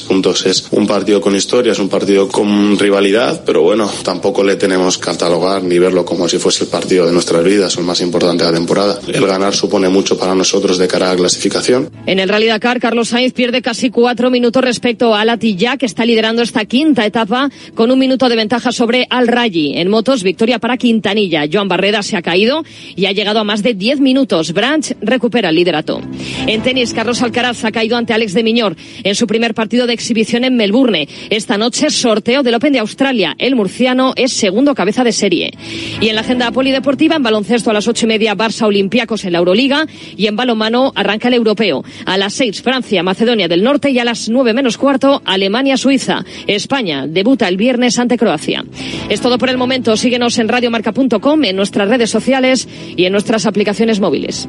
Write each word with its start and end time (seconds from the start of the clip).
Puntos 0.00 0.46
es 0.46 0.66
un 0.70 0.86
partido 0.86 1.20
con 1.20 1.36
historia, 1.36 1.72
es 1.72 1.78
un 1.78 1.88
partido 1.88 2.28
con 2.28 2.78
rivalidad, 2.78 3.42
pero 3.44 3.62
bueno, 3.62 3.90
tampoco 4.02 4.42
le 4.42 4.56
tenemos 4.56 4.98
que 4.98 5.04
catalogar 5.04 5.62
ni 5.62 5.78
verlo 5.78 6.04
como 6.04 6.28
si 6.28 6.38
fuese 6.38 6.64
el 6.64 6.70
partido 6.70 7.06
de 7.06 7.12
nuestras 7.12 7.44
vidas 7.44 7.76
el 7.76 7.84
más 7.84 8.00
importante 8.00 8.44
de 8.44 8.50
la 8.50 8.56
temporada. 8.56 8.98
El 9.06 9.26
ganar 9.26 9.54
supone 9.54 9.88
mucho 9.88 10.18
para 10.18 10.34
nosotros 10.34 10.78
de 10.78 10.88
cara 10.88 11.08
a 11.08 11.10
la 11.10 11.16
clasificación. 11.16 11.90
En 12.06 12.18
el 12.18 12.28
Rally 12.28 12.46
Dakar, 12.46 12.80
Carlos 12.80 13.08
Sainz 13.08 13.32
pierde 13.32 13.62
casi 13.62 13.90
cuatro 13.90 14.30
minutos 14.30 14.62
respecto 14.62 15.14
a 15.14 15.24
Latilla, 15.24 15.76
que 15.76 15.86
está 15.86 16.04
liderando 16.04 16.42
esta 16.42 16.64
quinta 16.64 17.04
etapa 17.04 17.50
con 17.74 17.90
un 17.90 17.98
minuto 17.98 18.28
de 18.28 18.36
ventaja 18.36 18.72
sobre 18.72 19.06
Al 19.10 19.28
Rayi. 19.28 19.74
En 19.76 19.88
motos, 19.88 20.22
victoria 20.22 20.58
para 20.58 20.76
Quintanilla. 20.76 21.44
Joan 21.52 21.68
Barreda 21.68 22.02
se 22.02 22.16
ha 22.16 22.22
caído 22.22 22.64
y 22.96 23.06
ha 23.06 23.12
llegado 23.12 23.40
a 23.40 23.44
más 23.44 23.62
de 23.62 23.74
diez 23.74 24.00
minutos. 24.00 24.52
Branch 24.52 24.94
recupera 25.00 25.50
el 25.50 25.56
liderato. 25.56 26.00
En 26.46 26.62
tenis, 26.62 26.92
Carlos 26.92 27.22
Alcaraz 27.22 27.64
ha 27.64 27.72
caído 27.72 27.96
ante 27.96 28.12
Alex 28.12 28.34
de 28.34 28.42
Miñor 28.42 28.76
en 29.04 29.14
su 29.14 29.26
primer 29.26 29.54
partido 29.54 29.81
de 29.86 29.92
exhibición 29.92 30.44
en 30.44 30.56
Melbourne. 30.56 31.08
Esta 31.30 31.58
noche, 31.58 31.90
sorteo 31.90 32.42
del 32.42 32.54
Open 32.54 32.72
de 32.72 32.78
Australia. 32.78 33.34
El 33.38 33.56
murciano 33.56 34.12
es 34.16 34.32
segundo 34.32 34.74
cabeza 34.74 35.04
de 35.04 35.12
serie. 35.12 35.52
Y 36.00 36.08
en 36.08 36.14
la 36.14 36.22
agenda 36.22 36.50
polideportiva, 36.50 37.16
en 37.16 37.22
baloncesto 37.22 37.70
a 37.70 37.72
las 37.72 37.88
ocho 37.88 38.06
y 38.06 38.08
media, 38.08 38.36
Barça 38.36 38.66
Olympiacos 38.66 39.24
en 39.24 39.32
la 39.32 39.38
Euroliga. 39.38 39.86
Y 40.16 40.26
en 40.26 40.36
balonmano 40.36 40.92
arranca 40.94 41.28
el 41.28 41.34
europeo. 41.34 41.84
A 42.06 42.18
las 42.18 42.34
seis, 42.34 42.62
Francia, 42.62 43.02
Macedonia 43.02 43.48
del 43.48 43.62
Norte. 43.62 43.90
Y 43.90 43.98
a 43.98 44.04
las 44.04 44.28
nueve 44.28 44.54
menos 44.54 44.78
cuarto, 44.78 45.22
Alemania, 45.24 45.76
Suiza. 45.76 46.24
España 46.46 47.06
debuta 47.06 47.48
el 47.48 47.56
viernes 47.56 47.98
ante 47.98 48.18
Croacia. 48.18 48.64
Es 49.08 49.20
todo 49.20 49.38
por 49.38 49.50
el 49.50 49.58
momento. 49.58 49.96
Síguenos 49.96 50.38
en 50.38 50.48
radiomarca.com, 50.48 51.44
en 51.44 51.56
nuestras 51.56 51.88
redes 51.88 52.10
sociales 52.10 52.68
y 52.96 53.04
en 53.04 53.12
nuestras 53.12 53.46
aplicaciones 53.46 54.00
móviles. 54.00 54.48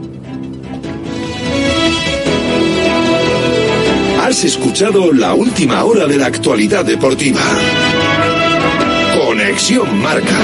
Has 4.33 4.43
escuchado 4.45 5.13
la 5.13 5.35
última 5.35 5.83
hora 5.83 6.07
de 6.07 6.17
la 6.17 6.25
actualidad 6.25 6.83
deportiva. 6.83 7.39
Conexión 9.13 10.01
Marca. 10.01 10.35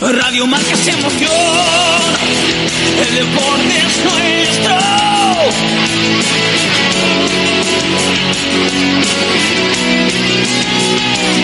Radio 0.00 0.46
Marca 0.46 0.76
se 0.76 0.92
emoción. 0.92 1.32
El 3.00 3.14
deporte 3.16 3.76
es 3.76 4.04
nuestro. 4.04 4.76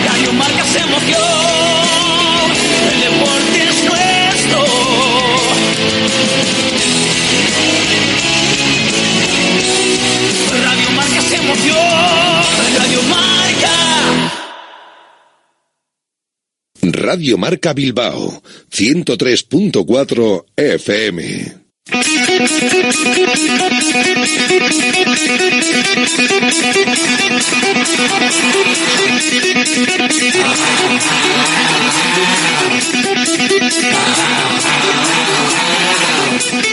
Radio 0.05 0.33
Marca 0.33 0.63
se 0.63 0.79
emoción. 0.79 1.21
El 2.93 2.99
deporte 3.01 3.63
es 3.67 3.83
nuestro. 3.83 4.06
Radio 10.63 10.91
Marca 10.91 11.21
se 11.21 11.35
emoción. 11.35 11.77
Radio 12.77 13.01
Marca. 13.03 13.73
Radio 16.81 17.37
Marca 17.37 17.73
Bilbao, 17.73 18.41
103.4 18.71 20.45
FM. 20.55 21.67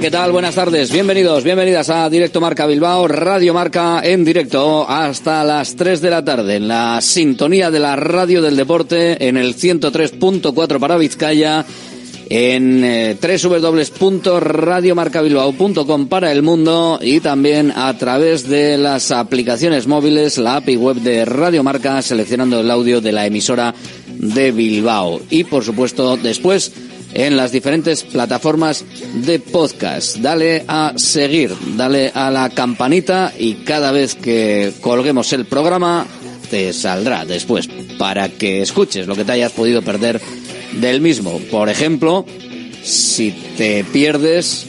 ¿Qué 0.00 0.10
tal? 0.12 0.32
Buenas 0.32 0.54
tardes. 0.54 0.92
Bienvenidos, 0.92 1.42
bienvenidas 1.42 1.90
a 1.90 2.08
Directo 2.08 2.40
Marca 2.40 2.66
Bilbao, 2.66 3.08
Radio 3.08 3.52
Marca 3.52 4.00
en 4.04 4.24
directo 4.24 4.88
hasta 4.88 5.42
las 5.42 5.74
3 5.74 6.00
de 6.00 6.10
la 6.10 6.24
tarde 6.24 6.54
en 6.56 6.68
la 6.68 7.00
sintonía 7.00 7.72
de 7.72 7.80
la 7.80 7.96
radio 7.96 8.40
del 8.40 8.56
deporte 8.56 9.26
en 9.26 9.36
el 9.36 9.56
103.4 9.56 10.78
para 10.78 10.96
Vizcaya 10.98 11.66
en 12.28 12.84
eh, 12.84 13.16
www.radiomarcabilbao.com 13.20 16.06
para 16.06 16.30
el 16.30 16.42
mundo 16.42 17.00
y 17.02 17.18
también 17.18 17.72
a 17.74 17.98
través 17.98 18.48
de 18.48 18.78
las 18.78 19.10
aplicaciones 19.10 19.88
móviles, 19.88 20.38
la 20.38 20.54
API 20.56 20.76
web 20.76 20.98
de 20.98 21.24
Radio 21.24 21.64
Marca, 21.64 22.00
seleccionando 22.02 22.60
el 22.60 22.70
audio 22.70 23.00
de 23.00 23.12
la 23.12 23.26
emisora 23.26 23.74
de 24.06 24.52
Bilbao. 24.52 25.20
Y 25.30 25.42
por 25.44 25.64
supuesto, 25.64 26.16
después 26.16 26.72
en 27.18 27.36
las 27.36 27.50
diferentes 27.50 28.04
plataformas 28.04 28.84
de 29.12 29.40
podcast. 29.40 30.18
Dale 30.18 30.64
a 30.68 30.92
seguir, 30.96 31.52
dale 31.76 32.12
a 32.14 32.30
la 32.30 32.48
campanita 32.50 33.32
y 33.36 33.54
cada 33.64 33.90
vez 33.90 34.14
que 34.14 34.72
colguemos 34.80 35.32
el 35.32 35.44
programa 35.44 36.06
te 36.48 36.72
saldrá 36.72 37.24
después 37.24 37.68
para 37.98 38.28
que 38.28 38.62
escuches 38.62 39.08
lo 39.08 39.16
que 39.16 39.24
te 39.24 39.32
hayas 39.32 39.50
podido 39.50 39.82
perder 39.82 40.20
del 40.80 41.00
mismo. 41.00 41.40
Por 41.50 41.68
ejemplo, 41.68 42.24
si 42.84 43.32
te 43.56 43.82
pierdes, 43.82 44.66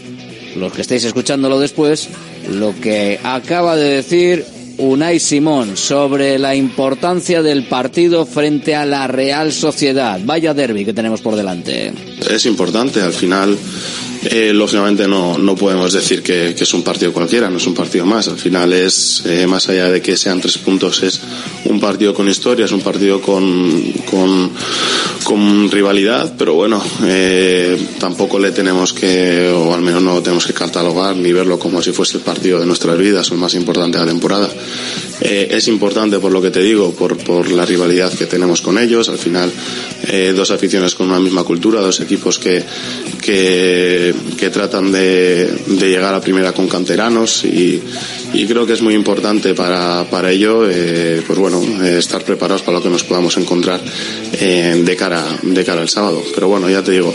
los 0.56 0.74
que 0.74 0.81
estéis 0.81 1.04
escuchándolo 1.04 1.60
después, 1.60 2.10
lo 2.50 2.74
que 2.80 3.20
acaba 3.24 3.76
de 3.76 3.90
decir 3.90 4.44
Unai 4.80 5.20
Simón 5.20 5.78
sobre 5.78 6.40
la 6.40 6.56
importancia 6.56 7.44
del 7.44 7.66
partido 7.66 8.26
frente 8.26 8.76
a 8.76 8.88
la 8.88 9.06
Real 9.06 9.52
Sociedad. 9.52 10.20
Vaya 10.24 10.56
derby 10.56 10.84
que 10.84 10.94
tenemos 10.94 11.22
por 11.22 11.36
delante. 11.36 11.94
Es 12.28 12.46
importante, 12.46 13.02
al 13.02 13.13
final, 13.13 13.57
eh, 14.24 14.52
lógicamente 14.53 15.07
no, 15.07 15.38
no 15.38 15.56
podemos 15.56 15.94
decir 15.94 16.22
que, 16.22 16.53
que 16.56 16.63
es 16.63 16.74
un 16.74 16.84
partido 16.84 17.13
cualquiera, 17.13 17.50
no 17.50 17.57
es 17.57 17.68
un 17.68 17.74
partido 17.74 18.06
más. 18.06 18.28
Al 18.28 18.38
final 18.38 18.74
es, 18.74 19.24
eh, 19.25 19.47
más 19.47 19.69
allá 19.69 19.90
de 19.90 20.02
que 20.02 20.18
sean 20.18 20.41
tres 20.41 20.57
puntos, 20.57 21.02
es 21.03 21.22
un 21.66 21.80
partido 21.80 22.13
con 22.13 22.28
historia, 22.28 22.66
es 22.66 22.72
un 22.72 22.81
partido 22.81 23.22
con, 23.22 23.81
con, 24.09 24.52
con 25.24 25.72
rivalidad, 25.72 26.34
pero 26.38 26.53
bueno, 26.56 26.84
eh, 27.06 27.78
tampoco 28.00 28.38
le 28.40 28.51
tenemos 28.51 28.94
que, 28.94 29.50
o 29.50 29.74
al 29.74 29.81
menos 29.81 30.01
no 30.01 30.22
tenemos 30.22 30.46
que 30.46 30.53
catalogar 30.53 31.16
ni 31.16 31.31
verlo 31.31 31.57
como 31.57 31.81
si 31.81 31.91
fuese 31.91 32.18
el 32.18 32.24
partido 32.24 32.59
de 32.59 32.66
nuestras 32.66 32.97
vidas 32.97 33.31
el 33.31 33.38
más 33.38 33.53
importante 33.53 33.97
de 33.97 34.06
la 34.06 34.12
temporada. 34.12 34.50
Eh, 35.22 35.50
es 35.51 35.68
importante 35.68 36.19
por 36.19 36.31
lo 36.31 36.41
que 36.41 36.50
te 36.50 36.62
digo, 36.62 36.94
por, 36.94 37.18
por 37.18 37.50
la 37.51 37.66
rivalidad 37.66 38.13
que 38.13 38.25
tenemos 38.25 38.62
con 38.62 38.78
ellos. 38.78 39.09
Al 39.09 39.18
final, 39.18 39.51
eh, 40.07 40.34
dos 40.36 40.51
aficiones 40.51 40.96
con 40.96 41.09
una 41.09 41.19
misma 41.19 41.44
cultura, 41.44 41.81
dos 41.81 42.00
equipos 42.09 42.40
que, 42.40 42.66
que, 43.22 44.50
tratan 44.50 44.92
de, 44.92 45.46
llegar 45.78 46.16
a 46.16 46.20
primera 46.20 46.53
con 46.53 46.68
canteranos 46.68 47.46
y, 47.46 47.80
y 48.34 48.47
creo 48.47 48.66
que 48.66 48.74
es 48.74 48.81
muy 48.81 48.96
importante 48.96 49.53
para, 49.53 50.09
para 50.09 50.31
ello, 50.31 50.68
eh, 50.68 51.22
pues 51.25 51.38
bueno, 51.38 51.62
eh, 51.83 52.00
estar 52.00 52.24
preparados 52.24 52.63
para 52.63 52.78
lo 52.78 52.83
que 52.83 52.89
nos 52.89 53.04
podamos 53.04 53.38
encontrar 53.38 53.80
eh, 54.33 54.81
de 54.83 54.95
cara 54.95 55.24
de 55.44 55.63
cara 55.63 55.81
al 55.81 55.89
sábado. 55.89 56.24
Pero 56.33 56.48
bueno, 56.48 56.68
ya 56.68 56.81
te 56.83 56.92
digo, 56.94 57.13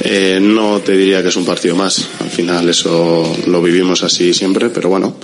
eh, 0.00 0.38
no 0.40 0.80
te 0.80 0.96
diría 0.96 1.22
que 1.22 1.28
es 1.28 1.36
un 1.36 1.44
partido 1.44 1.74
más. 1.74 2.06
Al 2.20 2.30
final 2.30 2.68
eso 2.68 3.36
lo 3.46 3.62
vivimos 3.62 4.02
así 4.02 4.34
siempre, 4.34 4.68
pero 4.70 4.88
bueno, 4.88 5.16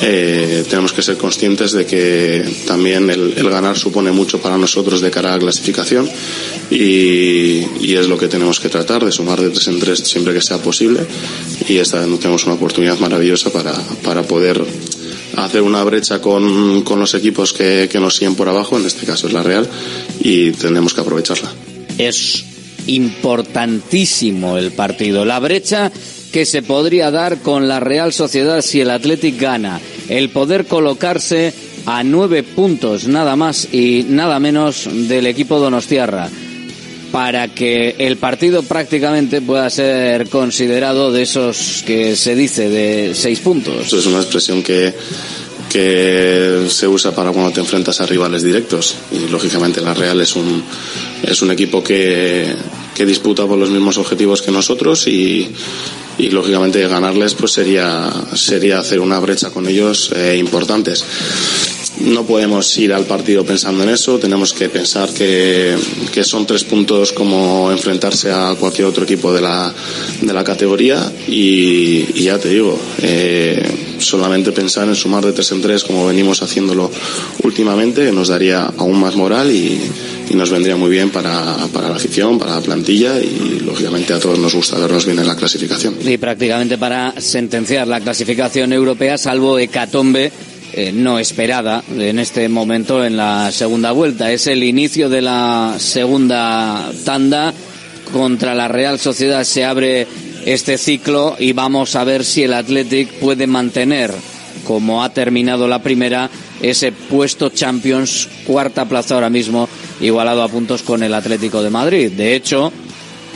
eh, 0.00 0.64
tenemos 0.68 0.92
que 0.92 1.02
ser 1.02 1.16
conscientes 1.16 1.72
de 1.72 1.86
que 1.86 2.44
también 2.66 3.10
el, 3.10 3.34
ganar 3.50 3.78
supone 3.78 4.10
mucho 4.12 4.40
para 4.40 4.58
nosotros 4.58 5.00
de 5.00 5.10
cara 5.10 5.30
a 5.30 5.32
la 5.34 5.38
clasificación 5.38 6.08
y, 6.70 7.94
es 7.96 8.08
lo 8.08 8.18
que 8.18 8.28
tenemos 8.28 8.60
que 8.60 8.68
tratar, 8.68 9.02
de 9.02 9.10
sumar 9.10 9.40
de 9.40 9.48
tres 9.48 9.68
en 9.68 9.80
tres 9.80 10.00
siempre 10.00 10.34
que 10.34 10.42
sea 10.42 10.58
posible 10.58 11.00
y 11.66 11.78
esta 11.78 12.04
vez 12.04 12.20
tenemos 12.20 12.44
una 12.44 12.56
oportunidad 12.56 12.98
maravillosa 12.98 13.50
para, 13.50 13.72
para 14.02 14.22
poder 14.22 14.62
hacer 15.36 15.62
una 15.62 15.82
brecha 15.82 16.20
con, 16.20 16.82
con 16.82 17.00
los 17.00 17.14
equipos 17.14 17.54
que, 17.54 17.88
que 17.90 17.98
nos 17.98 18.16
siguen 18.16 18.34
por 18.34 18.50
abajo, 18.50 18.76
en 18.76 18.84
este 18.84 19.06
caso 19.06 19.28
es 19.28 19.32
la 19.32 19.42
Real, 19.42 19.66
y 20.20 20.50
tenemos 20.52 20.92
que 20.92 21.00
aprovecharla. 21.00 21.50
Es 21.96 22.44
importantísimo 22.86 24.58
el 24.58 24.72
partido. 24.72 25.24
La 25.24 25.38
brecha 25.38 25.92
que 26.32 26.44
se 26.44 26.62
podría 26.62 27.10
dar 27.10 27.38
con 27.38 27.68
la 27.68 27.80
Real 27.80 28.12
Sociedad 28.12 28.60
si 28.60 28.80
el 28.80 28.90
Athletic 28.90 29.40
gana. 29.40 29.80
El 30.08 30.30
poder 30.30 30.66
colocarse 30.66 31.52
a 31.86 32.02
nueve 32.02 32.42
puntos 32.42 33.06
nada 33.06 33.36
más 33.36 33.72
y 33.72 34.04
nada 34.08 34.38
menos 34.38 34.88
del 35.08 35.26
equipo 35.26 35.58
Donostiarra 35.58 36.28
para 37.12 37.48
que 37.48 37.94
el 37.98 38.16
partido 38.16 38.62
prácticamente 38.62 39.40
pueda 39.40 39.70
ser 39.70 40.28
considerado 40.28 41.12
de 41.12 41.22
esos 41.22 41.82
que 41.86 42.16
se 42.16 42.34
dice 42.34 42.68
de 42.68 43.14
seis 43.14 43.40
puntos. 43.40 43.86
Eso 43.86 43.98
es 43.98 44.06
una 44.06 44.18
expresión 44.18 44.62
que, 44.62 44.92
que 45.76 46.68
se 46.70 46.88
usa 46.88 47.14
para 47.14 47.32
cuando 47.32 47.52
te 47.52 47.60
enfrentas 47.60 48.00
a 48.00 48.06
rivales 48.06 48.42
directos. 48.42 48.96
Y 49.12 49.28
lógicamente 49.28 49.82
la 49.82 49.92
Real 49.92 50.18
es 50.22 50.34
un, 50.34 50.64
es 51.22 51.42
un 51.42 51.50
equipo 51.50 51.84
que, 51.84 52.54
que 52.94 53.04
disputa 53.04 53.46
por 53.46 53.58
los 53.58 53.68
mismos 53.68 53.98
objetivos 53.98 54.40
que 54.40 54.50
nosotros 54.50 55.06
y, 55.06 55.50
y 56.16 56.30
lógicamente 56.30 56.88
ganarles 56.88 57.34
pues 57.34 57.52
sería 57.52 58.10
sería 58.34 58.78
hacer 58.78 59.00
una 59.00 59.18
brecha 59.18 59.50
con 59.50 59.68
ellos 59.68 60.12
eh, 60.16 60.36
importantes 60.38 61.04
no 62.00 62.24
podemos 62.24 62.76
ir 62.78 62.92
al 62.92 63.04
partido 63.04 63.44
pensando 63.44 63.82
en 63.82 63.90
eso, 63.90 64.18
tenemos 64.18 64.52
que 64.52 64.68
pensar 64.68 65.08
que, 65.10 65.74
que 66.12 66.24
son 66.24 66.46
tres 66.46 66.64
puntos 66.64 67.12
como 67.12 67.70
enfrentarse 67.72 68.30
a 68.30 68.54
cualquier 68.58 68.86
otro 68.86 69.04
equipo 69.04 69.32
de 69.32 69.40
la, 69.40 69.72
de 70.20 70.32
la 70.32 70.44
categoría. 70.44 71.10
Y, 71.28 72.22
ya 72.22 72.38
te 72.38 72.48
digo, 72.48 72.78
eh, 73.02 73.62
solamente 73.98 74.52
pensar 74.52 74.88
en 74.88 74.94
sumar 74.94 75.24
de 75.24 75.32
tres 75.32 75.52
en 75.52 75.62
tres 75.62 75.84
como 75.84 76.06
venimos 76.06 76.42
haciéndolo 76.42 76.90
últimamente 77.44 78.10
nos 78.12 78.28
daría 78.28 78.64
aún 78.76 78.98
más 78.98 79.14
moral 79.14 79.50
y, 79.50 79.80
y 80.28 80.34
nos 80.34 80.50
vendría 80.50 80.76
muy 80.76 80.90
bien 80.90 81.10
para, 81.10 81.56
para, 81.72 81.88
la 81.88 81.96
afición, 81.96 82.38
para 82.38 82.56
la 82.56 82.60
plantilla. 82.60 83.18
Y 83.20 83.60
lógicamente 83.64 84.12
a 84.12 84.18
todos 84.18 84.38
nos 84.38 84.54
gusta 84.54 84.78
vernos 84.78 85.06
bien 85.06 85.18
en 85.18 85.26
la 85.26 85.36
clasificación. 85.36 85.96
Y 86.04 86.16
prácticamente 86.18 86.78
para 86.78 87.14
sentenciar 87.20 87.86
la 87.86 88.00
clasificación 88.00 88.72
europea, 88.72 89.16
salvo 89.18 89.58
Hecatombe 89.58 90.32
eh, 90.76 90.92
no 90.92 91.18
esperada 91.18 91.82
en 91.98 92.18
este 92.18 92.50
momento 92.50 93.02
en 93.02 93.16
la 93.16 93.50
segunda 93.50 93.92
vuelta. 93.92 94.30
Es 94.30 94.46
el 94.46 94.62
inicio 94.62 95.08
de 95.08 95.22
la 95.22 95.76
segunda 95.78 96.92
tanda. 97.02 97.54
Contra 98.12 98.54
la 98.54 98.68
Real 98.68 98.98
Sociedad 98.98 99.42
se 99.44 99.64
abre 99.64 100.06
este 100.44 100.76
ciclo 100.76 101.34
y 101.38 101.54
vamos 101.54 101.96
a 101.96 102.04
ver 102.04 102.26
si 102.26 102.42
el 102.42 102.52
Athletic 102.52 103.10
puede 103.14 103.46
mantener, 103.46 104.12
como 104.66 105.02
ha 105.02 105.08
terminado 105.14 105.66
la 105.66 105.82
primera, 105.82 106.28
ese 106.60 106.92
puesto 106.92 107.48
Champions, 107.48 108.28
cuarta 108.46 108.84
plaza 108.84 109.14
ahora 109.14 109.30
mismo, 109.30 109.70
igualado 110.02 110.42
a 110.42 110.48
puntos 110.48 110.82
con 110.82 111.02
el 111.02 111.14
Atlético 111.14 111.62
de 111.62 111.70
Madrid. 111.70 112.12
De 112.12 112.36
hecho, 112.36 112.70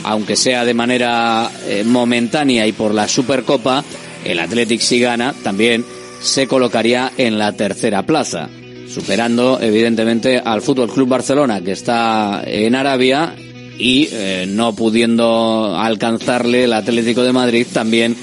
aunque 0.03 0.35
sea 0.35 0.63
de 0.63 0.75
manera 0.75 1.49
eh, 1.65 1.83
momentánea 1.83 2.67
y 2.67 2.71
por 2.71 2.93
la 2.93 3.07
Supercopa, 3.07 3.83
el 4.23 4.39
Athletic 4.39 4.79
si 4.79 4.99
gana 4.99 5.33
también 5.43 5.83
se 6.21 6.47
colocaría 6.47 7.11
en 7.17 7.37
la 7.37 7.53
tercera 7.53 8.05
plaza, 8.05 8.49
superando 8.87 9.59
evidentemente 9.61 10.37
al 10.37 10.61
Fútbol 10.61 10.91
Club 10.91 11.09
Barcelona 11.09 11.61
que 11.61 11.71
está 11.71 12.43
en 12.45 12.75
Arabia 12.75 13.35
y 13.77 14.07
eh, 14.11 14.45
no 14.47 14.75
pudiendo 14.75 15.75
alcanzarle 15.75 16.65
el 16.65 16.73
Atlético 16.73 17.23
de 17.23 17.33
Madrid 17.33 17.65
también 17.73 18.15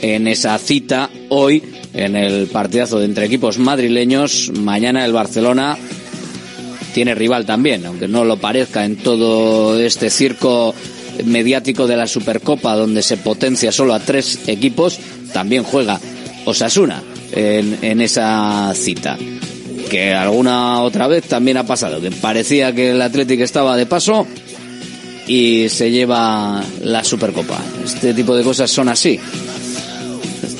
en 0.00 0.26
esa 0.26 0.56
cita 0.58 1.10
hoy 1.28 1.62
en 1.92 2.16
el 2.16 2.46
partidazo 2.46 2.98
de 2.98 3.04
entre 3.04 3.26
equipos 3.26 3.58
madrileños. 3.58 4.50
Mañana 4.58 5.04
el 5.04 5.12
Barcelona 5.12 5.76
tiene 6.94 7.14
rival 7.14 7.44
también, 7.44 7.84
aunque 7.84 8.08
no 8.08 8.24
lo 8.24 8.38
parezca 8.38 8.86
en 8.86 8.96
todo 8.96 9.78
este 9.78 10.08
circo 10.08 10.74
mediático 11.26 11.86
de 11.86 11.96
la 11.96 12.06
Supercopa 12.06 12.74
donde 12.74 13.02
se 13.02 13.18
potencia 13.18 13.70
solo 13.70 13.92
a 13.92 14.00
tres 14.00 14.48
equipos, 14.48 14.98
también 15.34 15.62
juega 15.62 16.00
Osasuna 16.46 17.02
en, 17.32 17.78
en 17.82 18.00
esa 18.00 18.72
cita. 18.74 19.16
Que 19.90 20.14
alguna 20.14 20.80
otra 20.82 21.06
vez 21.06 21.24
también 21.24 21.58
ha 21.58 21.66
pasado, 21.66 22.00
que 22.00 22.10
parecía 22.10 22.74
que 22.74 22.90
el 22.90 23.02
Atlético 23.02 23.42
estaba 23.42 23.76
de 23.76 23.84
paso 23.86 24.26
y 25.26 25.68
se 25.68 25.90
lleva 25.90 26.62
la 26.80 27.04
Supercopa. 27.04 27.58
Este 27.84 28.14
tipo 28.14 28.34
de 28.34 28.42
cosas 28.42 28.70
son 28.70 28.88
así. 28.88 29.18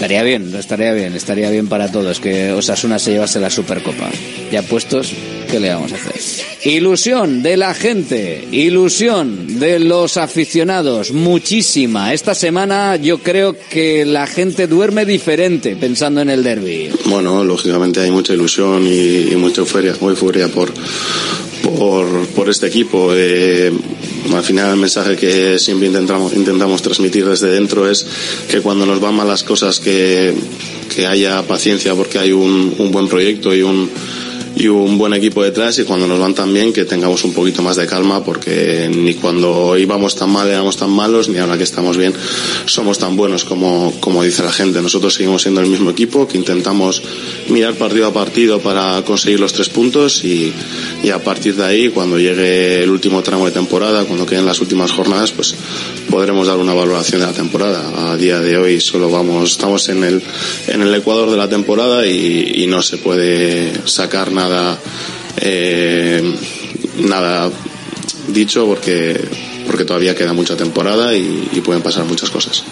Estaría 0.02 0.24
bien, 0.24 0.52
estaría 0.56 0.92
bien, 0.94 1.14
estaría 1.14 1.48
bien 1.48 1.68
para 1.68 1.86
todos 1.92 2.18
que 2.18 2.50
Osasuna 2.50 2.98
se 2.98 3.12
llevase 3.12 3.38
la 3.38 3.50
Supercopa. 3.50 4.10
Ya 4.50 4.60
puestos, 4.62 5.12
¿qué 5.48 5.60
le 5.60 5.72
vamos 5.72 5.92
a 5.92 5.94
hacer? 5.94 6.20
Ilusión 6.64 7.40
de 7.40 7.56
la 7.56 7.72
gente, 7.72 8.48
ilusión 8.50 9.60
de 9.60 9.78
los 9.78 10.16
aficionados, 10.16 11.12
muchísima. 11.12 12.12
Esta 12.12 12.34
semana 12.34 12.96
yo 12.96 13.18
creo 13.18 13.54
que 13.70 14.04
la 14.04 14.26
gente 14.26 14.66
duerme 14.66 15.04
diferente 15.04 15.76
pensando 15.76 16.20
en 16.20 16.30
el 16.30 16.42
derby. 16.42 16.90
Bueno, 17.04 17.44
lógicamente 17.44 18.00
hay 18.00 18.10
mucha 18.10 18.32
ilusión 18.32 18.84
y, 18.84 19.32
y 19.32 19.36
mucha 19.36 19.60
euforia, 19.60 19.94
euforia 20.00 20.48
por, 20.48 20.72
por, 21.62 22.26
por 22.28 22.48
este 22.48 22.66
equipo. 22.66 23.12
Eh, 23.14 23.72
al 24.32 24.42
final 24.42 24.70
el 24.70 24.76
mensaje 24.76 25.16
que 25.16 25.58
siempre 25.58 25.88
intentamos, 25.88 26.32
intentamos 26.34 26.82
transmitir 26.82 27.26
desde 27.26 27.48
dentro 27.48 27.90
es 27.90 28.06
que 28.48 28.60
cuando 28.60 28.86
nos 28.86 29.00
van 29.00 29.14
mal 29.14 29.28
las 29.28 29.42
cosas 29.42 29.80
que, 29.80 30.34
que 30.94 31.06
haya 31.06 31.42
paciencia 31.42 31.94
porque 31.94 32.18
hay 32.18 32.32
un, 32.32 32.74
un 32.78 32.90
buen 32.90 33.08
proyecto 33.08 33.54
y 33.54 33.62
un, 33.62 33.90
y 34.62 34.68
un 34.68 34.96
buen 34.96 35.12
equipo 35.12 35.42
detrás 35.42 35.78
y 35.80 35.84
cuando 35.84 36.06
nos 36.06 36.20
van 36.20 36.34
tan 36.34 36.52
bien 36.54 36.72
que 36.72 36.84
tengamos 36.84 37.24
un 37.24 37.32
poquito 37.32 37.62
más 37.62 37.76
de 37.76 37.86
calma 37.86 38.24
porque 38.24 38.88
ni 38.94 39.14
cuando 39.14 39.76
íbamos 39.76 40.14
tan 40.14 40.30
mal 40.30 40.48
éramos 40.48 40.76
tan 40.76 40.90
malos 40.90 41.28
ni 41.28 41.38
ahora 41.38 41.58
que 41.58 41.64
estamos 41.64 41.96
bien 41.96 42.14
somos 42.66 42.98
tan 42.98 43.16
buenos 43.16 43.44
como, 43.44 43.92
como 44.00 44.22
dice 44.22 44.42
la 44.42 44.52
gente. 44.52 44.80
Nosotros 44.80 45.14
seguimos 45.14 45.42
siendo 45.42 45.60
el 45.60 45.66
mismo 45.66 45.90
equipo 45.90 46.28
que 46.28 46.38
intentamos 46.38 47.02
mirar 47.48 47.74
partido 47.74 48.06
a 48.06 48.12
partido 48.12 48.60
para 48.60 49.02
conseguir 49.04 49.40
los 49.40 49.52
tres 49.52 49.68
puntos 49.68 50.24
y, 50.24 50.52
y 51.02 51.10
a 51.10 51.22
partir 51.22 51.56
de 51.56 51.64
ahí 51.64 51.88
cuando 51.88 52.18
llegue 52.18 52.82
el 52.82 52.90
último 52.90 53.22
tramo 53.22 53.46
de 53.46 53.52
temporada, 53.52 54.04
cuando 54.04 54.26
queden 54.26 54.46
las 54.46 54.60
últimas 54.60 54.92
jornadas, 54.92 55.32
pues 55.32 55.54
podremos 56.08 56.46
dar 56.46 56.58
una 56.58 56.74
valoración 56.74 57.20
de 57.20 57.26
la 57.26 57.32
temporada. 57.32 58.12
A 58.12 58.16
día 58.16 58.40
de 58.40 58.56
hoy 58.58 58.80
solo 58.80 59.10
vamos, 59.10 59.52
estamos 59.52 59.88
en 59.88 60.04
el, 60.04 60.22
en 60.68 60.82
el 60.82 60.94
ecuador 60.94 61.30
de 61.30 61.36
la 61.36 61.48
temporada 61.48 62.06
y, 62.06 62.52
y 62.62 62.66
no 62.66 62.82
se 62.82 62.98
puede 62.98 63.72
sacar 63.86 64.30
nada, 64.32 64.51
eh, 65.40 66.22
nada 67.00 67.50
dicho 68.28 68.66
porque, 68.66 69.20
porque 69.66 69.84
todavía 69.84 70.14
queda 70.14 70.32
mucha 70.32 70.56
temporada 70.56 71.14
y, 71.14 71.48
y 71.52 71.60
pueden 71.60 71.82
pasar 71.82 72.04
muchas 72.04 72.30
cosas. 72.30 72.64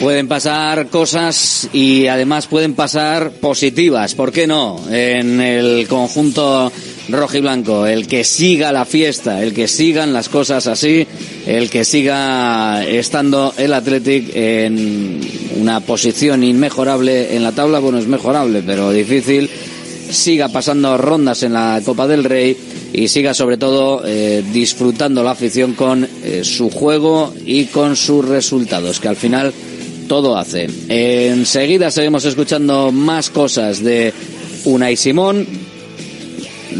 Pueden 0.00 0.26
pasar 0.26 0.88
cosas 0.88 1.68
y 1.72 2.08
además 2.08 2.46
pueden 2.46 2.74
pasar 2.74 3.30
positivas, 3.30 4.14
¿por 4.14 4.32
qué 4.32 4.46
no? 4.46 4.80
En 4.90 5.40
el 5.40 5.86
conjunto 5.86 6.72
rojo 7.08 7.36
y 7.36 7.40
blanco, 7.40 7.86
el 7.86 8.06
que 8.06 8.24
siga 8.24 8.72
la 8.72 8.84
fiesta, 8.84 9.42
el 9.42 9.54
que 9.54 9.68
sigan 9.68 10.12
las 10.12 10.28
cosas 10.28 10.66
así, 10.66 11.06
el 11.46 11.70
que 11.70 11.84
siga 11.84 12.84
estando 12.84 13.54
el 13.56 13.72
Athletic 13.72 14.34
en 14.34 15.20
una 15.60 15.80
posición 15.80 16.42
inmejorable 16.42 17.36
en 17.36 17.42
la 17.42 17.52
tabla, 17.52 17.78
bueno, 17.78 17.98
es 17.98 18.06
mejorable, 18.06 18.62
pero 18.66 18.90
difícil, 18.90 19.48
siga 20.14 20.48
pasando 20.48 20.96
rondas 20.96 21.42
en 21.42 21.52
la 21.52 21.80
Copa 21.84 22.06
del 22.06 22.24
Rey 22.24 22.56
y 22.92 23.08
siga 23.08 23.34
sobre 23.34 23.56
todo 23.56 24.02
eh, 24.06 24.42
disfrutando 24.52 25.22
la 25.22 25.32
afición 25.32 25.74
con 25.74 26.04
eh, 26.04 26.42
su 26.44 26.70
juego 26.70 27.34
y 27.44 27.66
con 27.66 27.96
sus 27.96 28.26
resultados, 28.26 29.00
que 29.00 29.08
al 29.08 29.16
final 29.16 29.52
todo 30.08 30.36
hace. 30.36 30.68
Enseguida 30.88 31.90
seguimos 31.90 32.24
escuchando 32.24 32.92
más 32.92 33.30
cosas 33.30 33.82
de 33.82 34.12
Unai 34.64 34.96
Simón. 34.96 35.46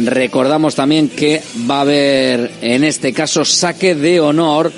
Recordamos 0.05 0.75
también 0.75 1.09
que 1.09 1.43
va 1.71 1.79
a 1.79 1.83
haber 1.83 2.51
en 2.63 2.85
este 2.85 3.13
caso 3.13 3.45
saque 3.45 3.95
de 3.95 4.21
honor 4.21 4.73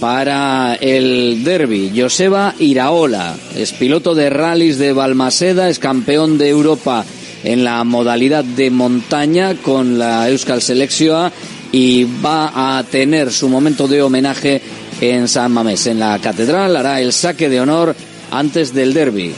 para 0.00 0.74
el 0.80 1.44
derby. 1.44 1.92
Joseba 1.96 2.54
Iraola 2.58 3.36
es 3.56 3.72
piloto 3.72 4.14
de 4.14 4.30
rallies 4.30 4.78
de 4.78 4.92
Balmaseda, 4.92 5.68
es 5.68 5.78
campeón 5.78 6.38
de 6.38 6.48
Europa 6.48 7.04
en 7.44 7.64
la 7.64 7.82
modalidad 7.84 8.44
de 8.44 8.70
montaña 8.70 9.54
con 9.54 9.98
la 9.98 10.28
Euskal 10.28 10.62
Selección 10.62 11.32
y 11.72 12.04
va 12.04 12.78
a 12.78 12.84
tener 12.84 13.32
su 13.32 13.48
momento 13.48 13.88
de 13.88 14.02
homenaje 14.02 14.60
en 15.00 15.26
San 15.26 15.52
Mamés. 15.52 15.86
En 15.86 15.98
la 15.98 16.18
catedral 16.18 16.76
hará 16.76 17.00
el 17.00 17.12
saque 17.12 17.48
de 17.48 17.60
honor 17.60 17.96
antes 18.30 18.74
del 18.74 18.94
derby. 18.94 19.32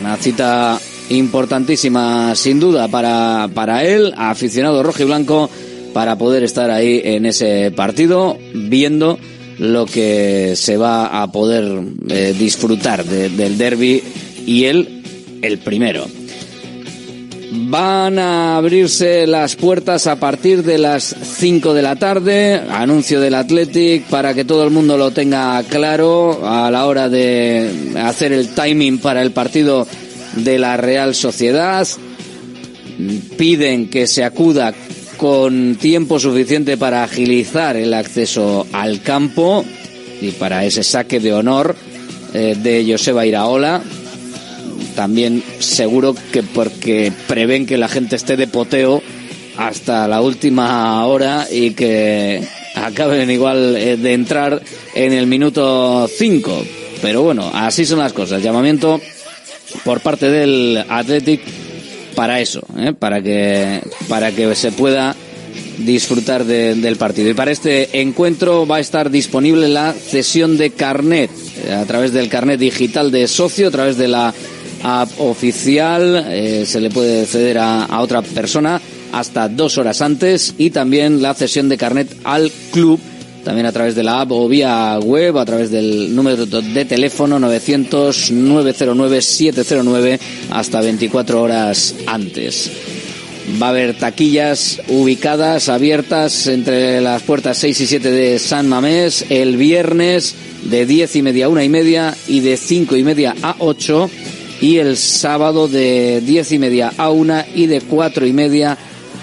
Una 0.00 0.16
cita 0.16 0.80
importantísima, 1.10 2.34
sin 2.34 2.58
duda, 2.58 2.88
para, 2.88 3.48
para 3.54 3.84
él, 3.84 4.12
aficionado 4.16 4.82
rojo 4.82 5.02
y 5.02 5.06
blanco, 5.06 5.50
para 5.92 6.18
poder 6.18 6.42
estar 6.42 6.70
ahí 6.70 7.00
en 7.04 7.26
ese 7.26 7.70
partido, 7.70 8.36
viendo 8.54 9.18
lo 9.58 9.86
que 9.86 10.54
se 10.56 10.76
va 10.76 11.22
a 11.22 11.32
poder 11.32 11.82
eh, 12.08 12.34
disfrutar 12.38 13.04
de, 13.04 13.30
del 13.30 13.56
derby 13.56 14.02
y 14.44 14.64
él 14.64 15.02
el 15.42 15.58
primero. 15.58 16.06
Van 17.68 18.16
a 18.20 18.56
abrirse 18.56 19.26
las 19.26 19.56
puertas 19.56 20.06
a 20.06 20.20
partir 20.20 20.62
de 20.62 20.78
las 20.78 21.02
5 21.02 21.74
de 21.74 21.82
la 21.82 21.96
tarde. 21.96 22.60
Anuncio 22.70 23.20
del 23.20 23.34
Athletic 23.34 24.04
para 24.04 24.34
que 24.34 24.44
todo 24.44 24.62
el 24.62 24.70
mundo 24.70 24.96
lo 24.96 25.10
tenga 25.10 25.60
claro 25.64 26.46
a 26.46 26.70
la 26.70 26.86
hora 26.86 27.08
de 27.08 27.92
hacer 27.96 28.32
el 28.32 28.50
timing 28.54 28.98
para 28.98 29.20
el 29.20 29.32
partido 29.32 29.84
de 30.36 30.60
la 30.60 30.76
Real 30.76 31.16
Sociedad. 31.16 31.88
piden 33.36 33.90
que 33.90 34.06
se 34.06 34.22
acuda 34.22 34.72
con 35.16 35.74
tiempo 35.74 36.20
suficiente 36.20 36.76
para 36.76 37.02
agilizar 37.02 37.76
el 37.76 37.94
acceso 37.94 38.64
al 38.72 39.02
campo 39.02 39.64
y 40.20 40.30
para 40.30 40.64
ese 40.64 40.84
saque 40.84 41.18
de 41.18 41.32
honor 41.32 41.74
eh, 42.32 42.56
de 42.62 42.86
Joseba 42.88 43.26
Iraola. 43.26 43.82
También 44.96 45.44
seguro 45.58 46.16
que 46.32 46.42
porque 46.42 47.12
prevén 47.28 47.66
que 47.66 47.78
la 47.78 47.86
gente 47.86 48.16
esté 48.16 48.36
de 48.36 48.48
poteo 48.48 49.02
hasta 49.58 50.08
la 50.08 50.20
última 50.20 51.04
hora 51.06 51.46
y 51.50 51.72
que 51.72 52.42
acaben 52.74 53.30
igual 53.30 53.76
eh, 53.76 53.96
de 53.96 54.12
entrar 54.14 54.62
en 54.94 55.12
el 55.12 55.26
minuto 55.26 56.08
5. 56.08 56.64
Pero 57.02 57.22
bueno, 57.22 57.50
así 57.52 57.84
son 57.84 57.98
las 57.98 58.12
cosas. 58.12 58.42
Llamamiento 58.42 59.00
por 59.84 60.00
parte 60.00 60.30
del 60.30 60.84
Athletic 60.88 61.42
para 62.14 62.40
eso, 62.40 62.62
¿eh? 62.78 62.94
para 62.98 63.20
que 63.22 63.82
para 64.08 64.32
que 64.32 64.54
se 64.54 64.72
pueda 64.72 65.14
disfrutar 65.78 66.44
del 66.44 66.96
partido. 66.96 67.30
Y 67.30 67.34
para 67.34 67.50
este 67.50 68.00
encuentro 68.00 68.66
va 68.66 68.76
a 68.76 68.80
estar 68.80 69.10
disponible 69.10 69.68
la 69.68 69.92
cesión 69.92 70.56
de 70.56 70.70
carnet 70.70 71.30
eh, 71.66 71.72
a 71.72 71.84
través 71.84 72.12
del 72.12 72.28
carnet 72.28 72.58
digital 72.58 73.10
de 73.10 73.28
socio, 73.28 73.68
a 73.68 73.70
través 73.70 73.98
de 73.98 74.08
la 74.08 74.32
app 74.82 75.08
oficial, 75.18 76.26
eh, 76.28 76.64
se 76.66 76.80
le 76.80 76.90
puede 76.90 77.26
ceder 77.26 77.58
a, 77.58 77.84
a 77.84 78.00
otra 78.00 78.22
persona 78.22 78.80
hasta 79.12 79.48
dos 79.48 79.78
horas 79.78 80.02
antes 80.02 80.54
y 80.58 80.70
también 80.70 81.22
la 81.22 81.34
cesión 81.34 81.68
de 81.68 81.78
carnet 81.78 82.08
al 82.24 82.50
club 82.72 83.00
también 83.46 83.66
a 83.66 83.72
través 83.72 83.94
de 83.94 84.02
la 84.02 84.22
app 84.22 84.32
o 84.32 84.48
vía 84.48 84.98
web, 84.98 85.38
a 85.38 85.44
través 85.44 85.70
del 85.70 86.16
número 86.16 86.46
de 86.46 86.84
teléfono 86.84 87.38
900-909-709 87.38 90.18
hasta 90.50 90.80
24 90.80 91.42
horas 91.42 91.94
antes. 92.08 92.72
Va 93.62 93.66
a 93.66 93.70
haber 93.70 93.96
taquillas 93.96 94.80
ubicadas, 94.88 95.68
abiertas 95.68 96.48
entre 96.48 97.00
las 97.00 97.22
puertas 97.22 97.58
6 97.58 97.82
y 97.82 97.86
7 97.86 98.10
de 98.10 98.40
San 98.40 98.68
Mamés 98.68 99.26
el 99.28 99.56
viernes 99.56 100.34
de 100.64 100.84
10 100.84 101.14
y 101.14 101.22
media 101.22 101.46
a 101.46 101.48
1 101.48 101.62
y 101.62 101.68
media 101.68 102.16
y 102.26 102.40
de 102.40 102.56
5 102.56 102.96
y 102.96 103.04
media 103.04 103.36
a 103.42 103.54
8 103.60 104.10
y 104.60 104.78
el 104.78 104.96
sábado 104.96 105.68
de 105.68 106.20
10 106.24 106.52
y 106.52 106.58
media 106.58 106.92
a 106.96 107.10
1 107.10 107.44
y 107.54 107.66
de 107.66 107.80
4 107.80 108.26
y 108.26 108.32
media 108.32 108.76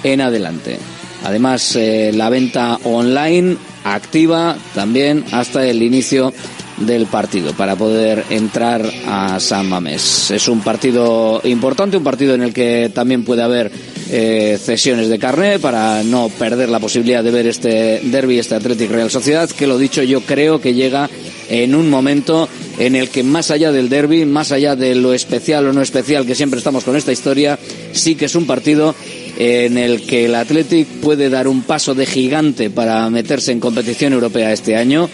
en 0.03 0.21
adelante. 0.21 0.77
Además, 1.23 1.75
eh, 1.75 2.11
la 2.13 2.29
venta 2.29 2.77
online 2.83 3.55
activa 3.83 4.57
también 4.73 5.23
hasta 5.31 5.65
el 5.65 5.81
inicio 5.81 6.33
del 6.77 7.05
partido 7.05 7.53
para 7.53 7.75
poder 7.75 8.25
entrar 8.29 8.83
a 9.07 9.39
San 9.39 9.69
Mamés. 9.69 10.31
Es 10.31 10.47
un 10.47 10.61
partido 10.61 11.39
importante, 11.43 11.97
un 11.97 12.03
partido 12.03 12.33
en 12.33 12.41
el 12.41 12.53
que 12.53 12.91
también 12.93 13.23
puede 13.23 13.43
haber 13.43 13.71
eh, 14.09 14.57
cesiones 14.61 15.07
de 15.09 15.19
carné 15.19 15.59
para 15.59 16.03
no 16.03 16.29
perder 16.29 16.69
la 16.69 16.79
posibilidad 16.79 17.23
de 17.23 17.31
ver 17.31 17.47
este 17.47 18.01
derby, 18.03 18.39
este 18.39 18.55
Athletic 18.55 18.91
Real 18.91 19.09
Sociedad, 19.11 19.49
que 19.49 19.67
lo 19.67 19.77
dicho 19.77 20.03
yo 20.03 20.21
creo 20.21 20.59
que 20.59 20.73
llega 20.73 21.09
en 21.49 21.75
un 21.75 21.89
momento 21.89 22.49
en 22.77 22.95
el 22.95 23.09
que 23.09 23.23
más 23.23 23.51
allá 23.51 23.71
del 23.71 23.89
derby, 23.89 24.25
más 24.25 24.51
allá 24.51 24.75
de 24.75 24.95
lo 24.95 25.13
especial 25.13 25.67
o 25.67 25.73
no 25.73 25.81
especial 25.81 26.25
que 26.25 26.35
siempre 26.35 26.57
estamos 26.57 26.83
con 26.83 26.95
esta 26.95 27.11
historia, 27.11 27.59
sí 27.91 28.15
que 28.15 28.25
es 28.25 28.35
un 28.35 28.47
partido 28.47 28.95
en 29.37 29.77
el 29.77 30.05
que 30.05 30.25
el 30.25 30.35
Athletic 30.35 30.87
puede 31.01 31.29
dar 31.29 31.47
un 31.47 31.63
paso 31.63 31.95
de 31.95 32.05
gigante 32.05 32.69
para 32.69 33.09
meterse 33.09 33.51
en 33.51 33.59
competición 33.59 34.13
europea 34.13 34.53
este 34.53 34.75
año 34.75 35.09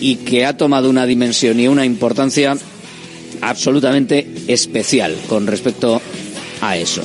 y 0.00 0.16
que 0.16 0.44
ha 0.46 0.56
tomado 0.56 0.88
una 0.90 1.06
dimensión 1.06 1.58
y 1.60 1.68
una 1.68 1.84
importancia 1.84 2.56
absolutamente 3.40 4.26
especial 4.46 5.14
con 5.28 5.46
respecto 5.46 6.00
a 6.60 6.76
eso. 6.76 7.02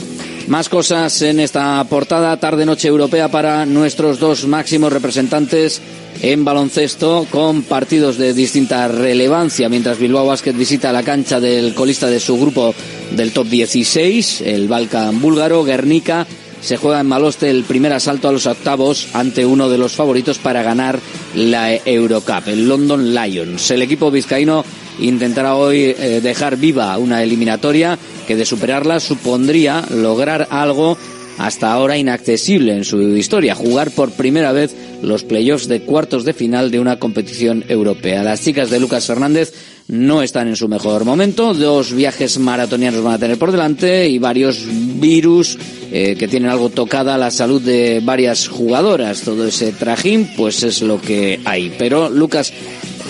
Más 0.47 0.67
cosas 0.67 1.21
en 1.21 1.39
esta 1.39 1.81
portada, 1.85 2.35
tarde-noche 2.37 2.87
europea 2.89 3.29
para 3.29 3.65
nuestros 3.65 4.19
dos 4.19 4.45
máximos 4.45 4.91
representantes 4.91 5.81
en 6.21 6.45
baloncesto 6.45 7.27
con 7.29 7.63
partidos 7.63 8.17
de 8.17 8.33
distinta 8.33 8.87
relevancia, 8.87 9.69
mientras 9.69 9.99
Bilbao 9.99 10.25
Basket 10.25 10.53
visita 10.53 10.91
la 10.91 11.03
cancha 11.03 11.39
del 11.39 11.73
colista 11.73 12.07
de 12.07 12.19
su 12.19 12.37
grupo 12.39 12.73
del 13.11 13.31
top 13.31 13.47
16, 13.47 14.41
el 14.41 14.67
Balkan 14.67 15.21
búlgaro, 15.21 15.63
Guernica, 15.63 16.25
se 16.61 16.77
juega 16.77 17.01
en 17.01 17.07
Maloste 17.07 17.49
el 17.49 17.63
primer 17.65 17.91
asalto 17.91 18.29
a 18.29 18.31
los 18.31 18.45
octavos 18.45 19.09
ante 19.13 19.45
uno 19.45 19.67
de 19.67 19.77
los 19.77 19.93
favoritos 19.93 20.37
para 20.37 20.63
ganar 20.63 20.97
la 21.35 21.75
Eurocup, 21.75 22.47
el 22.47 22.69
London 22.69 23.13
Lions. 23.13 23.69
El 23.71 23.81
equipo 23.81 24.09
vizcaíno 24.09 24.63
intentará 24.99 25.55
hoy 25.55 25.93
eh, 25.97 26.21
dejar 26.23 26.55
viva 26.55 26.97
una 26.97 27.21
eliminatoria 27.21 27.99
que 28.27 28.37
de 28.37 28.45
superarla 28.45 29.01
supondría 29.01 29.83
lograr 29.89 30.47
algo 30.51 30.97
hasta 31.37 31.73
ahora 31.73 31.97
inaccesible 31.97 32.77
en 32.77 32.85
su 32.85 33.01
historia, 33.17 33.55
jugar 33.55 33.91
por 33.91 34.11
primera 34.11 34.51
vez 34.51 34.73
los 35.03 35.23
playoffs 35.23 35.67
de 35.67 35.81
cuartos 35.81 36.25
de 36.25 36.33
final 36.33 36.71
de 36.71 36.79
una 36.79 36.97
competición 36.97 37.63
europea. 37.67 38.23
Las 38.23 38.41
chicas 38.41 38.69
de 38.69 38.79
Lucas 38.79 39.05
Fernández 39.05 39.53
no 39.87 40.23
están 40.23 40.47
en 40.47 40.55
su 40.55 40.67
mejor 40.67 41.03
momento, 41.03 41.53
dos 41.53 41.93
viajes 41.93 42.39
maratonianos 42.39 43.03
van 43.03 43.15
a 43.15 43.19
tener 43.19 43.37
por 43.37 43.51
delante 43.51 44.07
y 44.07 44.17
varios 44.17 44.63
virus 44.99 45.57
eh, 45.91 46.15
que 46.17 46.27
tienen 46.27 46.49
algo 46.49 46.69
tocada 46.69 47.17
la 47.17 47.31
salud 47.31 47.61
de 47.61 48.01
varias 48.03 48.47
jugadoras. 48.47 49.21
Todo 49.21 49.45
ese 49.45 49.73
trajín, 49.73 50.29
pues 50.37 50.63
es 50.63 50.81
lo 50.81 51.01
que 51.01 51.39
hay. 51.45 51.73
Pero 51.77 52.09
Lucas 52.09 52.53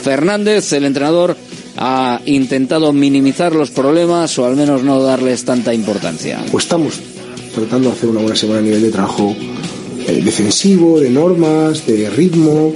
Fernández, 0.04 0.74
el 0.74 0.86
entrenador, 0.86 1.38
ha 1.78 2.22
intentado 2.26 2.92
minimizar 2.94 3.54
los 3.54 3.72
problemas 3.72 4.38
o 4.38 4.46
al 4.46 4.56
menos 4.56 4.84
no 4.84 5.02
darles 5.02 5.46
tanta 5.46 5.74
importancia. 5.74 6.44
Pues 6.52 6.66
estamos 6.66 7.00
tratando 7.54 7.90
de 7.90 7.96
hacer 7.96 8.10
una 8.10 8.22
buena 8.22 8.36
semana 8.36 8.60
a 8.60 8.64
nivel 8.64 8.82
de 8.82 8.92
trabajo 8.92 9.36
eh, 10.08 10.22
defensivo, 10.24 11.00
de 11.00 11.10
normas, 11.10 11.86
de 11.86 12.10
ritmo, 12.10 12.74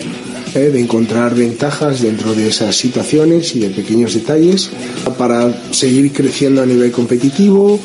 eh, 0.55 0.60
de 0.72 0.79
encontrar 0.79 1.36
ventajas 1.36 2.01
dentro 2.01 2.34
de 2.34 2.48
esas 2.48 2.75
situaciones 2.75 3.55
y 3.55 3.60
de 3.60 3.69
pequeños 3.69 4.13
detalles 4.13 4.69
para 5.17 5.72
seguir 5.72 6.12
creciendo 6.13 6.62
a 6.62 6.65
nivel 6.65 6.91
competitivo, 6.91 7.79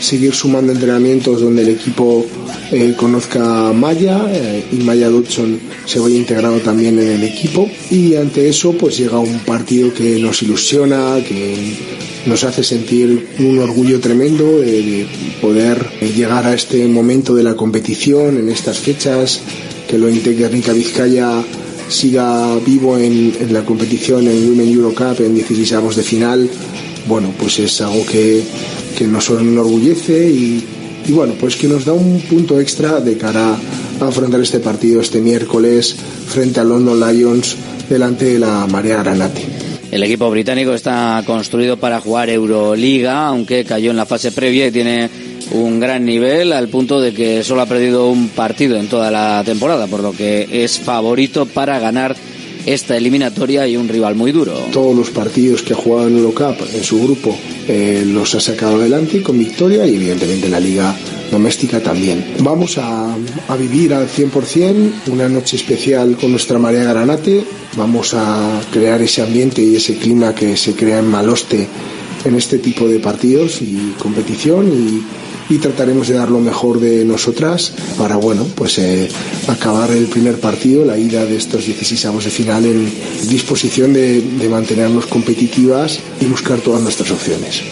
seguir 0.00 0.34
sumando 0.34 0.72
entrenamientos 0.72 1.40
donde 1.40 1.62
el 1.62 1.68
equipo 1.70 2.26
eh, 2.72 2.94
conozca 2.96 3.68
a 3.68 3.72
Maya 3.72 4.20
y 4.70 4.76
Maya 4.76 5.08
Dodson 5.08 5.58
se 5.86 6.00
vaya 6.00 6.16
integrando 6.16 6.58
también 6.60 6.98
en 6.98 7.08
el 7.08 7.24
equipo. 7.24 7.68
Y 7.90 8.14
ante 8.16 8.48
eso 8.48 8.72
pues 8.72 8.98
llega 8.98 9.18
un 9.18 9.38
partido 9.40 9.92
que 9.94 10.18
nos 10.18 10.42
ilusiona, 10.42 11.16
que 11.26 11.76
nos 12.28 12.44
hace 12.44 12.62
sentir 12.62 13.26
un 13.38 13.58
orgullo 13.58 14.00
tremendo 14.00 14.58
de 14.58 15.06
poder 15.40 15.88
llegar 16.14 16.46
a 16.46 16.54
este 16.54 16.86
momento 16.86 17.34
de 17.34 17.42
la 17.42 17.54
competición 17.54 18.38
en 18.38 18.50
estas 18.50 18.78
fechas, 18.78 19.40
que 19.88 19.98
lo 19.98 20.06
Guernica 20.08 20.72
Vizcaya 20.72 21.42
siga 21.88 22.54
vivo 22.58 22.98
en, 22.98 23.32
la 23.50 23.64
competición 23.64 24.28
en 24.28 24.50
Women 24.50 24.68
Eurocup 24.68 25.20
en 25.20 25.34
16 25.34 25.96
de 25.96 26.02
final, 26.02 26.50
bueno, 27.08 27.32
pues 27.38 27.58
es 27.60 27.80
algo 27.80 28.04
que, 28.04 28.42
que 28.96 29.06
nos 29.06 29.30
enorgullece 29.30 30.28
y, 30.28 30.62
y 31.06 31.12
bueno, 31.12 31.34
pues 31.40 31.56
que 31.56 31.66
nos 31.66 31.86
da 31.86 31.94
un 31.94 32.20
punto 32.20 32.60
extra 32.60 33.00
de 33.00 33.16
cara 33.16 33.56
a 34.00 34.06
afrontar 34.06 34.40
este 34.40 34.60
partido 34.60 35.00
este 35.00 35.20
miércoles 35.20 35.96
frente 36.26 36.60
a 36.60 36.64
London 36.64 37.00
Lions 37.00 37.56
delante 37.88 38.26
de 38.26 38.38
la 38.38 38.66
Marea 38.66 39.02
Granate. 39.02 39.67
El 39.90 40.02
equipo 40.02 40.30
británico 40.30 40.74
está 40.74 41.22
construido 41.24 41.78
para 41.78 42.00
jugar 42.00 42.28
Euroliga, 42.28 43.26
aunque 43.26 43.64
cayó 43.64 43.90
en 43.90 43.96
la 43.96 44.04
fase 44.04 44.32
previa 44.32 44.66
y 44.66 44.70
tiene 44.70 45.08
un 45.52 45.80
gran 45.80 46.04
nivel 46.04 46.52
al 46.52 46.68
punto 46.68 47.00
de 47.00 47.14
que 47.14 47.42
solo 47.42 47.62
ha 47.62 47.66
perdido 47.66 48.10
un 48.10 48.28
partido 48.28 48.76
en 48.76 48.88
toda 48.88 49.10
la 49.10 49.42
temporada, 49.44 49.86
por 49.86 50.00
lo 50.00 50.12
que 50.12 50.46
es 50.50 50.78
favorito 50.78 51.46
para 51.46 51.78
ganar 51.78 52.14
esta 52.74 52.96
eliminatoria 52.96 53.66
y 53.66 53.76
un 53.76 53.88
rival 53.88 54.14
muy 54.14 54.30
duro. 54.30 54.52
Todos 54.72 54.94
los 54.94 55.10
partidos 55.10 55.62
que 55.62 55.72
ha 55.72 55.76
jugado 55.76 56.08
en 56.08 56.18
Eurocup 56.18 56.60
en 56.74 56.84
su 56.84 57.02
grupo 57.02 57.36
eh, 57.66 58.04
los 58.06 58.34
ha 58.34 58.40
sacado 58.40 58.76
adelante 58.76 59.22
con 59.22 59.38
victoria 59.38 59.86
y 59.86 59.96
evidentemente 59.96 60.50
la 60.50 60.60
liga 60.60 60.94
doméstica 61.30 61.80
también. 61.80 62.34
Vamos 62.40 62.76
a, 62.78 63.16
vivir 63.58 63.94
al 63.94 64.08
100% 64.08 64.92
una 65.08 65.28
noche 65.28 65.56
especial 65.56 66.16
con 66.16 66.30
nuestra 66.30 66.58
Marea 66.58 66.84
Granate 66.84 67.44
vamos 67.76 68.14
a 68.14 68.60
crear 68.70 69.00
ese 69.02 69.22
ambiente 69.22 69.62
y 69.62 69.76
ese 69.76 69.96
clima 69.96 70.34
que 70.34 70.56
se 70.56 70.74
crea 70.74 70.98
en 70.98 71.06
Maloste 71.06 71.66
en 72.24 72.34
este 72.34 72.58
tipo 72.58 72.86
de 72.86 72.98
partidos 72.98 73.62
y 73.62 73.94
competición 73.98 74.68
y, 74.68 75.02
trataremos 75.56 76.08
de 76.08 76.14
dar 76.14 76.30
lo 76.30 76.40
mejor 76.40 76.78
de 76.78 77.06
nosotras 77.06 77.72
para 77.96 78.16
bueno 78.16 78.46
pues 78.54 78.78
eh, 78.78 79.08
acabar 79.46 79.90
el 79.90 80.04
primer 80.04 80.38
partido 80.38 80.84
la 80.84 80.98
ida 80.98 81.24
de 81.24 81.36
estos 81.36 81.64
16 81.64 82.04
avos 82.04 82.24
de 82.24 82.30
final 82.30 82.66
en 82.66 82.92
disposición 83.28 83.92
de, 83.92 84.48
mantenernos 84.50 85.06
competitivas 85.06 85.98
y 86.20 86.24
buscar 86.24 86.58
todas 86.60 86.82
nuestras 86.82 87.10
opciones. 87.10 87.62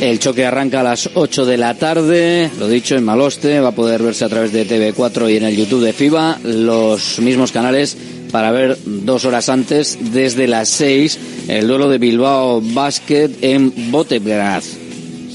El 0.00 0.18
choque 0.18 0.46
arranca 0.46 0.80
a 0.80 0.82
las 0.82 1.10
8 1.14 1.44
de 1.44 1.56
la 1.56 1.74
tarde, 1.74 2.50
lo 2.58 2.68
dicho, 2.68 2.96
en 2.96 3.04
Maloste, 3.04 3.60
va 3.60 3.68
a 3.68 3.74
poder 3.74 4.02
verse 4.02 4.24
a 4.24 4.28
través 4.28 4.52
de 4.52 4.66
TV4 4.66 5.32
y 5.32 5.36
en 5.36 5.44
el 5.44 5.56
YouTube 5.56 5.84
de 5.84 5.92
FIBA, 5.92 6.38
los 6.44 7.18
mismos 7.20 7.52
canales 7.52 7.96
para 8.30 8.50
ver 8.50 8.76
dos 8.84 9.24
horas 9.24 9.48
antes, 9.48 9.98
desde 10.12 10.48
las 10.48 10.68
seis, 10.68 11.18
el 11.48 11.66
duelo 11.66 11.88
de 11.88 11.98
Bilbao 11.98 12.60
Basket 12.60 13.30
en 13.42 13.90
Botebraz. 13.90 14.83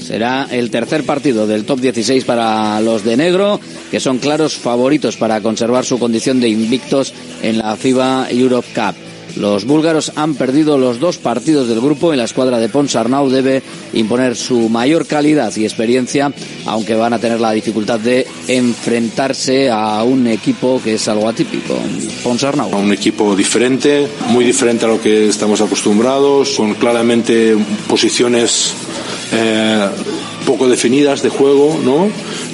Será 0.02 0.48
el 0.50 0.70
tercer 0.70 1.04
partido 1.04 1.46
del 1.46 1.64
top 1.64 1.80
16 1.80 2.24
para 2.24 2.80
los 2.80 3.04
de 3.04 3.16
negro, 3.16 3.60
que 3.90 4.00
son 4.00 4.18
claros 4.18 4.56
favoritos 4.56 5.16
para 5.16 5.40
conservar 5.40 5.84
su 5.84 5.98
condición 5.98 6.40
de 6.40 6.48
invictos 6.48 7.12
en 7.42 7.58
la 7.58 7.76
FIBA 7.76 8.30
Europe 8.30 8.68
Cup. 8.74 8.94
Los 9.36 9.64
búlgaros 9.64 10.12
han 10.16 10.34
perdido 10.34 10.78
los 10.78 10.98
dos 10.98 11.18
partidos 11.18 11.68
del 11.68 11.80
grupo 11.80 12.12
y 12.12 12.16
la 12.16 12.24
escuadra 12.24 12.58
de 12.58 12.68
Ponsarnau 12.68 13.28
debe 13.28 13.62
imponer 13.92 14.36
su 14.36 14.68
mayor 14.68 15.06
calidad 15.06 15.54
y 15.56 15.64
experiencia, 15.64 16.32
aunque 16.66 16.94
van 16.94 17.12
a 17.12 17.18
tener 17.18 17.40
la 17.40 17.52
dificultad 17.52 18.00
de 18.00 18.26
enfrentarse 18.48 19.70
a 19.70 20.02
un 20.02 20.26
equipo 20.26 20.80
que 20.82 20.94
es 20.94 21.08
algo 21.08 21.28
atípico, 21.28 21.78
Ponsarnau. 22.22 22.70
Un 22.76 22.92
equipo 22.92 23.36
diferente, 23.36 24.08
muy 24.28 24.44
diferente 24.44 24.84
a 24.84 24.88
lo 24.88 25.00
que 25.00 25.28
estamos 25.28 25.60
acostumbrados, 25.60 26.56
con 26.56 26.74
claramente 26.74 27.56
posiciones 27.88 28.72
eh, 29.32 29.88
poco 30.46 30.68
definidas 30.68 31.22
de 31.22 31.28
juego, 31.28 31.78
¿no? 31.84 32.08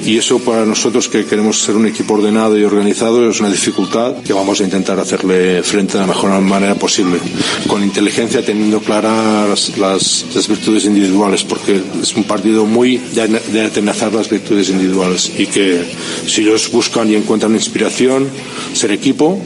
Y 0.04 0.18
eso 0.18 0.38
para 0.38 0.64
nosotros 0.64 1.08
que 1.08 1.24
queremos 1.24 1.60
ser 1.60 1.76
un 1.76 1.86
equipo 1.86 2.14
ordenado 2.14 2.58
y 2.58 2.64
organizado 2.64 3.28
es 3.28 3.40
una 3.40 3.50
dificultad 3.50 4.16
que 4.22 4.32
vamos 4.32 4.60
a 4.60 4.64
intentar 4.64 4.98
hacerle 4.98 5.62
frente 5.62 5.94
de 5.94 6.00
la 6.00 6.06
mejor 6.06 6.30
manera 6.40 6.74
posible, 6.74 7.18
con 7.66 7.82
inteligencia 7.82 8.44
teniendo 8.44 8.80
claras 8.80 9.76
las, 9.78 10.24
virtudes 10.48 10.84
individuales, 10.84 11.42
porque 11.44 11.80
es 12.00 12.14
un 12.14 12.24
partido 12.24 12.66
muy 12.66 12.98
de, 12.98 13.28
de 13.28 13.62
atenazar 13.62 14.12
las 14.12 14.28
virtudes 14.28 14.68
individuales 14.70 15.32
y 15.38 15.46
que 15.46 15.82
si 16.26 16.42
ellos 16.42 16.70
buscan 16.70 17.10
y 17.10 17.16
encuentran 17.16 17.52
inspiración, 17.54 18.28
ser 18.74 18.92
equipo, 18.92 19.40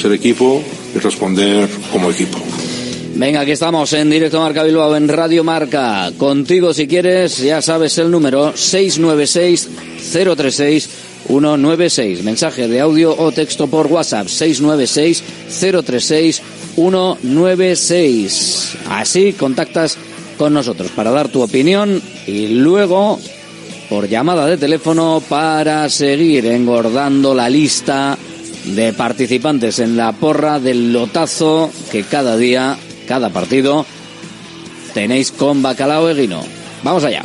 ser 0.00 0.12
equipo 0.12 0.62
y 0.94 0.98
responder 0.98 1.68
como 1.92 2.10
equipo. 2.10 2.38
Venga, 3.14 3.40
aquí 3.40 3.50
estamos 3.50 3.92
en 3.92 4.08
directo 4.08 4.40
Marca 4.40 4.62
Bilbao 4.62 4.96
en 4.96 5.08
Radio 5.08 5.44
Marca. 5.44 6.10
Contigo 6.16 6.72
si 6.72 6.86
quieres, 6.86 7.38
ya 7.38 7.60
sabes 7.60 7.98
el 7.98 8.10
número 8.10 8.56
696 8.56 9.68
036 10.12 10.88
196. 11.26 12.22
Mensaje 12.22 12.68
de 12.68 12.80
audio 12.80 13.14
o 13.16 13.32
texto 13.32 13.66
por 13.66 13.88
WhatsApp 13.88 14.28
696 14.28 15.22
036 15.60 16.42
196. 16.76 18.76
Así 18.88 19.32
contactas 19.32 19.98
con 20.38 20.54
nosotros 20.54 20.90
para 20.92 21.10
dar 21.10 21.28
tu 21.28 21.42
opinión 21.42 22.00
y 22.26 22.48
luego 22.48 23.18
por 23.90 24.08
llamada 24.08 24.46
de 24.46 24.56
teléfono 24.56 25.20
para 25.28 25.90
seguir 25.90 26.46
engordando 26.46 27.34
la 27.34 27.50
lista 27.50 28.16
de 28.64 28.92
participantes 28.92 29.80
en 29.80 29.96
la 29.96 30.12
porra 30.12 30.60
del 30.60 30.92
lotazo 30.92 31.70
que 31.90 32.04
cada 32.04 32.36
día 32.36 32.78
cada 33.10 33.30
partido 33.30 33.84
tenéis 34.94 35.32
con 35.32 35.62
Bacalao 35.62 36.08
Eguino. 36.08 36.44
Vamos 36.84 37.02
allá. 37.02 37.24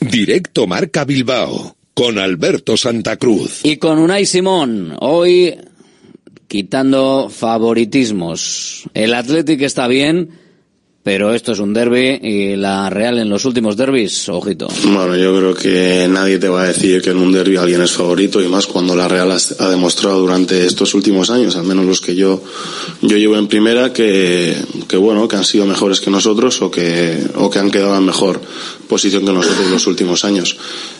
Directo 0.00 0.66
Marca 0.66 1.04
Bilbao, 1.04 1.76
con 1.94 2.18
Alberto 2.18 2.76
Santa 2.76 3.16
Cruz. 3.16 3.60
Y 3.62 3.76
con 3.76 3.98
Unai 3.98 4.26
Simón, 4.26 4.96
hoy 4.98 5.56
quitando 6.48 7.30
favoritismos. 7.30 8.88
El 8.92 9.14
Athletic 9.14 9.62
está 9.62 9.86
bien, 9.86 10.39
pero 11.02 11.34
esto 11.34 11.52
es 11.52 11.58
un 11.58 11.72
derby 11.72 12.20
y 12.22 12.56
la 12.56 12.90
Real 12.90 13.18
en 13.18 13.30
los 13.30 13.46
últimos 13.46 13.76
derbis, 13.76 14.28
ojito. 14.28 14.68
Bueno, 14.84 15.16
yo 15.16 15.34
creo 15.34 15.54
que 15.54 16.06
nadie 16.10 16.38
te 16.38 16.48
va 16.48 16.62
a 16.62 16.66
decir 16.66 17.00
que 17.00 17.10
en 17.10 17.16
un 17.16 17.32
derby 17.32 17.56
alguien 17.56 17.80
es 17.80 17.92
favorito 17.92 18.42
y 18.42 18.48
más 18.48 18.66
cuando 18.66 18.94
la 18.94 19.08
Real 19.08 19.30
ha 19.30 19.68
demostrado 19.68 20.20
durante 20.20 20.66
estos 20.66 20.92
últimos 20.94 21.30
años, 21.30 21.56
al 21.56 21.64
menos 21.64 21.86
los 21.86 22.00
que 22.02 22.14
yo 22.14 22.42
yo 23.00 23.16
llevo 23.16 23.36
en 23.38 23.48
primera, 23.48 23.92
que, 23.94 24.54
que 24.88 24.96
bueno, 24.98 25.26
que 25.26 25.36
han 25.36 25.44
sido 25.44 25.64
mejores 25.64 26.00
que 26.00 26.10
nosotros 26.10 26.60
o 26.60 26.70
que 26.70 27.18
o 27.36 27.48
que 27.48 27.58
han 27.58 27.70
quedado 27.70 27.96
en 27.96 28.04
mejor 28.04 28.40
posición 28.86 29.24
que 29.24 29.32
nosotros 29.32 29.66
en 29.66 29.72
los 29.72 29.86
últimos 29.86 30.24
años. 30.24 30.56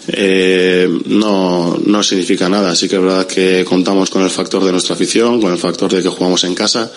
Eh, 0.09 0.89
no, 1.07 1.79
no 1.85 2.03
significa 2.03 2.49
nada. 2.49 2.75
Sí 2.75 2.89
que 2.89 2.97
es 2.97 3.03
verdad 3.03 3.27
que 3.27 3.65
contamos 3.65 4.09
con 4.09 4.23
el 4.23 4.31
factor 4.31 4.65
de 4.65 4.73
nuestra 4.73 4.95
afición, 4.95 5.41
con 5.41 5.53
el 5.53 5.59
factor 5.59 5.93
de 5.93 6.03
que 6.03 6.09
jugamos 6.09 6.45
en 6.45 6.55
casa, 6.55 6.91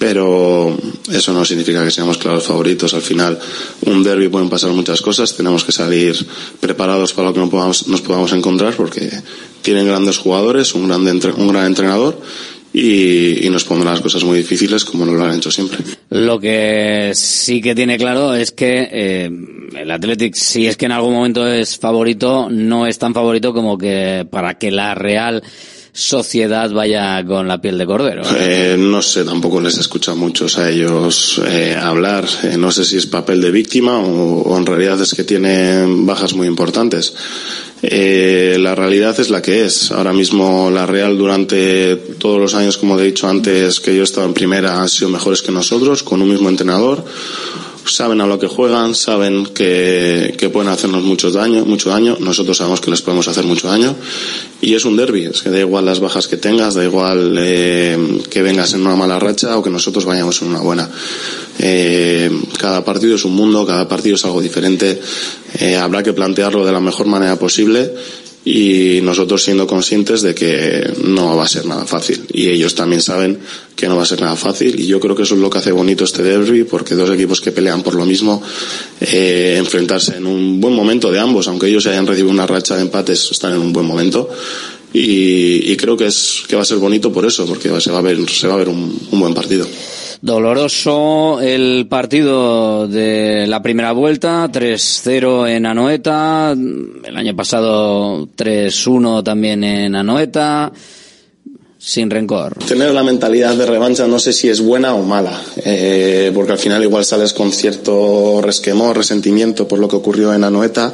pero 0.00 0.74
eso 1.12 1.34
no 1.34 1.44
significa 1.44 1.84
que 1.84 1.90
seamos 1.90 2.16
claros 2.16 2.46
favoritos. 2.46 2.94
Al 2.94 3.02
final, 3.02 3.38
un 3.84 4.02
derby 4.02 4.28
pueden 4.28 4.48
pasar 4.48 4.70
muchas 4.70 5.02
cosas. 5.02 5.36
Tenemos 5.36 5.62
que 5.62 5.72
salir 5.72 6.16
preparados 6.58 7.12
para 7.12 7.28
lo 7.28 7.34
que 7.34 7.40
nos 7.40 8.00
podamos, 8.00 8.32
encontrar 8.32 8.74
porque 8.76 9.10
tienen 9.60 9.86
grandes 9.86 10.16
jugadores, 10.16 10.74
un, 10.74 10.88
grande, 10.88 11.12
un 11.36 11.48
gran 11.48 11.66
entrenador 11.66 12.18
y, 12.72 13.46
nos 13.50 13.64
pondrán 13.64 13.92
las 13.92 14.00
cosas 14.00 14.24
muy 14.24 14.38
difíciles 14.38 14.86
como 14.86 15.04
lo 15.04 15.22
han 15.22 15.36
hecho 15.36 15.50
siempre. 15.50 15.80
Lo 16.08 16.40
que 16.40 17.12
sí 17.14 17.60
que 17.60 17.74
tiene 17.74 17.98
claro 17.98 18.34
es 18.34 18.52
que 18.52 18.88
eh, 18.90 19.30
el 19.76 19.90
Athletic, 19.90 20.34
si 20.34 20.66
es 20.66 20.78
que 20.78 20.86
en 20.86 20.92
algún 20.92 21.12
momento 21.12 21.46
es 21.46 21.76
favorito, 21.76 22.48
no 22.50 22.86
es 22.86 22.98
tan 22.98 23.12
favorito 23.12 23.52
como 23.52 23.76
que 23.76 24.26
para 24.30 24.54
que 24.54 24.70
la 24.70 24.94
Real 24.94 25.42
Sociedad 25.92 26.70
vaya 26.70 27.24
con 27.26 27.48
la 27.48 27.60
piel 27.60 27.76
de 27.76 27.86
cordero. 27.86 28.22
Eh, 28.36 28.76
no 28.78 29.02
sé, 29.02 29.24
tampoco 29.24 29.60
les 29.60 29.76
he 29.76 29.80
escuchado 29.80 30.16
muchos 30.16 30.56
a 30.58 30.70
ellos 30.70 31.40
eh, 31.46 31.76
hablar. 31.76 32.26
Eh, 32.44 32.56
no 32.56 32.70
sé 32.70 32.84
si 32.84 32.96
es 32.96 33.06
papel 33.06 33.40
de 33.40 33.50
víctima 33.50 33.98
o, 33.98 34.56
en 34.56 34.66
realidad 34.66 35.00
es 35.00 35.14
que 35.14 35.24
tienen 35.24 36.06
bajas 36.06 36.34
muy 36.34 36.46
importantes. 36.46 37.14
Eh, 37.82 38.56
la 38.60 38.74
realidad 38.74 39.18
es 39.18 39.30
la 39.30 39.42
que 39.42 39.64
es. 39.64 39.90
Ahora 39.90 40.12
mismo 40.12 40.70
la 40.70 40.86
Real 40.86 41.18
durante 41.18 41.96
todos 41.96 42.40
los 42.40 42.54
años, 42.54 42.76
como 42.76 42.98
he 42.98 43.04
dicho 43.04 43.26
antes, 43.26 43.80
que 43.80 43.94
yo 43.94 44.02
he 44.02 44.04
estado 44.04 44.26
en 44.26 44.34
primera, 44.34 44.80
han 44.80 44.88
sido 44.88 45.08
mejores 45.08 45.42
que 45.42 45.50
nosotros, 45.50 46.02
con 46.02 46.22
un 46.22 46.30
mismo 46.30 46.48
entrenador. 46.48 47.04
Saben 47.90 48.20
a 48.20 48.26
lo 48.26 48.38
que 48.38 48.46
juegan, 48.46 48.94
saben 48.94 49.46
que, 49.46 50.34
que 50.38 50.48
pueden 50.48 50.70
hacernos 50.70 51.02
mucho 51.02 51.30
daño, 51.30 51.64
mucho 51.64 51.90
daño. 51.90 52.16
Nosotros 52.20 52.56
sabemos 52.56 52.80
que 52.80 52.90
les 52.90 53.02
podemos 53.02 53.26
hacer 53.26 53.44
mucho 53.44 53.66
daño. 53.66 53.96
Y 54.60 54.74
es 54.74 54.84
un 54.84 54.96
derby, 54.96 55.24
es 55.24 55.42
que 55.42 55.50
da 55.50 55.58
igual 55.58 55.84
las 55.84 55.98
bajas 55.98 56.28
que 56.28 56.36
tengas, 56.36 56.74
da 56.74 56.84
igual 56.84 57.36
eh, 57.38 58.22
que 58.30 58.42
vengas 58.42 58.74
en 58.74 58.82
una 58.82 58.94
mala 58.94 59.18
racha 59.18 59.58
o 59.58 59.62
que 59.62 59.70
nosotros 59.70 60.04
vayamos 60.04 60.40
en 60.42 60.48
una 60.48 60.60
buena. 60.60 60.88
Eh, 61.58 62.30
cada 62.58 62.84
partido 62.84 63.16
es 63.16 63.24
un 63.24 63.34
mundo, 63.34 63.66
cada 63.66 63.88
partido 63.88 64.14
es 64.14 64.24
algo 64.24 64.40
diferente. 64.40 65.00
Eh, 65.58 65.76
habrá 65.76 66.02
que 66.02 66.12
plantearlo 66.12 66.64
de 66.64 66.72
la 66.72 66.80
mejor 66.80 67.06
manera 67.06 67.36
posible 67.36 67.92
y 68.44 69.00
nosotros 69.02 69.42
siendo 69.42 69.66
conscientes 69.66 70.22
de 70.22 70.34
que 70.34 70.92
no 71.04 71.36
va 71.36 71.44
a 71.44 71.48
ser 71.48 71.66
nada 71.66 71.84
fácil. 71.84 72.22
Y 72.32 72.48
ellos 72.48 72.74
también 72.74 73.02
saben 73.02 73.38
que 73.76 73.86
no 73.86 73.96
va 73.96 74.02
a 74.02 74.06
ser 74.06 74.20
nada 74.20 74.36
fácil. 74.36 74.80
Y 74.80 74.86
yo 74.86 74.98
creo 74.98 75.14
que 75.14 75.24
eso 75.24 75.34
es 75.34 75.40
lo 75.40 75.50
que 75.50 75.58
hace 75.58 75.72
bonito 75.72 76.04
este 76.04 76.22
derby 76.22 76.64
porque 76.64 76.94
dos 76.94 77.10
equipos 77.10 77.40
que 77.40 77.52
pelean 77.52 77.82
por 77.82 77.94
lo 77.94 78.06
mismo 78.06 78.42
eh, 79.00 79.56
enfrentarse 79.58 80.16
en 80.16 80.26
un 80.26 80.60
buen 80.60 80.74
momento 80.74 81.10
de 81.10 81.18
ambos 81.18 81.48
aunque 81.48 81.66
ellos 81.66 81.86
hayan 81.86 82.06
recibido 82.06 82.32
una 82.32 82.46
racha 82.46 82.76
de 82.76 82.82
empates 82.82 83.30
están 83.30 83.52
en 83.52 83.60
un 83.60 83.72
buen 83.72 83.86
momento. 83.86 84.28
Y, 84.92 85.70
y 85.70 85.76
creo 85.76 85.96
que 85.96 86.06
es 86.06 86.42
que 86.48 86.56
va 86.56 86.62
a 86.62 86.64
ser 86.64 86.78
bonito 86.78 87.12
por 87.12 87.24
eso 87.24 87.46
porque 87.46 87.68
se 87.80 87.92
va 87.92 87.98
a 87.98 88.02
ver 88.02 88.18
se 88.28 88.48
va 88.48 88.54
a 88.54 88.56
ver 88.56 88.68
un, 88.68 88.98
un 89.10 89.20
buen 89.20 89.34
partido 89.34 89.66
Doloroso 90.22 91.40
el 91.40 91.86
partido 91.88 92.86
de 92.86 93.46
la 93.46 93.62
primera 93.62 93.92
vuelta, 93.92 94.50
3-0 94.52 95.48
en 95.48 95.64
Anoeta, 95.64 96.52
el 96.52 97.16
año 97.16 97.34
pasado 97.34 98.28
3-1 98.36 99.24
también 99.24 99.64
en 99.64 99.96
Anoeta, 99.96 100.70
sin 101.78 102.10
rencor. 102.10 102.58
Tener 102.68 102.92
la 102.92 103.02
mentalidad 103.02 103.54
de 103.54 103.64
revancha 103.64 104.06
no 104.06 104.18
sé 104.18 104.34
si 104.34 104.50
es 104.50 104.60
buena 104.60 104.94
o 104.94 105.02
mala, 105.02 105.40
eh, 105.64 106.30
porque 106.34 106.52
al 106.52 106.58
final 106.58 106.82
igual 106.82 107.06
sales 107.06 107.32
con 107.32 107.50
cierto 107.50 108.42
resquemor, 108.42 108.98
resentimiento 108.98 109.66
por 109.66 109.78
lo 109.78 109.88
que 109.88 109.96
ocurrió 109.96 110.34
en 110.34 110.44
Anoeta 110.44 110.92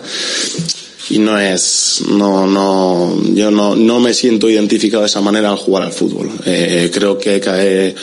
y 1.10 1.18
no 1.18 1.38
es 1.38 2.02
no 2.08 2.46
no 2.46 3.16
yo 3.32 3.50
no 3.50 3.76
no 3.76 4.00
me 4.00 4.12
siento 4.12 4.48
identificado 4.48 5.02
de 5.02 5.06
esa 5.06 5.20
manera 5.20 5.50
al 5.50 5.56
jugar 5.56 5.84
al 5.84 5.92
fútbol 5.92 6.28
eh, 6.44 6.90
creo 6.92 7.16
que 7.16 7.38
cae 7.38 7.94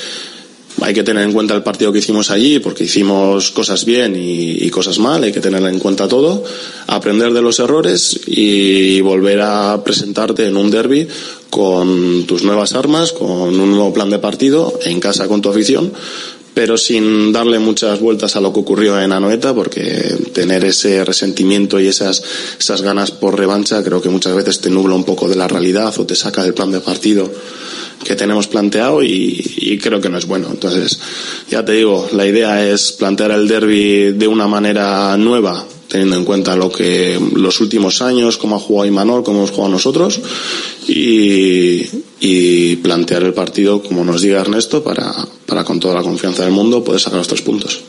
hay 0.82 0.94
que 0.94 1.04
tener 1.04 1.24
en 1.24 1.34
cuenta 1.34 1.54
el 1.54 1.64
partido 1.64 1.92
que 1.92 2.00
hicimos 2.00 2.32
allí 2.32 2.60
porque 2.60 2.84
hicimos 2.84 3.52
cosas 3.52 3.86
bien 3.86 4.16
y, 4.18 4.70
cosas 4.70 5.00
mal, 5.00 5.24
hay 5.24 5.32
que 5.32 5.40
tener 5.40 5.64
en 5.64 5.80
cuenta 5.80 6.08
todo, 6.08 6.44
aprender 6.88 7.32
de 7.34 7.42
los 7.42 7.60
errores 7.60 8.20
y 8.26 9.02
volver 9.02 9.42
a 9.42 9.84
presentarte 9.84 10.48
en 10.48 10.58
un 10.58 10.72
derby 10.72 11.08
con 11.50 12.26
tus 12.26 12.44
nuevas 12.44 12.74
armas, 12.74 13.14
con 13.14 13.60
un 13.60 13.72
nuevo 13.72 13.94
plan 13.94 14.10
de 14.10 14.20
partido, 14.20 14.80
en 14.84 15.00
casa 15.00 15.28
con 15.28 15.42
tu 15.42 15.50
afición, 15.50 15.94
pero 16.54 16.78
sin 16.78 17.32
darle 17.32 17.60
muchas 17.60 18.00
vueltas 18.00 18.36
a 18.36 18.42
lo 18.42 18.54
que 18.54 18.60
ocurrió 18.60 19.00
en 19.00 19.12
Anoeta, 19.12 19.54
porque 19.54 20.16
tener 20.34 20.64
ese 20.66 21.04
resentimiento 21.04 21.80
y 21.80 21.88
esas, 21.88 22.24
esas 22.60 22.82
ganas 22.82 23.12
por 23.12 23.38
revancha 23.38 23.84
creo 23.84 24.02
que 24.02 24.10
muchas 24.10 24.36
veces 24.36 24.60
te 24.60 24.70
nubla 24.70 24.96
un 24.96 25.04
poco 25.04 25.28
de 25.28 25.36
la 25.36 25.48
realidad 25.48 25.94
o 25.98 26.06
te 26.06 26.16
saca 26.16 26.44
del 26.44 26.54
plan 26.54 26.72
de 26.72 26.80
partido 26.80 27.32
que 28.04 28.16
tenemos 28.16 28.48
planteado 28.48 29.02
y, 29.02 29.56
y, 29.58 29.78
creo 29.78 30.02
que 30.02 30.10
no 30.10 30.18
es 30.18 30.26
bueno. 30.26 30.50
Entonces, 30.52 31.00
ya 31.50 31.64
te 31.64 31.72
digo, 31.72 32.10
la 32.12 32.26
idea 32.26 32.68
es 32.68 32.92
plantear 32.92 33.32
el 33.32 33.48
derby 33.48 34.12
de 34.12 34.28
una 34.28 34.48
manera 34.48 35.16
nueva, 35.18 35.66
teniendo 35.94 36.16
en 36.16 36.26
cuenta 36.26 36.56
lo 36.56 36.72
que 36.72 37.20
los 37.36 37.62
últimos 37.62 38.02
años, 38.02 38.38
cómo 38.38 38.56
ha 38.56 38.60
jugado 38.60 38.88
Imanol, 38.88 39.24
cómo 39.24 39.38
hemos 39.38 39.52
jugado 39.52 39.74
nosotros, 39.74 40.20
y, 40.88 41.86
plantear 42.78 43.24
el 43.24 43.34
partido 43.34 43.82
como 43.82 44.04
nos 44.04 44.22
diga 44.22 44.42
Ernesto 44.42 44.84
para 44.84 45.64
con 45.64 45.80
toda 45.80 45.94
la 45.94 46.02
confianza 46.02 46.44
del 46.44 46.52
mundo 46.52 46.84
poder 46.84 47.00
sacar 47.00 47.20
los 47.20 47.28
tres 47.28 47.42
puntos 47.42 47.84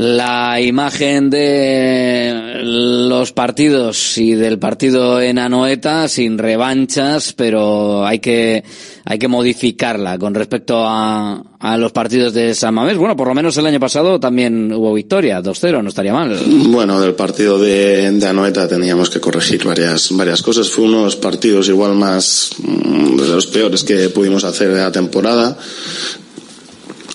la 0.00 0.58
imagen 0.62 1.28
de 1.28 2.60
los 2.62 3.32
partidos 3.32 4.16
y 4.16 4.32
del 4.32 4.58
partido 4.58 5.20
en 5.20 5.38
Anoeta 5.38 6.08
sin 6.08 6.38
revanchas, 6.38 7.34
pero 7.34 8.06
hay 8.06 8.18
que 8.18 8.64
hay 9.04 9.18
que 9.18 9.28
modificarla 9.28 10.18
con 10.18 10.34
respecto 10.34 10.86
a, 10.86 11.42
a 11.58 11.76
los 11.76 11.92
partidos 11.92 12.32
de 12.32 12.54
San 12.54 12.72
Mamés. 12.72 12.96
Bueno, 12.96 13.14
por 13.14 13.28
lo 13.28 13.34
menos 13.34 13.58
el 13.58 13.66
año 13.66 13.78
pasado 13.78 14.18
también 14.18 14.72
hubo 14.72 14.94
victoria, 14.94 15.42
2-0, 15.42 15.82
no 15.82 15.90
estaría 15.90 16.14
mal. 16.14 16.34
Bueno, 16.46 16.98
del 16.98 17.12
partido 17.12 17.58
de, 17.58 18.10
de, 18.10 18.26
Anoeta 18.26 18.66
teníamos 18.66 19.10
que 19.10 19.20
corregir 19.20 19.64
varias 19.64 20.16
varias 20.16 20.40
cosas. 20.40 20.70
Fue 20.70 20.86
uno 20.86 20.98
de 20.98 21.04
los 21.04 21.16
partidos 21.16 21.68
igual 21.68 21.94
más 21.94 22.52
de 22.58 23.28
los 23.28 23.46
peores 23.48 23.84
que 23.84 24.08
pudimos 24.08 24.44
hacer 24.44 24.72
de 24.72 24.80
la 24.80 24.92
temporada 24.92 25.58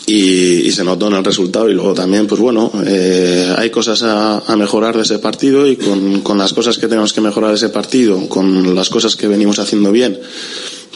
y, 0.08 0.72
se 0.72 0.84
notó 0.84 1.08
en 1.08 1.13
el 1.13 1.24
resultado 1.24 1.70
y 1.70 1.74
luego 1.74 1.94
también 1.94 2.28
pues 2.28 2.41
bueno 2.41 2.72
eh, 2.86 3.54
hay 3.58 3.70
cosas 3.70 4.04
a, 4.04 4.56
mejorar 4.58 4.96
de 4.96 5.04
ese 5.04 5.20
partido 5.20 5.65
y 5.68 5.78
con, 5.78 6.22
con, 6.22 6.38
las 6.38 6.54
cosas 6.54 6.78
que 6.78 6.88
tenemos 6.88 7.13
que 7.13 7.22
mejorar 7.22 7.52
de 7.52 7.56
ese 7.56 7.70
partido 7.70 8.28
con 8.28 8.76
las 8.76 8.89
cosas 8.89 9.15
que 9.15 9.28
venimos 9.28 9.60
haciendo 9.60 9.91
bien 9.91 10.20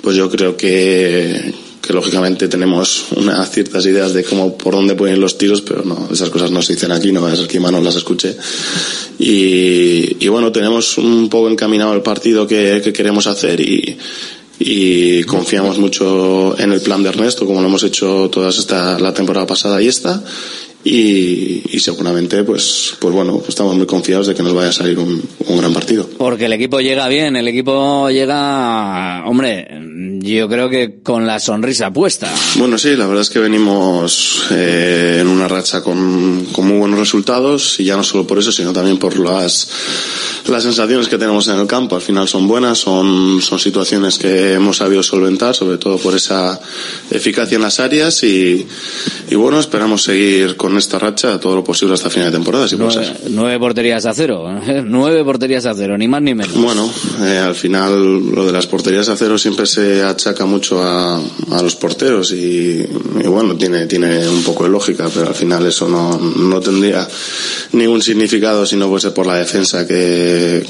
pues 0.02 0.15
yo 0.15 0.30
creo 0.30 0.56
que, 0.56 1.54
que 1.82 1.93
lógicamente 1.93 2.48
tenemos 2.48 3.06
unas 3.15 3.50
ciertas 3.52 3.86
ideas 3.86 4.13
de 4.13 4.24
cómo 4.24 4.58
por 4.58 4.76
dónde 4.76 4.95
pueden 4.95 5.15
ir 5.15 5.22
los 5.22 5.38
tiros 5.38 5.62
pero 5.62 5.84
no 5.84 6.10
esas 6.12 6.30
cosas 6.30 6.52
no 6.52 6.62
se 6.62 6.74
dicen 6.74 6.91
aquí 6.91 7.12
no 7.12 7.36
ser 7.36 7.48
que 7.48 7.60
no 7.60 7.82
las 7.82 7.95
escuche. 7.95 8.36
Y, 9.17 10.24
y 10.24 10.28
bueno 10.28 10.52
tenemos 10.52 10.98
un 10.98 11.30
poco 11.30 11.50
encaminado 11.50 11.93
el 11.93 12.02
partido 12.02 12.48
que, 12.48 12.82
que 12.84 12.93
queremos 12.93 13.28
hacer 13.28 13.60
y 13.60 13.98
y 14.60 15.24
confiamos 15.24 15.80
mucho 15.80 16.60
en 16.60 16.74
el 16.74 16.82
plan 16.82 17.02
de 17.02 17.10
Ernesto, 17.10 17.45
como 17.45 17.62
lo 17.62 17.67
hemos 17.67 17.84
hecho 17.84 18.30
toda 18.30 18.50
esta, 18.50 19.00
la 19.00 19.13
temporada 19.13 19.48
pasada 19.48 19.82
y 19.82 19.88
esta. 19.88 20.22
Y, 20.82 21.62
y, 21.76 21.80
seguramente 21.82 22.42
pues 22.46 22.96
pues 23.02 23.13
bueno 23.13 23.38
pues 23.39 23.50
estamos 23.50 23.76
muy 23.76 23.86
confiados 23.86 24.28
de 24.28 24.36
que 24.36 24.42
nos 24.42 24.54
vaya 24.54 24.70
a 24.70 24.72
salir 24.72 24.98
un, 24.98 25.22
un, 25.48 25.58
gran 25.58 25.74
partido. 25.74 26.10
Porque 26.18 26.46
el 26.46 26.54
equipo 26.54 26.80
llega 26.80 27.10
bien 27.10 27.36
el 27.36 27.50
equipo 27.50 28.10
llega 28.10 29.26
hombre 29.26 29.68
yo 30.22 30.48
creo 30.48 30.70
que 30.70 31.02
con 31.04 31.28
la 31.28 31.39
sonrisa 31.39 31.92
puesta. 31.92 32.34
Bueno 32.56 32.78
sí 32.78 32.96
la 32.96 33.08
verdad 33.08 33.24
es 33.24 33.30
que 33.30 33.39
venimos 33.39 34.44
eh, 34.52 35.18
en 35.20 35.28
una 35.28 35.50
racha 35.50 35.82
con, 35.82 36.46
con 36.54 36.65
muy 36.65 36.78
buenos 36.78 36.98
resultados 36.98 37.78
y 37.82 37.84
ya 37.84 37.98
no 37.98 38.04
solo 38.04 38.26
por 38.26 38.39
eso 38.39 38.54
sino 38.54 38.72
también 38.72 38.98
por 38.98 39.20
las 39.20 39.70
las 40.48 40.63
sensaciones 40.63 41.10
que 41.10 41.18
tenemos 41.18 41.48
en 41.50 41.60
el 41.60 41.68
campo. 41.68 41.96
Al 41.98 42.02
final 42.02 42.26
son 42.30 42.48
buenas 42.48 42.78
son 42.78 43.42
son 43.42 43.60
situaciones 43.60 44.18
que 44.18 44.54
hemos 44.54 44.78
sabido 44.78 45.04
solventar 45.04 45.54
sobre 45.54 45.78
todo 45.78 45.98
por 45.98 46.15
esa 46.15 46.60
eficacia 47.12 47.58
en 47.58 47.63
las 47.63 47.82
áreas 47.82 48.24
y, 48.24 48.65
y 49.30 49.36
bueno 49.36 49.60
esperamos 49.60 50.04
seguir 50.04 50.56
con 50.56 50.68
con 50.69 50.77
esta 50.77 50.99
racha 50.99 51.39
todo 51.39 51.55
lo 51.55 51.63
posible 51.63 51.95
hasta 51.95 52.10
final 52.10 52.32
de 52.32 52.38
temporada, 52.38 52.67
si 52.67 52.77
nueve, 52.77 52.93
puede 52.93 53.08
ser. 53.08 53.32
nueve 53.32 53.60
porterías 53.60 54.05
a 54.05 54.13
cero, 54.13 54.45
nueve 54.86 55.23
porterías 55.23 55.65
a 55.65 55.73
cero, 55.73 55.97
ni 55.97 56.08
más 56.08 56.21
ni 56.21 56.36
menos. 56.36 56.53
Bueno, 56.53 56.89
eh, 57.23 57.39
al 57.39 57.55
final 57.55 58.19
lo 58.32 58.45
de 58.45 58.51
las 58.51 58.67
porterías 58.67 59.10
a 59.10 59.17
cero 59.17 59.38
siempre 59.38 59.65
se 59.65 60.03
achaca 60.03 60.45
mucho 60.45 60.82
a, 60.84 61.17
a 61.17 61.62
los 61.62 61.75
porteros 61.75 62.32
y, 62.32 62.86
y, 63.23 63.27
bueno, 63.27 63.55
tiene, 63.55 63.88
tiene 63.88 64.27
un 64.27 64.43
poco 64.43 64.63
de 64.63 64.69
lógica, 64.69 65.10
pero 65.13 65.27
al 65.27 65.36
final 65.36 65.65
eso 65.65 65.89
no, 65.89 66.17
no 66.17 66.60
tendría 66.60 67.08
ningún 67.71 68.01
significado 68.01 68.65
si 68.65 68.75
no 68.75 68.88
fuese 68.89 69.12
por 69.12 69.25
la 69.25 69.36
defensa 69.36 69.88
que, 69.88 70.63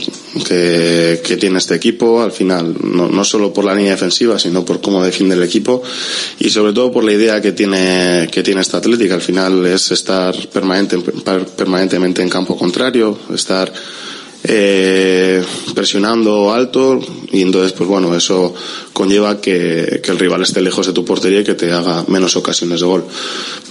que, 0.47 1.21
que 1.23 1.37
tiene 1.37 1.57
este 1.57 1.75
equipo, 1.75 2.21
al 2.21 2.31
final, 2.31 2.75
no, 2.83 3.09
no 3.09 3.23
solo 3.25 3.51
por 3.53 3.65
la 3.65 3.75
línea 3.75 3.91
defensiva, 3.91 4.39
sino 4.39 4.63
por 4.63 4.79
cómo 4.79 5.03
defiende 5.03 5.35
el 5.35 5.43
equipo 5.43 5.83
y 6.39 6.49
sobre 6.49 6.73
todo 6.73 6.91
por 6.91 7.03
la 7.03 7.11
idea 7.11 7.41
que 7.41 7.51
tiene, 7.51 8.27
que 8.31 8.43
tiene 8.43 8.61
esta 8.61 8.77
Atlética. 8.79 9.15
Al 9.15 9.21
final 9.21 9.65
es 9.65 9.88
estar 9.91 10.35
permanente, 10.49 10.97
permanentemente 10.97 12.21
en 12.21 12.29
campo 12.29 12.57
contrario, 12.57 13.17
estar 13.33 13.71
eh, 14.43 15.43
presionando 15.75 16.53
alto 16.53 16.97
y 17.31 17.41
entonces 17.41 17.73
pues 17.73 17.89
bueno 17.89 18.15
eso 18.15 18.53
conlleva 18.93 19.41
que, 19.41 20.01
el 20.01 20.17
rival 20.17 20.43
esté 20.43 20.61
lejos 20.61 20.87
de 20.87 20.93
tu 20.93 21.03
portería 21.03 21.41
y 21.41 21.43
que 21.43 21.55
te 21.55 21.71
haga 21.71 22.05
menos 22.07 22.35
ocasiones 22.37 22.79
de 22.79 22.85
gol. 22.85 23.05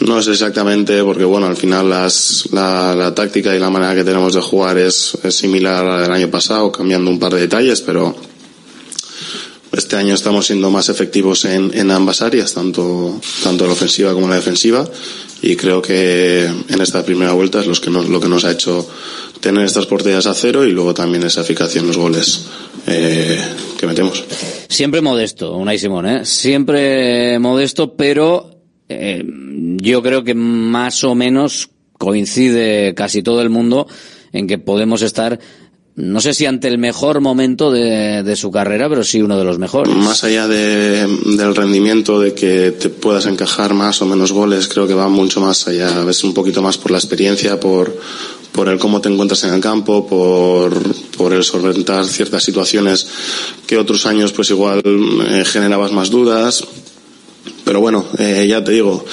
No 0.01 0.19
es 0.19 0.29
exactamente 0.29 1.03
porque 1.03 1.25
bueno 1.25 1.47
al 1.47 1.57
final 1.57 1.89
las, 1.89 2.49
la, 2.53 2.95
la 2.95 3.15
táctica 3.15 3.55
y 3.55 3.59
la 3.59 3.71
manera 3.71 3.95
que 3.95 4.05
tenemos 4.05 4.35
de 4.35 4.43
jugar 4.43 4.77
es, 4.79 5.17
similar 5.31 5.87
al 5.87 6.03
del 6.03 6.13
año 6.13 6.31
pasado 6.31 6.71
cambiando 6.71 7.11
un 7.11 7.19
par 7.19 7.35
de 7.35 7.41
detalles 7.41 7.81
pero 7.81 8.15
Este 9.73 9.97
año 9.97 10.15
estamos 10.15 10.47
siendo 10.47 10.71
más 10.71 10.89
efectivos 10.89 11.45
en, 11.45 11.71
en 11.75 11.91
ambas 11.91 12.23
áreas, 12.23 12.55
tanto, 12.55 13.21
tanto 13.43 13.67
la 13.67 13.75
ofensiva 13.75 14.15
como 14.15 14.27
la 14.27 14.37
defensiva, 14.37 14.89
y 15.43 15.57
creo 15.57 15.81
que 15.81 16.45
en 16.45 16.81
esta 16.81 17.05
primera 17.05 17.33
vuelta 17.33 17.61
es 17.61 17.67
los 17.67 17.81
que 17.81 17.91
nos, 17.91 18.09
lo 18.09 18.21
que 18.21 18.29
nos 18.29 18.45
ha 18.45 18.53
hecho 18.53 18.89
tener 19.41 19.65
estas 19.65 19.87
porterías 19.87 20.27
a 20.27 20.35
cero 20.35 20.65
y 20.65 20.73
luego 20.73 20.95
también 20.95 21.23
esa 21.25 21.43
eficacia 21.43 21.81
en 21.81 21.87
los 21.87 21.97
goles 21.97 22.47
eh, 22.87 23.41
que 23.79 23.87
metemos. 23.87 24.25
Siempre 24.69 25.01
modesto, 25.01 25.57
Unai 25.57 25.79
Simón, 25.79 26.07
¿eh? 26.07 26.25
Siempre 26.25 27.39
modesto, 27.39 27.95
pero 27.95 28.51
eh, 28.89 29.25
yo 29.77 30.03
creo 30.03 30.25
que 30.25 30.35
más 30.35 31.05
o 31.05 31.15
menos 31.15 31.71
coincide 31.99 32.95
casi 32.95 33.23
todo 33.23 33.43
el 33.43 33.51
mundo 33.51 33.87
en 34.33 34.47
que 34.47 34.59
podemos 34.59 35.03
estar 35.03 35.39
no 35.99 36.21
sé 36.21 36.33
si 36.33 36.47
ante 36.47 36.69
el 36.69 36.79
mejor 36.79 37.21
momento 37.21 37.73
de, 37.73 38.37
su 38.37 38.53
carrera, 38.53 38.89
pero 38.89 39.03
sí 39.03 39.21
uno 39.21 39.37
de 39.37 39.43
los 39.43 39.59
mejores. 39.59 39.93
Más 39.97 40.23
allá 40.23 40.47
de, 40.47 41.09
del 41.25 41.57
rendimiento, 41.57 42.21
de 42.21 42.35
que 42.35 42.71
te 42.71 42.89
puedas 42.89 43.27
encajar 43.27 43.75
más 43.75 44.01
o 44.01 44.07
menos 44.07 44.31
goles, 44.31 44.69
creo 44.69 44.87
que 44.87 44.95
va 44.95 45.09
mucho 45.09 45.41
más 45.41 45.67
allá. 45.67 46.05
Ves 46.05 46.23
un 46.23 46.35
poquito 46.35 46.63
más 46.63 46.79
por 46.79 46.93
la 46.93 46.99
experiencia, 46.99 47.59
por, 47.59 47.99
por 48.53 48.69
el 48.69 48.79
cómo 48.79 49.01
te 49.01 49.09
encuentras 49.09 49.43
en 49.43 49.55
el 49.55 49.61
campo, 49.61 50.07
por, 50.07 50.81
por 51.17 51.33
el 51.33 51.43
solventar 51.43 52.07
ciertas 52.07 52.45
situaciones 52.45 53.09
que 53.67 53.77
otros 53.77 54.07
años 54.07 54.31
pues 54.31 54.51
igual 54.51 54.81
eh, 54.85 55.45
generabas 55.45 55.91
más 55.91 56.11
dudas. 56.11 56.63
Pero 57.65 57.81
bueno, 57.81 58.07
eh, 58.19 58.47
ya 58.49 58.63
te 58.63 58.73
digo, 58.73 59.05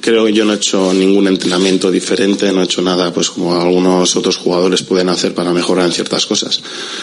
creo 0.00 0.26
que 0.26 0.32
yo 0.32 0.44
no 0.44 0.52
he 0.52 0.56
hecho 0.56 0.92
ningún 0.92 1.28
entrenamiento 1.28 1.90
diferente, 1.90 2.52
no 2.52 2.60
he 2.60 2.64
hecho 2.64 2.82
nada 2.82 3.12
pues 3.12 3.30
como 3.30 3.54
algunos 3.54 4.16
otros 4.16 4.36
jugadores 4.36 4.82
pueden 4.82 5.08
hacer 5.08 5.34
para 5.34 5.52
mejorar 5.52 5.86
en 5.86 5.92
ciertas 5.92 6.26
cosas. 6.26 6.60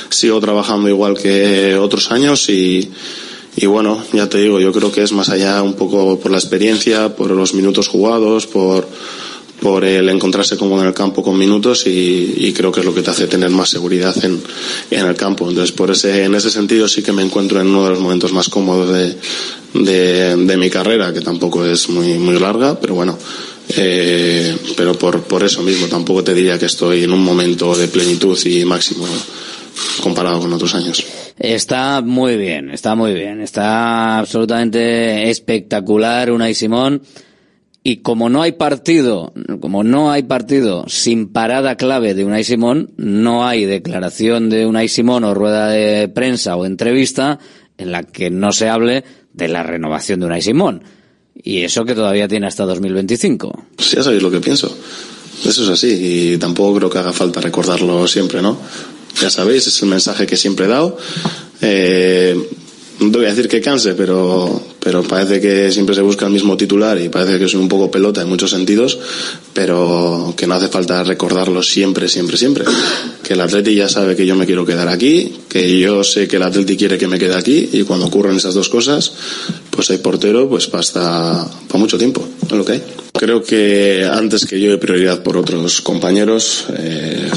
Sigo 0.09 0.39
trabajando 0.39 0.89
igual 0.89 1.17
que 1.17 1.75
otros 1.77 2.11
años 2.11 2.49
y, 2.49 2.91
y 3.55 3.65
bueno, 3.65 4.03
ya 4.13 4.29
te 4.29 4.39
digo, 4.39 4.59
yo 4.59 4.71
creo 4.71 4.91
que 4.91 5.03
es 5.03 5.11
más 5.11 5.29
allá 5.29 5.61
un 5.63 5.73
poco 5.73 6.19
por 6.19 6.31
la 6.31 6.37
experiencia, 6.37 7.15
por 7.15 7.31
los 7.31 7.53
minutos 7.53 7.87
jugados, 7.87 8.47
por 8.47 8.87
por 9.61 9.83
el 9.83 10.07
encontrarse 10.09 10.57
como 10.57 10.79
en 10.79 10.87
el 10.87 10.93
campo 10.93 11.21
con 11.21 11.37
minutos 11.37 11.85
y, 11.87 12.33
y, 12.37 12.53
creo 12.53 12.71
que 12.71 12.79
es 12.79 12.85
lo 12.85 12.93
que 12.93 13.01
te 13.01 13.11
hace 13.11 13.27
tener 13.27 13.49
más 13.49 13.69
seguridad 13.69 14.15
en, 14.23 14.41
en, 14.89 15.05
el 15.05 15.15
campo. 15.15 15.49
Entonces, 15.49 15.73
por 15.73 15.91
ese, 15.91 16.23
en 16.23 16.35
ese 16.35 16.49
sentido 16.49 16.87
sí 16.87 17.03
que 17.03 17.11
me 17.11 17.23
encuentro 17.23 17.59
en 17.59 17.67
uno 17.67 17.83
de 17.83 17.89
los 17.91 17.99
momentos 17.99 18.31
más 18.31 18.49
cómodos 18.49 18.93
de, 18.93 19.15
de, 19.73 20.35
de 20.35 20.57
mi 20.57 20.69
carrera, 20.69 21.13
que 21.13 21.21
tampoco 21.21 21.65
es 21.65 21.89
muy, 21.89 22.13
muy 22.17 22.39
larga, 22.39 22.79
pero 22.79 22.95
bueno, 22.95 23.17
eh, 23.75 24.57
pero 24.75 24.93
por, 24.93 25.21
por 25.23 25.43
eso 25.43 25.61
mismo 25.61 25.87
tampoco 25.87 26.23
te 26.23 26.33
diría 26.33 26.57
que 26.57 26.65
estoy 26.65 27.03
en 27.03 27.11
un 27.11 27.23
momento 27.23 27.75
de 27.75 27.87
plenitud 27.87 28.37
y 28.45 28.65
máximo 28.65 29.05
comparado 30.01 30.39
con 30.39 30.51
otros 30.53 30.73
años. 30.75 31.05
Está 31.37 32.01
muy 32.01 32.35
bien, 32.35 32.71
está 32.71 32.95
muy 32.95 33.13
bien, 33.13 33.41
está 33.41 34.17
absolutamente 34.17 35.29
espectacular 35.29 36.31
Unai 36.31 36.53
Simón. 36.53 37.01
Y 37.89 38.03
como 38.03 38.29
no 38.29 38.43
hay 38.43 38.51
partido, 38.51 39.33
como 39.59 39.83
no 39.83 40.11
hay 40.11 40.21
partido 40.21 40.85
sin 40.87 41.27
parada 41.27 41.75
clave 41.75 42.13
de 42.13 42.23
Unai 42.23 42.43
Simón, 42.43 42.91
no 42.97 43.47
hay 43.47 43.65
declaración 43.65 44.51
de 44.51 44.67
Unai 44.67 44.87
Simón 44.87 45.23
o 45.23 45.33
rueda 45.33 45.69
de 45.69 46.07
prensa 46.07 46.55
o 46.55 46.67
entrevista 46.67 47.39
en 47.79 47.91
la 47.91 48.03
que 48.03 48.29
no 48.29 48.51
se 48.51 48.69
hable 48.69 49.03
de 49.33 49.47
la 49.47 49.63
renovación 49.63 50.19
de 50.19 50.27
Unai 50.27 50.43
Simón. 50.43 50.83
Y 51.33 51.63
eso 51.63 51.83
que 51.83 51.95
todavía 51.95 52.27
tiene 52.27 52.45
hasta 52.45 52.63
2025. 52.65 53.65
Pues 53.75 53.89
ya 53.89 54.03
sabéis 54.03 54.21
lo 54.21 54.29
que 54.29 54.39
pienso. 54.39 54.71
Eso 55.43 55.63
es 55.63 55.69
así 55.69 55.87
y 55.87 56.37
tampoco 56.37 56.77
creo 56.77 56.89
que 56.91 56.99
haga 56.99 57.11
falta 57.11 57.41
recordarlo 57.41 58.07
siempre, 58.07 58.39
¿no? 58.39 58.55
Ya 59.19 59.31
sabéis, 59.31 59.65
es 59.65 59.81
el 59.81 59.89
mensaje 59.89 60.27
que 60.27 60.37
siempre 60.37 60.67
he 60.67 60.69
dado. 60.69 60.95
Eh, 61.59 62.37
no 62.99 63.11
te 63.11 63.17
voy 63.17 63.27
a 63.27 63.29
decir 63.29 63.47
que 63.47 63.61
canse, 63.61 63.93
pero, 63.93 64.61
pero 64.79 65.03
parece 65.03 65.39
que 65.39 65.71
siempre 65.71 65.95
se 65.95 66.01
busca 66.01 66.25
el 66.25 66.33
mismo 66.33 66.57
titular 66.57 66.99
y 66.99 67.09
parece 67.09 67.39
que 67.39 67.47
soy 67.47 67.61
un 67.61 67.69
poco 67.69 67.89
pelota 67.89 68.21
en 68.21 68.27
muchos 68.27 68.51
sentidos, 68.51 68.99
pero 69.53 70.33
que 70.35 70.45
no 70.47 70.55
hace 70.55 70.67
falta 70.67 71.03
recordarlo 71.03 71.63
siempre, 71.63 72.09
siempre, 72.09 72.37
siempre. 72.37 72.65
Que 73.23 73.33
el 73.33 73.41
Atleti 73.41 73.73
ya 73.73 73.87
sabe 73.87 74.15
que 74.15 74.25
yo 74.25 74.35
me 74.35 74.45
quiero 74.45 74.65
quedar 74.65 74.89
aquí, 74.89 75.33
que 75.47 75.79
yo 75.79 76.03
sé 76.03 76.27
que 76.27 76.35
el 76.35 76.43
Atleti 76.43 76.75
quiere 76.75 76.97
que 76.97 77.07
me 77.07 77.17
quede 77.17 77.35
aquí 77.35 77.69
y 77.71 77.83
cuando 77.83 78.07
ocurren 78.07 78.35
esas 78.35 78.53
dos 78.53 78.67
cosas, 78.67 79.13
pues 79.69 79.89
hay 79.91 79.99
portero 79.99 80.49
pues 80.49 80.69
hasta 80.73 81.49
para 81.67 81.79
mucho 81.79 81.97
tiempo, 81.97 82.27
es 82.43 82.51
lo 82.51 82.65
que 82.65 82.73
hay. 82.73 82.83
Creo 83.13 83.43
que 83.43 84.07
antes 84.11 84.45
que 84.45 84.59
yo 84.59 84.71
hay 84.71 84.77
prioridad 84.77 85.23
por 85.23 85.37
otros 85.37 85.81
compañeros. 85.81 86.65
Eh, 86.77 87.29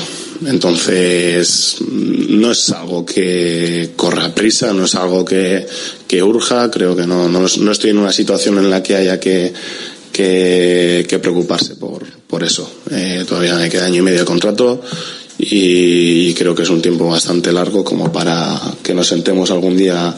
entonces, 0.46 1.76
no 1.90 2.52
es 2.52 2.70
algo 2.70 3.04
que 3.04 3.90
corra 3.96 4.34
prisa, 4.34 4.72
no 4.72 4.84
es 4.84 4.94
algo 4.94 5.24
que, 5.24 5.66
que 6.06 6.22
urja, 6.22 6.70
creo 6.70 6.96
que 6.96 7.06
no, 7.06 7.28
no, 7.28 7.46
estoy 7.46 7.90
en 7.90 7.98
una 7.98 8.12
situación 8.12 8.58
en 8.58 8.70
la 8.70 8.82
que 8.82 8.96
haya 8.96 9.20
que, 9.20 9.52
que, 10.12 11.06
que 11.08 11.18
preocuparse 11.18 11.76
por, 11.76 12.04
por 12.26 12.42
eso. 12.42 12.70
Eh, 12.90 13.24
todavía 13.26 13.56
me 13.56 13.68
queda 13.68 13.86
año 13.86 13.98
y 13.98 14.02
medio 14.02 14.20
de 14.20 14.24
contrato 14.24 14.82
y 15.38 16.34
creo 16.34 16.54
que 16.54 16.62
es 16.62 16.70
un 16.70 16.80
tiempo 16.80 17.08
bastante 17.08 17.52
largo 17.52 17.82
como 17.82 18.12
para 18.12 18.60
que 18.82 18.94
nos 18.94 19.08
sentemos 19.08 19.50
algún 19.50 19.76
día 19.76 20.14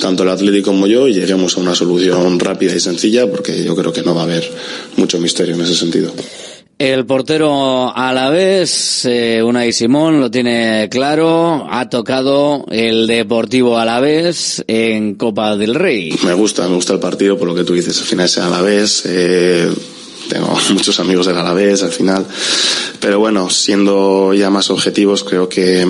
tanto 0.00 0.22
el 0.22 0.28
Atlético 0.28 0.70
como 0.70 0.86
yo 0.86 1.08
y 1.08 1.14
lleguemos 1.14 1.56
a 1.56 1.60
una 1.60 1.74
solución 1.74 2.38
rápida 2.38 2.76
y 2.76 2.80
sencilla 2.80 3.28
porque 3.28 3.64
yo 3.64 3.74
creo 3.74 3.92
que 3.92 4.02
no 4.02 4.14
va 4.14 4.20
a 4.20 4.24
haber 4.24 4.48
mucho 4.96 5.18
misterio 5.18 5.54
en 5.54 5.62
ese 5.62 5.74
sentido. 5.74 6.12
El 6.78 7.06
portero 7.06 7.92
a 7.92 8.12
la 8.12 8.30
vez, 8.30 9.04
eh, 9.04 9.42
Unai 9.42 9.72
Simón 9.72 10.20
lo 10.20 10.30
tiene 10.30 10.88
claro, 10.88 11.66
ha 11.68 11.90
tocado 11.90 12.66
el 12.70 13.08
Deportivo 13.08 13.78
a 13.78 13.84
la 13.84 13.98
vez 13.98 14.62
en 14.68 15.16
Copa 15.16 15.56
del 15.56 15.74
Rey. 15.74 16.16
Me 16.22 16.34
gusta, 16.34 16.68
me 16.68 16.76
gusta 16.76 16.92
el 16.92 17.00
partido 17.00 17.36
por 17.36 17.48
lo 17.48 17.54
que 17.56 17.64
tú 17.64 17.72
dices, 17.72 17.98
al 17.98 18.04
final 18.04 18.26
es 18.26 18.38
a 18.38 19.08
eh, 19.08 19.68
tengo 20.28 20.56
muchos 20.70 21.00
amigos 21.00 21.26
del 21.26 21.38
Alavés 21.38 21.82
al 21.82 21.90
final, 21.90 22.24
pero 23.00 23.18
bueno, 23.18 23.50
siendo 23.50 24.32
ya 24.32 24.48
más 24.48 24.70
objetivos, 24.70 25.24
creo 25.24 25.48
que, 25.48 25.84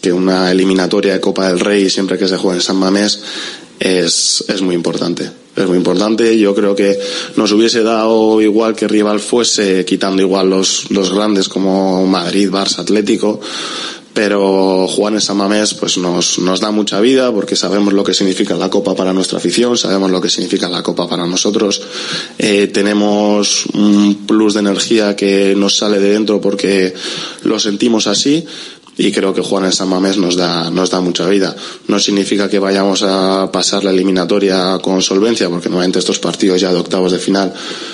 que 0.00 0.14
una 0.14 0.50
eliminatoria 0.50 1.12
de 1.12 1.20
Copa 1.20 1.48
del 1.48 1.60
Rey 1.60 1.90
siempre 1.90 2.16
que 2.16 2.26
se 2.26 2.38
juega 2.38 2.56
en 2.56 2.62
San 2.62 2.76
Mamés 2.76 3.20
es, 3.78 4.46
es 4.48 4.62
muy 4.62 4.74
importante 4.74 5.30
es 5.62 5.68
muy 5.68 5.78
importante. 5.78 6.38
Yo 6.38 6.54
creo 6.54 6.74
que 6.74 6.98
nos 7.36 7.52
hubiese 7.52 7.82
dado 7.82 8.40
igual 8.40 8.74
que 8.74 8.88
rival 8.88 9.20
fuese, 9.20 9.84
quitando 9.84 10.22
igual 10.22 10.50
los, 10.50 10.90
los 10.90 11.12
grandes 11.12 11.48
como 11.48 12.06
Madrid, 12.06 12.50
Barça, 12.50 12.80
Atlético, 12.80 13.40
pero 14.12 14.88
jugar 14.88 15.14
en 15.14 15.20
pues 15.78 15.98
nos, 15.98 16.38
nos 16.40 16.60
da 16.60 16.70
mucha 16.70 17.00
vida 17.00 17.32
porque 17.32 17.54
sabemos 17.54 17.92
lo 17.92 18.02
que 18.02 18.14
significa 18.14 18.56
la 18.56 18.68
Copa 18.68 18.94
para 18.94 19.12
nuestra 19.12 19.38
afición, 19.38 19.76
sabemos 19.76 20.10
lo 20.10 20.20
que 20.20 20.28
significa 20.28 20.68
la 20.68 20.82
Copa 20.82 21.08
para 21.08 21.26
nosotros, 21.26 21.80
eh, 22.38 22.66
tenemos 22.66 23.66
un 23.66 24.26
plus 24.26 24.54
de 24.54 24.60
energía 24.60 25.14
que 25.14 25.54
nos 25.56 25.76
sale 25.76 26.00
de 26.00 26.10
dentro 26.10 26.40
porque 26.40 26.92
lo 27.44 27.58
sentimos 27.60 28.06
así 28.06 28.44
y 28.96 29.12
creo 29.12 29.32
que 29.32 29.40
jugar 29.40 29.64
en 29.64 29.72
San 29.72 29.88
Mamés 29.88 30.18
nos 30.18 30.36
da, 30.36 30.70
nos 30.70 30.90
da 30.90 31.00
mucha 31.00 31.26
vida. 31.26 31.54
No 31.88 31.98
significa 31.98 32.48
que 32.48 32.58
vayamos 32.58 33.02
a 33.02 33.50
pasar 33.50 33.84
la 33.84 33.90
eliminatoria 33.90 34.78
con 34.82 35.00
solvencia, 35.00 35.48
porque 35.48 35.68
normalmente 35.68 35.98
estos 36.00 36.18
partidos 36.18 36.60
ya 36.60 36.72
de 36.72 36.78
octavos 36.78 37.12
de 37.12 37.18
final 37.18 37.52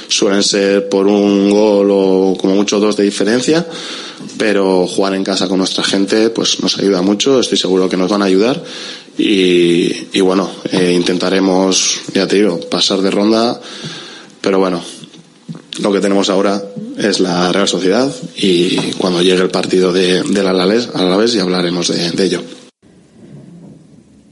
suelen 0.09 0.43
ser 0.43 0.89
por 0.89 1.07
un 1.07 1.51
gol 1.51 1.89
o 1.91 2.37
como 2.39 2.55
mucho 2.55 2.81
dos 2.81 2.97
de 2.97 3.05
diferencia, 3.05 3.67
pero 4.37 4.87
jugar 4.87 5.15
en 5.15 5.25
casa 5.25 5.49
con 5.49 5.59
nuestra 5.59 5.85
gente 5.85 6.31
pues 6.31 6.61
nos 6.61 6.79
ayuda 6.79 7.03
mucho, 7.03 7.41
estoy 7.41 7.59
seguro 7.59 7.89
que 7.89 7.97
nos 7.97 8.11
van 8.11 8.23
a 8.23 8.27
ayudar 8.27 8.63
y, 9.19 10.21
bueno, 10.21 10.51
eh, 10.71 10.93
intentaremos, 10.93 12.01
ya 12.13 12.27
te 12.27 12.37
digo, 12.37 12.61
pasar 12.61 13.01
de 13.01 13.11
ronda, 13.11 13.59
pero 14.43 14.59
bueno, 14.59 14.83
lo 15.81 15.93
que 15.93 16.01
tenemos 16.01 16.31
ahora 16.31 16.63
es 16.97 17.21
la 17.21 17.53
Real 17.53 17.69
Sociedad 17.69 18.11
y 18.37 18.77
cuando 18.93 19.23
llegue 19.23 19.43
el 19.43 19.51
partido 19.51 19.93
de, 19.93 20.23
del 20.23 20.47
Alavés, 20.47 20.89
Alavés 20.95 21.33
ya 21.33 21.43
hablaremos 21.43 21.89
de, 21.89 22.11
de, 22.11 22.25
ello. 22.25 22.43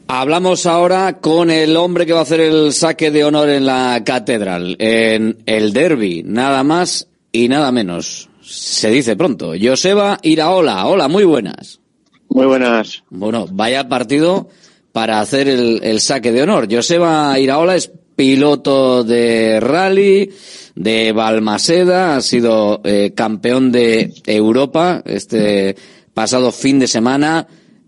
Hablamos 0.07 0.66
ahora 0.66 1.20
con 1.20 1.50
el 1.50 1.76
hombre 1.76 2.07
que 2.07 2.12
va 2.12 2.20
a 2.20 2.22
hacer 2.22 2.40
el 2.40 2.72
saque 2.72 3.11
de 3.11 3.24
honor 3.24 3.48
en 3.48 3.66
la 3.66 4.02
catedral, 4.04 4.76
en 4.78 5.38
el 5.46 5.72
derby, 5.72 6.22
nada 6.24 6.62
más 6.62 7.09
y 7.33 7.48
nada 7.48 7.72
menos. 7.72 8.28
Se 8.42 8.90
dice 8.90 9.16
pronto. 9.16 9.52
Joseba 9.61 10.18
Iraola, 10.22 10.87
hola, 10.87 11.09
muy 11.09 11.24
buenas. 11.24 11.80
Muy 12.28 12.46
buenas. 12.46 13.02
Bueno, 13.11 13.46
vaya 13.50 13.88
partido 13.88 14.48
para 14.92 15.20
hacer 15.20 15.48
el, 15.48 15.80
el 15.83 16.00
saque 16.00 16.33
de 16.33 16.42
honor. 16.42 16.68
Joseba 16.70 17.38
Iraola 17.38 17.76
es 17.76 17.90
piloto 18.16 19.05
de 19.05 19.61
rally, 19.61 20.31
de 20.74 21.12
Balmaseda, 21.12 22.16
ha 22.16 22.20
sido 22.20 22.81
eh, 22.85 23.12
campeón 23.14 23.72
de 23.72 24.12
Europa 24.27 25.03
este 25.05 25.77
pasado 26.12 26.53
fin 26.53 26.79
de 26.79 26.87
semana 26.87 27.46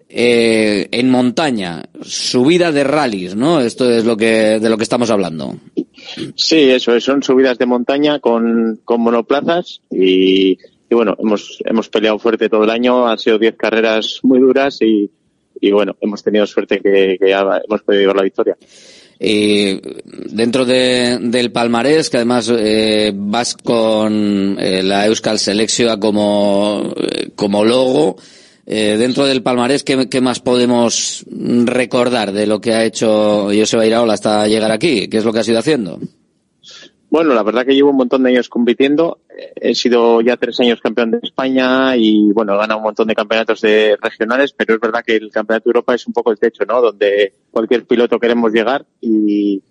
eh, 0.08 0.88
en 0.92 1.10
montaña, 1.10 1.82
subida 2.02 2.70
de 2.72 2.84
rallies, 2.84 3.34
¿no? 3.34 3.60
Esto 3.60 3.90
es 3.90 4.04
lo 4.04 4.16
que 4.16 4.60
de 4.60 4.70
lo 4.70 4.76
que 4.76 4.84
estamos 4.84 5.10
hablando. 5.10 5.56
Sí, 6.36 6.70
eso 6.70 6.94
es, 6.94 7.04
son 7.04 7.22
subidas 7.22 7.58
de 7.58 7.66
montaña 7.66 8.20
con, 8.20 8.80
con 8.84 9.00
monoplazas 9.00 9.82
y, 9.90 10.58
y 10.88 10.94
bueno, 10.94 11.16
hemos, 11.18 11.58
hemos 11.64 11.88
peleado 11.88 12.18
fuerte 12.18 12.48
todo 12.48 12.64
el 12.64 12.70
año, 12.70 13.08
han 13.08 13.18
sido 13.18 13.38
10 13.38 13.56
carreras 13.56 14.20
muy 14.22 14.38
duras 14.38 14.78
y, 14.80 15.10
bueno, 15.72 15.96
hemos 16.00 16.22
tenido 16.22 16.46
suerte 16.46 16.80
que, 16.80 17.16
que 17.20 17.28
ya 17.28 17.40
hemos 17.68 17.82
podido 17.82 18.02
llevar 18.02 18.16
la 18.16 18.22
victoria. 18.22 18.56
Y 19.18 19.80
dentro 20.30 20.64
de, 20.64 21.18
del 21.20 21.50
palmarés, 21.50 22.10
que 22.10 22.18
además 22.18 22.52
eh, 22.54 23.12
vas 23.14 23.56
con 23.56 24.56
eh, 24.58 24.82
la 24.82 25.06
Euskal 25.06 25.38
Selección 25.38 25.98
como, 25.98 26.92
eh, 26.96 27.30
como 27.34 27.64
logo, 27.64 28.16
eh, 28.66 28.96
dentro 28.98 29.24
del 29.26 29.42
palmarés, 29.42 29.84
¿qué, 29.84 30.08
¿qué, 30.08 30.20
más 30.20 30.40
podemos 30.40 31.24
recordar 31.30 32.32
de 32.32 32.46
lo 32.46 32.60
que 32.60 32.74
ha 32.74 32.84
hecho 32.84 33.44
Joseba 33.44 33.86
Iraola 33.86 34.14
hasta 34.14 34.48
llegar 34.48 34.72
aquí? 34.72 35.08
¿Qué 35.08 35.18
es 35.18 35.24
lo 35.24 35.32
que 35.32 35.38
ha 35.38 35.44
ido 35.46 35.60
haciendo? 35.60 36.00
Bueno, 37.08 37.32
la 37.32 37.44
verdad 37.44 37.64
que 37.64 37.74
llevo 37.74 37.90
un 37.90 37.96
montón 37.96 38.24
de 38.24 38.30
años 38.30 38.48
compitiendo. 38.48 39.20
He 39.56 39.74
sido 39.74 40.22
ya 40.22 40.36
tres 40.36 40.58
años 40.60 40.80
campeón 40.80 41.10
de 41.10 41.18
España 41.22 41.94
y, 41.96 42.32
bueno, 42.32 42.54
he 42.54 42.58
ganado 42.58 42.78
un 42.78 42.84
montón 42.84 43.08
de 43.08 43.14
campeonatos 43.14 43.60
de 43.60 43.96
regionales, 44.00 44.54
pero 44.56 44.74
es 44.74 44.80
verdad 44.80 45.02
que 45.04 45.16
el 45.16 45.30
Campeonato 45.30 45.64
de 45.64 45.70
Europa 45.70 45.94
es 45.94 46.06
un 46.06 46.14
poco 46.14 46.30
el 46.30 46.38
techo, 46.38 46.64
¿no? 46.64 46.80
Donde 46.80 47.34
cualquier 47.50 47.84
piloto 47.84 48.18
queremos 48.18 48.50
llegar 48.52 48.86
y, 49.00 49.62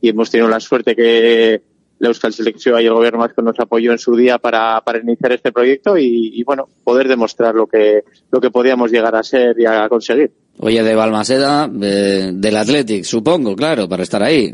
y 0.00 0.08
hemos 0.08 0.30
tenido 0.30 0.48
la 0.48 0.60
suerte 0.60 0.94
que 0.94 1.62
la 1.98 2.08
Euskal 2.08 2.34
Selección 2.34 2.80
y 2.82 2.84
el 2.84 2.92
gobierno 2.92 3.20
vasco 3.20 3.40
nos 3.40 3.58
apoyó 3.58 3.92
en 3.92 3.98
su 3.98 4.14
día 4.14 4.38
para, 4.38 4.80
para 4.82 4.98
iniciar 4.98 5.32
este 5.32 5.52
proyecto 5.52 5.96
y, 5.96 6.32
y, 6.34 6.44
bueno, 6.44 6.68
poder 6.82 7.08
demostrar 7.08 7.54
lo 7.54 7.66
que, 7.66 8.04
lo 8.30 8.40
que 8.40 8.50
podíamos 8.50 8.90
llegar 8.90 9.14
a 9.16 9.22
ser 9.22 9.58
y 9.58 9.64
a 9.64 9.88
conseguir. 9.88 10.32
Oye, 10.58 10.82
de 10.82 10.94
Balmaseda, 10.94 11.66
de, 11.68 12.32
del 12.32 12.56
Athletic, 12.56 13.04
supongo, 13.04 13.56
claro, 13.56 13.88
para 13.88 14.02
estar 14.02 14.22
ahí. 14.22 14.52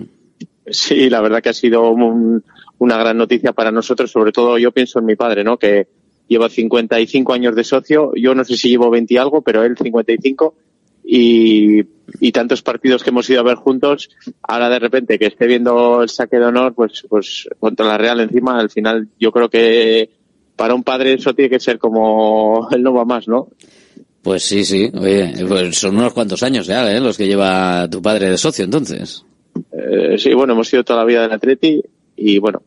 Sí, 0.66 1.10
la 1.10 1.20
verdad 1.20 1.42
que 1.42 1.48
ha 1.48 1.54
sido 1.54 1.90
un, 1.90 2.44
una 2.80 2.96
gran 2.96 3.16
noticia 3.16 3.52
para 3.52 3.70
nosotros, 3.70 4.10
sobre 4.10 4.32
todo 4.32 4.58
yo 4.58 4.72
pienso 4.72 4.98
en 4.98 5.06
mi 5.06 5.14
padre, 5.14 5.44
¿no? 5.44 5.58
Que 5.58 5.86
lleva 6.26 6.48
55 6.48 7.32
años 7.32 7.54
de 7.54 7.62
socio, 7.62 8.12
yo 8.16 8.34
no 8.34 8.44
sé 8.44 8.56
si 8.56 8.70
llevo 8.70 8.90
20 8.90 9.14
y 9.14 9.16
algo, 9.18 9.42
pero 9.42 9.62
él 9.64 9.76
55 9.76 10.54
y, 11.04 11.80
y 12.20 12.32
tantos 12.32 12.62
partidos 12.62 13.02
que 13.02 13.10
hemos 13.10 13.28
ido 13.28 13.40
a 13.40 13.44
ver 13.44 13.56
juntos, 13.56 14.08
ahora 14.42 14.70
de 14.70 14.78
repente 14.78 15.18
que 15.18 15.26
esté 15.26 15.46
viendo 15.46 16.02
el 16.02 16.08
saque 16.08 16.38
de 16.38 16.46
honor, 16.46 16.74
pues, 16.74 17.04
pues 17.08 17.48
contra 17.58 17.84
la 17.84 17.98
Real 17.98 18.20
encima, 18.20 18.58
al 18.58 18.70
final 18.70 19.08
yo 19.18 19.30
creo 19.30 19.50
que 19.50 20.08
para 20.56 20.74
un 20.74 20.82
padre 20.82 21.14
eso 21.14 21.34
tiene 21.34 21.50
que 21.50 21.60
ser 21.60 21.78
como 21.78 22.66
él 22.72 22.82
no 22.82 22.94
va 22.94 23.04
más, 23.04 23.28
¿no? 23.28 23.48
Pues 24.22 24.42
sí, 24.42 24.64
sí, 24.64 24.90
oye, 24.94 25.34
pues 25.46 25.78
son 25.78 25.98
unos 25.98 26.14
cuantos 26.14 26.42
años 26.42 26.66
ya, 26.66 26.90
¿eh? 26.90 27.00
Los 27.00 27.18
que 27.18 27.26
lleva 27.26 27.88
tu 27.90 28.00
padre 28.00 28.30
de 28.30 28.38
socio, 28.38 28.64
entonces. 28.64 29.24
Eh, 29.72 30.16
sí, 30.18 30.32
bueno, 30.32 30.54
hemos 30.54 30.68
sido 30.68 30.84
toda 30.84 31.00
la 31.00 31.04
vida 31.06 31.22
del 31.22 31.32
Atleti 31.32 31.82
y 32.22 32.38
bueno, 32.38 32.62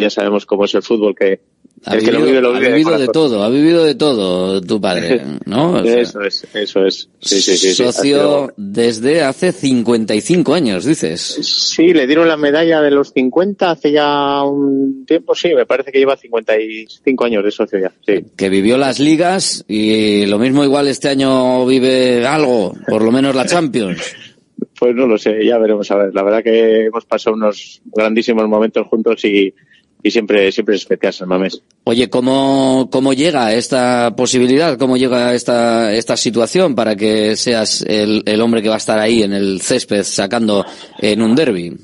ya, 0.00 0.08
sabemos 0.08 0.46
cómo 0.46 0.64
es 0.64 0.74
el 0.74 0.82
fútbol 0.82 1.14
que 1.14 1.38
ha 1.84 1.92
el 1.92 2.00
vivido, 2.00 2.12
que 2.12 2.18
lo 2.18 2.26
vive, 2.26 2.40
lo 2.40 2.52
vive 2.54 2.66
ha 2.66 2.70
vivido 2.70 2.98
de, 2.98 3.08
todo, 3.08 3.42
ha 3.42 3.50
vivido 3.50 3.84
de 3.84 3.94
todo 3.94 4.62
tu 4.62 4.80
padre, 4.80 5.20
¿no? 5.44 5.74
O 5.74 5.84
sea, 5.84 6.00
eso 6.00 6.22
es, 6.22 6.46
eso 6.54 6.86
es. 6.86 7.10
Sí, 7.20 7.42
sí, 7.42 7.58
sí, 7.58 7.74
socio 7.74 8.54
desde 8.56 9.22
hace 9.22 9.52
55 9.52 10.54
años, 10.54 10.86
dices. 10.86 11.20
Sí, 11.20 11.92
le 11.92 12.06
dieron 12.06 12.26
la 12.26 12.38
medalla 12.38 12.80
de 12.80 12.90
los 12.90 13.12
50 13.12 13.70
hace 13.70 13.92
ya 13.92 14.42
un 14.42 15.04
tiempo, 15.04 15.34
sí, 15.34 15.54
me 15.54 15.66
parece 15.66 15.92
que 15.92 15.98
lleva 15.98 16.16
55 16.16 17.24
años 17.26 17.44
de 17.44 17.50
socio 17.50 17.78
ya, 17.78 17.92
sí. 18.06 18.24
Que 18.34 18.48
vivió 18.48 18.78
las 18.78 18.98
ligas 18.98 19.62
y 19.68 20.24
lo 20.24 20.38
mismo 20.38 20.64
igual 20.64 20.88
este 20.88 21.10
año 21.10 21.66
vive 21.66 22.26
algo, 22.26 22.72
por 22.88 23.02
lo 23.02 23.12
menos 23.12 23.34
la 23.34 23.44
Champions. 23.44 24.00
Pues 24.78 24.94
no 24.94 25.06
lo 25.06 25.16
sé, 25.16 25.44
ya 25.44 25.58
veremos 25.58 25.90
a 25.90 25.96
ver. 25.96 26.14
La 26.14 26.22
verdad 26.22 26.42
que 26.42 26.86
hemos 26.86 27.04
pasado 27.06 27.34
unos 27.34 27.80
grandísimos 27.86 28.46
momentos 28.46 28.86
juntos 28.88 29.24
y, 29.24 29.54
y 30.02 30.10
siempre, 30.10 30.52
siempre 30.52 30.74
es 30.74 30.82
especial 30.82 31.12
San 31.12 31.28
Mamés. 31.28 31.62
Oye, 31.84 32.10
¿cómo, 32.10 32.88
¿cómo 32.92 33.14
llega 33.14 33.54
esta 33.54 34.14
posibilidad? 34.14 34.76
¿Cómo 34.78 34.96
llega 34.96 35.34
esta, 35.34 35.94
esta 35.94 36.16
situación 36.16 36.74
para 36.74 36.94
que 36.94 37.36
seas 37.36 37.82
el, 37.88 38.22
el 38.26 38.40
hombre 38.40 38.60
que 38.60 38.68
va 38.68 38.74
a 38.74 38.78
estar 38.78 38.98
ahí 38.98 39.22
en 39.22 39.32
el 39.32 39.62
césped 39.62 40.02
sacando 40.02 40.64
en 40.98 41.22
un 41.22 41.34
derby? 41.34 41.74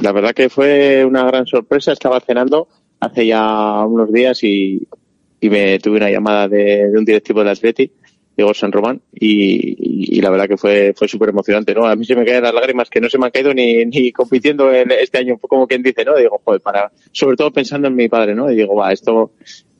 La 0.00 0.12
verdad 0.12 0.32
que 0.32 0.48
fue 0.48 1.04
una 1.04 1.24
gran 1.24 1.46
sorpresa. 1.46 1.92
Estaba 1.92 2.20
cenando 2.20 2.68
hace 2.98 3.26
ya 3.26 3.84
unos 3.84 4.10
días 4.10 4.42
y, 4.42 4.80
y 5.40 5.50
me 5.50 5.78
tuve 5.80 5.98
una 5.98 6.10
llamada 6.10 6.48
de, 6.48 6.88
de 6.90 6.98
un 6.98 7.04
directivo 7.04 7.44
de 7.44 7.50
Atleti 7.50 7.92
Diego 8.36 8.52
San 8.54 8.72
Román 8.72 9.00
y, 9.12 10.16
y, 10.16 10.20
la 10.20 10.30
verdad 10.30 10.48
que 10.48 10.56
fue 10.56 10.92
fue 10.96 11.06
súper 11.06 11.28
emocionante, 11.28 11.74
¿no? 11.74 11.86
A 11.86 11.94
mí 11.94 12.04
se 12.04 12.16
me 12.16 12.24
caen 12.24 12.42
las 12.42 12.54
lágrimas 12.54 12.90
que 12.90 13.00
no 13.00 13.08
se 13.08 13.18
me 13.18 13.26
han 13.26 13.30
caído 13.30 13.54
ni, 13.54 13.84
ni 13.86 14.12
compitiendo 14.12 14.72
en 14.72 14.90
este 14.90 15.18
año, 15.18 15.38
como 15.38 15.66
quien 15.66 15.82
dice, 15.82 16.04
¿no? 16.04 16.16
Digo, 16.16 16.40
joder, 16.44 16.60
para, 16.60 16.90
sobre 17.12 17.36
todo 17.36 17.52
pensando 17.52 17.88
en 17.88 17.94
mi 17.94 18.08
padre, 18.08 18.34
¿no? 18.34 18.50
Y 18.50 18.56
digo, 18.56 18.74
va, 18.74 18.92
esto, 18.92 19.32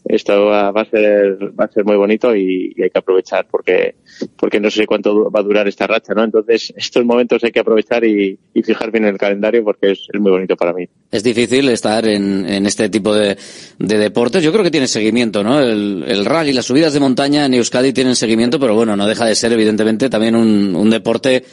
esto 0.05 0.47
va, 0.47 0.71
va 0.71 0.83
a 0.83 0.85
ser, 0.85 1.39
va 1.59 1.65
a 1.65 1.73
ser 1.73 1.85
muy 1.85 1.97
bonito 1.97 2.37
y, 2.37 2.75
hay 2.83 2.91
que 2.91 2.99
aprovechar 2.99 3.47
porque, 3.51 3.95
porque 4.37 4.61
no 4.61 4.71
sé 4.71 4.87
cuánto 4.87 5.31
va 5.31 5.41
a 5.41 5.43
durar 5.43 5.67
esta 5.67 5.87
racha, 5.87 6.13
¿no? 6.15 6.25
Entonces, 6.25 6.73
estos 6.77 7.05
momentos 7.05 7.43
hay 7.43 7.53
que 7.53 7.61
aprovechar 7.61 8.05
y, 8.05 8.39
y 8.53 8.63
fijar 8.63 8.91
bien 8.91 9.07
el 9.07 9.17
calendario 9.17 9.65
porque 9.65 9.93
es, 9.93 10.07
es, 10.13 10.21
muy 10.21 10.31
bonito 10.31 10.57
para 10.57 10.73
mí. 10.73 10.87
Es 11.11 11.23
difícil 11.23 11.69
estar 11.71 12.07
en, 12.07 12.47
en 12.47 12.67
este 12.67 12.89
tipo 12.91 13.15
de, 13.15 13.37
de, 13.79 13.99
deportes. 13.99 14.43
Yo 14.43 14.53
creo 14.53 14.65
que 14.65 14.71
tiene 14.71 14.89
seguimiento, 14.89 15.43
¿no? 15.43 15.61
El, 15.61 16.05
el 16.07 16.25
rally, 16.25 16.53
las 16.53 16.67
subidas 16.67 16.93
de 16.93 17.01
montaña 17.01 17.47
en 17.47 17.55
Euskadi 17.55 17.93
tienen 17.93 18.17
seguimiento, 18.17 18.61
pero 18.61 18.75
bueno, 18.75 18.97
no 18.97 19.07
deja 19.07 19.25
de 19.25 19.35
ser 19.35 19.53
evidentemente 19.53 20.11
también 20.11 20.37
un, 20.37 20.77
un 20.77 20.91
deporte 20.91 21.45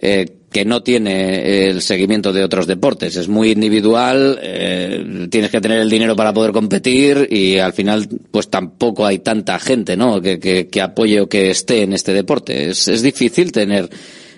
eh, 0.00 0.26
que 0.56 0.64
no 0.64 0.82
tiene 0.82 1.68
el 1.68 1.82
seguimiento 1.82 2.32
de 2.32 2.42
otros 2.42 2.66
deportes. 2.66 3.14
Es 3.16 3.28
muy 3.28 3.50
individual, 3.50 4.38
eh, 4.42 5.28
tienes 5.30 5.50
que 5.50 5.60
tener 5.60 5.80
el 5.80 5.90
dinero 5.90 6.16
para 6.16 6.32
poder 6.32 6.52
competir 6.52 7.28
y 7.30 7.58
al 7.58 7.74
final 7.74 8.08
pues 8.30 8.48
tampoco 8.48 9.04
hay 9.04 9.18
tanta 9.18 9.58
gente 9.58 9.98
¿no? 9.98 10.18
que, 10.18 10.40
que, 10.40 10.68
que 10.68 10.80
apoye 10.80 11.20
o 11.20 11.28
que 11.28 11.50
esté 11.50 11.82
en 11.82 11.92
este 11.92 12.14
deporte. 12.14 12.70
Es, 12.70 12.88
es 12.88 13.02
difícil 13.02 13.52
tener 13.52 13.90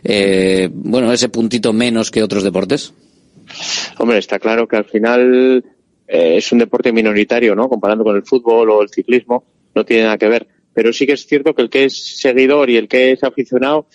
eh, 0.03 0.69
bueno 0.73 1.13
ese 1.13 1.29
puntito 1.29 1.73
menos 1.73 2.11
que 2.11 2.25
otros 2.25 2.43
deportes. 2.43 2.93
Hombre, 3.99 4.19
está 4.19 4.41
claro 4.41 4.67
que 4.67 4.77
al 4.77 4.87
final 4.87 5.65
eh, 6.09 6.39
es 6.39 6.51
un 6.51 6.59
deporte 6.59 6.91
minoritario, 6.91 7.55
¿no? 7.55 7.69
Comparando 7.69 8.03
con 8.03 8.17
el 8.17 8.25
fútbol 8.25 8.71
o 8.71 8.83
el 8.83 8.89
ciclismo, 8.89 9.45
no 9.73 9.85
tiene 9.85 10.03
nada 10.03 10.19
que 10.19 10.27
ver. 10.27 10.49
Pero 10.75 10.93
sí 10.93 11.07
que 11.07 11.13
es 11.13 11.25
cierto 11.29 11.55
que 11.55 11.63
el 11.63 11.71
que 11.71 11.85
es 11.85 12.19
seguidor 12.19 12.71
y 12.71 12.77
el 12.77 12.89
que 12.89 13.13
es 13.13 13.23
aficionado 13.23 13.87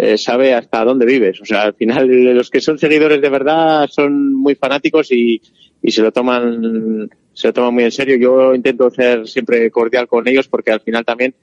eh, 0.00 0.16
sabe 0.16 0.54
hasta 0.54 0.84
dónde 0.84 1.06
vives. 1.06 1.40
O 1.40 1.44
sea, 1.44 1.62
al 1.62 1.74
final 1.74 2.08
los 2.08 2.50
que 2.50 2.60
son 2.60 2.78
seguidores 2.78 3.20
de 3.20 3.28
verdad 3.28 3.88
son 3.90 4.32
muy 4.32 4.54
fanáticos 4.54 5.10
y, 5.10 5.42
y 5.82 5.90
se 5.90 6.02
lo 6.02 6.12
toman 6.12 7.10
se 7.32 7.48
lo 7.48 7.52
toman 7.52 7.74
muy 7.74 7.84
en 7.84 7.90
serio. 7.90 8.16
Yo 8.16 8.54
intento 8.54 8.90
ser 8.90 9.26
siempre 9.26 9.70
cordial 9.70 10.06
con 10.06 10.28
ellos 10.28 10.46
porque 10.46 10.70
al 10.70 10.80
final 10.80 11.04
también 11.04 11.34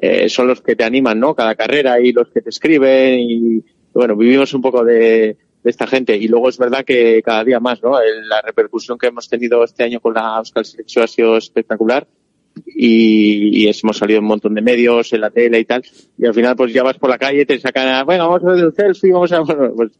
eh, 0.00 0.28
son 0.28 0.46
los 0.46 0.62
que 0.62 0.74
te 0.74 0.84
animan, 0.84 1.20
¿no? 1.20 1.34
Cada 1.34 1.54
carrera 1.54 2.00
y 2.00 2.12
los 2.12 2.28
que 2.28 2.40
te 2.40 2.48
escriben 2.48 3.20
y 3.20 3.64
bueno, 3.92 4.16
vivimos 4.16 4.54
un 4.54 4.62
poco 4.62 4.84
de, 4.84 5.36
de 5.62 5.70
esta 5.70 5.86
gente 5.86 6.16
y 6.16 6.28
luego 6.28 6.48
es 6.48 6.56
verdad 6.56 6.84
que 6.84 7.22
cada 7.22 7.44
día 7.44 7.60
más, 7.60 7.82
¿no? 7.82 7.98
La 8.28 8.40
repercusión 8.40 8.96
que 8.96 9.08
hemos 9.08 9.28
tenido 9.28 9.62
este 9.64 9.84
año 9.84 10.00
con 10.00 10.14
la 10.14 10.36
Euskal 10.38 10.64
Selección 10.64 11.04
ha 11.04 11.08
sido 11.08 11.36
espectacular 11.36 12.06
y, 12.66 13.64
y, 13.64 13.68
hemos 13.68 13.96
salido 13.96 14.18
en 14.18 14.24
un 14.24 14.28
montón 14.28 14.54
de 14.54 14.62
medios, 14.62 15.12
en 15.12 15.20
la 15.20 15.30
tele 15.30 15.60
y 15.60 15.64
tal, 15.64 15.82
y 16.16 16.26
al 16.26 16.34
final 16.34 16.56
pues 16.56 16.72
ya 16.72 16.82
vas 16.82 16.98
por 16.98 17.10
la 17.10 17.18
calle, 17.18 17.46
te 17.46 17.58
sacan, 17.58 18.04
bueno, 18.06 18.28
vamos 18.28 18.44
a 18.44 18.52
ver 18.54 18.64
el 18.64 18.74
selfie, 18.74 19.12
vamos 19.12 19.32
a, 19.32 19.40
bueno, 19.42 19.72
pues 19.74 19.92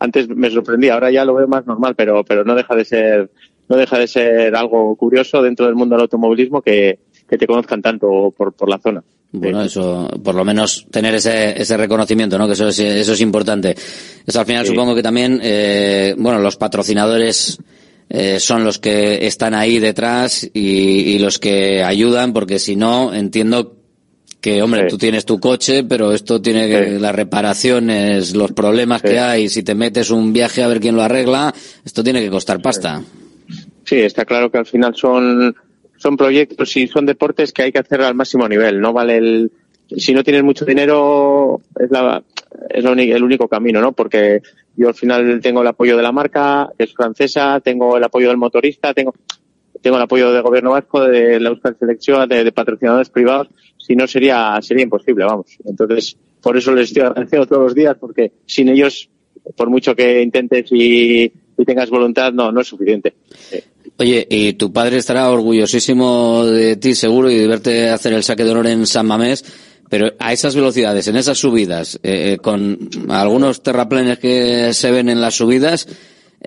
antes 0.00 0.28
me 0.28 0.50
sorprendía, 0.50 0.94
ahora 0.94 1.10
ya 1.10 1.24
lo 1.24 1.34
veo 1.34 1.46
más 1.46 1.66
normal, 1.66 1.94
pero, 1.96 2.24
pero 2.24 2.44
no 2.44 2.54
deja 2.54 2.74
de 2.74 2.84
ser, 2.84 3.30
no 3.68 3.76
deja 3.76 3.98
de 3.98 4.06
ser 4.06 4.56
algo 4.56 4.96
curioso 4.96 5.42
dentro 5.42 5.66
del 5.66 5.74
mundo 5.74 5.94
del 5.94 6.02
automovilismo 6.02 6.62
que, 6.62 6.98
que 7.28 7.38
te 7.38 7.46
conozcan 7.46 7.82
tanto 7.82 8.32
por, 8.36 8.52
por 8.52 8.68
la 8.68 8.78
zona. 8.78 9.02
Bueno, 9.36 9.62
eso, 9.62 10.08
por 10.22 10.36
lo 10.36 10.44
menos 10.44 10.86
tener 10.92 11.16
ese, 11.16 11.60
ese 11.60 11.76
reconocimiento, 11.76 12.38
¿no? 12.38 12.46
Que 12.46 12.52
eso 12.52 12.68
es, 12.68 12.78
eso 12.78 13.14
es 13.14 13.20
importante. 13.20 13.74
Eso 14.24 14.38
al 14.38 14.46
final 14.46 14.64
sí. 14.64 14.70
supongo 14.70 14.94
que 14.94 15.02
también, 15.02 15.40
eh, 15.42 16.14
bueno, 16.16 16.38
los 16.38 16.56
patrocinadores, 16.56 17.58
eh, 18.08 18.38
son 18.38 18.64
los 18.64 18.78
que 18.78 19.26
están 19.26 19.54
ahí 19.54 19.78
detrás 19.78 20.48
y, 20.52 20.60
y, 20.60 21.18
los 21.18 21.38
que 21.38 21.82
ayudan, 21.82 22.32
porque 22.32 22.58
si 22.58 22.76
no, 22.76 23.14
entiendo 23.14 23.76
que, 24.40 24.60
hombre, 24.62 24.82
sí. 24.82 24.88
tú 24.88 24.98
tienes 24.98 25.24
tu 25.24 25.40
coche, 25.40 25.84
pero 25.84 26.12
esto 26.12 26.40
tiene 26.40 26.68
que, 26.68 26.84
sí. 26.84 26.98
las 26.98 27.14
reparaciones, 27.14 28.36
los 28.36 28.52
problemas 28.52 29.00
que 29.00 29.18
hay, 29.18 29.48
si 29.48 29.62
te 29.62 29.74
metes 29.74 30.10
un 30.10 30.32
viaje 30.32 30.62
a 30.62 30.68
ver 30.68 30.80
quién 30.80 30.96
lo 30.96 31.02
arregla, 31.02 31.54
esto 31.84 32.04
tiene 32.04 32.22
que 32.22 32.30
costar 32.30 32.60
pasta. 32.60 33.02
Sí, 33.84 33.96
está 33.96 34.24
claro 34.24 34.50
que 34.50 34.58
al 34.58 34.66
final 34.66 34.94
son, 34.94 35.54
son 35.96 36.16
proyectos 36.16 36.76
y 36.76 36.86
son 36.86 37.06
deportes 37.06 37.52
que 37.52 37.62
hay 37.62 37.72
que 37.72 37.78
hacer 37.78 38.02
al 38.02 38.14
máximo 38.14 38.46
nivel, 38.48 38.80
no 38.80 38.92
vale 38.92 39.16
el, 39.16 39.52
si 39.96 40.12
no 40.12 40.22
tienes 40.22 40.42
mucho 40.42 40.64
dinero, 40.64 41.60
es 41.78 41.90
la, 41.90 42.22
es 42.70 42.84
el 42.84 43.22
único 43.22 43.48
camino, 43.48 43.80
¿no? 43.80 43.92
Porque 43.92 44.42
yo 44.76 44.88
al 44.88 44.94
final 44.94 45.40
tengo 45.40 45.62
el 45.62 45.68
apoyo 45.68 45.96
de 45.96 46.02
la 46.02 46.12
marca, 46.12 46.70
que 46.76 46.84
es 46.84 46.94
francesa, 46.94 47.60
tengo 47.60 47.96
el 47.96 48.04
apoyo 48.04 48.28
del 48.28 48.36
motorista, 48.36 48.92
tengo, 48.92 49.14
tengo 49.80 49.96
el 49.96 50.02
apoyo 50.02 50.32
del 50.32 50.42
gobierno 50.42 50.70
vasco, 50.70 51.02
de 51.02 51.38
la 51.40 51.50
Euskal 51.50 51.76
Selección, 51.78 52.28
de, 52.28 52.52
patrocinadores 52.52 53.10
privados, 53.10 53.48
si 53.78 53.94
no 53.94 54.06
sería, 54.06 54.58
sería 54.62 54.84
imposible, 54.84 55.24
vamos. 55.24 55.58
Entonces, 55.64 56.16
por 56.40 56.56
eso 56.56 56.74
les 56.74 56.88
estoy 56.88 57.02
agradeciendo 57.02 57.46
todos 57.46 57.62
los 57.62 57.74
días, 57.74 57.96
porque 57.98 58.32
sin 58.46 58.68
ellos, 58.68 59.08
por 59.56 59.70
mucho 59.70 59.94
que 59.94 60.22
intentes 60.22 60.66
y, 60.70 61.32
tengas 61.64 61.88
voluntad, 61.88 62.32
no, 62.32 62.50
no 62.50 62.60
es 62.60 62.66
suficiente. 62.66 63.14
Oye, 63.96 64.26
y 64.28 64.54
tu 64.54 64.72
padre 64.72 64.96
estará 64.96 65.30
orgullosísimo 65.30 66.44
de 66.46 66.76
ti 66.76 66.94
seguro 66.94 67.30
y 67.30 67.36
de 67.36 67.46
verte 67.46 67.90
hacer 67.90 68.12
el 68.12 68.24
saque 68.24 68.42
de 68.42 68.50
honor 68.50 68.66
en 68.66 68.86
San 68.86 69.06
Mamés, 69.06 69.44
Pero 69.94 70.12
a 70.18 70.32
esas 70.32 70.56
velocidades, 70.56 71.06
en 71.06 71.14
esas 71.14 71.38
subidas, 71.38 72.00
eh, 72.02 72.32
eh, 72.32 72.38
con 72.38 72.90
algunos 73.10 73.62
terraplenes 73.62 74.18
que 74.18 74.74
se 74.74 74.90
ven 74.90 75.08
en 75.08 75.20
las 75.20 75.36
subidas, 75.36 75.86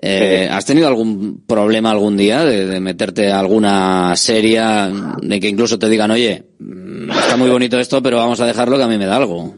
eh, 0.02 0.46
¿has 0.50 0.66
tenido 0.66 0.86
algún 0.86 1.46
problema 1.46 1.90
algún 1.90 2.14
día 2.14 2.44
de, 2.44 2.66
de 2.66 2.78
meterte 2.78 3.32
a 3.32 3.40
alguna 3.40 4.14
serie, 4.16 4.60
de 5.22 5.40
que 5.40 5.48
incluso 5.48 5.78
te 5.78 5.88
digan, 5.88 6.10
oye, 6.10 6.44
mm, 6.58 7.10
está 7.10 7.38
muy 7.38 7.48
bonito 7.48 7.80
esto, 7.80 8.02
pero 8.02 8.18
vamos 8.18 8.38
a 8.42 8.44
dejarlo 8.44 8.76
que 8.76 8.82
a 8.82 8.86
mí 8.86 8.98
me 8.98 9.06
da 9.06 9.16
algo? 9.16 9.54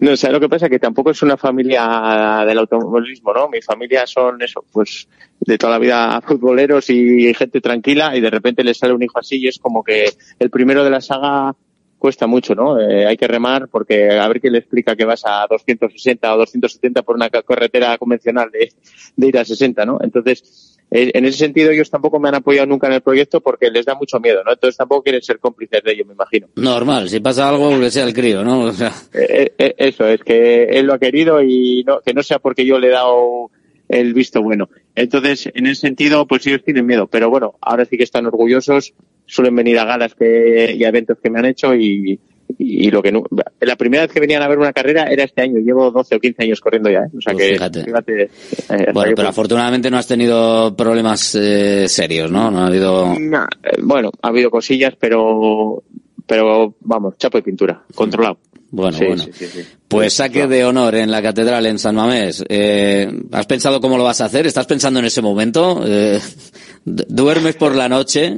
No, 0.00 0.12
o 0.12 0.16
sea, 0.16 0.30
lo 0.30 0.40
que 0.40 0.48
pasa 0.48 0.64
es 0.64 0.70
que 0.70 0.78
tampoco 0.78 1.10
es 1.10 1.22
una 1.22 1.36
familia 1.36 2.42
del 2.46 2.58
automovilismo, 2.58 3.34
¿no? 3.34 3.50
Mi 3.50 3.60
familia 3.60 4.06
son 4.06 4.40
eso, 4.40 4.64
pues 4.72 5.06
de 5.40 5.58
toda 5.58 5.74
la 5.74 5.78
vida 5.78 6.22
futboleros 6.22 6.88
y 6.88 7.34
gente 7.34 7.60
tranquila 7.60 8.16
y 8.16 8.22
de 8.22 8.30
repente 8.30 8.64
le 8.64 8.72
sale 8.72 8.94
un 8.94 9.02
hijo 9.02 9.18
así 9.18 9.36
y 9.36 9.48
es 9.48 9.58
como 9.58 9.84
que 9.84 10.06
el 10.38 10.48
primero 10.48 10.84
de 10.84 10.90
la 10.90 11.02
saga 11.02 11.54
cuesta 11.98 12.26
mucho, 12.26 12.54
¿no? 12.54 12.80
Eh, 12.80 13.06
hay 13.06 13.16
que 13.16 13.26
remar 13.26 13.68
porque 13.68 14.10
a 14.10 14.28
ver 14.28 14.40
quién 14.40 14.52
le 14.52 14.58
explica 14.60 14.96
que 14.96 15.04
vas 15.04 15.22
a 15.24 15.46
260 15.48 16.34
o 16.34 16.38
270 16.38 17.02
por 17.02 17.16
una 17.16 17.30
carretera 17.30 17.96
convencional 17.98 18.50
de, 18.50 18.72
de 19.16 19.26
ir 19.26 19.38
a 19.38 19.44
60, 19.44 19.84
¿no? 19.86 19.98
Entonces, 20.02 20.74
eh, 20.90 21.10
en 21.14 21.24
ese 21.24 21.38
sentido 21.38 21.70
ellos 21.70 21.90
tampoco 21.90 22.20
me 22.20 22.28
han 22.28 22.36
apoyado 22.36 22.66
nunca 22.66 22.86
en 22.86 22.94
el 22.94 23.00
proyecto 23.00 23.40
porque 23.40 23.70
les 23.70 23.84
da 23.84 23.94
mucho 23.94 24.20
miedo, 24.20 24.44
¿no? 24.44 24.52
Entonces 24.52 24.76
tampoco 24.76 25.02
quieren 25.02 25.22
ser 25.22 25.38
cómplices 25.38 25.82
de 25.82 25.92
ello, 25.92 26.04
me 26.06 26.14
imagino. 26.14 26.48
Normal, 26.56 27.08
si 27.08 27.20
pasa 27.20 27.48
algo, 27.48 27.78
que 27.80 27.90
sea 27.90 28.04
el 28.04 28.14
crío, 28.14 28.44
¿no? 28.44 28.60
O 28.60 28.72
sea, 28.72 28.92
Eh, 29.12 29.52
eh, 29.58 29.74
eso, 29.78 30.06
es 30.06 30.22
que 30.22 30.64
él 30.64 30.86
lo 30.86 30.94
ha 30.94 30.98
querido 30.98 31.42
y 31.42 31.82
no, 31.84 32.00
que 32.00 32.14
no 32.14 32.22
sea 32.22 32.38
porque 32.38 32.64
yo 32.64 32.78
le 32.78 32.88
he 32.88 32.92
dado 32.92 33.50
el 33.88 34.14
visto 34.14 34.42
bueno. 34.42 34.68
Entonces, 34.94 35.50
en 35.52 35.66
ese 35.66 35.82
sentido, 35.82 36.26
pues 36.26 36.46
ellos 36.46 36.62
tienen 36.64 36.86
miedo. 36.86 37.06
Pero 37.06 37.30
bueno, 37.30 37.54
ahora 37.60 37.84
sí 37.84 37.96
que 37.96 38.04
están 38.04 38.26
orgullosos, 38.26 38.94
suelen 39.26 39.54
venir 39.56 39.78
a 39.78 39.84
galas 39.84 40.14
que, 40.14 40.74
y 40.76 40.84
a 40.84 40.88
eventos 40.88 41.18
que 41.22 41.30
me 41.30 41.38
han 41.38 41.46
hecho 41.46 41.74
y, 41.74 42.18
y 42.58 42.90
lo 42.90 43.02
que 43.02 43.10
no, 43.10 43.24
la 43.60 43.76
primera 43.76 44.02
vez 44.04 44.12
que 44.12 44.20
venían 44.20 44.42
a 44.42 44.48
ver 44.48 44.58
una 44.58 44.72
carrera 44.72 45.04
era 45.10 45.24
este 45.24 45.42
año. 45.42 45.58
Llevo 45.60 45.90
12 45.90 46.14
o 46.16 46.20
15 46.20 46.42
años 46.44 46.60
corriendo 46.60 46.90
ya, 46.90 47.00
¿eh? 47.00 47.10
O 47.16 47.20
sea 47.20 47.32
Pues 47.32 47.46
que, 47.48 47.54
fíjate. 47.84 48.22
eh, 48.22 48.90
bueno, 48.92 49.12
pero 49.16 49.28
afortunadamente 49.28 49.90
no 49.90 49.96
has 49.98 50.06
tenido 50.06 50.76
problemas 50.76 51.34
eh, 51.34 51.86
serios, 51.88 52.30
¿no? 52.30 52.50
No 52.50 52.60
ha 52.60 52.66
habido... 52.66 53.18
Nah, 53.18 53.46
eh, 53.62 53.76
bueno, 53.82 54.10
ha 54.22 54.28
habido 54.28 54.50
cosillas, 54.50 54.94
pero, 55.00 55.82
pero 56.26 56.74
vamos, 56.80 57.16
chapo 57.18 57.38
y 57.38 57.42
pintura, 57.42 57.82
controlado. 57.94 58.38
Bueno, 58.70 58.98
Sí, 58.98 59.04
bueno. 59.06 59.22
sí, 59.22 59.30
sí, 59.32 59.46
sí. 59.46 59.60
Pues 59.86 60.14
saque 60.14 60.48
de 60.48 60.64
honor 60.64 60.96
en 60.96 61.08
la 61.10 61.22
catedral 61.22 61.64
en 61.66 61.78
San 61.78 61.94
Mamés. 61.94 62.44
Eh, 62.48 63.08
¿Has 63.30 63.46
pensado 63.46 63.80
cómo 63.80 63.96
lo 63.96 64.02
vas 64.02 64.20
a 64.20 64.24
hacer? 64.24 64.46
¿Estás 64.48 64.66
pensando 64.66 64.98
en 64.98 65.06
ese 65.06 65.22
momento? 65.22 65.82
Eh, 65.86 66.18
¿Duermes 66.84 67.54
por 67.54 67.74
la 67.76 67.88
noche? 67.88 68.36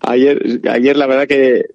Ayer, 0.00 0.60
ayer 0.70 0.96
la 0.96 1.06
verdad 1.06 1.26
que 1.26 1.66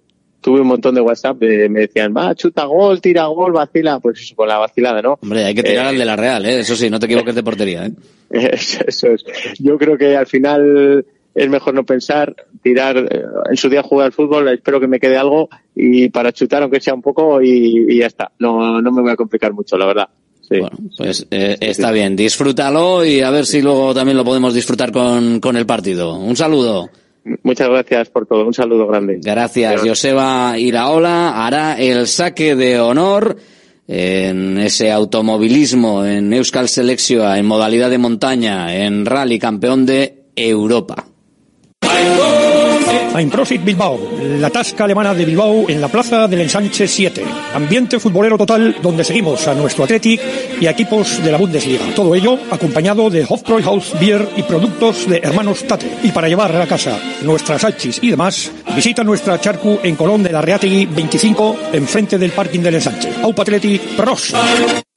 tuve 0.41 0.61
un 0.61 0.67
montón 0.67 0.95
de 0.95 1.01
WhatsApp, 1.01 1.37
de- 1.39 1.69
me 1.69 1.81
decían, 1.81 2.13
va, 2.15 2.33
chuta 2.35 2.65
gol, 2.65 2.99
tira 2.99 3.25
gol, 3.27 3.51
vacila, 3.53 3.99
pues 3.99 4.19
eso, 4.19 4.35
con 4.35 4.47
la 4.47 4.57
vacilada, 4.57 5.01
¿no? 5.01 5.19
Hombre, 5.21 5.45
hay 5.45 5.53
que 5.55 5.63
tirar 5.63 5.85
Eh, 5.85 5.89
al 5.89 5.97
de 5.97 6.05
la 6.05 6.15
Real, 6.15 6.45
¿eh? 6.45 6.59
Eso 6.61 6.75
sí, 6.75 6.89
no 6.89 6.99
te 6.99 7.05
equivoques 7.05 7.35
de 7.35 7.43
portería, 7.43 7.85
¿eh? 7.85 7.91
Eso, 8.31 8.79
eso 8.87 9.07
es. 9.07 9.23
Yo 9.59 9.77
creo 9.77 9.97
que 9.97 10.15
al 10.15 10.25
final 10.25 11.05
es 11.35 11.49
mejor 11.49 11.73
no 11.73 11.85
pensar, 11.85 12.33
tirar, 12.63 12.97
eh, 12.97 13.21
en 13.49 13.57
su 13.57 13.69
día 13.69 13.83
jugar 13.83 14.07
al 14.07 14.13
fútbol, 14.13 14.47
espero 14.49 14.79
que 14.79 14.87
me 14.87 14.99
quede 14.99 15.17
algo 15.17 15.49
y 15.75 16.09
para 16.09 16.31
chutar 16.31 16.63
aunque 16.63 16.79
sea 16.81 16.93
un 16.93 17.01
poco 17.01 17.41
y, 17.41 17.85
y 17.89 17.97
ya 17.99 18.07
está. 18.07 18.31
No, 18.39 18.81
no 18.81 18.91
me 18.91 19.01
voy 19.01 19.11
a 19.11 19.15
complicar 19.15 19.53
mucho, 19.53 19.77
la 19.77 19.85
verdad. 19.85 20.07
Sí. 20.49 20.59
Pues 20.97 21.27
eh, 21.31 21.57
está 21.61 21.91
bien, 21.91 22.15
disfrútalo 22.15 23.05
y 23.05 23.21
a 23.21 23.29
ver 23.29 23.45
si 23.45 23.61
luego 23.61 23.93
también 23.93 24.17
lo 24.17 24.25
podemos 24.25 24.53
disfrutar 24.53 24.91
con, 24.91 25.39
con 25.39 25.55
el 25.55 25.65
partido. 25.65 26.15
Un 26.17 26.35
saludo. 26.35 26.89
Muchas 27.43 27.69
gracias 27.69 28.09
por 28.09 28.25
todo. 28.25 28.45
Un 28.45 28.53
saludo 28.53 28.87
grande. 28.87 29.19
Gracias. 29.23 29.81
Joseba 29.81 30.57
Iraola 30.57 31.45
hará 31.45 31.79
el 31.79 32.07
saque 32.07 32.55
de 32.55 32.79
honor 32.79 33.37
en 33.87 34.57
ese 34.57 34.91
automovilismo, 34.91 36.05
en 36.05 36.33
Euskal 36.33 36.69
Selexioa, 36.69 37.37
en 37.37 37.45
modalidad 37.45 37.89
de 37.89 37.97
montaña, 37.97 38.75
en 38.75 39.05
rally 39.05 39.37
campeón 39.37 39.85
de 39.85 40.23
Europa. 40.35 41.05
Einprosit 43.15 43.63
Bilbao, 43.63 43.99
la 44.39 44.49
tasca 44.49 44.85
alemana 44.85 45.13
de 45.13 45.25
Bilbao 45.25 45.69
en 45.69 45.81
la 45.81 45.89
plaza 45.89 46.27
del 46.27 46.41
Ensanche 46.41 46.87
7. 46.87 47.23
Ambiente 47.53 47.99
futbolero 47.99 48.37
total 48.37 48.77
donde 48.81 49.03
seguimos 49.03 49.47
a 49.47 49.53
nuestro 49.53 49.83
Athletic 49.83 50.21
y 50.61 50.65
a 50.65 50.71
equipos 50.71 51.21
de 51.23 51.31
la 51.31 51.37
Bundesliga. 51.37 51.93
Todo 51.93 52.15
ello 52.15 52.37
acompañado 52.49 53.09
de 53.09 53.25
Hofbräuhaus 53.27 53.99
Beer 53.99 54.27
y 54.37 54.43
productos 54.43 55.09
de 55.09 55.17
hermanos 55.17 55.63
Tate. 55.67 55.91
Y 56.03 56.11
para 56.11 56.29
llevar 56.29 56.55
a 56.55 56.67
casa 56.67 56.97
nuestras 57.23 57.63
hachis 57.65 57.99
y 58.01 58.09
demás, 58.09 58.51
visita 58.75 59.03
nuestra 59.03 59.39
charcu 59.39 59.79
en 59.83 59.95
Colón 59.95 60.23
de 60.23 60.31
la 60.31 60.41
Reategui 60.41 60.85
25, 60.85 61.57
enfrente 61.73 62.17
del 62.17 62.31
parking 62.31 62.61
del 62.61 62.75
Ensanche. 62.75 63.09
Aupa 63.21 63.43
pros. 63.97 64.33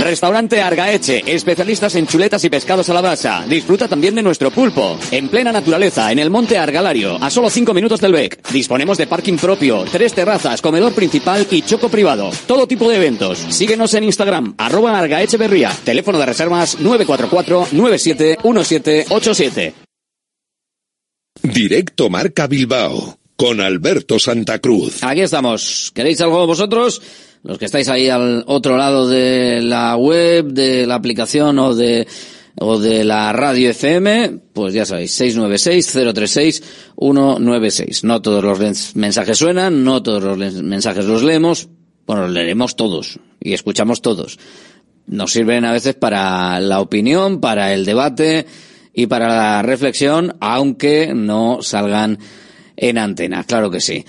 Restaurante 0.00 0.62
Argaeche, 0.62 1.22
especialistas 1.26 1.94
en 1.96 2.06
chuletas 2.06 2.44
y 2.44 2.50
pescados 2.50 2.88
a 2.88 2.94
la 2.94 3.00
brasa. 3.00 3.44
Disfruta 3.48 3.88
también 3.88 4.14
de 4.14 4.22
nuestro 4.22 4.50
pulpo. 4.50 4.96
En 5.10 5.28
plena 5.28 5.50
naturaleza, 5.52 6.10
en 6.12 6.18
el 6.20 6.30
monte 6.30 6.56
Argalario, 6.56 7.22
a 7.22 7.28
solo 7.30 7.50
5 7.50 7.74
minutos 7.74 8.00
del 8.00 8.12
BEC. 8.12 8.48
Disponemos 8.50 8.96
de 8.96 9.06
parking 9.06 9.36
propio, 9.36 9.84
tres 9.90 10.14
terrazas, 10.14 10.62
comedor 10.62 10.94
principal 10.94 11.46
y 11.50 11.62
choco 11.62 11.88
privado. 11.88 12.30
Todo 12.46 12.66
tipo 12.68 12.88
de 12.88 12.96
eventos. 12.96 13.38
Síguenos 13.50 13.92
en 13.94 14.04
Instagram, 14.04 14.54
arroba 14.56 14.98
Argaecheverría. 14.98 15.72
Teléfono 15.84 16.18
de 16.18 16.26
reservas 16.26 16.78
944-971787. 16.78 19.72
Directo 21.42 22.10
Marca 22.10 22.46
Bilbao 22.46 23.18
con 23.36 23.60
Alberto 23.60 24.18
Santa 24.18 24.58
Cruz. 24.58 25.02
Aquí 25.02 25.20
estamos. 25.20 25.92
¿Queréis 25.94 26.20
algo 26.20 26.46
vosotros? 26.46 27.00
Los 27.48 27.58
que 27.58 27.64
estáis 27.64 27.88
ahí 27.88 28.08
al 28.10 28.44
otro 28.46 28.76
lado 28.76 29.08
de 29.08 29.62
la 29.62 29.96
web, 29.96 30.44
de 30.52 30.86
la 30.86 30.94
aplicación 30.96 31.58
o 31.58 31.74
de 31.74 32.06
o 32.60 32.78
de 32.78 33.04
la 33.04 33.32
radio 33.32 33.70
FM, 33.70 34.38
pues 34.52 34.74
ya 34.74 34.84
sabéis, 34.84 35.18
696-036-196. 36.96 38.04
No 38.04 38.20
todos 38.22 38.42
los 38.44 38.58
mens- 38.60 38.94
mensajes 38.94 39.38
suenan, 39.38 39.84
no 39.84 40.02
todos 40.02 40.22
los 40.22 40.36
mensajes 40.62 41.04
los 41.04 41.22
leemos, 41.22 41.68
bueno, 42.06 42.22
los 42.22 42.32
leeremos 42.32 42.76
todos 42.76 43.18
y 43.40 43.52
escuchamos 43.54 44.02
todos. 44.02 44.38
Nos 45.06 45.32
sirven 45.32 45.64
a 45.64 45.72
veces 45.72 45.94
para 45.94 46.60
la 46.60 46.80
opinión, 46.80 47.40
para 47.40 47.72
el 47.72 47.84
debate 47.84 48.46
y 48.92 49.06
para 49.06 49.28
la 49.28 49.62
reflexión, 49.62 50.36
aunque 50.40 51.12
no 51.14 51.58
salgan 51.62 52.18
en 52.76 52.98
antena, 52.98 53.44
claro 53.44 53.70
que 53.70 53.80
sí. 53.80 54.04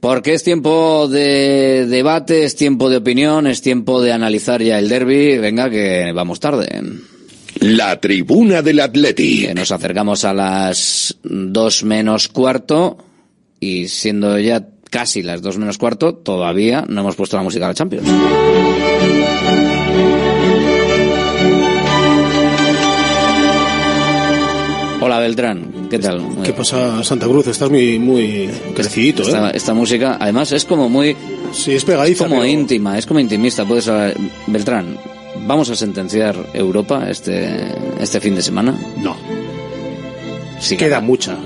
Porque 0.00 0.34
es 0.34 0.44
tiempo 0.44 1.08
de 1.08 1.86
debate, 1.86 2.44
es 2.44 2.54
tiempo 2.54 2.88
de 2.88 2.98
opinión, 2.98 3.46
es 3.48 3.62
tiempo 3.62 4.00
de 4.00 4.12
analizar 4.12 4.62
ya 4.62 4.78
el 4.78 4.88
derby. 4.88 5.38
Venga, 5.38 5.68
que 5.68 6.12
vamos 6.14 6.38
tarde. 6.38 6.68
La 7.60 8.00
tribuna 8.00 8.62
del 8.62 8.78
Atleti. 8.78 9.48
Nos 9.54 9.72
acercamos 9.72 10.24
a 10.24 10.32
las 10.32 11.16
dos 11.24 11.82
menos 11.82 12.28
cuarto 12.28 12.98
y 13.58 13.88
siendo 13.88 14.38
ya 14.38 14.68
casi 14.88 15.22
las 15.22 15.42
dos 15.42 15.58
menos 15.58 15.78
cuarto, 15.78 16.14
todavía 16.14 16.84
no 16.88 17.00
hemos 17.00 17.16
puesto 17.16 17.36
la 17.36 17.42
música 17.42 17.66
de 17.66 17.70
la 17.70 17.74
Champions. 17.74 18.08
Hola 25.00 25.20
Beltrán, 25.20 25.77
¿qué 25.90 25.98
tal? 25.98 26.20
¿Qué 26.44 26.52
pasa, 26.52 27.02
Santa 27.04 27.26
Cruz? 27.26 27.46
Estás 27.46 27.70
muy, 27.70 27.98
muy 27.98 28.48
crecidito, 28.74 29.22
esta, 29.22 29.48
¿eh? 29.50 29.52
esta 29.54 29.74
música, 29.74 30.16
además, 30.20 30.52
es 30.52 30.64
como 30.64 30.88
muy... 30.88 31.16
Sí, 31.52 31.72
es 31.72 31.84
pegadiza. 31.84 32.24
como 32.24 32.40
pero- 32.40 32.46
íntima, 32.46 32.98
es 32.98 33.06
como 33.06 33.20
intimista. 33.20 33.64
Puedes 33.64 33.88
hablar- 33.88 34.14
Beltrán, 34.46 34.98
¿vamos 35.46 35.70
a 35.70 35.76
sentenciar 35.76 36.36
Europa 36.52 37.06
este, 37.08 37.72
este 38.00 38.20
fin 38.20 38.34
de 38.34 38.42
semana? 38.42 38.74
No. 39.02 39.16
Sí, 40.60 40.76
Queda 40.76 41.00
mucha, 41.00 41.36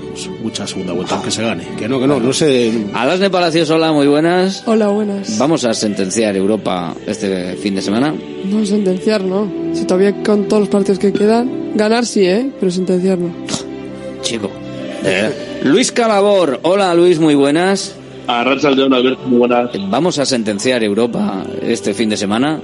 mucha 0.41 0.65
segunda 0.65 0.91
vuelta, 0.93 1.13
aunque 1.13 1.29
se 1.29 1.43
gane. 1.43 1.63
Que 1.77 1.87
no, 1.87 1.99
que 1.99 2.07
no, 2.07 2.19
no 2.19 2.33
sé. 2.33 2.71
Alasne 2.95 3.29
Palacios, 3.29 3.69
hola, 3.69 3.91
muy 3.91 4.07
buenas. 4.07 4.63
Hola, 4.65 4.87
buenas. 4.87 5.37
¿Vamos 5.37 5.63
a 5.65 5.73
sentenciar 5.75 6.35
Europa 6.35 6.95
este 7.05 7.53
fin 7.57 7.75
de 7.75 7.83
semana? 7.83 8.11
No 8.45 8.65
sentenciar, 8.65 9.23
¿no? 9.23 9.47
Si 9.73 9.85
todavía 9.85 10.15
con 10.23 10.47
todos 10.47 10.61
los 10.61 10.69
partidos 10.69 10.97
que 10.97 11.13
quedan, 11.13 11.73
ganar 11.75 12.07
sí, 12.07 12.25
¿eh? 12.25 12.49
Pero 12.59 12.71
sentenciar 12.71 13.19
no. 13.19 13.29
Chico. 14.23 14.49
Eh, 15.05 15.59
Luis 15.63 15.91
Calabor, 15.91 16.59
hola 16.63 16.93
Luis, 16.95 17.19
muy 17.19 17.35
buenas. 17.35 17.95
A 18.27 18.43
León, 18.45 18.93
Alberto, 18.93 19.21
muy 19.27 19.37
buenas. 19.39 19.69
¿Vamos 19.89 20.17
a 20.17 20.25
sentenciar 20.25 20.81
Europa 20.83 21.43
este 21.61 21.93
fin 21.93 22.09
de 22.09 22.15
semana? 22.17 22.59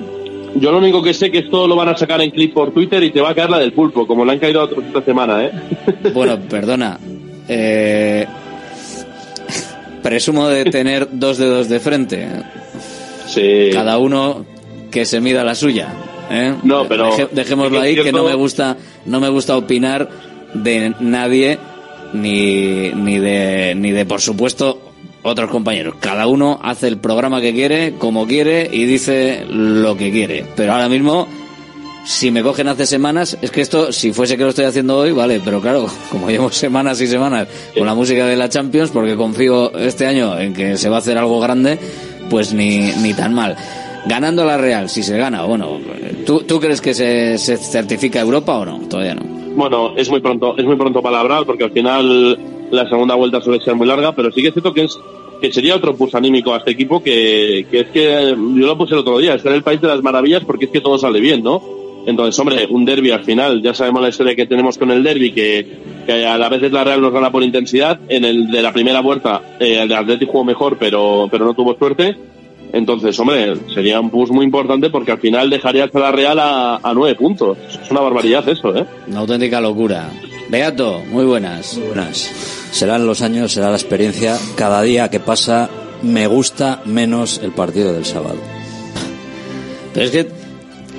Yo 0.55 0.71
lo 0.71 0.77
único 0.77 1.03
que 1.03 1.13
sé 1.13 1.29
que 1.29 1.39
esto 1.39 1.67
lo 1.67 1.75
van 1.75 1.89
a 1.89 1.97
sacar 1.97 2.21
en 2.21 2.31
clip 2.31 2.53
por 2.53 2.71
Twitter 2.71 3.03
y 3.03 3.11
te 3.11 3.21
va 3.21 3.31
a 3.31 3.35
caer 3.35 3.49
la 3.49 3.59
del 3.59 3.73
pulpo, 3.73 4.07
como 4.07 4.23
le 4.25 4.31
han 4.31 4.39
caído 4.39 4.61
a 4.61 4.63
otros 4.63 4.83
esta 4.85 5.03
semana, 5.03 5.43
¿eh? 5.45 5.51
Bueno, 6.13 6.39
perdona. 6.49 6.97
Eh, 7.47 8.25
presumo 10.01 10.47
de 10.47 10.65
tener 10.65 11.07
dos 11.11 11.37
dedos 11.37 11.67
de 11.69 11.79
frente. 11.79 12.27
Sí. 13.27 13.69
Cada 13.73 13.97
uno 13.97 14.45
que 14.89 15.05
se 15.05 15.19
mida 15.19 15.43
la 15.43 15.55
suya. 15.55 15.93
¿eh? 16.31 16.55
No, 16.63 16.87
pero- 16.87 17.09
dejémoslo 17.31 17.79
ahí, 17.81 17.95
que 17.95 18.11
no 18.11 18.23
me 18.23 18.33
gusta, 18.33 18.77
no 19.05 19.19
me 19.19 19.29
gusta 19.29 19.57
opinar 19.57 20.09
de 20.53 20.93
nadie 20.99 21.59
ni, 22.13 22.91
ni 22.91 23.19
de 23.19 23.75
ni 23.75 23.91
de 23.91 24.05
por 24.05 24.21
supuesto 24.21 24.81
otros 25.21 25.51
compañeros. 25.51 25.95
Cada 25.99 26.27
uno 26.27 26.59
hace 26.63 26.87
el 26.87 26.97
programa 26.97 27.41
que 27.41 27.53
quiere, 27.53 27.95
como 27.97 28.25
quiere 28.25 28.69
y 28.71 28.85
dice 28.85 29.45
lo 29.49 29.97
que 29.97 30.11
quiere. 30.11 30.45
Pero 30.55 30.73
ahora 30.73 30.89
mismo 30.89 31.27
si 32.05 32.31
me 32.31 32.41
cogen 32.41 32.67
hace 32.67 32.85
semanas, 32.85 33.37
es 33.41 33.51
que 33.51 33.61
esto, 33.61 33.91
si 33.91 34.11
fuese 34.13 34.35
que 34.35 34.43
lo 34.43 34.49
estoy 34.49 34.65
haciendo 34.65 34.97
hoy, 34.97 35.11
vale, 35.11 35.41
pero 35.43 35.61
claro, 35.61 35.87
como 36.11 36.29
llevo 36.29 36.49
semanas 36.51 36.99
y 37.01 37.07
semanas 37.07 37.47
con 37.77 37.85
la 37.85 37.93
música 37.93 38.25
de 38.25 38.35
la 38.35 38.49
Champions, 38.49 38.89
porque 38.91 39.15
confío 39.15 39.71
este 39.77 40.07
año 40.07 40.37
en 40.39 40.53
que 40.53 40.77
se 40.77 40.89
va 40.89 40.97
a 40.97 40.99
hacer 40.99 41.17
algo 41.17 41.39
grande, 41.39 41.77
pues 42.29 42.53
ni, 42.53 42.91
ni 42.93 43.13
tan 43.13 43.33
mal. 43.33 43.55
Ganando 44.07 44.45
la 44.45 44.57
Real, 44.57 44.89
si 44.89 45.03
se 45.03 45.17
gana, 45.17 45.43
bueno, 45.43 45.79
¿tú, 46.25 46.41
tú 46.41 46.59
crees 46.59 46.81
que 46.81 46.93
se, 46.93 47.37
se 47.37 47.57
certifica 47.57 48.19
Europa 48.21 48.57
o 48.57 48.65
no? 48.65 48.79
Todavía 48.87 49.15
no. 49.15 49.38
Bueno, 49.59 49.91
es 49.97 50.09
muy 50.09 50.21
pronto, 50.21 50.55
es 50.57 50.63
muy 50.63 50.77
pronto 50.77 51.01
para 51.01 51.19
hablar 51.19 51.45
porque 51.45 51.65
al 51.65 51.71
final 51.71 52.39
la 52.71 52.87
segunda 52.87 53.15
vuelta 53.15 53.41
suele 53.41 53.61
ser 53.61 53.75
muy 53.75 53.85
larga, 53.85 54.15
pero 54.15 54.31
sí 54.31 54.41
que 54.41 54.47
es 54.47 54.53
cierto 54.53 54.73
que 54.73 54.85
es 54.85 54.97
que 55.41 55.51
sería 55.51 55.75
otro 55.75 55.93
pulso 55.97 56.17
anímico 56.17 56.53
a 56.53 56.59
este 56.59 56.71
equipo 56.71 57.03
que, 57.03 57.67
es 57.69 57.87
que 57.87 58.35
yo 58.37 58.65
lo 58.65 58.77
puse 58.77 58.93
el 58.93 59.01
otro 59.01 59.19
día, 59.19 59.35
estar 59.35 59.51
en 59.51 59.57
el 59.57 59.63
país 59.63 59.81
de 59.81 59.89
las 59.89 60.01
maravillas 60.01 60.45
porque 60.45 60.63
es 60.63 60.71
que 60.71 60.79
todo 60.79 60.97
sale 60.97 61.19
bien, 61.19 61.43
¿no? 61.43 61.61
Entonces, 62.05 62.39
hombre, 62.39 62.67
un 62.69 62.85
derby 62.85 63.11
al 63.11 63.25
final, 63.25 63.61
ya 63.61 63.73
sabemos 63.73 64.01
la 64.01 64.07
historia 64.07 64.33
que 64.33 64.45
tenemos 64.45 64.77
con 64.77 64.91
el 64.91 65.03
derby, 65.03 65.33
que, 65.33 65.67
que 66.05 66.25
a 66.25 66.37
la 66.37 66.47
vez 66.47 66.71
la 66.71 66.85
Real 66.85 67.01
nos 67.01 67.11
gana 67.11 67.29
por 67.29 67.43
intensidad, 67.43 67.99
en 68.07 68.23
el 68.23 68.49
de 68.49 68.61
la 68.61 68.71
primera 68.71 69.01
vuelta 69.01 69.57
eh, 69.59 69.81
el 69.81 69.91
Atlético 69.91 70.31
jugó 70.31 70.45
mejor, 70.45 70.77
pero, 70.79 71.27
pero 71.29 71.43
no 71.43 71.53
tuvo 71.53 71.77
suerte, 71.77 72.15
entonces, 72.71 73.19
hombre, 73.19 73.55
sería 73.73 73.99
un 73.99 74.09
push 74.09 74.29
muy 74.29 74.45
importante 74.45 74.89
porque 74.89 75.11
al 75.11 75.19
final 75.19 75.49
dejaría 75.49 75.89
a 75.91 75.99
la 75.99 76.11
Real 76.11 76.39
a, 76.39 76.75
a 76.77 76.93
nueve 76.93 77.15
puntos. 77.15 77.57
Es 77.81 77.89
una 77.89 78.01
barbaridad 78.01 78.47
eso, 78.47 78.75
¿eh? 78.75 78.85
Una 79.07 79.19
auténtica 79.19 79.59
locura. 79.59 80.09
Beato, 80.49 81.01
muy 81.09 81.25
buenas. 81.25 81.77
Muy 81.77 81.87
buenas. 81.87 82.17
Serán 82.71 83.05
los 83.05 83.21
años, 83.21 83.51
será 83.51 83.69
la 83.69 83.75
experiencia. 83.75 84.37
Cada 84.55 84.81
día 84.81 85.09
que 85.09 85.19
pasa 85.19 85.69
me 86.01 86.27
gusta 86.27 86.81
menos 86.85 87.39
el 87.43 87.51
partido 87.51 87.93
del 87.93 88.05
sábado. 88.05 88.37
Pero 89.93 90.05
es 90.05 90.11
que 90.11 90.38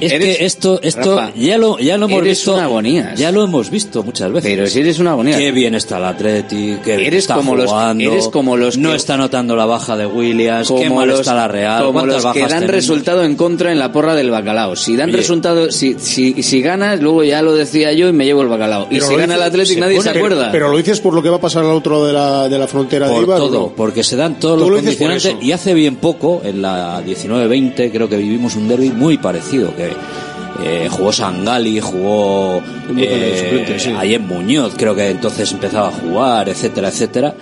es 0.00 0.12
Eres- 0.12 0.36
que 0.38 0.44
esto, 0.44 0.80
esto 0.82 1.16
Rafa, 1.16 1.32
ya 1.36 1.58
lo, 1.58 1.78
ya 1.78 1.96
lo 1.96 2.06
hemos 2.06 2.18
eres 2.22 2.38
visto. 2.38 2.54
una 2.54 2.64
agonía. 2.64 3.14
Ya 3.16 3.32
lo 3.32 3.44
hemos 3.44 3.70
visto 3.70 4.02
muchas 4.02 4.32
veces. 4.32 4.50
Pero 4.50 4.66
si 4.66 4.80
eres 4.80 4.98
una 4.98 5.12
agonía. 5.12 5.36
Qué 5.38 5.52
bien 5.52 5.74
está 5.74 5.98
el 5.98 6.04
Atleti, 6.04 6.76
qué 6.84 6.96
bien 6.96 7.06
Eres 7.08 7.24
está 7.24 7.34
como 7.36 7.54
los- 7.56 7.70
jugando. 7.70 8.04
eres 8.10 8.28
como 8.28 8.56
los 8.56 8.76
no 8.78 8.90
que- 8.90 8.96
está 8.96 9.16
notando 9.16 9.56
la 9.56 9.66
baja 9.66 9.96
de 9.96 10.06
Williams, 10.06 10.68
qué 10.68 10.74
como 10.84 10.96
mal 10.96 11.08
los, 11.08 11.20
está 11.20 11.34
la 11.34 11.48
Real, 11.48 11.84
como 11.84 12.04
los 12.06 12.24
que 12.26 12.40
dan 12.40 12.48
tenemos? 12.48 12.70
resultado 12.70 13.24
en 13.24 13.36
contra 13.36 13.72
en 13.72 13.78
la 13.78 13.92
porra 13.92 14.14
del 14.14 14.30
bacalao. 14.30 14.76
Si 14.76 14.96
dan 14.96 15.08
Oye. 15.10 15.16
resultado, 15.18 15.70
si, 15.70 15.96
si, 15.98 16.42
si 16.42 16.60
ganas, 16.62 17.00
luego 17.00 17.24
ya 17.24 17.42
lo 17.42 17.54
decía 17.54 17.92
yo 17.92 18.08
y 18.08 18.12
me 18.12 18.24
llevo 18.24 18.42
el 18.42 18.48
bacalao. 18.48 18.86
Y 18.90 18.94
Pero 18.94 19.06
si 19.06 19.12
lo 19.12 19.18
gana 19.18 19.34
el 19.36 19.42
Atlético 19.42 19.80
nadie 19.80 20.00
se 20.00 20.08
pone- 20.08 20.18
acuerda. 20.18 20.40
Pero, 20.50 20.52
pero 20.52 20.68
lo 20.70 20.76
dices 20.78 21.00
por 21.00 21.14
lo 21.14 21.22
que 21.22 21.28
va 21.30 21.36
a 21.36 21.40
pasar 21.40 21.64
al 21.64 21.70
otro 21.72 22.04
de 22.04 22.12
la, 22.12 22.48
de 22.48 22.58
la 22.58 22.66
frontera 22.66 23.08
de 23.08 23.14
por 23.14 23.22
Ibar. 23.24 23.40
¿o 23.40 23.46
todo, 23.46 23.60
no? 23.60 23.72
porque 23.76 24.02
se 24.04 24.16
dan 24.16 24.38
todos 24.38 24.58
los 24.58 24.68
por 24.68 24.76
condicionantes 24.78 25.36
y 25.40 25.52
hace 25.52 25.74
bien 25.74 25.96
poco, 25.96 26.40
en 26.44 26.62
la 26.62 27.02
19-20, 27.04 27.90
creo 27.90 28.08
que 28.08 28.16
vivimos 28.16 28.56
un 28.56 28.68
derby 28.68 28.90
muy 28.90 29.18
parecido, 29.18 29.74
que 29.76 29.89
eh, 30.62 30.88
jugó 30.90 31.12
Sangali, 31.12 31.80
jugó 31.80 32.60
suplentes, 32.88 33.82
sí. 33.82 33.92
Ayer 33.96 34.20
Muñoz, 34.20 34.74
creo 34.76 34.94
que 34.94 35.08
entonces 35.10 35.50
empezaba 35.52 35.88
a 35.88 35.92
jugar, 35.92 36.48
etcétera, 36.48 36.88
etcétera. 36.88 37.34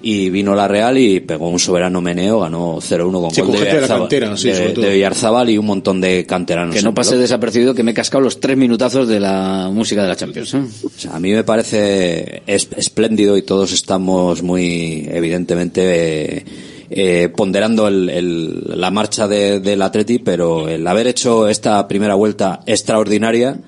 Y 0.00 0.30
vino 0.30 0.54
la 0.54 0.68
Real 0.68 0.96
y 0.96 1.18
pegó 1.18 1.48
un 1.48 1.58
soberano 1.58 2.00
meneo, 2.00 2.38
ganó 2.38 2.76
0-1 2.80 3.20
con 3.20 3.30
Sí, 3.32 3.40
gol 3.40 3.50
con 3.50 3.58
de 3.58 3.66
gente 3.66 3.74
de 3.74 3.80
la 3.80 3.86
Oyarzábal- 3.88 3.98
cantera, 4.02 4.36
sí, 4.36 4.48
de- 4.48 4.54
sobre 4.56 4.70
todo. 4.70 4.84
de 4.84 4.90
Oyarzábal 4.92 5.50
y 5.50 5.58
un 5.58 5.66
montón 5.66 6.00
de 6.00 6.24
canteranos. 6.24 6.72
que 6.76 6.82
no 6.82 6.94
pase 6.94 7.16
desapercibido 7.16 7.74
que 7.74 7.82
me 7.82 7.90
he 7.90 7.94
cascado 7.94 8.22
los 8.22 8.38
tres 8.38 8.56
minutazos 8.56 9.08
de 9.08 9.18
la 9.18 9.70
música 9.72 10.02
de 10.02 10.08
la 10.08 10.14
Champions. 10.14 10.54
¿eh? 10.54 10.60
O 10.84 10.90
sea, 10.96 11.16
a 11.16 11.20
mí 11.20 11.32
me 11.32 11.42
parece 11.42 12.42
es- 12.46 12.68
espléndido 12.76 13.36
y 13.36 13.42
todos 13.42 13.72
estamos 13.72 14.40
muy, 14.44 15.08
evidentemente, 15.10 16.44
eh, 16.90 17.28
ponderando 17.34 17.88
el- 17.88 18.08
el- 18.10 18.62
la 18.80 18.90
marcha 18.90 19.26
de- 19.28 19.60
del 19.60 19.82
Atleti, 19.82 20.18
pero 20.18 20.68
el 20.68 20.86
haber 20.86 21.06
hecho 21.06 21.48
esta 21.48 21.86
primera 21.88 22.14
vuelta 22.14 22.60
extraordinaria 22.66 23.60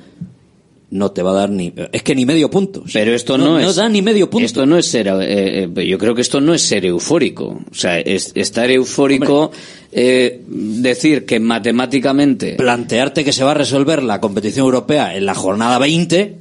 no 0.93 1.13
te 1.13 1.23
va 1.23 1.31
a 1.31 1.35
dar 1.35 1.51
ni... 1.51 1.73
Es 1.93 2.03
que 2.03 2.17
ni 2.17 2.27
medio 2.27 2.51
punto. 2.51 2.83
Pero 2.93 3.15
esto 3.15 3.39
no, 3.39 3.61
es. 3.61 3.77
da 3.77 3.89
ni 3.89 4.03
medio 4.03 4.29
punto. 4.29 4.45
Esto 4.45 4.67
no 4.67 4.77
es 4.77 4.87
ser. 4.87 5.07
eh, 5.07 5.69
eh, 5.77 5.87
yo 5.87 5.99
creo 5.99 6.17
que 6.17 6.21
esto 6.21 6.41
no 6.41 6.53
es 6.53 6.63
ser 6.63 6.85
eufórico. 6.85 7.61
O 7.71 7.75
sea, 7.75 8.01
es 8.01 8.33
estar 8.35 8.69
eufórico, 8.73 9.53
eh, 9.93 10.41
decir 10.49 11.27
que 11.27 11.39
matemáticamente. 11.39 12.55
Plantearte 12.55 13.25
que 13.25 13.33
se 13.33 13.45
va 13.45 13.53
a 13.53 13.55
resolver 13.55 14.03
la 14.03 14.21
competición 14.21 14.65
europea 14.65 15.15
en 15.17 15.27
la 15.27 15.35
jornada 15.37 15.79
20... 15.79 16.40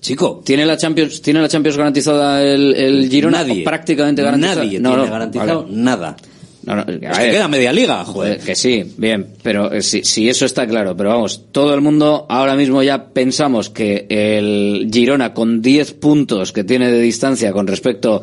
Chico, 0.00 0.42
¿Tiene 0.44 0.64
la 0.64 0.76
Champions, 0.76 1.20
¿tiene 1.22 1.40
la 1.40 1.48
Champions 1.48 1.76
garantizada 1.76 2.42
el, 2.42 2.74
el 2.74 3.08
Girona? 3.10 3.38
Nadie. 3.38 3.62
¿O 3.62 3.64
prácticamente 3.64 4.22
garantizada? 4.22 4.64
Nadie 4.64 4.80
No, 4.80 4.90
tiene 4.90 5.04
no, 5.06 5.10
garantizado 5.12 5.62
vale. 5.64 5.76
nada. 5.76 6.16
No, 6.64 6.76
no, 6.76 6.82
a 6.82 6.86
Es 7.12 7.18
que 7.18 7.30
queda 7.30 7.48
media 7.48 7.72
liga, 7.72 8.04
joder. 8.04 8.38
Que 8.40 8.54
sí, 8.54 8.92
bien, 8.98 9.26
pero 9.42 9.72
eh, 9.72 9.80
si, 9.82 10.04
si 10.04 10.28
eso 10.28 10.44
está 10.44 10.66
claro, 10.66 10.96
pero 10.96 11.08
vamos, 11.10 11.46
todo 11.50 11.72
el 11.74 11.80
mundo 11.80 12.26
ahora 12.28 12.54
mismo 12.56 12.82
ya 12.82 13.06
pensamos 13.08 13.70
que 13.70 14.06
el 14.10 14.90
Girona 14.92 15.32
con 15.32 15.62
10 15.62 15.94
puntos 15.94 16.52
que 16.52 16.64
tiene 16.64 16.90
de 16.92 17.00
distancia 17.00 17.52
con 17.52 17.66
respecto 17.66 18.22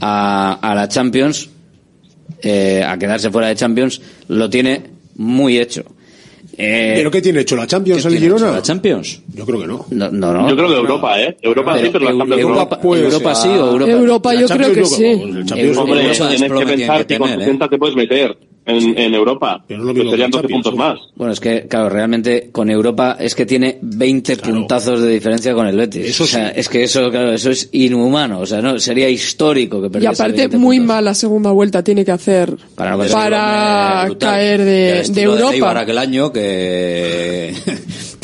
a, 0.00 0.54
a 0.60 0.74
la 0.74 0.88
Champions, 0.88 1.48
eh, 2.42 2.82
a 2.84 2.98
quedarse 2.98 3.30
fuera 3.30 3.48
de 3.48 3.54
Champions, 3.56 4.00
lo 4.28 4.50
tiene 4.50 4.82
muy 5.16 5.58
hecho. 5.58 5.84
Eh, 6.56 6.92
¿Pero 6.96 7.10
qué 7.10 7.20
tiene 7.22 7.40
hecho 7.40 7.56
la 7.56 7.66
Champions 7.66 8.02
¿Qué 8.02 8.08
el 8.08 8.18
Girona? 8.18 8.46
hecho 8.46 8.54
la 8.54 8.62
Champions? 8.62 9.22
Yo 9.34 9.44
creo 9.44 9.60
que 9.60 9.66
no. 9.66 9.86
no, 9.90 10.10
no, 10.10 10.32
no. 10.32 10.48
Yo 10.48 10.56
creo 10.56 10.68
que 10.68 10.74
Europa, 10.76 11.20
¿eh? 11.20 11.36
Europa 11.42 11.78
sí, 11.78 11.88
pero 11.92 12.04
la 12.04 12.10
Champions 12.10 12.28
no. 12.42 12.48
Europa, 12.48 12.80
Pues, 12.80 13.02
Europa 13.02 13.34
sí 13.34 13.48
o 13.48 13.70
Europa. 13.72 13.90
Europa 13.92 14.34
yo 14.34 14.46
creo 14.48 14.72
que 14.72 14.80
no, 14.80 14.86
sí. 14.86 15.04
el 15.04 15.44
Champions 15.46 15.50
Europa- 15.50 15.74
no. 15.74 15.80
Hombre, 15.82 16.10
Eso 16.10 16.28
tienes 16.28 16.40
que 16.40 16.48
desplome 16.48 16.66
tiene 16.66 16.76
pensar 16.86 17.06
que 17.06 17.18
con 17.18 17.28
tener, 17.28 17.40
¿eh? 17.40 17.44
60 17.44 17.68
te 17.68 17.78
puedes 17.78 17.96
meter 17.96 18.36
en, 18.66 18.98
en 18.98 19.14
Europa. 19.14 19.64
Pero 19.66 19.80
no 19.80 19.92
lo 19.92 19.94
que 19.94 20.10
serían 20.10 20.30
que 20.30 20.36
12 20.38 20.42
Champions, 20.42 20.64
puntos 20.64 20.76
más. 20.76 20.98
Bueno, 21.16 21.32
es 21.32 21.40
que, 21.40 21.66
claro, 21.68 21.88
realmente 21.88 22.48
con 22.50 22.70
Europa 22.70 23.16
es 23.18 23.34
que 23.34 23.46
tiene 23.46 23.78
20 23.82 24.36
puntazos 24.38 25.00
de 25.02 25.08
diferencia 25.10 25.54
con 25.54 25.66
el 25.66 25.76
Betis. 25.76 26.06
Eso 26.06 26.24
o 26.24 26.26
sea, 26.26 26.48
sí. 26.48 26.54
es 26.60 26.68
que 26.68 26.82
eso, 26.84 27.10
claro, 27.10 27.32
eso 27.32 27.50
es 27.50 27.68
inhumano. 27.72 28.40
O 28.40 28.46
sea, 28.46 28.62
no, 28.62 28.78
sería 28.78 29.08
histórico 29.08 29.80
que 29.80 29.88
Y 29.88 29.90
perdiese 29.90 30.22
aparte, 30.22 30.38
20 30.38 30.58
muy 30.58 30.78
puntos. 30.78 30.94
mal 30.94 31.04
la 31.04 31.14
segunda 31.14 31.50
vuelta 31.50 31.82
tiene 31.82 32.04
que 32.04 32.12
hacer 32.12 32.56
Para 32.74 32.96
no 32.96 33.04
para 33.04 34.08
caer 34.18 34.60
de, 34.64 35.02
de 35.12 35.22
Europa. 35.22 35.80
aquel 35.80 35.98
año 35.98 36.32
que, 36.32 37.54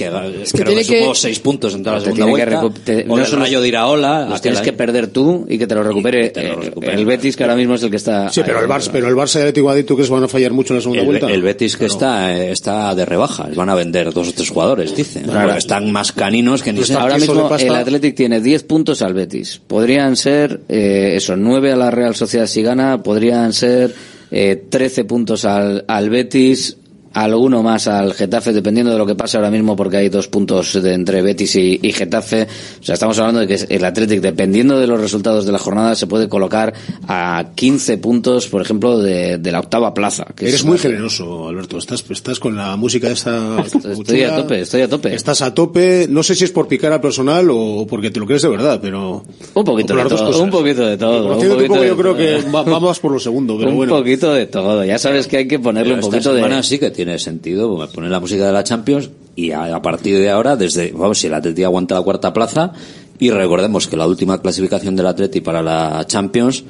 que, 0.05 0.45
que 0.45 0.51
creo 0.53 0.67
tiene 0.67 0.85
que 0.85 1.01
sumó 1.01 1.13
que- 1.13 1.19
seis 1.19 1.39
puntos 1.41 1.75
en 1.75 1.83
toda 1.83 1.97
la 1.97 2.03
segunda 2.03 2.25
que 2.27 2.31
vuelta. 2.31 2.83
te- 2.85 3.05
o 3.09 3.17
no 3.19 3.25
solo- 3.25 3.43
Rayo 3.43 3.61
de 3.61 3.69
Iraola. 3.69 4.27
Los 4.29 4.41
tienes 4.41 4.61
que 4.61 4.73
perder 4.73 5.09
tú 5.09 5.47
y 5.49 5.59
que 5.59 5.67
te 5.67 5.75
lo 5.75 5.83
recupere, 5.83 6.33
eh, 6.35 6.71
el 6.83 7.05
Betis, 7.05 7.37
que 7.37 7.45
ahora 7.45 7.57
mismo 7.57 7.75
es 7.75 7.83
el 7.83 7.91
que 7.91 7.97
está. 7.97 8.29
Sí, 8.31 8.43
pero 8.45 8.59
ahí. 8.59 8.65
el 8.65 8.71
Barça, 8.71 8.89
pero 8.93 9.09
el 9.09 9.15
Barça 9.15 9.35
y 9.37 9.39
el 9.39 9.43
Atlético 9.45 9.67
Madrid, 9.69 9.85
¿tú 9.87 9.95
crees 9.95 10.09
que 10.09 10.15
van 10.15 10.25
a 10.25 10.29
fallar 10.29 10.53
mucho 10.53 10.73
en 10.73 10.77
la 10.79 10.83
segunda 10.83 11.01
El, 11.03 11.07
vuelta? 11.09 11.31
el 11.31 11.43
Betis 11.43 11.77
que 11.77 11.87
está, 11.87 12.37
eh, 12.37 12.51
está 12.51 12.95
de 12.95 13.05
rebajas. 13.05 13.55
Van 13.55 13.69
a 13.69 13.75
vender 13.75 14.13
dos 14.13 14.29
o 14.29 14.33
tres 14.33 14.49
jugadores, 14.51 14.95
dicen. 14.97 15.25
Claro. 15.25 15.41
Porque 15.49 15.59
Están 15.59 15.91
más 15.93 16.13
caninos 16.13 16.63
que 16.63 16.73
ni. 16.73 16.81
Ahora 16.95 17.19
mismo 17.19 17.49
el 17.57 17.75
Athletic 17.75 18.15
tiene 18.17 18.41
10 18.41 18.65
puntos 18.65 19.03
al 19.03 19.15
Betis. 19.15 19.61
Podrían 19.67 20.17
ser, 20.17 20.61
eh, 20.69 21.13
eso, 21.17 21.37
9 21.37 21.73
a 21.73 21.77
la 21.77 21.91
Real 21.91 22.15
Sociedad 22.15 22.47
si 22.47 22.63
gana, 22.63 23.03
podrían 23.03 23.53
ser 23.53 23.95
eh, 24.33 24.63
13 24.69 25.05
puntos 25.05 25.45
al, 25.45 25.85
al 25.89 26.09
Betis, 26.11 26.77
alguno 27.13 27.63
más 27.63 27.89
al 27.89 28.15
Getafe, 28.15 28.53
dependiendo 28.53 28.93
de 28.93 28.99
lo 28.99 29.07
que 29.07 29.15
pase 29.15 29.37
ahora 29.37 29.51
mismo, 29.51 29.75
porque 29.77 29.97
hay 29.97 30.09
dos 30.09 30.29
puntos 30.29 30.81
de, 30.83 30.95
entre 30.95 31.23
Betis 31.23 31.57
y, 31.57 31.79
y 31.83 31.93
Getafe. 31.93 32.47
O 32.81 32.83
sea, 32.85 32.95
estamos 32.95 33.19
hablando 33.19 33.41
de 33.41 33.47
que 33.49 33.67
el 33.75 33.85
Athletic, 33.85 34.21
dependiendo 34.21 34.79
de 34.79 34.87
los 34.87 35.01
resultados 35.01 35.45
de 35.47 35.53
la 35.53 35.59
jornada, 35.59 35.95
se 35.95 36.07
puede 36.07 36.29
colocar 36.29 36.73
a 37.09 37.47
15 37.55 37.99
puntos, 37.99 38.47
por 38.49 38.63
ejemplo, 38.63 38.99
de, 38.99 39.39
de 39.39 39.53
la 39.53 39.61
octava 39.61 39.93
plaza. 39.95 40.27
que 40.37 40.45
Eres 40.47 40.57
es 40.61 40.65
muy 40.65 40.75
una- 40.75 40.83
generoso, 40.83 41.49
Alberto. 41.49 41.79
Estás, 41.79 42.05
estás 42.11 42.39
con 42.39 42.57
la 42.57 42.77
música 42.77 43.09
esta. 43.11 43.65
Estoy 43.65 44.23
a 44.23 44.37
tope, 44.37 44.61
estoy 44.61 44.83
a 44.83 44.89
tope. 44.89 45.15
Estás 45.15 45.43
a 45.43 45.53
tope. 45.55 46.07
No 46.09 46.23
sé 46.23 46.35
si 46.35 46.45
es 46.45 46.51
por 46.51 46.69
picar 46.69 46.93
al 46.93 47.01
personal 47.01 47.49
o 47.51 47.87
porque 47.89 48.11
te 48.11 48.21
lo 48.21 48.27
crees 48.27 48.43
de 48.43 48.49
verdad, 48.49 48.79
pero. 48.81 49.23
Un 49.55 49.65
poquito 49.65 49.95
de 49.97 50.05
todo, 50.05 50.43
un 50.43 50.51
poquito 50.51 50.87
de 50.87 50.97
todo. 50.97 51.27
un 51.27 51.33
un 51.33 51.37
poquito 51.37 51.67
poco, 51.67 51.81
de 51.81 51.89
yo 51.89 51.97
creo 51.97 52.13
todo. 52.15 52.17
que 52.17 52.51
va- 52.51 52.63
vamos 52.63 52.99
por 53.01 53.13
lo 53.13 53.19
segundo, 53.19 53.57
pero 53.59 53.71
un 53.71 53.77
bueno. 53.77 53.97
poquito 53.97 54.33
de 54.33 54.47
todo. 54.47 54.85
Ya 54.85 54.99
sabes 54.99 55.27
que 55.27 55.39
hay 55.39 55.49
que 55.49 55.59
ponerle 55.59 55.95
Pero 55.95 55.97
un 55.97 56.01
esta 56.01 56.11
poquito 56.31 56.35
de. 56.35 56.43
semana 56.43 56.63
sí 56.63 56.79
que 56.79 56.91
tiene 57.01 57.19
sentido 57.19 57.79
me 57.79 57.87
poner 57.87 58.11
la 58.11 58.21
música 58.21 58.45
de 58.45 58.53
la 58.53 58.63
Champions 58.63 59.09
y 59.35 59.53
a, 59.53 59.75
a 59.75 59.81
partir 59.81 60.19
de 60.19 60.29
ahora, 60.29 60.55
desde, 60.55 60.93
vamos, 60.93 61.19
si 61.19 61.29
el 61.29 61.35
Atleti 61.35 61.65
aguanta 61.65 61.95
la 61.95 62.03
cuarta 62.03 62.31
plaza, 62.35 62.75
y 63.19 63.31
recordemos 63.31 63.87
que 63.87 63.97
la 63.97 64.07
última 64.07 64.39
clasificación 64.39 64.97
del 64.97 65.07
Atleti 65.07 65.41
para 65.41 65.63
la 65.63 66.05
Champions 66.07 66.63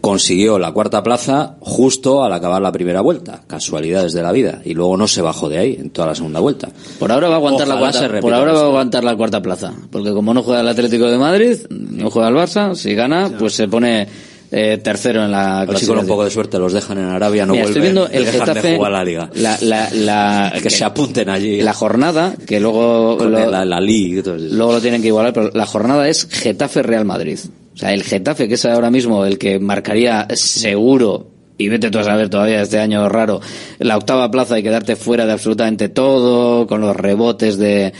consiguió 0.00 0.58
la 0.58 0.72
cuarta 0.72 1.04
plaza 1.04 1.54
justo 1.60 2.24
al 2.24 2.32
acabar 2.32 2.60
la 2.60 2.72
primera 2.72 3.00
vuelta, 3.00 3.42
casualidades 3.46 4.12
de 4.12 4.24
la 4.24 4.32
vida, 4.32 4.60
y 4.64 4.74
luego 4.74 4.96
no 4.96 5.06
se 5.06 5.22
bajó 5.22 5.48
de 5.48 5.58
ahí 5.58 5.76
en 5.78 5.90
toda 5.90 6.08
la 6.08 6.14
segunda 6.16 6.40
vuelta. 6.40 6.68
Por 6.98 7.12
ahora 7.12 7.28
va 7.28 7.34
a 7.34 7.38
aguantar 7.38 7.68
la 7.68 7.76
Ojalá 7.76 7.92
cuarta, 7.92 8.20
por 8.20 8.34
ahora 8.34 8.52
va 8.52 8.60
a 8.62 8.64
aguantar 8.64 9.04
la 9.04 9.16
cuarta 9.16 9.40
plaza, 9.40 9.72
porque 9.92 10.10
como 10.10 10.34
no 10.34 10.42
juega 10.42 10.62
el 10.62 10.68
Atlético 10.68 11.06
de 11.06 11.18
Madrid, 11.18 11.58
no 11.70 12.10
juega 12.10 12.28
el 12.28 12.34
Barça, 12.34 12.74
si 12.74 12.92
gana, 12.96 13.30
pues 13.38 13.54
se 13.54 13.68
pone 13.68 14.08
eh, 14.52 14.78
tercero 14.82 15.24
en 15.24 15.30
la 15.30 15.60
A 15.60 15.64
ver 15.64 15.78
si 15.78 15.86
con 15.86 15.94
clasificación. 15.96 15.98
un 16.00 16.06
poco 16.08 16.24
de 16.24 16.30
suerte 16.30 16.58
los 16.58 16.72
dejan 16.72 16.98
en 16.98 17.04
Arabia, 17.04 17.46
no 17.46 17.52
Mira, 17.52 17.64
vuelven, 17.66 17.82
estoy 17.82 17.82
viendo 17.82 18.08
el 18.18 18.24
dejan 18.24 18.40
Getafe, 18.48 18.68
de 18.68 18.76
jugar 18.76 18.92
la 18.92 19.04
liga. 19.04 19.30
La, 19.34 19.58
la, 19.60 19.88
la- 19.92 20.52
Que 20.62 20.70
se 20.70 20.84
apunten 20.84 21.28
allí. 21.28 21.62
La 21.62 21.72
jornada, 21.72 22.34
que 22.46 22.58
luego 22.60 23.16
lo, 23.20 23.50
la, 23.50 23.64
la 23.64 23.80
Liga 23.80 24.22
luego 24.26 24.72
lo 24.72 24.80
tienen 24.80 25.00
que 25.02 25.08
igualar, 25.08 25.32
pero 25.32 25.50
la 25.54 25.66
jornada 25.66 26.08
es 26.08 26.26
Getafe 26.30 26.82
Real 26.82 27.04
Madrid. 27.04 27.38
O 27.74 27.76
sea, 27.76 27.92
el 27.94 28.02
Getafe, 28.02 28.48
que 28.48 28.54
es 28.54 28.64
ahora 28.66 28.90
mismo 28.90 29.24
el 29.24 29.38
que 29.38 29.58
marcaría 29.58 30.26
seguro, 30.34 31.30
y 31.56 31.68
vete 31.68 31.90
tú 31.90 31.98
a 31.98 32.04
saber 32.04 32.28
todavía 32.28 32.62
este 32.62 32.78
año 32.78 33.08
raro, 33.08 33.40
la 33.78 33.96
octava 33.96 34.30
plaza 34.30 34.58
y 34.58 34.62
quedarte 34.62 34.96
fuera 34.96 35.26
de 35.26 35.32
absolutamente 35.32 35.88
todo, 35.88 36.66
con 36.66 36.80
los 36.80 36.96
rebotes 36.96 37.56
de, 37.58 37.92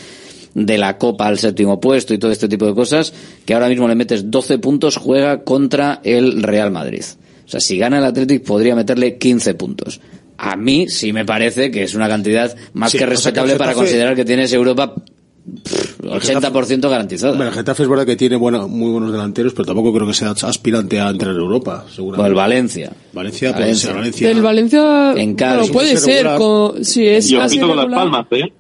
de 0.55 0.78
la 0.78 0.98
Copa 0.98 1.26
al 1.26 1.38
séptimo 1.38 1.80
puesto 1.80 2.12
y 2.14 2.18
todo 2.18 2.30
este 2.32 2.48
tipo 2.48 2.66
de 2.66 2.74
cosas, 2.74 3.12
que 3.44 3.55
ahora 3.55 3.68
mismo 3.68 3.86
le 3.88 3.94
metes 3.94 4.30
12 4.30 4.59
puntos, 4.59 4.96
juega 4.96 5.42
contra 5.44 6.01
el 6.05 6.42
Real 6.42 6.70
Madrid. 6.70 7.03
O 7.46 7.48
sea, 7.48 7.61
si 7.61 7.78
gana 7.78 7.98
el 7.98 8.05
Athletic 8.05 8.44
podría 8.44 8.74
meterle 8.76 9.16
15 9.18 9.55
puntos. 9.55 10.01
A 10.38 10.57
mí 10.57 10.88
sí 10.88 11.12
me 11.12 11.24
parece 11.24 11.70
que 11.70 11.82
es 11.82 11.94
una 11.94 12.09
cantidad 12.09 12.55
más 12.72 12.90
Sí, 12.92 12.98
que 12.98 13.05
o 13.05 13.07
sea, 13.07 13.07
que 13.07 13.11
el 13.12 13.16
respetable 13.16 13.57
para 13.57 13.72
Getafe- 13.72 13.74
considerar 13.76 14.16
que 14.16 14.24
tienes 14.24 14.53
Europa 14.53 14.94
pff, 14.94 16.01
80% 16.03 16.88
garantizada. 16.88 17.32
Hombre, 17.32 17.48
el 17.48 17.55
Getafe 17.55 17.82
es 17.82 17.88
verdad 17.88 18.07
que 18.07 18.16
tiene 18.16 18.36
buena- 18.36 18.66
muy 18.66 18.90
buenos 18.90 19.12
delanteros, 19.12 19.53
pero 19.53 19.66
tampoco 19.66 19.92
creo 19.92 20.07
que 20.07 20.14
sea 20.14 20.30
aspirante 20.30 20.98
a 21.01 21.11
entrar 21.11 21.32
en 21.34 21.40
Europa, 21.40 21.84
seguramente. 21.94 22.24
O 22.24 22.26
el 22.28 22.34
Valencia. 22.34 22.92
Valencia 23.12 23.51
puede 23.51 23.61
Valencia. 23.64 23.86
ser 23.88 23.96
Valencia. 23.96 24.28
Del 24.28 24.42
Valencia, 24.42 25.11
En 25.11 25.14
bueno, 25.14 25.36
Cádiz. 25.36 25.70
puede 25.70 25.88
Puede 25.90 25.96
ser 25.98 26.26
ser, 26.26 26.36
con, 26.38 26.84
si 26.84 27.07
es 27.07 27.30
Y 27.30 27.36
así 27.36 27.59
con 27.59 27.76
las 27.76 27.86
palmas, 27.86 28.26
¿eh? 28.30 28.53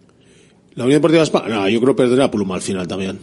La 0.74 0.84
Unión 0.84 0.98
Deportiva 0.98 1.22
España, 1.22 1.48
no, 1.48 1.68
yo 1.68 1.80
creo 1.80 1.94
que 1.96 2.02
perderá 2.02 2.30
Pluma 2.30 2.54
al 2.54 2.62
final 2.62 2.86
también. 2.88 3.18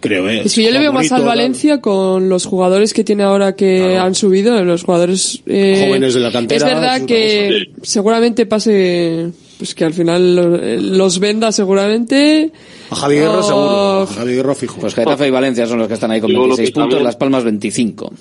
Creo, 0.00 0.28
eh. 0.28 0.42
Es 0.44 0.54
que 0.54 0.62
yo 0.62 0.70
le 0.70 0.78
veo 0.78 0.92
más 0.92 1.10
al 1.10 1.18
tal. 1.20 1.26
Valencia 1.28 1.80
con 1.80 2.28
los 2.28 2.44
jugadores 2.46 2.92
que 2.94 3.02
tiene 3.02 3.24
ahora 3.24 3.56
que 3.56 3.96
han 3.98 4.14
subido, 4.14 4.62
los 4.64 4.84
jugadores 4.84 5.40
eh, 5.46 5.86
Jóvenes 5.88 6.14
de 6.14 6.20
la 6.20 6.30
cantera, 6.30 6.58
Es 6.58 6.64
verdad 6.74 6.96
es 6.98 7.02
que 7.04 7.72
seguramente 7.82 8.46
pase, 8.46 9.30
pues 9.58 9.74
que 9.74 9.84
al 9.84 9.92
final 9.94 10.36
lo- 10.36 10.56
los 10.96 11.18
venda 11.18 11.50
seguramente. 11.50 12.52
A 12.90 12.94
Javi 12.94 13.16
Guerra 13.16 13.38
o- 13.40 13.42
seguro. 13.42 14.02
A 14.02 14.06
Javi 14.06 14.34
Guerra 14.34 14.54
fijo. 14.54 14.80
Pues 14.80 14.94
Getafe 14.94 15.26
y 15.26 15.30
Valencia 15.30 15.66
son 15.66 15.80
los 15.80 15.88
que 15.88 15.94
están 15.94 16.12
ahí 16.12 16.20
con 16.20 16.28
Digo, 16.30 16.42
lo 16.42 16.48
26 16.56 16.68
que 16.68 16.74
puntos, 16.74 16.90
también- 16.90 17.04
Las 17.04 17.16
Palmas 17.16 17.42
25. 17.42 18.12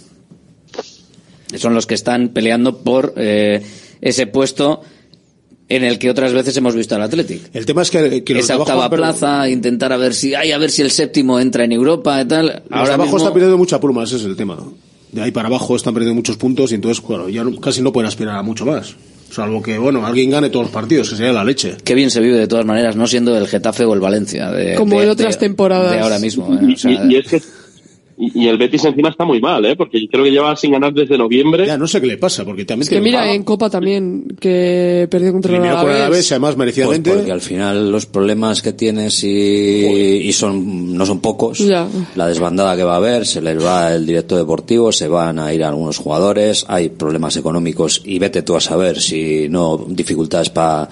Son 1.58 1.74
los 1.76 1.86
que 1.86 1.94
están 1.94 2.30
peleando 2.30 2.80
por 2.80 3.14
eh, 3.18 3.62
ese 4.02 4.26
puesto 4.28 4.82
en 5.70 5.84
el 5.84 6.00
que 6.00 6.10
otras 6.10 6.34
veces 6.34 6.56
hemos 6.58 6.76
visto 6.76 6.96
al 6.96 7.02
Athletic. 7.02 7.50
El 7.54 7.66
tema 7.66 7.82
es 7.82 7.92
que, 7.92 8.24
que 8.24 8.34
los 8.34 8.44
Esa 8.44 8.54
de 8.54 8.56
abajo 8.62 8.72
octava 8.72 8.90
plaza, 8.96 9.50
intentar 9.50 9.92
a 9.92 9.98
ver 9.98 10.14
si, 10.14 10.34
ay, 10.34 10.52
a 10.52 10.58
ver 10.58 10.72
si 10.72 10.82
el 10.82 10.92
séptimo 10.92 11.40
entra 11.40 11.66
en 11.66 11.72
Europa 11.74 12.22
y 12.22 12.26
tal. 12.26 12.46
Los 12.46 12.54
de 12.56 12.62
Ahora 12.72 12.94
abajo 12.94 13.04
mismo, 13.04 13.18
están 13.18 13.34
perdiendo 13.34 13.58
mucha 13.58 13.80
pluma, 13.80 14.04
ese 14.04 14.16
es 14.18 14.24
el 14.24 14.36
tema. 14.36 14.58
De 15.12 15.22
ahí 15.22 15.32
para 15.32 15.48
abajo 15.48 15.76
están 15.76 15.94
perdiendo 15.94 16.16
muchos 16.16 16.38
puntos 16.38 16.72
y 16.72 16.76
entonces, 16.76 17.04
claro, 17.06 17.28
ya 17.30 17.44
no- 17.44 17.60
casi 17.60 17.82
no 17.82 17.92
pueden 17.92 18.08
aspirar 18.08 18.36
a 18.38 18.44
mucho 18.44 18.66
más. 18.66 18.96
Salvo 19.32 19.62
que, 19.62 19.78
bueno, 19.78 20.06
alguien 20.06 20.30
gane 20.30 20.50
todos 20.50 20.68
los 20.68 20.74
partidos, 20.74 21.10
que 21.10 21.18
sería 21.18 21.34
la 21.34 21.44
leche. 21.44 21.76
qué 21.84 21.96
bien 21.96 22.10
se 22.12 22.22
vive 22.22 22.38
de 22.38 22.48
todas 22.48 22.66
maneras, 22.66 22.96
no 22.96 23.08
siendo 23.08 23.38
el 23.38 23.46
Getafe 23.48 23.84
o 23.84 23.94
el 23.94 24.00
Valencia. 24.00 24.50
De, 24.52 24.76
Como 24.76 24.98
de- 25.00 25.04
en 25.04 25.10
otras 25.10 25.36
de- 25.36 25.40
temporadas. 25.40 25.92
De 25.92 26.00
ahora 26.00 26.18
mismo. 26.20 26.48
Eh, 26.62 26.74
o 26.74 26.78
sea, 26.78 26.92
y- 26.92 27.14
y 27.14 27.16
es 27.18 27.28
que 27.28 27.42
y, 28.18 28.44
y 28.44 28.48
el 28.48 28.58
Betis 28.58 28.84
encima 28.86 29.10
está 29.10 29.26
muy 29.26 29.40
mal, 29.40 29.64
¿eh? 29.66 29.76
Porque 29.76 30.08
creo 30.12 30.24
que 30.24 30.32
lleva 30.32 30.56
sin 30.56 30.72
ganar 30.72 30.94
desde 30.94 31.18
noviembre. 31.18 31.66
Ya 31.68 31.78
no 31.78 31.88
sé 31.88 32.02
qué 32.02 32.08
le 32.08 32.18
pasa, 32.18 32.44
porque 32.46 32.66
también 32.66 32.84
Es 32.84 32.90
que 32.90 33.00
mira, 33.02 33.32
en 33.34 33.44
Copa 33.44 33.70
también, 33.70 34.26
que 34.40 35.08
perdió 35.10 35.32
contra 35.34 35.56
el 35.58 35.64
Alavés. 35.64 36.32
Además 36.32 36.58
merecidamente. 36.58 37.10
Pues 37.10 37.20
porque 37.20 37.32
al 37.32 37.42
final 37.42 37.92
los 37.92 38.06
problemas 38.06 38.62
que 38.62 38.74
tienes 38.74 39.24
y, 39.24 39.28
y 40.28 40.34
son 40.34 40.96
no 40.96 41.06
son 41.06 41.20
pocos, 41.20 41.60
Ya. 41.60 41.88
la 42.16 42.28
desbandada 42.28 42.76
que 42.76 42.84
va 42.84 42.94
a 42.94 42.98
haber, 42.98 43.26
se 43.26 43.42
les 43.42 43.64
va 43.64 43.94
el 43.94 44.06
director 44.06 44.38
deportivo, 44.38 44.92
se 44.92 45.08
van 45.08 45.40
a 45.40 45.54
ir 45.54 45.64
algunos 45.64 45.98
jugadores, 45.98 46.66
hay 46.68 46.90
problemas 46.90 47.38
económicos 47.38 48.02
y 48.06 48.20
vete 48.20 48.42
tú 48.42 48.56
a 48.56 48.62
saber 48.62 49.00
si 49.00 49.48
no 49.50 49.86
dificultades 49.88 50.50
para 50.50 50.88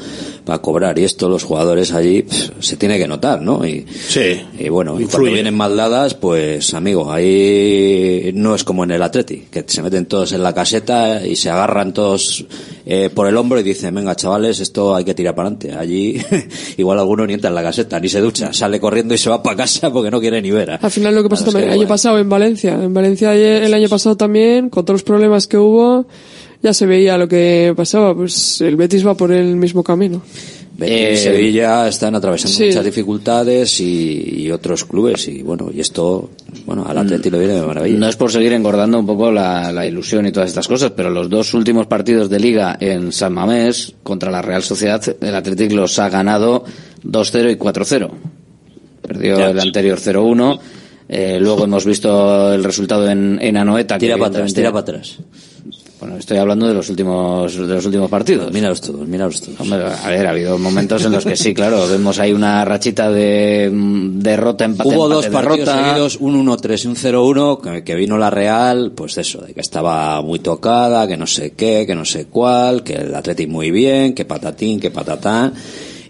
cobrar 0.61 0.97
y 0.99 1.03
esto 1.03 1.27
los 1.29 1.43
jugadores 1.43 1.91
allí 1.93 2.25
se 2.59 2.77
tiene 2.77 2.97
que 2.97 3.07
notar, 3.07 3.41
¿no? 3.41 3.65
Y, 3.65 3.85
Sí. 4.07 4.39
y 4.59 4.69
bueno, 4.69 4.99
y 4.99 5.05
cuando 5.05 5.31
vienen 5.31 5.55
mal 5.55 5.75
dadas, 5.75 6.13
pues 6.13 6.73
amigo, 6.73 7.11
ahí 7.15 8.31
no 8.33 8.55
es 8.55 8.63
como 8.63 8.83
en 8.83 8.91
el 8.91 9.01
Atleti, 9.01 9.43
que 9.51 9.63
se 9.67 9.81
meten 9.81 10.05
todos 10.05 10.31
en 10.33 10.43
la 10.43 10.53
caseta 10.53 11.25
y 11.25 11.35
se 11.35 11.49
agarran 11.49 11.93
todos 11.93 12.45
eh, 12.85 13.09
por 13.13 13.27
el 13.27 13.35
hombro 13.37 13.59
y 13.59 13.63
dicen, 13.63 13.93
venga 13.95 14.15
chavales, 14.15 14.59
esto 14.59 14.95
hay 14.95 15.03
que 15.03 15.13
tirar 15.13 15.35
para 15.35 15.49
adelante. 15.49 15.75
Allí 15.77 16.17
igual 16.77 16.99
alguno 16.99 17.25
ni 17.25 17.33
entra 17.33 17.49
en 17.49 17.55
la 17.55 17.63
caseta, 17.63 17.99
ni 17.99 18.09
se 18.09 18.19
ducha, 18.21 18.53
sale 18.53 18.79
corriendo 18.79 19.13
y 19.13 19.17
se 19.17 19.29
va 19.29 19.41
para 19.41 19.57
casa 19.57 19.91
porque 19.91 20.11
no 20.11 20.19
quiere 20.19 20.41
ni 20.41 20.51
ver. 20.51 20.77
Al 20.81 20.91
final 20.91 21.15
lo 21.15 21.23
que 21.23 21.29
pasó 21.29 21.43
Claro, 21.45 21.53
también 21.53 21.69
que, 21.69 21.73
el 21.73 21.79
año 21.79 21.87
bueno. 21.87 21.93
pasado 21.93 22.19
en 22.19 22.29
Valencia. 22.29 22.73
En 22.75 22.93
Valencia 22.93 23.31
ayer- 23.31 23.63
el 23.63 23.73
año 23.73 23.89
pasado 23.89 24.15
también, 24.17 24.69
con 24.69 24.85
todos 24.85 24.95
los 24.95 25.03
problemas 25.03 25.47
que 25.47 25.57
hubo, 25.57 26.05
ya 26.61 26.73
se 26.73 26.85
veía 26.85 27.17
lo 27.17 27.27
que 27.27 27.73
pasaba. 27.75 28.15
Pues 28.15 28.61
el 28.61 28.75
Betis 28.75 29.05
va 29.05 29.15
por 29.15 29.31
el 29.31 29.55
mismo 29.55 29.83
camino. 29.83 30.21
Betis 30.77 30.95
y 30.97 31.03
Eh, 31.03 31.15
Sevilla 31.17 31.87
están 31.87 32.15
atravesando 32.15 32.53
sí. 32.57 32.65
muchas 32.65 32.83
dificultades 32.83 33.79
y, 33.79 34.41
y 34.43 34.51
otros 34.51 34.83
clubes 34.83 35.25
y 35.29 35.41
bueno, 35.41 35.69
y 35.73 35.79
esto, 35.79 36.29
bueno, 36.65 36.85
al 36.87 36.97
Atleti 36.97 37.29
lo 37.29 37.37
viene 37.39 37.53
de 37.53 37.61
maravilla. 37.65 37.97
No 37.99 38.07
es 38.07 38.15
por 38.15 38.31
seguir 38.31 38.53
engordando 38.53 38.99
un 38.99 39.05
poco 39.05 39.31
la, 39.31 39.71
la 39.71 39.85
ilusión 39.85 40.25
y 40.25 40.31
todas 40.31 40.49
estas 40.49 40.67
cosas, 40.67 40.91
pero 40.95 41.09
los 41.09 41.29
dos 41.29 41.53
últimos 41.53 41.87
partidos 41.87 42.29
de 42.29 42.39
liga 42.39 42.75
en 42.79 43.11
San 43.11 43.33
Mamés 43.33 43.93
contra 44.03 44.31
la 44.31 44.41
Real 44.41 44.63
Sociedad, 44.63 45.01
el 45.21 45.35
Athletic 45.35 45.71
los 45.73 45.97
ha 45.99 46.09
ganado 46.09 46.63
2-0 47.03 47.51
y 47.51 47.55
4-0. 47.55 48.09
Perdió 49.01 49.37
Ya. 49.37 49.49
el 49.51 49.59
anterior 49.59 49.99
0-1. 49.99 50.59
Eh, 51.07 51.37
luego 51.39 51.65
hemos 51.65 51.85
visto 51.85 52.51
el 52.51 52.63
resultado 52.63 53.07
en, 53.09 53.37
en 53.41 53.57
Anoeta. 53.57 53.95
que 53.95 53.99
Tira 54.07 54.17
para 54.17 54.29
atrás, 54.29 54.53
tira 54.53 54.71
para 54.71 54.81
atrás. 54.81 55.17
Bueno, 55.99 56.17
estoy 56.17 56.37
hablando 56.37 56.67
de 56.67 56.73
los 56.73 56.89
últimos, 56.89 57.55
de 57.55 57.73
los 57.73 57.85
últimos 57.85 58.09
partidos. 58.09 58.51
Míralos 58.51 58.81
todos, 58.81 59.07
míralos 59.07 59.41
todos. 59.41 59.59
Hombre, 59.61 59.79
a 59.85 60.09
ver, 60.09 60.27
ha 60.27 60.31
habido 60.31 60.57
momentos 60.57 61.05
en 61.05 61.13
los 61.13 61.23
que 61.23 61.37
sí, 61.37 61.53
claro, 61.53 61.87
vemos 61.87 62.19
ahí 62.19 62.33
una 62.33 62.65
rachita 62.65 63.09
de 63.09 63.69
mm, 63.73 64.19
derrota, 64.19 64.65
empate, 64.65 64.89
Hubo 64.89 65.05
empate, 65.05 65.15
dos 65.15 65.25
partidos 65.27 65.65
derrota. 65.67 65.85
seguidos, 65.87 66.17
un 66.19 66.45
1-3 66.47 66.83
y 66.83 66.87
un 66.87 66.95
0-1, 66.97 67.61
que, 67.61 67.83
que 67.83 67.95
vino 67.95 68.17
la 68.17 68.29
Real, 68.29 68.91
pues 68.93 69.17
eso, 69.17 69.39
de 69.41 69.53
que 69.53 69.61
estaba 69.61 70.21
muy 70.21 70.39
tocada, 70.39 71.07
que 71.07 71.15
no 71.15 71.27
sé 71.27 71.51
qué, 71.51 71.85
que 71.87 71.95
no 71.95 72.03
sé 72.03 72.25
cuál, 72.25 72.83
que 72.83 72.95
el 72.95 73.15
Atleti 73.15 73.47
muy 73.47 73.71
bien, 73.71 74.13
que 74.13 74.25
patatín, 74.25 74.79
que 74.81 74.91
patatán. 74.91 75.53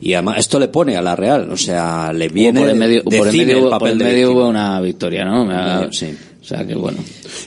Y 0.01 0.13
además, 0.13 0.39
esto 0.39 0.59
le 0.59 0.67
pone 0.67 0.97
a 0.97 1.01
la 1.01 1.15
Real, 1.15 1.49
o 1.51 1.57
sea, 1.57 2.11
le 2.11 2.27
viene 2.29 2.59
por 2.59 2.69
el 2.69 2.75
medio, 2.75 3.03
de 3.05 3.17
por 3.17 3.27
el 3.27 3.37
medio, 3.37 3.55
el 3.57 3.61
por 3.63 3.69
papel 3.71 3.91
el 3.93 3.97
de 3.99 4.03
medio 4.05 4.31
hubo 4.33 4.47
una 4.49 4.81
victoria, 4.81 5.23
¿no? 5.25 5.49
Ha- 5.51 5.87
Sí. 5.91 6.07
O 6.45 6.47
sea, 6.47 6.65
que 6.65 6.75
bueno. 6.75 6.99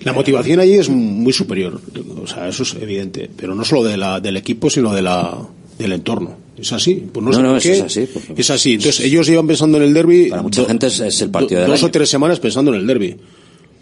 La 0.03 0.13
motivación 0.13 0.59
allí 0.59 0.75
es 0.75 0.89
muy 0.89 1.33
superior, 1.33 1.81
o 2.21 2.27
sea, 2.27 2.49
eso 2.49 2.65
es 2.65 2.75
evidente, 2.75 3.31
pero 3.37 3.55
no 3.55 3.65
solo 3.65 3.85
de 3.85 3.97
la, 3.97 4.19
del 4.19 4.37
equipo, 4.37 4.69
sino 4.69 4.93
de 4.93 5.03
la, 5.03 5.39
del 5.79 5.93
entorno. 5.93 6.37
Es 6.59 6.73
así. 6.73 7.07
Pues 7.13 7.25
no, 7.25 7.31
No, 7.31 7.37
sé 7.37 7.43
no, 7.43 7.49
por 7.51 7.59
eso 7.59 7.69
qué. 7.69 7.77
es 7.77 7.83
así, 7.85 8.09
Es 8.37 8.51
así. 8.51 8.73
Entonces 8.75 9.05
ellos 9.05 9.29
llevan 9.29 9.47
pensando 9.47 9.79
en 9.79 9.85
el 9.85 9.95
derby. 9.95 10.29
Para 10.31 10.43
mucha 10.43 10.65
gente 10.65 10.89
es, 10.89 10.99
es 10.99 11.21
el 11.23 11.31
partido 11.31 11.61
del 11.61 11.71
dos 11.71 11.79
año. 11.81 11.87
o 11.89 11.91
tres 11.93 12.09
semanas 12.09 12.41
pensando 12.41 12.75
en 12.75 12.81
el 12.81 12.87
derby. 12.89 13.17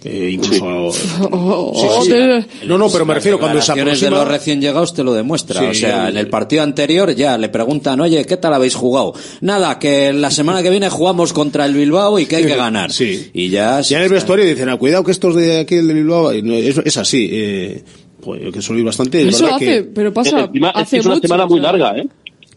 Eh, 0.09 0.31
incluso. 0.35 0.93
Sí, 0.93 1.09
oh, 1.33 2.01
sí. 2.05 2.11
te- 2.11 2.67
No, 2.67 2.79
no, 2.79 2.89
pero 2.89 3.05
me 3.05 3.15
refiero 3.15 3.39
cuando 3.39 3.61
se 3.61 3.73
declaraciones 3.73 4.01
de 4.01 4.07
aproxima. 4.07 4.25
los 4.33 4.39
recién 4.39 4.61
llegados 4.61 4.95
te 4.95 5.03
lo 5.03 5.13
demuestra. 5.15 5.61
Sí, 5.61 5.67
o 5.67 5.75
sea, 5.75 6.05
el- 6.09 6.15
en 6.15 6.19
el 6.19 6.29
partido 6.29 6.63
anterior 6.63 7.15
ya 7.15 7.37
le 7.39 7.49
preguntan, 7.49 8.01
oye, 8.01 8.25
¿qué 8.25 8.37
tal 8.37 8.55
habéis 8.55 8.75
jugado? 8.75 9.15
Nada, 9.41 9.79
que 9.79 10.13
la 10.13 10.31
semana 10.31 10.63
que 10.63 10.71
viene 10.71 10.89
jugamos 10.89 11.33
contra 11.33 11.67
el 11.67 11.75
Bilbao 11.75 12.19
y 12.19 12.27
que 12.27 12.37
hay 12.37 12.47
que 12.47 12.57
ganar. 12.57 12.93
Sí. 12.93 13.31
Y 13.35 13.49
ya... 13.51 13.81
Ya 13.81 13.99
en 13.99 14.05
el 14.05 14.11
vestuario 14.11 14.45
dicen, 14.45 14.69
ah, 14.69 14.77
cuidado 14.77 15.03
que 15.05 15.11
estos 15.13 15.35
de 15.35 15.61
aquí, 15.61 15.75
el 15.77 15.89
de 15.89 15.95
Bilbao. 15.95 16.33
no, 16.43 16.55
es, 16.55 16.79
es 16.79 16.97
así. 16.97 17.29
Eh, 17.31 17.83
pues, 18.23 18.41
que 18.53 18.63
suelo 18.63 18.81
ir 18.81 18.87
bastante. 18.87 19.23
es 19.29 19.35
Eso 19.35 19.47
hace, 19.55 19.65
que- 19.65 19.83
pero 19.85 20.13
pasa, 20.13 20.41
Encima, 20.45 20.71
hace 20.71 20.99
es 20.99 21.05
una 21.07 21.15
mucho. 21.17 21.27
semana 21.29 21.45
o 21.45 21.49
muy 21.49 21.61
sea, 21.61 21.73
larga, 21.73 21.99
¿eh? 21.99 22.07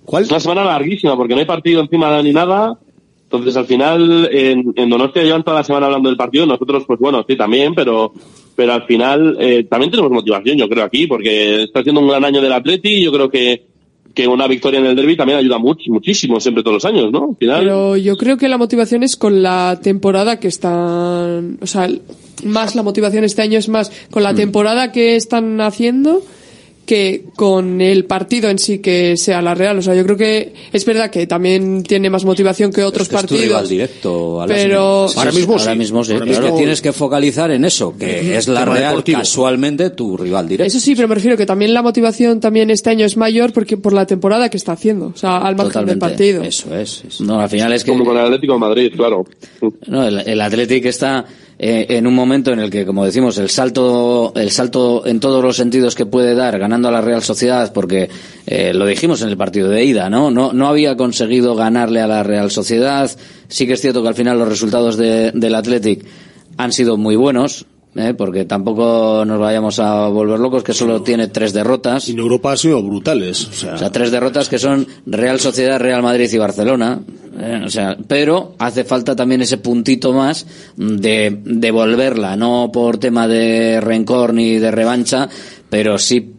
¿Cuál? 0.06 0.24
Es 0.24 0.30
una 0.30 0.40
semana 0.40 0.64
larguísima 0.66 1.16
porque 1.16 1.34
no 1.36 1.40
hay 1.40 1.46
partido 1.46 1.82
encima 1.82 2.22
ni 2.24 2.32
nada. 2.34 2.78
Entonces, 3.32 3.56
al 3.58 3.66
final, 3.68 4.28
en, 4.32 4.74
en 4.76 4.90
Donostia 4.90 5.22
llevan 5.24 5.44
toda 5.44 5.58
la 5.58 5.64
semana 5.64 5.86
hablando 5.86 6.10
del 6.10 6.18
partido. 6.18 6.48
Nosotros, 6.48 6.84
pues 6.88 7.00
bueno, 7.00 7.24
sí, 7.28 7.36
también, 7.36 7.76
pero 7.76 8.12
pero 8.56 8.74
al 8.74 8.84
final 8.88 9.38
eh, 9.40 9.64
también 9.70 9.90
tenemos 9.92 10.12
motivación, 10.12 10.58
yo 10.58 10.68
creo, 10.68 10.84
aquí, 10.84 11.08
porque 11.08 11.64
está 11.64 11.82
siendo 11.84 12.02
un 12.02 12.08
gran 12.10 12.26
año 12.26 12.42
del 12.42 12.52
Atleti 12.52 12.90
y 12.96 13.04
yo 13.04 13.12
creo 13.14 13.30
que, 13.30 13.68
que 14.14 14.28
una 14.28 14.48
victoria 14.48 14.80
en 14.82 14.88
el 14.88 14.96
derby 14.98 15.16
también 15.16 15.38
ayuda 15.40 15.58
much- 15.60 15.88
muchísimo, 15.90 16.40
siempre 16.42 16.62
todos 16.64 16.74
los 16.84 16.86
años, 16.86 17.10
¿no? 17.12 17.30
Al 17.30 17.38
final, 17.38 17.60
Pero 17.62 17.96
yo 17.96 18.18
creo 18.18 18.36
que 18.38 18.50
la 18.50 18.58
motivación 18.58 19.04
es 19.04 19.16
con 19.16 19.42
la 19.44 19.80
temporada 19.82 20.40
que 20.42 20.50
están, 20.50 21.58
o 21.62 21.68
sea, 21.68 21.88
más 22.44 22.76
la 22.76 22.84
motivación 22.84 23.24
este 23.24 23.42
año 23.44 23.60
es 23.60 23.70
más 23.70 23.92
con 24.12 24.24
Mm. 24.24 24.26
la 24.26 24.34
temporada 24.34 24.92
que 24.92 25.16
están 25.16 25.62
haciendo 25.62 26.22
que 26.90 27.26
con 27.36 27.82
el 27.82 28.06
partido 28.06 28.50
en 28.50 28.58
sí 28.58 28.80
que 28.80 29.16
sea 29.16 29.44
la 29.44 29.54
Real. 29.54 29.78
O 29.78 29.82
sea, 29.84 29.94
yo 29.94 30.04
creo 30.04 30.18
que 30.18 30.54
es 30.74 30.84
verdad 30.86 31.12
que 31.12 31.28
también 31.28 31.84
tiene 31.84 32.10
más 32.10 32.26
motivación 32.26 32.74
que 32.74 32.84
otros 32.84 33.04
Es 33.04 33.10
que 33.10 33.16
es 33.18 33.26
tu 33.28 33.36
rival 33.36 33.50
partidos. 33.62 33.70
directo. 33.70 34.44
Pero- 34.48 35.08
Sí, 35.08 35.20
Ahora 35.20 35.32
sí, 35.32 35.38
mismo 35.38 35.54
ahora 35.54 35.72
sí. 35.74 35.78
mismo 35.78 36.04
sí. 36.04 36.14
Ahora 36.14 36.26
Es 36.26 36.38
que 36.38 36.42
mismo- 36.46 36.58
tienes 36.58 36.82
que 36.82 36.92
focalizar 36.92 37.52
en 37.52 37.64
eso, 37.64 37.96
que 37.96 38.36
es 38.36 38.48
la 38.48 38.66
Real 38.66 38.90
deportivo. 38.90 39.20
casualmente 39.20 39.92
tu 39.92 40.18
rival 40.18 40.48
directo. 40.48 40.68
Eso 40.68 40.80
sí, 40.80 40.96
pero 40.96 41.08
me 41.08 41.14
refiero 41.14 41.38
que 41.38 41.46
también 41.46 41.76
la 41.76 41.84
motivación 41.84 42.40
también 42.40 42.72
este 42.72 42.90
año 42.90 43.06
es 43.06 43.18
mayor 43.18 43.54
porque 43.54 43.78
por 43.78 43.94
la 43.94 44.08
temporada 44.08 44.50
que 44.50 44.58
está 44.58 44.72
haciendo, 44.72 45.12
o 45.14 45.16
sea, 45.16 45.38
al 45.38 45.56
margen 45.56 45.86
del 45.86 46.00
Totalmente. 46.00 46.00
partido. 46.00 46.42
Eso 46.44 46.76
es. 46.76 47.04
es. 47.08 47.22
No, 47.22 47.40
al 47.40 47.50
final 47.50 47.72
es 47.74 47.84
que 47.84 47.92
como 47.92 48.04
con 48.04 48.18
el 48.18 48.26
Atlético 48.26 48.54
de 48.54 48.60
Madrid, 48.60 48.92
claro. 48.96 49.26
no, 49.86 50.08
el, 50.08 50.20
el 50.28 50.42
Athletic 50.42 50.86
está 50.86 51.24
eh, 51.60 51.86
en 51.90 52.08
un 52.08 52.16
momento 52.16 52.52
en 52.54 52.60
el 52.60 52.70
que, 52.70 52.86
como 52.86 53.04
decimos, 53.06 53.38
el 53.38 53.50
salto, 53.50 54.32
el 54.36 54.50
salto 54.50 55.06
en 55.06 55.20
todos 55.20 55.44
los 55.44 55.58
sentidos 55.58 55.94
que 55.94 56.06
puede 56.06 56.34
dar 56.34 56.58
ganando 56.58 56.88
a 56.88 56.92
la 56.92 57.02
Real 57.02 57.22
Sociedad, 57.22 57.74
porque 57.74 58.10
eh, 58.48 58.74
lo 58.74 58.86
dijimos 58.86 59.22
en 59.22 59.30
el 59.30 59.36
partido 59.38 59.68
de 59.70 59.84
ida, 59.84 60.10
¿no? 60.10 60.32
¿no? 60.32 60.54
No 60.54 60.68
había 60.68 60.96
conseguido 60.96 61.56
ganarle 61.56 62.00
a 62.02 62.08
la 62.08 62.24
Real 62.24 62.50
Sociedad. 62.50 63.12
Sí 63.50 63.68
que 63.68 63.74
es 63.74 63.82
cierto 63.82 64.02
que 64.02 64.08
al 64.08 64.16
final 64.16 64.40
los 64.40 64.48
resultados 64.48 64.96
de- 64.98 65.32
del 65.34 65.54
Athletic 65.56 66.06
han 66.58 66.72
sido 66.72 66.98
muy 66.98 67.16
buenos. 67.18 67.66
¿Eh? 68.00 68.14
porque 68.14 68.46
tampoco 68.46 69.24
nos 69.26 69.40
vayamos 69.40 69.80
a 69.80 70.08
volver 70.08 70.40
locos, 70.40 70.64
que 70.64 70.74
solo 70.74 71.02
tiene 71.02 71.28
tres 71.28 71.54
derrotas. 71.54 72.10
En 72.10 72.20
Europa 72.20 72.52
han 72.52 72.58
sido 72.58 72.82
brutales. 72.82 73.48
O 73.48 73.54
sea, 73.54 73.76
O 73.76 73.78
sea, 73.78 73.92
tres 73.92 74.12
derrotas 74.12 74.50
que 74.50 74.60
son 74.60 74.88
Real 75.06 75.40
Sociedad, 75.40 75.80
Real 75.80 76.02
Madrid 76.02 76.30
y 76.32 76.38
Barcelona. 76.38 77.00
Eh, 77.40 77.62
o 77.66 77.70
sea, 77.70 77.98
pero 78.08 78.56
hace 78.60 78.84
falta 78.84 79.16
también 79.16 79.42
ese 79.42 79.58
puntito 79.58 80.14
más 80.14 80.46
de 80.76 81.40
devolverla, 81.44 82.36
no 82.36 82.70
por 82.72 82.98
tema 82.98 83.28
de 83.28 83.80
rencor 83.80 84.34
ni 84.34 84.58
de 84.58 84.72
revancha, 84.72 85.30
pero 85.70 85.98
sí 85.98 86.34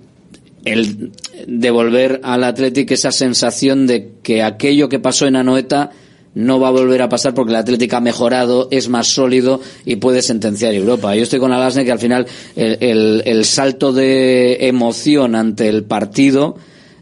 el 0.64 1.12
devolver 1.46 2.20
al 2.22 2.44
Athletic 2.44 2.90
esa 2.90 3.12
sensación 3.12 3.86
de 3.86 4.12
que 4.22 4.42
aquello 4.42 4.88
que 4.88 4.98
pasó 4.98 5.26
en 5.26 5.36
Anoeta 5.36 5.90
no 6.34 6.60
va 6.60 6.68
a 6.68 6.70
volver 6.72 7.02
a 7.02 7.08
pasar 7.08 7.34
porque 7.34 7.50
el 7.50 7.56
Atlético 7.56 7.96
ha 7.96 8.00
mejorado, 8.00 8.68
es 8.70 8.88
más 8.88 9.08
sólido 9.08 9.60
y 9.84 9.96
puede 9.96 10.22
sentenciar 10.22 10.74
Europa. 10.74 11.14
Yo 11.16 11.22
estoy 11.24 11.40
con 11.40 11.52
Alasne 11.52 11.84
que 11.84 11.92
al 11.92 11.98
final 11.98 12.26
el, 12.56 12.78
el- 12.80 13.22
el 13.26 13.44
salto 13.44 13.92
de 13.92 14.68
emoción 14.68 15.34
ante 15.34 15.68
el 15.68 15.84
partido 15.84 16.56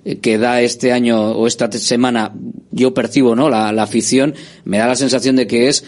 eh, 0.04 0.18
que 0.18 0.38
da 0.38 0.62
este 0.62 0.92
año 0.92 1.32
o 1.32 1.46
esta 1.46 1.70
semana, 1.72 2.32
yo 2.70 2.94
percibo, 2.94 3.34
¿no? 3.36 3.50
La, 3.50 3.70
la 3.72 3.82
afición, 3.82 4.34
me 4.64 4.78
da 4.78 4.86
la 4.86 4.96
sensación 4.96 5.36
de 5.36 5.46
que 5.46 5.68
es 5.68 5.84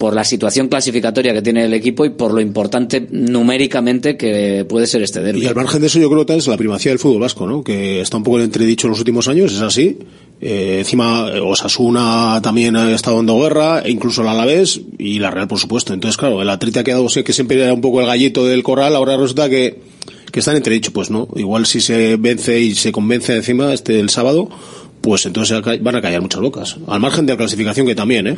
por 0.00 0.14
la 0.14 0.24
situación 0.24 0.68
clasificatoria 0.68 1.34
que 1.34 1.42
tiene 1.42 1.66
el 1.66 1.74
equipo 1.74 2.06
y 2.06 2.08
por 2.08 2.32
lo 2.32 2.40
importante 2.40 3.06
numéricamente 3.10 4.16
que 4.16 4.64
puede 4.66 4.86
ser 4.86 5.02
este 5.02 5.20
derbi. 5.20 5.42
Y 5.42 5.46
al 5.46 5.54
margen 5.54 5.82
de 5.82 5.88
eso, 5.88 5.98
yo 5.98 6.08
creo 6.08 6.24
que 6.24 6.36
es 6.36 6.46
la 6.46 6.56
primacía 6.56 6.90
del 6.90 6.98
fútbol 6.98 7.20
vasco, 7.20 7.46
¿no? 7.46 7.62
Que 7.62 8.00
está 8.00 8.16
un 8.16 8.22
poco 8.22 8.38
en 8.38 8.44
entredicho 8.44 8.86
en 8.86 8.92
los 8.92 8.98
últimos 8.98 9.28
años, 9.28 9.52
es 9.52 9.60
así. 9.60 9.98
Eh, 10.40 10.76
encima, 10.78 11.28
eh, 11.30 11.40
Osasuna 11.40 12.40
también 12.42 12.76
ha 12.76 12.90
estado 12.92 13.18
dando 13.18 13.38
guerra, 13.42 13.80
e 13.80 13.90
incluso 13.90 14.22
el 14.22 14.28
Alavés 14.28 14.80
y 14.96 15.18
la 15.18 15.30
Real, 15.30 15.48
por 15.48 15.58
supuesto. 15.58 15.92
Entonces, 15.92 16.16
claro, 16.16 16.40
el 16.40 16.48
Atleti 16.48 16.78
ha 16.78 16.84
quedado, 16.84 17.06
que 17.22 17.32
siempre 17.34 17.62
era 17.62 17.74
un 17.74 17.82
poco 17.82 18.00
el 18.00 18.06
gallito 18.06 18.46
del 18.46 18.62
corral, 18.62 18.96
ahora 18.96 19.18
resulta 19.18 19.50
que, 19.50 19.82
que 20.32 20.38
está 20.38 20.52
en 20.52 20.56
entredicho, 20.56 20.94
pues 20.94 21.10
no. 21.10 21.28
Igual 21.36 21.66
si 21.66 21.82
se 21.82 22.16
vence 22.16 22.58
y 22.58 22.74
se 22.74 22.90
convence 22.90 23.36
encima 23.36 23.74
este 23.74 24.00
el 24.00 24.08
sábado, 24.08 24.48
pues 25.00 25.24
entonces 25.26 25.60
van 25.80 25.96
a 25.96 26.02
callar 26.02 26.20
muchas 26.20 26.40
bocas. 26.40 26.76
Al 26.86 27.00
margen 27.00 27.24
de 27.26 27.32
la 27.32 27.36
clasificación 27.38 27.86
que 27.86 27.94
también, 27.94 28.26
¿eh? 28.26 28.36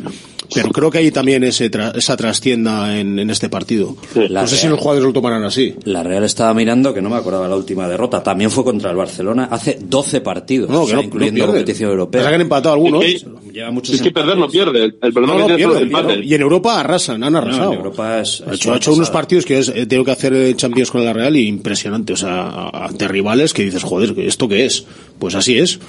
Pero 0.53 0.69
creo 0.69 0.89
que 0.91 0.99
hay 0.99 1.11
también 1.11 1.43
ese 1.43 1.69
tra- 1.71 1.95
esa 1.95 2.15
trastienda 2.15 2.97
en, 2.99 3.17
en 3.19 3.29
este 3.29 3.49
partido. 3.49 3.95
La 4.29 4.41
no 4.41 4.47
sé 4.47 4.55
si 4.57 4.67
los 4.67 4.79
jugadores 4.79 5.05
lo 5.05 5.11
tomarán 5.13 5.43
así. 5.43 5.75
La 5.83 6.03
Real 6.03 6.23
estaba 6.23 6.53
mirando, 6.53 6.93
que 6.93 7.01
no 7.01 7.09
me 7.09 7.15
acordaba 7.17 7.47
la 7.47 7.55
última 7.55 7.87
derrota, 7.87 8.21
también 8.23 8.49
fue 8.51 8.63
contra 8.63 8.91
el 8.91 8.97
Barcelona 8.97 9.47
hace 9.51 9.77
12 9.81 10.21
partidos, 10.21 10.69
No, 10.69 10.81
o 10.81 10.85
que 10.85 10.91
sea, 10.91 10.95
no- 10.97 11.01
no 11.01 11.07
incluyendo 11.07 11.35
pierden. 11.35 11.55
competición 11.55 11.89
europea. 11.91 12.21
Pasa 12.21 12.29
que 12.29 12.35
han 12.35 12.41
empatado 12.41 12.75
algunos. 12.75 13.03
Es 13.03 13.23
que, 13.23 13.29
Lleva 13.53 13.69
muchos 13.71 13.93
es 13.95 14.01
que 14.01 14.09
perder 14.11 14.37
no 14.37 14.47
pierde. 14.47 14.83
El, 14.85 14.97
el 15.01 15.13
problema 15.13 15.33
No, 15.33 15.39
es 15.39 15.43
no, 15.43 15.47
que 15.49 15.55
tiene 15.57 15.71
pierden, 15.73 15.91
los 15.91 16.01
empates. 16.01 16.25
Y 16.25 16.33
en 16.35 16.41
Europa 16.41 16.79
arrasan, 16.79 17.23
han 17.23 17.35
arrasado. 17.35 17.71
en 17.73 17.77
Europa 17.77 18.19
es- 18.21 18.41
ha 18.47 18.53
hecho, 18.53 18.69
una 18.69 18.75
ha 18.75 18.77
hecho 18.77 18.93
unos 18.93 19.09
partidos 19.11 19.45
que 19.45 19.59
es, 19.59 19.69
eh, 19.69 19.85
tengo 19.85 20.03
que 20.05 20.11
hacer 20.11 20.33
eh, 20.33 20.55
Champions 20.55 20.89
con 20.91 21.03
la 21.05 21.13
Real 21.13 21.35
y 21.35 21.47
impresionante. 21.47 22.13
O 22.13 22.17
sea, 22.17 22.69
ante 22.69 23.07
rivales 23.07 23.53
que 23.53 23.63
dices, 23.63 23.83
joder, 23.83 24.17
¿esto 24.19 24.47
qué 24.47 24.65
es? 24.65 24.85
Pues 25.19 25.35
así 25.35 25.57
es. 25.59 25.79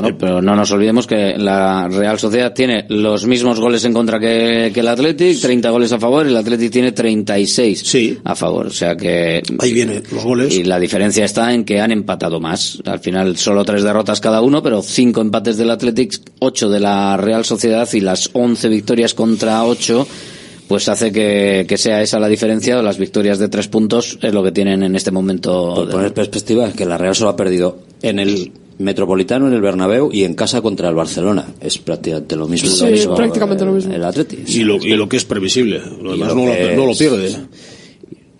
Bueno, 0.00 0.18
pero 0.18 0.42
no 0.42 0.56
nos 0.56 0.70
olvidemos 0.72 1.06
que 1.06 1.38
la 1.38 1.88
Real 1.88 2.18
Sociedad 2.18 2.52
tiene 2.52 2.84
los 2.88 3.26
mismos 3.26 3.60
goles 3.60 3.84
en 3.84 3.92
contra 3.92 4.18
que, 4.18 4.72
que 4.74 4.80
el 4.80 4.88
Athletic, 4.88 5.40
30 5.40 5.70
goles 5.70 5.92
a 5.92 6.00
favor, 6.00 6.26
y 6.26 6.30
el 6.30 6.36
Athletic 6.36 6.72
tiene 6.72 6.92
36 6.92 8.20
a 8.24 8.34
favor. 8.34 8.66
O 8.66 8.70
sea 8.70 8.96
que. 8.96 9.40
Ahí 9.60 9.72
vienen 9.72 10.02
los 10.10 10.24
goles. 10.24 10.54
Y 10.54 10.64
la 10.64 10.80
diferencia 10.80 11.24
está 11.24 11.54
en 11.54 11.64
que 11.64 11.80
han 11.80 11.92
empatado 11.92 12.40
más. 12.40 12.82
Al 12.84 12.98
final, 12.98 13.36
solo 13.36 13.64
tres 13.64 13.84
derrotas 13.84 14.20
cada 14.20 14.40
uno, 14.40 14.62
pero 14.62 14.82
cinco 14.82 15.20
empates 15.20 15.56
del 15.56 15.70
Athletic, 15.70 16.20
ocho 16.40 16.68
de 16.68 16.80
la 16.80 17.16
Real 17.16 17.44
Sociedad 17.44 17.88
y 17.92 18.00
las 18.00 18.30
11 18.32 18.68
victorias 18.68 19.14
contra 19.14 19.64
ocho 19.64 20.06
pues 20.68 20.88
hace 20.88 21.12
que, 21.12 21.66
que 21.68 21.76
sea 21.76 22.02
esa 22.02 22.18
la 22.18 22.28
diferencia. 22.28 22.80
Las 22.82 22.98
victorias 22.98 23.38
de 23.38 23.48
tres 23.48 23.68
puntos 23.68 24.18
es 24.22 24.32
lo 24.32 24.42
que 24.42 24.50
tienen 24.50 24.82
en 24.82 24.96
este 24.96 25.10
momento. 25.10 25.74
Por 25.74 25.90
poner 25.90 26.14
perspectiva, 26.14 26.66
es 26.68 26.74
que 26.74 26.86
la 26.86 26.98
Real 26.98 27.14
solo 27.14 27.30
ha 27.30 27.36
perdido 27.36 27.78
en 28.02 28.18
el 28.18 28.52
Metropolitano, 28.78 29.46
en 29.48 29.54
el 29.54 29.60
Bernabéu 29.60 30.10
y 30.12 30.24
en 30.24 30.34
casa 30.34 30.60
contra 30.60 30.88
el 30.88 30.94
Barcelona. 30.94 31.46
Es 31.60 31.78
prácticamente 31.78 32.36
lo 32.36 32.48
mismo. 32.48 32.68
Sí, 32.68 32.84
lo 32.84 32.90
mismo, 32.90 33.14
prácticamente 33.14 33.64
lo 33.64 33.70
eh, 33.70 33.74
mismo. 33.74 33.92
El 33.94 34.04
Atleti. 34.04 34.38
Y 34.46 34.60
lo, 34.64 34.76
y 34.76 34.96
lo 34.96 35.08
que 35.08 35.16
es 35.16 35.24
previsible. 35.24 35.80
Lo 36.02 36.12
demás 36.12 36.28
lo 36.28 36.34
no, 36.34 36.46
lo, 36.46 36.76
no 36.76 36.86
lo 36.86 36.94
pierde. 36.96 37.36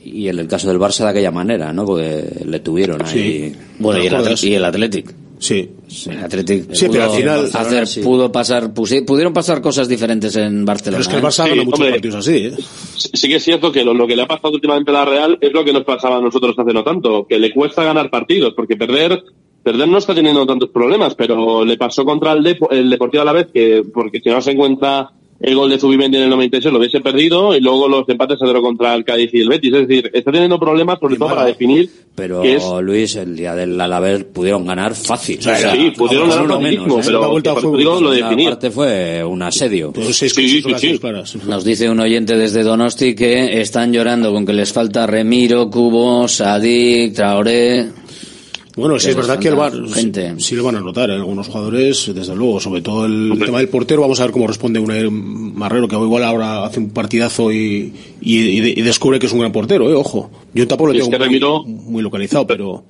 Y 0.05 0.28
en 0.28 0.39
el 0.39 0.47
caso 0.49 0.68
del 0.68 0.78
Barça 0.78 1.05
de 1.05 1.11
aquella 1.11 1.30
manera, 1.30 1.72
¿no? 1.72 1.87
Porque 1.87 2.24
le 2.45 2.61
tuvieron 2.61 3.05
ahí. 3.05 3.55
Bueno, 3.78 4.03
y 4.03 4.07
el, 4.07 4.39
y 4.43 4.55
el 4.55 4.64
Athletic. 4.64 5.14
Sí. 5.39 5.68
El 6.11 6.24
Athletic 6.24 6.72
Sí, 6.74 6.87
pero 6.91 7.05
al 7.05 7.11
final- 7.11 7.51
hacer, 7.53 7.87
sí. 7.87 8.01
pudo 8.01 8.30
pasar, 8.32 8.72
pudieron 8.72 9.32
pasar 9.32 9.61
cosas 9.61 9.89
diferentes 9.89 10.35
en 10.37 10.64
Barcelona. 10.64 10.99
Pero 10.99 11.03
es 11.03 11.09
que 11.09 11.16
el 11.16 11.22
¿eh? 11.22 11.26
Barça 11.26 11.45
Sí, 11.45 11.51
gana 11.51 11.64
muchos 11.64 11.80
hombre. 11.80 11.91
partidos 11.93 12.14
así, 12.16 12.37
¿eh? 12.37 12.53
Sí 12.97 13.09
sí 13.14 13.28
que 13.28 13.37
es 13.37 13.45
cierto 13.45 13.72
que 13.72 13.85
lo, 13.85 13.95
lo 13.95 14.07
que 14.07 14.16
le 14.16 14.22
ha 14.22 14.26
pasado 14.28 14.55
últimamente 14.55 14.91
a 14.91 14.95
la 14.95 15.05
Real 15.05 15.39
es 15.41 15.53
lo 15.53 15.64
que 15.64 15.72
nos 15.72 15.85
pasaba 15.85 16.16
a 16.18 16.20
nosotros 16.20 16.55
hace 16.59 16.72
no 16.72 16.82
tanto, 16.85 17.26
que 17.28 17.39
le 17.39 17.53
cuesta 17.53 17.82
ganar 17.85 18.11
partidos, 18.11 18.53
porque 18.55 18.76
perder 18.76 19.22
perder 19.64 19.88
no 19.88 19.98
está 19.98 20.14
teniendo 20.14 20.46
tantos 20.46 20.68
problemas, 20.68 21.14
pero 21.14 21.64
le 21.64 21.76
pasó 21.76 22.04
contra 22.04 22.32
el, 22.32 22.56
el 22.70 22.90
Deportivo 22.90 23.22
a 23.22 23.24
la 23.24 23.32
vez, 23.32 23.48
que 23.52 23.82
porque 23.92 24.20
si 24.20 24.28
no 24.28 24.40
se 24.40 24.52
encuentra 24.52 25.10
el 25.40 25.54
gol 25.56 25.68
de 25.68 25.78
Zubimendi 25.78 26.16
en 26.16 26.24
el 26.24 26.30
96 26.30 26.72
lo 26.72 26.78
hubiese 26.78 27.00
perdido 27.00 27.54
y 27.56 27.60
luego 27.60 27.88
los 27.88 28.08
empates 28.08 28.38
se 28.38 28.44
dieron 28.44 28.62
contra 28.62 28.94
el 28.94 29.04
Cádiz 29.04 29.30
y 29.34 29.40
el 29.40 29.48
Betis. 29.48 29.74
Es 29.74 29.88
decir, 29.88 30.10
está 30.14 30.30
teniendo 30.30 30.58
problemas 30.58 30.98
sobre 30.98 31.16
todo 31.16 31.30
para 31.30 31.44
definir 31.44 31.90
Pero 32.14 32.40
qué 32.42 32.54
es 32.54 32.64
Luis, 32.80 33.16
el 33.16 33.36
día 33.36 33.54
del 33.54 33.78
Alavés 33.80 34.24
pudieron 34.24 34.64
ganar 34.64 34.94
fácil. 34.94 35.42
Sí, 35.42 35.50
sí, 35.50 35.92
pudieron 35.96 36.28
ganar 36.28 36.44
uno 36.44 36.54
facilísimo, 36.54 36.86
menos, 36.86 37.06
¿eh? 37.06 37.08
pero 37.08 37.20
La 37.20 37.26
vuelta 37.26 37.54
que 37.54 37.60
fue 37.60 37.70
por 37.70 37.78
digo, 37.78 38.00
lo 38.00 38.10
de 38.10 38.22
definir. 38.22 38.48
parte 38.48 38.70
fue 38.70 39.24
un 39.24 39.42
asedio. 39.42 39.92
Pues 39.92 40.16
Sí, 40.16 40.28
sí, 40.28 40.62
sí. 40.78 41.00
Nos 41.46 41.64
dice 41.64 41.90
un 41.90 42.00
oyente 42.00 42.36
desde 42.36 42.62
Donosti 42.62 43.14
que 43.14 43.60
están 43.60 43.92
llorando 43.92 44.32
con 44.32 44.46
que 44.46 44.52
les 44.52 44.72
falta 44.72 45.06
Remiro, 45.06 45.68
Cubo, 45.68 46.28
Sadik, 46.28 47.12
Traoré. 47.14 48.03
Bueno, 48.77 48.99
sí 48.99 49.11
es 49.11 49.16
verdad 49.16 49.39
que 49.39 49.49
el 49.49 49.55
VAR 49.55 49.72
gente. 49.89 50.35
sí, 50.39 50.49
sí 50.49 50.55
lo 50.57 50.64
van 50.64 50.75
a 50.77 50.81
notar, 50.81 51.09
¿eh? 51.11 51.14
algunos 51.14 51.47
jugadores, 51.47 52.11
desde 52.12 52.35
luego, 52.35 52.59
sobre 52.59 52.83
todo 52.83 53.07
el 53.07 53.41
tema 53.45 53.59
del 53.59 53.68
portero, 53.68 54.01
vamos 54.03 54.18
a 54.18 54.25
ver 54.25 54.33
cómo 54.33 54.49
responde 54.49 54.81
un 54.81 55.55
Marrero, 55.55 55.87
que 55.87 55.95
igual 55.95 56.25
ahora 56.25 56.64
hace 56.64 56.81
un 56.81 56.91
partidazo 56.91 57.53
y, 57.53 57.93
y, 58.20 58.37
y 58.41 58.61
de- 58.61 58.70
y 58.77 58.83
descubre 58.83 59.20
que 59.20 59.27
es 59.27 59.33
un 59.33 59.39
gran 59.41 59.53
portero, 59.53 59.89
¿eh? 59.89 59.95
ojo. 59.95 60.29
Yo 60.55 60.66
tampoco 60.66 60.93
lo 60.93 60.99
tengo 60.99 61.09
muy, 61.09 61.18
Remiro- 61.18 61.64
muy 61.64 62.03
localizado, 62.03 62.47
pero... 62.47 62.83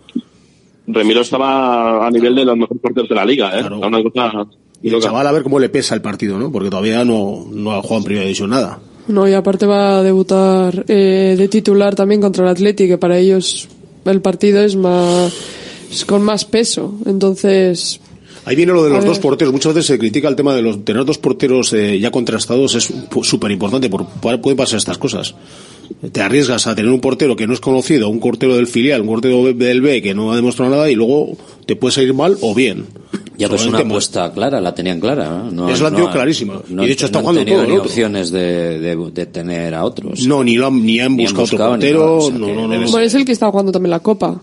Remiro 0.87 1.21
estaba 1.21 2.07
a 2.07 2.11
nivel 2.11 2.35
de 2.35 2.45
los 2.45 2.57
mejores 2.57 2.81
porteros 2.83 3.09
de 3.09 3.15
la 3.15 3.25
liga, 3.25 3.55
¿eh? 3.57 3.61
Era 3.61 3.77
Una 3.77 4.03
cosa 4.03 4.47
Y 4.83 4.89
el 4.89 5.01
chaval 5.01 5.27
a 5.27 5.33
ver 5.33 5.43
cómo 5.43 5.59
le 5.59 5.69
pesa 5.69 5.95
el 5.95 6.01
partido, 6.03 6.39
¿no? 6.39 6.51
Porque 6.53 6.71
todavía 6.71 7.05
no, 7.05 7.47
no 7.51 7.73
ha 7.73 7.81
jugado 7.83 7.99
en 7.99 8.05
primera 8.05 8.25
división 8.25 8.51
nada. 8.51 8.79
No, 9.09 9.29
y 9.29 9.35
aparte 9.35 9.67
va 9.67 9.99
a 9.99 10.03
debutar 10.03 10.85
eh, 10.89 11.35
de 11.37 11.49
titular 11.49 11.95
también 11.95 12.23
contra 12.23 12.45
el 12.45 12.51
Atleti, 12.51 12.87
que 12.89 12.97
para 12.97 13.19
ellos 13.19 13.69
el 14.07 14.21
partido 14.23 14.63
es 14.63 14.77
más 14.77 15.35
es 15.95 16.05
con 16.05 16.23
más 16.23 16.45
peso. 16.45 16.95
Entonces, 17.07 18.01
Ahí 18.47 18.57
viene 18.57 18.73
lo 18.75 18.85
de 18.85 18.91
los 18.91 19.05
dos 19.07 19.19
porteros. 19.21 19.53
Muchas 19.55 19.73
veces 19.73 19.87
se 19.87 19.99
critica 19.99 20.29
el 20.29 20.37
tema 20.37 20.55
de 20.55 20.61
los 20.61 20.85
tener 20.85 21.05
dos 21.07 21.17
porteros 21.17 21.73
eh, 21.73 21.99
ya 21.99 22.11
contrastados 22.11 22.75
es 22.75 22.93
súper 23.23 23.51
importante 23.51 23.89
porque 23.89 24.07
pueden 24.21 24.57
pasar 24.57 24.77
estas 24.79 24.99
cosas. 24.99 25.35
Te 26.13 26.21
arriesgas 26.21 26.67
a 26.67 26.75
tener 26.75 26.91
un 26.91 27.01
portero 27.01 27.37
que 27.37 27.47
no 27.47 27.55
es 27.55 27.61
conocido, 27.61 28.09
un 28.11 28.21
portero 28.21 28.57
del 28.57 28.67
filial, 28.67 29.01
un 29.03 29.07
portero 29.07 29.45
del 29.53 29.81
B 29.81 30.03
que 30.03 30.15
no 30.15 30.33
ha 30.33 30.37
demostrado 30.37 30.71
nada 30.71 30.91
y 30.91 30.95
luego 30.95 31.37
te 31.67 31.75
puede 31.77 31.93
salir 31.95 32.13
mal 32.13 32.37
o 32.43 32.55
bien. 32.55 32.85
Ya 33.39 33.49
pues 33.49 33.67
una 33.67 33.79
apuesta 33.81 34.31
clara, 34.33 34.61
la 34.61 34.75
tenían 34.75 35.01
clara. 35.01 35.29
¿no? 35.29 35.51
No- 35.51 35.69
Es 35.71 35.81
la 35.81 35.91
no- 35.91 36.11
clarísima. 36.11 36.61
no- 36.69 36.85
Y 36.85 36.87
de 36.87 36.93
hecho 36.93 37.07
está 37.07 37.21
no 37.23 37.31
han 37.31 37.35
jugando 37.37 37.45
tenido 37.45 37.63
todo 37.65 37.69
ni 37.73 37.79
otro. 37.79 37.89
opciones 37.91 38.31
de, 38.31 38.79
de, 38.79 38.97
de 39.13 39.27
tener 39.27 39.75
a 39.75 39.85
otros. 39.85 40.27
No, 40.27 40.45
ni, 40.45 40.57
lo 40.57 40.67
han, 40.67 40.85
ni 40.85 41.01
han 41.01 41.17
Ni 41.17 41.25
han 41.27 41.33
buscado 41.35 41.45
otro 41.45 41.57
buscado 41.59 41.77
ni 41.79 41.81
portero. 41.81 41.99
nada, 42.01 42.11
o 42.13 42.21
sea 42.29 42.39
no, 42.39 42.47
no, 42.69 42.69
no. 42.69 42.91
bueno, 42.91 43.07
es 43.07 43.15
el 43.15 43.25
que 43.25 43.33
está 43.33 43.51
jugando 43.51 43.73
también 43.73 43.91
la 43.91 44.01
Copa. 44.01 44.41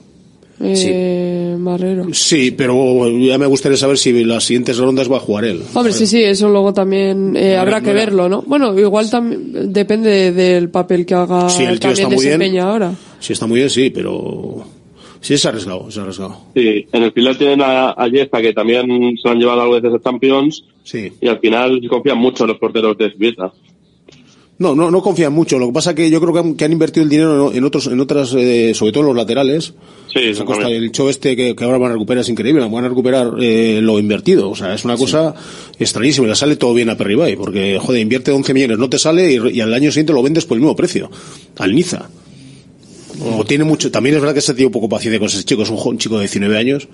Eh, 0.64 1.56
Marrero. 1.58 2.08
Sí, 2.14 2.52
pero 2.52 3.08
ya 3.20 3.38
me 3.38 3.46
gustaría 3.46 3.78
saber 3.78 3.98
si 3.98 4.24
las 4.24 4.44
siguientes 4.44 4.78
rondas 4.78 5.12
va 5.12 5.18
a 5.18 5.20
jugar 5.20 5.46
él. 5.46 5.62
Hombre, 5.74 5.94
sí, 5.94 6.06
sí, 6.08 6.22
eso 6.24 6.50
luego 6.50 6.74
también 6.74 7.36
eh, 7.36 7.58
habrá 7.58 7.82
que 7.82 7.94
verlo, 7.94 8.28
¿no? 8.30 8.42
Bueno, 8.44 8.78
igual 8.80 9.10
también 9.10 9.72
depende 9.74 10.32
del 10.32 10.70
papel 10.70 11.06
que 11.06 11.14
haga, 11.16 11.50
Sí, 11.50 11.64
el 11.64 11.80
tío 11.80 11.90
también 11.94 12.12
está 12.14 12.38
muy 12.38 12.50
bien. 12.50 12.60
ahora. 12.60 12.94
Sí, 13.20 13.34
está 13.34 13.48
muy 13.48 13.58
bien, 13.60 13.70
sí, 13.70 13.90
pero... 13.90 14.64
Sí, 15.20 15.36
es 15.36 15.46
arriesgado, 15.46 15.86
es 15.90 15.98
arriesgado. 16.00 16.36
Sí, 16.56 16.86
en 16.92 17.04
el 17.04 17.12
final 17.12 17.38
tienen 17.38 17.62
a, 17.62 17.92
a 17.92 18.08
Yesta, 18.08 18.42
que 18.42 18.54
también 18.54 18.88
se 19.22 19.28
lo 19.28 19.32
han 19.32 19.38
llevado 19.40 19.62
algo 19.62 19.76
veces 19.80 19.94
a 19.94 20.02
Champions, 20.04 20.64
Sí. 20.84 21.12
y 21.22 21.28
al 21.28 21.40
final 21.40 21.80
confían 21.88 22.18
mucho 22.18 22.44
en 22.44 22.50
los 22.50 22.58
porteros 22.58 22.98
de 22.98 23.12
Suiza. 23.14 23.52
No, 24.62 24.76
no, 24.76 24.92
no 24.92 25.02
confían 25.02 25.34
mucho. 25.34 25.58
Lo 25.58 25.66
que 25.66 25.74
pasa 25.74 25.96
que 25.96 26.12
yo 26.12 26.22
creo 26.22 26.34
que 26.34 26.40
han, 26.40 26.54
que 26.54 26.66
han 26.66 26.72
invertido 26.72 27.04
el 27.04 27.10
dinero 27.10 27.52
en 27.52 27.64
otros, 27.64 27.88
en 27.88 28.00
otras, 28.00 28.32
eh, 28.36 28.74
sobre 28.76 28.92
todo 28.92 29.02
en 29.02 29.08
los 29.08 29.16
laterales. 29.16 29.74
Sí, 30.14 30.44
cosa, 30.46 30.70
el 30.70 30.92
show 30.92 31.10
este 31.10 31.36
que, 31.36 31.56
que 31.56 31.64
ahora 31.64 31.80
van 31.80 31.90
a 31.90 31.94
recuperar 31.96 32.22
es 32.22 32.30
increíble. 32.30 32.62
Van 32.70 32.86
a 32.86 32.90
recuperar 32.90 33.32
eh, 33.42 33.80
lo 33.82 33.98
invertido. 33.98 34.52
O 34.52 34.56
sea, 34.56 34.76
es 34.76 34.86
una 34.86 34.98
cosa 34.98 35.34
extrañísima. 35.80 36.28
Y 36.28 36.30
le 36.30 36.36
sale 36.36 36.58
todo 36.58 36.76
bien 36.76 36.92
a 36.92 36.96
Perribay. 36.96 37.38
Porque, 37.38 37.80
joder, 37.82 38.02
invierte 38.04 38.30
11 38.30 38.54
millones, 38.54 38.78
no 38.78 38.88
te 38.88 39.00
sale 39.00 39.34
y, 39.34 39.58
y 39.58 39.62
al 39.62 39.74
año 39.74 39.90
siguiente 39.90 40.14
lo 40.14 40.22
vendes 40.22 40.46
por 40.46 40.58
el 40.58 40.62
mismo 40.62 40.76
precio. 40.76 41.10
Al 41.58 41.74
Niza. 41.74 42.08
O 43.20 43.44
tiene 43.46 43.64
mucho, 43.64 43.90
también 43.90 44.16
es 44.16 44.22
verdad 44.22 44.36
que 44.36 44.42
se 44.42 44.54
tiene 44.54 44.70
poco 44.70 44.88
paciencia 44.88 45.18
con 45.18 45.28
ese 45.28 45.44
chico. 45.44 45.64
Es 45.64 45.72
un, 45.72 45.98
chico 45.98 46.18
de 46.18 46.22
19 46.22 46.56
años. 46.56 46.88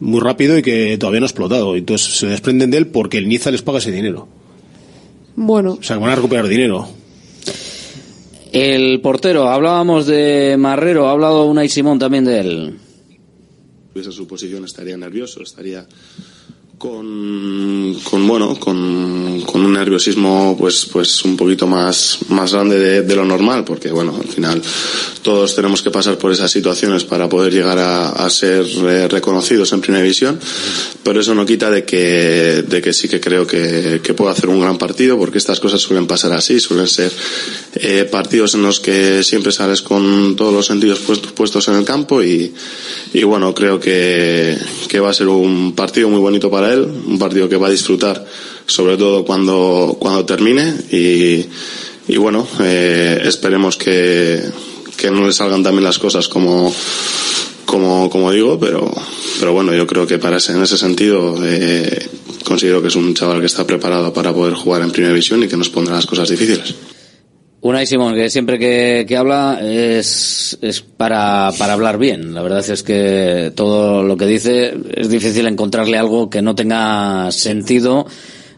Muy 0.00 0.20
rápido 0.20 0.58
y 0.58 0.62
que 0.62 0.98
todavía 0.98 1.20
no 1.20 1.24
ha 1.24 1.28
explotado. 1.28 1.74
Entonces 1.74 2.18
se 2.18 2.26
desprenden 2.26 2.70
de 2.70 2.76
él 2.76 2.86
porque 2.88 3.16
el 3.16 3.28
Niza 3.28 3.50
les 3.50 3.62
paga 3.62 3.78
ese 3.78 3.92
dinero. 3.92 4.28
Bueno, 5.36 5.78
O 5.80 5.82
sea, 5.82 5.96
que 5.96 6.02
van 6.02 6.10
a 6.10 6.16
recuperar 6.16 6.48
dinero. 6.48 6.88
El 8.52 9.00
portero, 9.00 9.48
hablábamos 9.48 10.06
de 10.06 10.56
Marrero, 10.58 11.08
ha 11.08 11.12
hablado 11.12 11.46
Unai 11.46 11.68
Simón 11.68 11.98
también 11.98 12.24
de 12.24 12.40
él. 12.40 12.78
estuviese 13.88 14.10
en 14.10 14.12
su 14.16 14.26
posición 14.26 14.64
estaría 14.64 14.96
nervioso, 14.96 15.42
estaría 15.42 15.86
con, 16.78 17.96
con 18.04 18.26
bueno, 18.28 18.58
con, 18.58 19.42
con 19.42 19.64
un 19.64 19.72
nerviosismo 19.72 20.56
pues, 20.58 20.86
pues 20.92 21.24
un 21.24 21.36
poquito 21.36 21.66
más, 21.66 22.18
más 22.28 22.52
grande 22.52 22.78
de, 22.78 23.02
de 23.02 23.16
lo 23.16 23.24
normal, 23.24 23.64
porque 23.64 23.90
bueno, 23.90 24.16
al 24.18 24.28
final 24.28 24.62
todos 25.22 25.56
tenemos 25.56 25.82
que 25.82 25.90
pasar 25.90 26.16
por 26.16 26.30
esas 26.30 26.50
situaciones 26.50 27.04
para 27.04 27.28
poder 27.28 27.52
llegar 27.52 27.78
a, 27.78 28.10
a 28.10 28.30
ser 28.30 28.64
eh, 28.64 29.08
reconocidos 29.08 29.72
en 29.72 29.80
primera 29.80 30.02
división, 30.02 30.38
pero 31.02 31.20
eso 31.20 31.34
no 31.34 31.44
quita 31.44 31.68
de 31.70 31.84
que, 31.84 32.64
de 32.66 32.80
que 32.80 32.92
sí 32.92 33.08
que 33.08 33.20
creo 33.20 33.46
que, 33.46 34.00
que 34.02 34.14
puedo 34.14 34.30
hacer 34.30 34.48
un 34.48 34.60
gran 34.60 34.78
partido, 34.78 35.18
porque 35.18 35.38
estas 35.38 35.58
cosas 35.58 35.80
suelen 35.80 36.06
pasar 36.06 36.32
así, 36.32 36.60
suelen 36.60 36.86
ser 36.86 37.12
eh, 37.74 38.08
partidos 38.10 38.54
en 38.54 38.62
los 38.62 38.78
que 38.78 39.24
siempre 39.24 39.50
sales 39.50 39.82
con 39.82 40.36
todos 40.36 40.54
los 40.54 40.66
sentidos 40.66 41.00
puestos, 41.00 41.32
puestos 41.32 41.66
en 41.68 41.74
el 41.74 41.84
campo 41.84 42.22
y, 42.22 42.54
y 43.12 43.24
bueno, 43.24 43.52
creo 43.52 43.80
que, 43.80 44.56
que 44.88 45.00
va 45.00 45.10
a 45.10 45.14
ser 45.14 45.26
un 45.26 45.74
partido 45.74 46.08
muy 46.08 46.20
bonito 46.20 46.48
para 46.48 46.67
él, 46.72 46.80
un 47.06 47.18
partido 47.18 47.48
que 47.48 47.56
va 47.56 47.68
a 47.68 47.70
disfrutar 47.70 48.24
sobre 48.66 48.96
todo 48.96 49.24
cuando, 49.24 49.96
cuando 49.98 50.24
termine 50.24 50.74
y, 50.90 51.46
y 52.06 52.16
bueno, 52.18 52.46
eh, 52.60 53.20
esperemos 53.24 53.76
que, 53.76 54.42
que 54.96 55.10
no 55.10 55.26
le 55.26 55.32
salgan 55.32 55.62
también 55.62 55.84
las 55.84 55.98
cosas 55.98 56.28
como, 56.28 56.72
como, 57.64 58.10
como 58.10 58.30
digo, 58.30 58.58
pero, 58.58 58.90
pero 59.40 59.52
bueno, 59.52 59.74
yo 59.74 59.86
creo 59.86 60.06
que 60.06 60.18
para 60.18 60.36
ese, 60.36 60.52
en 60.52 60.62
ese 60.62 60.76
sentido 60.76 61.36
eh, 61.44 62.08
considero 62.44 62.82
que 62.82 62.88
es 62.88 62.96
un 62.96 63.14
chaval 63.14 63.40
que 63.40 63.46
está 63.46 63.66
preparado 63.66 64.12
para 64.12 64.34
poder 64.34 64.54
jugar 64.54 64.82
en 64.82 64.90
primera 64.90 65.12
división 65.12 65.42
y 65.42 65.48
que 65.48 65.56
nos 65.56 65.70
pondrá 65.70 65.94
las 65.94 66.06
cosas 66.06 66.28
difíciles. 66.28 66.74
Unai 67.60 67.86
Simón, 67.86 68.14
que 68.14 68.30
siempre 68.30 68.56
que, 68.56 69.04
que 69.08 69.16
habla 69.16 69.58
es, 69.60 70.56
es 70.62 70.80
para, 70.80 71.50
para 71.58 71.72
hablar 71.72 71.98
bien. 71.98 72.32
La 72.32 72.42
verdad 72.42 72.68
es 72.68 72.82
que 72.84 73.52
todo 73.56 74.04
lo 74.04 74.16
que 74.16 74.26
dice 74.26 74.74
es 74.94 75.08
difícil 75.08 75.46
encontrarle 75.46 75.98
algo 75.98 76.30
que 76.30 76.40
no 76.40 76.54
tenga 76.54 77.32
sentido. 77.32 78.06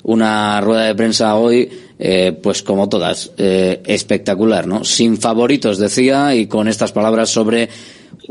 Una 0.03 0.61
rueda 0.61 0.84
de 0.84 0.94
prensa 0.94 1.34
hoy, 1.36 1.70
eh, 1.98 2.38
pues 2.42 2.62
como 2.62 2.90
todas, 2.90 3.32
eh, 3.38 3.80
espectacular, 3.86 4.66
¿no? 4.66 4.84
Sin 4.84 5.16
favoritos, 5.18 5.78
decía, 5.78 6.34
y 6.34 6.46
con 6.46 6.68
estas 6.68 6.92
palabras 6.92 7.30
sobre 7.30 7.68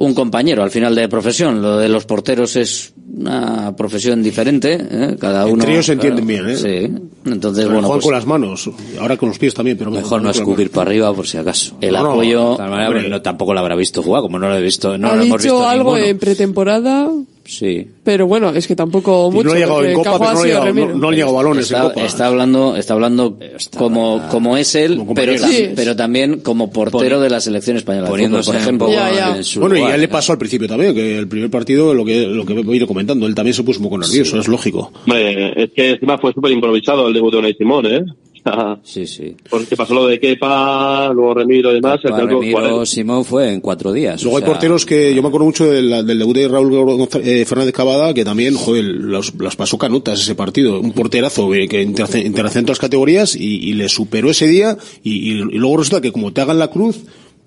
un 0.01 0.13
compañero 0.13 0.63
al 0.63 0.71
final 0.71 0.95
de 0.95 1.09
profesión. 1.09 1.61
Lo 1.61 1.77
de 1.77 1.89
los 1.89 2.05
porteros 2.05 2.55
es 2.55 2.93
una 3.17 3.75
profesión 3.75 4.23
diferente, 4.23 4.77
¿eh? 4.79 5.17
cada 5.19 5.45
uno. 5.45 5.55
Entre 5.55 5.73
ellos 5.73 5.87
se 5.87 5.93
entienden 5.93 6.25
claro, 6.25 6.45
bien, 6.45 6.55
¿eh? 6.55 6.87
Sí. 6.87 7.29
Entonces, 7.29 7.65
Pero 7.65 7.73
bueno, 7.75 7.89
pues, 7.89 8.03
con 8.05 8.13
las 8.13 8.25
manos, 8.25 8.69
ahora 8.99 9.17
con 9.17 9.27
los 9.27 9.37
pies 9.37 9.53
también, 9.53 9.77
pero 9.77 9.91
Mejor 9.91 10.21
no 10.21 10.29
escupir 10.29 10.71
para 10.71 10.89
arriba 10.89 11.13
por 11.13 11.27
si 11.27 11.37
acaso. 11.37 11.75
El 11.81 11.95
No, 11.95 12.03
no, 12.03 12.11
apoyo, 12.11 12.51
de 12.51 12.57
tal 12.57 12.69
manera, 12.69 13.09
no, 13.09 13.21
tampoco 13.21 13.53
lo 13.53 13.59
habrá 13.59 13.75
visto 13.75 14.01
jugar, 14.01 14.21
como 14.21 14.39
no 14.39 14.47
lo 14.47 14.55
he 14.55 14.61
visto, 14.61 14.97
no 14.97 15.09
ha 15.09 15.15
lo 15.17 15.23
hemos 15.23 15.41
dicho 15.43 15.55
visto 15.55 15.67
algo 15.69 15.91
ninguno. 15.95 16.11
en 16.11 16.17
pretemporada, 16.19 17.09
Sí. 17.49 17.87
pero 18.03 18.27
bueno, 18.27 18.51
es 18.51 18.67
que 18.67 18.75
tampoco 18.75 19.29
Y 19.31 19.35
mucho. 19.37 19.47
no 19.49 19.53
ha 19.53 19.57
llegado 19.57 19.83
en 19.83 19.93
Copa, 19.95 20.19
pero 20.19 20.33
no 20.33 20.45
llegado, 20.45 20.73
no, 20.73 20.93
no 20.99 21.07
han 21.09 21.15
llegado 21.15 21.33
balones 21.33 21.65
Está, 21.65 21.77
en 21.77 21.83
Copa. 21.89 22.01
está 22.05 22.27
hablando, 22.27 22.75
está 22.75 22.93
hablando 22.93 23.37
como, 23.75 24.21
como 24.29 24.55
es 24.55 24.75
él, 24.75 24.91
pero, 24.93 25.05
compañero. 25.05 25.33
tam- 25.43 25.49
Sí. 25.49 25.69
pero 25.75 25.95
también 25.95 26.39
como 26.41 26.71
portero 26.71 27.17
Poni- 27.17 27.23
de 27.23 27.29
la 27.31 27.41
selección 27.41 27.77
española. 27.77 28.07
poniéndose 28.07 28.51
fútbol, 28.51 28.55
por 28.55 28.61
ejemplo. 28.61 28.91
Ya, 28.91 29.11
ya. 29.31 29.37
en 29.37 29.43
su 29.43 29.59
Bueno, 29.61 29.75
y 29.75 29.79
lugar, 29.79 29.93
ya 29.93 29.97
le 29.97 30.05
¿eh? 30.05 30.07
pasó 30.09 30.31
al 30.33 30.37
principio 30.37 30.67
también, 30.67 30.93
que 30.93 31.17
el 31.17 31.27
primer 31.27 31.49
partido, 31.49 31.93
lo 31.93 32.05
que, 32.05 32.27
lo 32.27 32.45
que 32.45 32.53
he 32.53 32.75
ido 32.75 32.87
comentando, 32.87 33.25
él 33.25 33.33
también 33.33 33.53
se 33.55 33.63
puso 33.63 33.79
un 33.79 33.85
poco 33.85 33.97
nervioso, 33.97 34.39
es 34.39 34.47
lógico. 34.47 34.91
Hombre, 35.05 35.63
es 35.63 35.71
que 35.71 35.89
encima 35.91 36.17
fue 36.19 36.31
súper 36.33 36.51
improvisado 36.51 37.07
el 37.07 37.13
debut 37.13 37.31
de 37.31 37.37
Unai 37.39 37.55
Simón, 37.55 37.85
¿eh? 37.87 38.03
Sea, 38.43 38.79
Sí, 38.83 39.05
sí. 39.05 39.35
porque 39.49 39.75
pasó 39.75 39.93
lo 39.93 40.07
de 40.07 40.19
Kepa, 40.19 41.11
luego 41.13 41.33
Remiro 41.33 41.71
y 41.71 41.75
demás. 41.75 41.99
jugar 42.01 42.25
Remiro. 42.25 42.85
Simón 42.85 43.25
fue 43.25 43.51
en 43.53 43.59
cuatro 43.61 43.91
días. 43.91 44.23
Luego 44.23 44.35
o 44.35 44.37
hay 44.39 44.43
sea, 44.43 44.53
porteros 44.53 44.85
que 44.85 45.13
yo 45.13 45.21
me 45.21 45.27
acuerdo 45.27 45.45
mucho 45.45 45.65
del, 45.65 46.05
del 46.05 46.19
debut 46.19 46.35
de 46.35 46.47
Raúl 46.47 47.07
eh, 47.23 47.45
Fernández 47.45 47.73
Cavada, 47.73 48.13
que 48.13 48.23
también, 48.23 48.55
joder, 48.55 48.83
los, 48.85 49.33
las 49.39 49.55
pasó 49.55 49.77
canutas 49.77 50.21
ese 50.21 50.35
partido. 50.35 50.79
Un 50.79 50.93
porterazo 50.93 51.53
eh, 51.53 51.67
que 51.67 51.85
todas 51.87 52.55
las 52.67 52.79
categorías 52.79 53.35
y, 53.35 53.69
y 53.69 53.73
le 53.73 53.89
superó 53.89 54.29
ese 54.31 54.47
día. 54.47 54.77
Y, 55.03 55.11
y- 55.11 55.39
y 55.39 55.57
luego 55.57 55.77
resulta 55.77 56.01
que 56.01 56.11
como 56.11 56.31
te 56.33 56.41
hagan 56.41 56.59
la 56.59 56.69
cruz, 56.69 56.97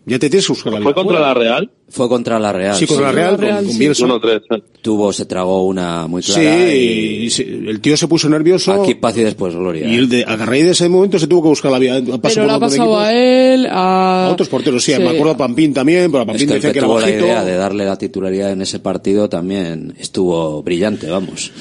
ya 0.05 0.19
te 0.19 0.29
tienes 0.29 0.47
que 0.47 0.53
buscar 0.53 0.73
la 0.73 0.79
vida. 0.81 0.85
¿Fue 0.93 0.95
contra 1.03 1.21
la 1.21 1.35
Real? 1.35 1.71
Fue 1.89 2.09
contra 2.09 2.39
la 2.39 2.53
Real. 2.53 2.75
Sí, 2.77 2.87
contra 2.87 3.07
la 3.07 3.13
Real, 3.13 3.39
Real, 3.39 3.57
con, 3.59 3.65
con 3.67 3.73
sí. 3.75 3.79
Bielsa. 3.79 4.07
1-3. 4.07 4.41
¿eh? 4.51 4.63
Tuvo, 4.83 5.13
se 5.13 5.27
tragó 5.27 5.65
una 5.67 6.07
muy 6.07 6.23
Sí, 6.23 6.33
clara. 6.33 6.75
y 6.75 7.31
se- 7.31 7.43
el 7.45 7.81
tío 7.81 7.97
se 7.97 8.09
puso 8.09 8.29
nervioso. 8.29 8.73
Aquí 8.73 8.95
paz 8.95 9.17
y 9.19 9.23
después 9.23 9.55
gloria. 9.55 9.87
Y 9.87 9.95
el 9.97 10.09
de, 10.09 10.25
a 10.25 10.35
raíz 10.37 10.65
de 10.65 10.71
ese 10.71 10.89
momento 10.89 11.19
se 11.19 11.27
tuvo 11.27 11.43
que 11.43 11.49
buscar 11.49 11.71
la 11.71 11.79
vida. 11.79 12.01
Pasó 12.21 12.21
Pero 12.21 12.35
por 12.43 12.47
le 12.47 12.53
ha 12.53 12.59
pasado 12.59 12.99
a 12.99 13.13
él, 13.13 13.67
a... 13.71 14.27
A 14.29 14.31
otros 14.33 14.49
porteros, 14.49 14.83
sí, 14.83 14.93
Sí. 14.93 14.99
me 15.01 15.11
acuerdo 15.11 15.31
a 15.33 15.37
Pampín 15.37 15.73
también, 15.75 16.11
pero 16.11 16.21
a 16.21 16.23
Es 16.23 16.27
Pampín 16.29 16.49
que 16.49 16.55
el 16.55 16.61
decía 16.61 16.71
que 16.71 16.73
que 16.73 16.79
era 16.79 16.87
tuvo 16.89 16.99
la 17.01 17.07
bajito. 17.07 17.25
idea 17.27 17.45
de 17.45 17.55
darle 17.57 17.85
la 17.85 17.99
titularidad 17.99 18.53
en 18.53 18.63
ese 18.63 18.79
partido 18.81 19.29
también 19.29 19.95
estuvo 19.99 20.63
brillante, 20.63 21.09
vamos. 21.11 21.53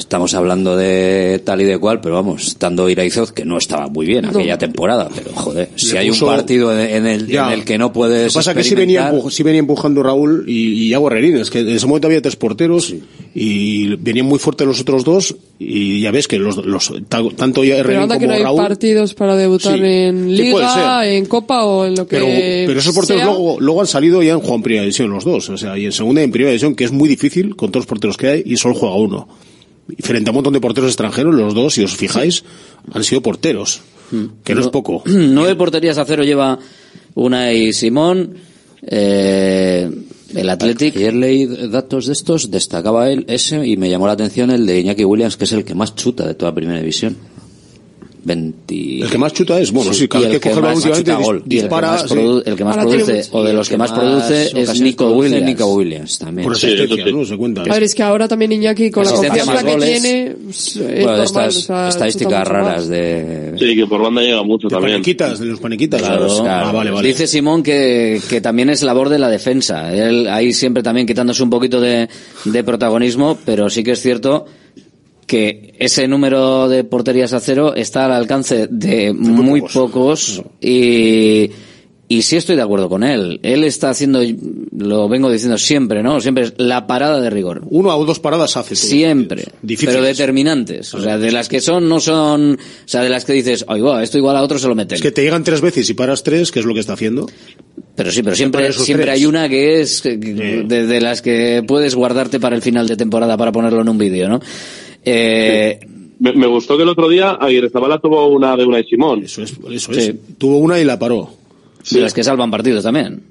Estamos 0.00 0.32
hablando 0.34 0.76
de 0.78 1.40
tal 1.44 1.60
y 1.60 1.64
de 1.64 1.78
cual, 1.78 2.00
pero 2.00 2.14
vamos, 2.14 2.48
estando 2.48 2.88
Iraizoz, 2.88 3.32
que 3.32 3.44
no 3.44 3.58
estaba 3.58 3.86
muy 3.88 4.06
bien 4.06 4.24
aquella 4.24 4.56
temporada, 4.58 5.08
pero 5.14 5.30
joder, 5.34 5.68
si 5.76 5.94
hay 5.96 6.08
puso- 6.08 6.24
un 6.26 6.32
partido 6.36 6.76
en 6.76 7.06
el, 7.06 7.26
Ya. 7.28 7.46
en 7.48 7.52
el 7.60 7.64
que 7.66 7.76
no 7.78 7.88
Lo 7.88 7.92
puedes 7.92 8.32
que 8.32 8.38
pasa 8.38 8.52
es 8.52 8.56
que 8.56 8.64
sí 8.64 8.74
venía, 8.74 9.12
sí 9.30 9.42
venía 9.42 9.60
empujando 9.60 10.02
Raúl 10.02 10.44
y, 10.48 10.52
y 10.84 10.88
Iago 10.88 11.08
Herrerín. 11.08 11.36
Es 11.36 11.50
que 11.50 11.60
en 11.60 11.68
ese 11.68 11.86
momento 11.86 12.08
había 12.08 12.22
tres 12.22 12.34
porteros 12.34 12.94
y 13.34 13.94
venían 13.96 14.26
muy 14.26 14.38
fuertes 14.38 14.66
los 14.66 14.80
otros 14.80 15.04
dos 15.04 15.36
y 15.58 16.00
ya 16.00 16.10
ves 16.10 16.26
que 16.26 16.38
los, 16.38 16.56
los 16.64 16.92
ta- 17.08 17.20
tanto 17.36 17.62
Herrerín 17.62 18.02
anda 18.02 18.18
que 18.18 18.24
como 18.24 18.32
no 18.32 18.36
hay 18.38 18.42
Raúl... 18.42 18.56
partidos 18.62 19.12
para 19.14 19.36
debutar 19.36 19.76
Sí. 19.78 19.84
en 19.84 20.34
Liga, 20.34 21.06
en 21.06 21.26
Copa 21.26 21.64
o 21.64 21.84
en 21.84 21.94
lo 21.94 22.06
que 22.08 22.16
Pero, 22.16 22.26
pero 22.66 22.80
esos 22.80 22.94
porteros 22.94 23.22
sea. 23.22 23.30
luego, 23.30 23.60
luego 23.60 23.82
han 23.82 23.86
salido 23.86 24.22
y 24.22 24.30
han 24.30 24.38
jugado 24.38 24.56
en 24.56 24.62
primera 24.62 24.82
división 24.82 25.10
los 25.10 25.24
dos. 25.24 25.48
O 25.50 25.58
sea, 25.58 25.76
y 25.78 25.84
en 25.84 25.92
segunda 25.92 26.22
y 26.22 26.24
en 26.24 26.32
primera 26.32 26.50
división, 26.50 26.74
que 26.74 26.84
es 26.84 26.90
muy 26.90 27.08
difícil 27.08 27.54
con 27.54 27.70
todos 27.70 27.82
los 27.84 27.86
porteros 27.88 28.16
que 28.16 28.28
hay 28.28 28.42
y 28.46 28.56
solo 28.56 28.74
juega 28.74 28.94
uno. 28.96 29.28
Y 29.96 30.02
frente 30.02 30.30
a 30.30 30.32
un 30.32 30.36
montón 30.36 30.52
de 30.52 30.60
porteros 30.60 30.90
extranjeros, 30.90 31.34
los 31.34 31.54
dos, 31.54 31.74
si 31.74 31.82
os 31.82 31.96
fijáis, 31.96 32.44
han 32.92 33.04
sido 33.04 33.20
porteros. 33.20 33.82
Que 34.44 34.54
no 34.54 34.60
es 34.60 34.68
poco. 34.68 35.02
Nueve 35.06 35.54
porterías 35.54 35.98
a 35.98 36.04
cero 36.04 36.24
lleva 36.24 36.58
Unai 37.14 37.72
Simón. 37.72 38.34
Eh, 38.82 39.88
El 40.34 40.48
Athletic. 40.48 40.96
Ayer 40.96 41.14
leí 41.14 41.46
datos 41.46 42.06
de 42.06 42.12
estos, 42.12 42.50
destacaba 42.50 43.10
él 43.10 43.24
ese 43.28 43.66
y 43.66 43.76
me 43.76 43.90
llamó 43.90 44.06
la 44.06 44.12
atención 44.12 44.50
el 44.50 44.66
de 44.66 44.80
Iñaki 44.80 45.04
Williams, 45.04 45.36
que 45.36 45.44
es 45.44 45.52
el 45.52 45.64
que 45.64 45.74
más 45.74 45.94
chuta 45.94 46.26
de 46.26 46.34
toda 46.34 46.54
primera 46.54 46.78
división. 46.78 47.16
20... 48.22 49.00
El 49.02 49.10
que 49.10 49.18
más 49.18 49.32
chuta 49.32 49.58
es, 49.60 49.70
bueno, 49.72 49.92
Sí, 49.92 50.00
sí, 50.00 50.08
cada 50.08 50.26
el 50.26 50.32
que 50.32 50.40
coge 50.40 50.54
el 50.54 50.60
balón 50.62 50.76
más 50.78 50.84
últimamente 50.86 51.10
chuta 51.12 51.24
gol. 51.24 51.42
dis- 51.44 51.52
Y 51.52 51.54
el 51.56 51.60
que 51.60 51.62
dispara. 51.62 51.88
más 51.88 52.02
sí. 52.02 52.14
produ- 52.14 52.42
el 52.46 52.56
que 52.56 52.64
más 52.64 52.76
produce, 52.76 53.22
o 53.32 53.42
de 53.44 53.52
los 53.52 53.68
que 53.68 53.76
más 53.76 53.92
produce, 53.92 54.60
es 54.62 54.80
Nico 54.80 55.10
Williams. 55.12 55.44
Nico 55.46 55.66
Williams 55.74 56.18
también. 56.18 56.44
Por 56.44 56.52
asistencia, 56.56 57.04
sí. 57.04 57.12
¿no? 57.12 57.24
Se 57.24 57.36
cuenta. 57.36 57.62
A 57.62 57.64
ver, 57.74 57.82
es 57.82 57.94
que 57.94 58.02
ahora 58.02 58.28
también 58.28 58.52
Iñaki 58.52 58.90
con 58.90 59.04
la 59.04 59.10
más 59.12 59.20
que 59.64 59.70
goles. 59.72 60.02
tiene, 60.02 60.36
pues, 60.44 60.66
es 60.68 60.78
Bueno, 60.78 60.90
de 60.96 61.02
normal, 61.04 61.24
estas 61.24 61.56
o 61.56 61.60
sea, 61.62 61.88
estadísticas 61.88 62.48
raras 62.48 62.88
de... 62.88 63.54
Sí, 63.58 63.74
que 63.76 63.86
por 63.86 64.02
banda 64.02 64.22
llega 64.22 64.42
mucho 64.42 64.68
De 64.68 64.74
también. 64.74 64.94
panequitas, 64.96 65.38
de 65.38 65.46
los 65.46 65.60
panequitas. 65.60 66.00
Claro, 66.02 66.28
¿sabes? 66.28 66.42
claro. 66.42 66.66
Ah, 66.68 66.72
vale, 66.72 66.90
vale. 66.90 67.08
Dice 67.08 67.26
Simón 67.26 67.62
que, 67.62 68.20
que 68.28 68.40
también 68.40 68.70
es 68.70 68.82
labor 68.82 69.08
de 69.08 69.18
la 69.18 69.28
defensa. 69.28 69.92
Él 69.94 70.28
ahí 70.28 70.52
siempre 70.52 70.82
también 70.82 71.06
quitándose 71.06 71.42
un 71.42 71.50
poquito 71.50 71.80
de, 71.80 72.08
de 72.44 72.64
protagonismo, 72.64 73.38
pero 73.44 73.70
sí 73.70 73.82
que 73.82 73.92
es 73.92 74.00
cierto 74.00 74.46
que 75.30 75.74
ese 75.78 76.08
número 76.08 76.68
de 76.68 76.82
porterías 76.82 77.32
a 77.34 77.38
cero 77.38 77.72
está 77.76 78.06
al 78.06 78.10
alcance 78.10 78.66
de 78.68 79.12
muy 79.12 79.62
pocos 79.62 80.42
y, 80.60 81.52
y 82.08 82.22
sí 82.22 82.34
estoy 82.34 82.56
de 82.56 82.62
acuerdo 82.62 82.88
con 82.88 83.04
él. 83.04 83.38
Él 83.44 83.62
está 83.62 83.90
haciendo, 83.90 84.20
lo 84.76 85.08
vengo 85.08 85.30
diciendo 85.30 85.56
siempre, 85.56 86.02
¿no? 86.02 86.20
Siempre 86.20 86.46
es 86.46 86.54
la 86.56 86.88
parada 86.88 87.20
de 87.20 87.30
rigor. 87.30 87.62
Uno 87.70 87.96
o 87.96 88.04
dos 88.04 88.18
paradas 88.18 88.56
hace. 88.56 88.74
Siempre. 88.74 89.44
Difíciles. 89.62 89.94
Pero 89.94 90.04
determinantes. 90.04 90.92
O 90.94 91.00
sea, 91.00 91.16
de 91.16 91.30
las 91.30 91.48
que 91.48 91.60
son, 91.60 91.88
no 91.88 92.00
son, 92.00 92.54
o 92.54 92.88
sea, 92.88 93.02
de 93.02 93.08
las 93.08 93.24
que 93.24 93.32
dices, 93.32 93.64
va, 93.68 94.02
esto 94.02 94.18
igual 94.18 94.36
a 94.36 94.42
otro 94.42 94.58
se 94.58 94.66
lo 94.66 94.74
meten. 94.74 94.96
Es 94.96 95.02
que 95.02 95.12
te 95.12 95.22
llegan 95.22 95.44
tres 95.44 95.60
veces 95.60 95.88
y 95.88 95.94
paras 95.94 96.24
tres, 96.24 96.50
que 96.50 96.58
es 96.58 96.66
lo 96.66 96.74
que 96.74 96.80
está 96.80 96.94
haciendo. 96.94 97.26
Pero 97.94 98.10
sí, 98.10 98.24
pero 98.24 98.34
siempre, 98.34 98.72
siempre 98.72 99.06
tres. 99.06 99.14
hay 99.14 99.26
una 99.26 99.48
que 99.48 99.80
es 99.80 100.02
de 100.02 101.00
las 101.00 101.22
que 101.22 101.62
puedes 101.64 101.94
guardarte 101.94 102.40
para 102.40 102.56
el 102.56 102.62
final 102.62 102.88
de 102.88 102.96
temporada 102.96 103.36
para 103.36 103.52
ponerlo 103.52 103.82
en 103.82 103.88
un 103.88 103.98
vídeo, 103.98 104.28
¿no? 104.28 104.40
Eh, 105.04 105.80
Me, 106.18 106.32
me 106.34 106.46
gustó 106.46 106.76
que 106.76 106.82
el 106.82 106.88
otro 106.88 107.08
día 107.08 107.30
Aguirre 107.32 107.70
Zabala 107.70 107.98
tuvo 107.98 108.26
una 108.28 108.56
de 108.56 108.64
una 108.66 108.80
y 108.80 108.84
Simón. 108.84 109.22
Eso 109.24 109.42
es, 109.42 109.52
eso 109.70 109.94
Sí. 109.94 110.00
es. 110.00 110.14
Tuvo 110.38 110.58
una 110.58 110.78
y 110.78 110.84
la 110.84 110.98
paró. 110.98 111.30
de 111.90 112.00
las 112.00 112.12
que 112.12 112.22
salvan 112.22 112.50
partidos 112.50 112.82
también. 112.84 113.22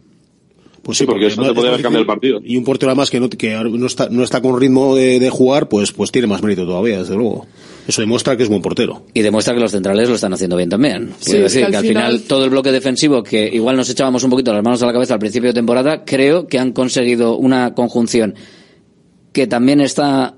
Pues 0.81 0.97
Sí, 0.97 1.05
porque 1.05 1.27
eso 1.27 1.41
te 1.41 1.49
haber 1.59 1.81
cambiado 1.83 1.99
el 1.99 2.07
partido. 2.07 2.39
Y 2.43 2.57
un 2.57 2.63
portero 2.63 2.89
además 2.89 3.11
que 3.11 3.19
no, 3.19 3.29
que 3.29 3.53
no 3.63 3.85
está, 3.85 4.09
no 4.09 4.23
está 4.23 4.41
con 4.41 4.59
ritmo 4.59 4.95
de, 4.95 5.19
de 5.19 5.29
jugar, 5.29 5.69
pues, 5.69 5.91
pues 5.91 6.09
tiene 6.11 6.25
más 6.27 6.41
mérito 6.41 6.65
todavía, 6.65 6.97
desde 6.99 7.15
luego. 7.15 7.45
Eso 7.87 8.01
demuestra 8.01 8.35
que 8.37 8.43
es 8.43 8.49
buen 8.49 8.61
portero. 8.63 9.03
Y 9.13 9.21
demuestra 9.21 9.53
que 9.53 9.59
los 9.59 9.71
centrales 9.71 10.09
lo 10.09 10.15
están 10.15 10.33
haciendo 10.33 10.55
bien 10.55 10.69
también. 10.69 11.11
Sí, 11.19 11.31
Quiero 11.31 11.45
es 11.45 11.53
que 11.53 11.59
decir 11.59 11.65
al 11.65 11.71
que 11.71 11.77
al 11.77 11.85
final- 11.85 12.11
final 12.13 12.27
todo 12.27 12.43
el 12.45 12.49
bloque 12.49 12.71
defensivo, 12.71 13.21
que 13.21 13.47
igual 13.53 13.75
nos 13.75 13.87
echábamos 13.89 14.23
un 14.23 14.31
poquito 14.31 14.51
las 14.51 14.63
manos 14.63 14.81
a 14.81 14.87
la 14.87 14.93
cabeza 14.93 15.13
al 15.13 15.19
principio 15.19 15.49
de 15.49 15.53
temporada, 15.53 16.03
creo 16.05 16.47
que 16.47 16.57
han 16.57 16.71
conseguido 16.71 17.35
una 17.37 17.75
conjunción 17.75 18.33
que 19.31 19.45
también 19.45 19.81
está, 19.81 20.37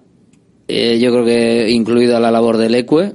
eh, 0.71 0.99
yo 0.99 1.11
creo 1.11 1.25
que 1.25 1.69
incluida 1.69 2.19
la 2.19 2.31
labor 2.31 2.57
del 2.57 2.75
Ecue, 2.75 3.13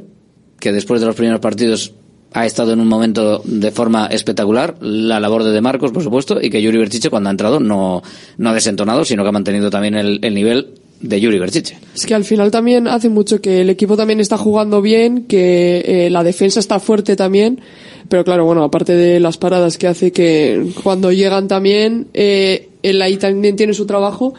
que 0.61 0.73
después 0.73 1.01
de 1.01 1.07
los 1.07 1.17
primeros 1.17 1.41
partidos 1.41 1.95
ha 2.33 2.45
estado 2.45 2.73
en 2.73 2.81
un 2.81 2.89
momento 2.89 3.41
de 3.45 3.71
forma 3.71 4.07
espectacular, 4.09 4.77
la 4.81 5.21
labor 5.21 5.43
de 5.43 5.53
De 5.53 5.61
Marcos, 5.63 5.93
por 5.93 6.03
supuesto, 6.03 6.39
y 6.41 6.51
que 6.51 6.61
Yuri 6.61 6.79
Berchiche 6.79 7.09
cuando 7.09 7.29
ha 7.29 7.33
entrado 7.33 7.61
no, 7.61 8.03
no 8.37 8.51
ha 8.51 8.55
desentonado, 8.55 9.05
sino 9.05 9.23
que 9.23 9.31
ha 9.31 9.33
mantenido 9.33 9.71
también 9.71 9.95
el, 9.95 10.19
el 10.23 10.35
nivel 10.35 10.75
de 11.01 11.21
Yuri 11.21 11.39
Berchiche. 11.39 11.79
Es 11.95 12.07
que 12.07 12.15
al 12.15 12.25
final 12.25 12.51
también 12.51 12.89
hace 12.89 13.09
mucho 13.09 13.41
que 13.41 13.61
el 13.61 13.71
equipo 13.71 13.97
también 13.97 14.21
está 14.21 14.37
jugando 14.37 14.83
bien, 14.83 15.25
que 15.25 15.83
eh, 15.87 16.11
la 16.11 16.25
defensa 16.25 16.61
está 16.61 16.81
fuerte 16.81 17.17
también, 17.17 17.61
pero 18.09 18.25
claro, 18.25 18.45
bueno, 18.45 18.63
aparte 18.65 18.95
de 18.95 19.21
las 19.21 19.37
paradas 19.37 19.79
que 19.79 19.87
hace 19.87 20.13
que 20.13 20.73
cuando 20.83 21.13
llegan 21.13 21.49
también, 21.49 22.09
eh, 22.15 22.69
él 22.83 23.01
ahí 23.03 23.17
también 23.17 23.57
tiene 23.57 23.75
su 23.75 23.87
trabajo 23.87 24.35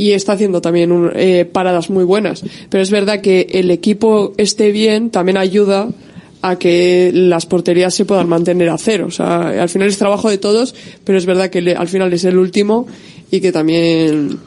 y 0.00 0.12
está 0.12 0.32
haciendo 0.32 0.60
también 0.62 0.92
un- 0.92 1.10
eh, 1.14 1.44
paradas 1.44 1.90
muy 1.90 2.04
buenas. 2.04 2.42
Pero 2.70 2.82
es 2.82 2.90
verdad 2.90 3.20
que 3.20 3.46
el 3.52 3.70
equipo 3.70 4.32
esté 4.38 4.72
bien 4.72 5.10
también 5.10 5.36
ayuda 5.36 5.88
a 6.42 6.56
que 6.58 7.10
las 7.12 7.44
porterías 7.44 7.94
se 7.94 8.06
puedan 8.06 8.26
mantener 8.28 8.70
a 8.70 8.78
cero. 8.78 9.04
O 9.08 9.10
sea, 9.10 9.48
al 9.62 9.68
final 9.68 9.88
es 9.88 9.98
trabajo 9.98 10.30
de 10.30 10.38
todos, 10.38 10.74
pero 11.04 11.18
es 11.18 11.26
verdad 11.26 11.50
que 11.50 11.74
al 11.76 11.88
final 11.88 12.10
es 12.14 12.24
el 12.24 12.38
último 12.38 12.86
y 13.30 13.40
que 13.42 13.52
también 13.52 14.38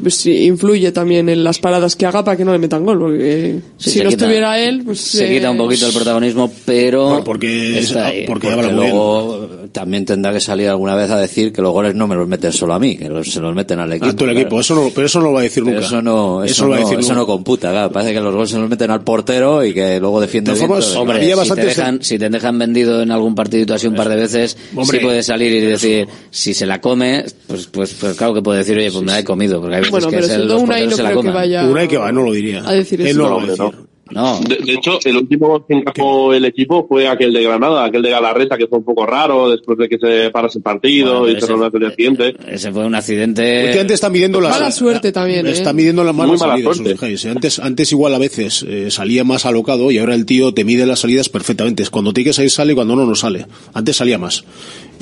pues, 0.00 0.24
influye 0.26 0.92
también 0.92 1.28
en 1.28 1.42
las 1.44 1.58
paradas 1.58 1.96
que 1.96 2.06
haga 2.06 2.24
para 2.24 2.36
que 2.36 2.44
no 2.44 2.52
le 2.52 2.58
metan 2.58 2.84
gol. 2.84 2.98
Porque 2.98 3.60
Sí, 3.76 3.90
si 3.90 3.98
no 4.00 4.10
quita- 4.10 4.24
estuviera 4.24 4.58
él, 4.60 4.82
pues 4.84 5.00
Se 5.00 5.26
eh, 5.30 5.34
quita 5.36 5.50
un 5.50 5.56
poquito 5.58 5.86
el 5.86 5.92
protagonismo, 5.92 6.50
pero 6.64 7.08
Bueno, 7.08 7.24
porque, 7.24 7.78
es- 7.78 7.86
está 7.86 8.06
ahí. 8.06 8.24
porque 8.26 8.48
Porque 8.48 8.62
bien. 8.62 8.76
luego 8.76 9.48
también 9.72 10.04
tendrá 10.04 10.32
que 10.32 10.40
salir 10.40 10.68
alguna 10.68 10.94
vez 10.94 11.10
a 11.10 11.18
decir 11.18 11.52
que 11.52 11.60
los 11.62 11.72
goles 11.72 11.94
no 11.94 12.06
me 12.06 12.14
los 12.14 12.26
meten 12.28 12.52
solo 12.52 12.74
a 12.74 12.78
mí, 12.78 12.96
que 12.96 13.08
los- 13.08 13.30
se 13.30 13.40
los 13.40 13.54
meten 13.54 13.78
al 13.80 13.92
equipo. 13.92 14.06
A 14.06 14.12
todo 14.12 14.24
el 14.26 14.30
claro. 14.32 14.40
equipo. 14.40 14.60
Eso 14.60 14.74
no, 14.74 14.90
pero 14.94 15.06
eso 15.06 15.18
no 15.20 15.26
lo 15.26 15.32
va 15.32 15.40
a 15.40 15.42
decir 15.42 15.62
Pero 15.64 15.76
nunca. 15.76 15.86
eso 15.86 16.02
no, 16.02 16.44
eso, 16.44 16.64
lo 16.64 16.70
va 16.70 16.76
a 16.76 16.80
no, 16.80 16.86
decir 16.86 16.98
eso 17.00 17.08
nunca. 17.10 17.20
no 17.20 17.26
computa, 17.26 17.70
claro. 17.70 17.92
Parece 17.92 18.14
que 18.14 18.20
los 18.20 18.34
goles 18.34 18.50
se 18.50 18.58
los 18.58 18.68
meten 18.70 18.90
al 18.90 19.02
portero 19.02 19.64
y 19.64 19.72
que 19.74 20.00
luego 20.00 20.20
defiende 20.20 20.52
De 20.52 20.56
bien. 20.58 20.68
formas, 20.68 20.96
Hombre, 20.96 21.34
si 21.44 21.50
te, 21.54 21.64
dejan, 21.64 22.02
si 22.02 22.18
te 22.18 22.28
dejan 22.28 22.58
vendido 22.58 23.02
en 23.02 23.10
algún 23.10 23.34
partidito 23.34 23.74
así 23.74 23.86
un 23.86 23.94
par 23.94 24.08
de 24.08 24.16
veces, 24.16 24.56
Hombre, 24.74 24.98
sí 24.98 25.04
puedes 25.04 25.26
salir 25.26 25.52
y 25.52 25.60
decir, 25.60 26.06
si 26.30 26.54
se 26.54 26.66
la 26.66 26.80
come, 26.80 27.24
pues, 27.46 27.66
pues, 27.66 27.94
pues 27.94 28.16
claro 28.16 28.34
que 28.34 28.42
puede 28.42 28.58
decir, 28.58 28.76
oye, 28.78 28.90
pues 28.90 29.04
me 29.04 29.12
la 29.12 29.18
he 29.20 29.24
comido, 29.24 29.60
porque 29.60 29.76
hay 29.76 29.84
Bueno, 29.90 30.08
que 30.08 30.16
pero 30.16 30.26
es 30.26 30.32
siendo 30.32 30.58
Unai 30.58 30.86
no 30.86 30.96
la 30.96 31.10
creo 31.10 31.22
que 31.22 31.30
vaya 31.30 31.64
Unai 31.68 31.88
que 31.88 31.96
va, 31.98 32.12
no 32.12 32.22
lo 32.22 32.32
diría. 32.32 32.62
a 32.68 32.72
decir 32.72 33.00
Él 33.00 33.08
eso. 33.08 33.18
no 33.18 33.24
lo 33.28 33.30
No, 33.30 33.36
va 33.36 33.40
a 33.42 33.44
hombre, 33.66 33.74
decir. 33.74 33.88
No, 34.10 34.40
De, 34.40 34.56
de 34.64 34.72
hecho, 34.72 34.98
el 35.04 35.18
último 35.18 35.66
que 35.66 35.74
encajó 35.74 36.32
el 36.32 36.42
equipo 36.46 36.86
fue 36.88 37.06
aquel 37.08 37.30
de 37.30 37.42
Granada, 37.42 37.84
aquel 37.84 38.00
de 38.00 38.08
Galarreta, 38.08 38.56
que 38.56 38.66
fue 38.66 38.78
un 38.78 38.84
poco 38.86 39.04
raro 39.04 39.50
después 39.50 39.76
de 39.76 39.86
que 39.86 39.98
se 39.98 40.30
parase 40.30 40.60
el 40.60 40.62
partido 40.62 41.20
Bueno, 41.20 41.36
y 41.36 41.38
se 41.42 41.52
el 41.52 41.90
siguiente. 41.94 42.34
ese 42.50 42.72
fue 42.72 42.86
un 42.86 42.94
accidente. 42.94 43.64
Últimamente 43.64 43.92
está 43.92 44.08
midiendo 44.08 44.40
las... 44.40 44.52
Mala 44.52 44.70
suerte 44.70 45.12
también, 45.12 45.46
¿eh? 45.46 45.50
Está 45.50 45.74
midiendo 45.74 46.04
las 46.04 46.14
malas 46.14 46.40
mala 46.40 46.54
salidas. 46.74 47.26
Antes, 47.26 47.58
antes 47.58 47.92
igual 47.92 48.14
a 48.14 48.18
veces 48.18 48.64
eh, 48.66 48.90
salía 48.90 49.24
más 49.24 49.44
alocado 49.44 49.90
y 49.90 49.98
ahora 49.98 50.14
el 50.14 50.24
tío 50.24 50.54
te 50.54 50.64
mide 50.64 50.86
las 50.86 51.00
salidas 51.00 51.28
perfectamente. 51.28 51.82
Es 51.82 51.90
Cuando 51.90 52.14
tiene 52.14 52.30
que 52.30 52.32
salir 52.32 52.50
sale 52.50 52.72
y 52.72 52.76
cuando 52.76 52.96
no, 52.96 53.04
no 53.04 53.14
sale. 53.14 53.44
Antes 53.74 53.96
salía 53.96 54.16
más. 54.16 54.42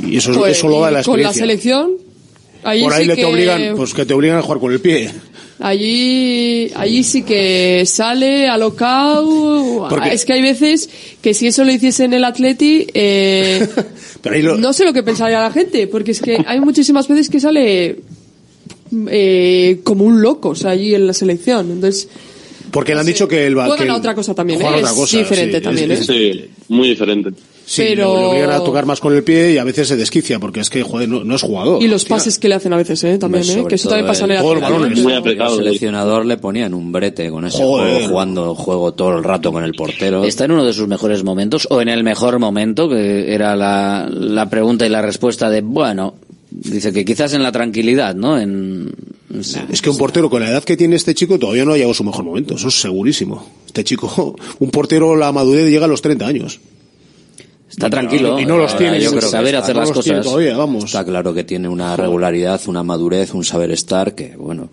Y 0.05 0.17
eso, 0.17 0.33
es- 0.33 0.39
Pues, 0.39 0.59
eso 0.59 0.69
lo 0.69 0.81
da 0.81 0.91
y 0.91 0.95
la 0.95 1.03
con 1.05 1.23
la 1.23 1.29
experiencia. 1.29 1.41
selección, 1.43 1.91
allí 2.67 2.83
Por 2.83 2.93
ahí 2.93 3.03
sí 3.03 3.09
le 3.09 3.15
que, 3.17 3.23
te 3.23 3.27
obligan, 3.27 3.77
pues 3.77 3.95
que 3.95 4.05
te 4.05 4.15
obligan 4.15 4.39
a 4.39 4.43
jugar 4.43 4.59
con 4.61 4.73
el 4.73 4.81
pie. 4.81 5.11
allí, 5.61 6.71
allí 6.75 7.03
sí 7.03 7.23
que 7.23 7.85
sale 7.87 8.49
alocado. 8.49 9.87
Porque- 9.89 10.13
Es 10.13 10.25
que 10.25 10.33
hay 10.35 10.43
veces 10.43 10.89
que 11.23 11.33
si 11.35 11.47
eso 11.47 11.65
lo 11.65 11.73
hiciese 11.73 12.05
en 12.05 12.13
el 12.15 12.25
Atleti, 12.25 12.87
eh, 12.95 13.67
Pero 14.23 14.35
ahí 14.35 14.43
lo- 14.43 14.57
no 14.57 14.73
sé 14.73 14.85
lo 14.85 14.93
que 14.93 15.03
pensaría 15.03 15.41
la 15.41 15.51
gente, 15.53 15.87
porque 15.87 16.11
es 16.13 16.21
que 16.21 16.39
hay 16.47 16.61
muchísimas 16.61 17.07
veces 17.09 17.29
que 17.31 17.41
sale 17.41 17.97
eh, 19.09 19.81
como 19.85 20.05
un 20.05 20.23
loco, 20.23 20.51
o 20.51 20.55
sea, 20.55 20.71
allí 20.73 20.95
en 20.95 21.07
la 21.07 21.13
selección. 21.13 21.71
Entonces, 21.71 22.09
Porque 22.77 22.93
le 22.95 23.01
han 23.01 23.07
dicho 23.07 23.27
que 23.27 23.47
el 23.47 23.55
juegan 23.55 23.75
que 23.79 23.85
el- 23.85 23.91
a 23.91 23.97
otra 23.97 24.15
cosa 24.15 24.35
también, 24.35 24.61
¿eh? 24.61 24.67
otra 24.67 24.81
Es 24.81 24.89
cosa, 24.91 25.17
diferente 25.19 25.57
sí, 25.59 25.63
también, 25.65 25.91
es- 25.93 26.09
¿eh? 26.11 26.13
Sí, 26.13 26.51
muy 26.69 26.89
diferente. 26.91 27.31
Sí, 27.65 27.83
Pero- 27.89 28.15
le, 28.15 28.21
le 28.21 28.27
obligan 28.29 28.51
a 28.51 28.63
tocar 28.63 28.85
más 28.87 29.01
con 29.01 29.13
el 29.17 29.25
pie 29.25 29.53
y 29.53 29.59
a 29.59 29.65
veces 29.65 29.89
se 29.89 29.97
desquicia 29.97 30.39
porque 30.39 30.61
es 30.61 30.69
que, 30.71 30.83
joder, 30.83 31.09
no, 31.09 31.25
no 31.25 31.35
es 31.35 31.43
jugador. 31.43 31.83
Y 31.83 31.89
los 31.89 32.05
pases 32.05 32.39
que 32.39 32.49
le 32.49 32.55
hacen 32.55 32.73
a 32.73 32.77
veces, 32.77 33.03
¿eh? 33.05 33.19
También, 33.19 33.43
¿eh? 33.49 33.65
Que 33.69 33.75
eso 33.77 33.89
también 33.89 34.07
pasa 34.07 34.25
en 34.27 34.31
el 34.33 35.49
seleccionador 35.57 36.27
le 36.27 36.37
ponía 36.37 36.67
en 36.67 36.75
un 36.75 36.93
brete 36.93 37.31
con 37.31 37.47
ese 37.47 37.59
Joder. 37.59 37.93
juego, 37.95 38.09
jugando 38.09 38.55
juego 38.55 38.93
todo 38.95 39.17
el 39.19 39.25
rato 39.25 39.53
con 39.53 39.65
el 39.65 39.73
portero. 39.73 40.25
Está 40.25 40.45
en 40.45 40.53
uno 40.53 40.65
de 40.65 40.73
sus 40.73 40.87
mejores 40.87 41.25
momentos, 41.25 41.67
o 41.71 41.81
en 41.81 41.89
el 41.89 42.05
mejor 42.05 42.39
momento, 42.39 42.89
que 42.89 43.33
era 43.35 43.57
la, 43.57 44.09
la 44.11 44.49
pregunta 44.51 44.87
y 44.87 44.89
la 44.91 45.03
respuesta 45.03 45.51
de, 45.51 45.63
bueno, 45.63 46.15
dice 46.71 46.93
que 46.93 47.05
quizás 47.05 47.33
en 47.33 47.43
la 47.43 47.53
tranquilidad, 47.53 48.15
¿no? 48.15 48.39
En, 48.39 48.93
Es 49.71 49.83
que 49.83 49.91
un 49.91 49.99
portero 49.99 50.31
con 50.31 50.43
la 50.43 50.51
edad 50.51 50.65
que 50.65 50.77
tiene 50.77 50.97
este 50.97 51.15
chico 51.15 51.39
todavía 51.39 51.65
no 51.65 51.73
ha 51.73 51.77
llegado 51.77 51.93
a 51.93 51.95
su 51.95 52.05
mejor 52.05 52.25
momento, 52.25 52.55
eso 52.55 52.69
es 52.69 52.81
segurísimo. 52.81 53.47
Este 53.67 53.85
chico, 53.85 54.37
un 54.59 54.71
portero 54.71 55.17
la 55.17 55.33
madurez 55.33 55.69
llega 55.69 55.85
a 55.85 55.89
los 55.89 56.03
30 56.03 56.27
años. 56.27 56.61
está 57.69 57.91
tranquilo. 57.91 58.39
y 58.41 58.47
no 58.47 58.59
los 58.59 58.75
eh, 58.75 58.79
tiene, 58.79 59.01
yo 59.01 59.11
creo 59.11 59.29
saber 59.29 59.55
está, 59.55 59.65
hacer 59.65 59.75
no 59.75 59.81
las 59.81 59.95
los 59.95 60.05
tiene 60.05 60.19
cosas. 60.19 60.33
todavía, 60.33 60.57
vamos. 60.57 60.85
Está 60.85 61.05
claro 61.05 61.35
que 61.35 61.45
tiene 61.45 61.69
una 61.69 61.97
regularidad, 61.97 62.61
una 62.67 62.83
madurez, 62.83 63.35
un 63.35 63.45
saber 63.45 63.71
estar 63.71 64.15
que, 64.15 64.37
bueno. 64.37 64.71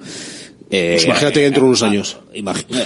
Eh, 0.75 0.91
Pues 0.95 1.05
imagínate 1.05 1.39
dentro 1.41 1.61
de 1.63 1.67
unos 1.67 1.83
años. 1.83 2.17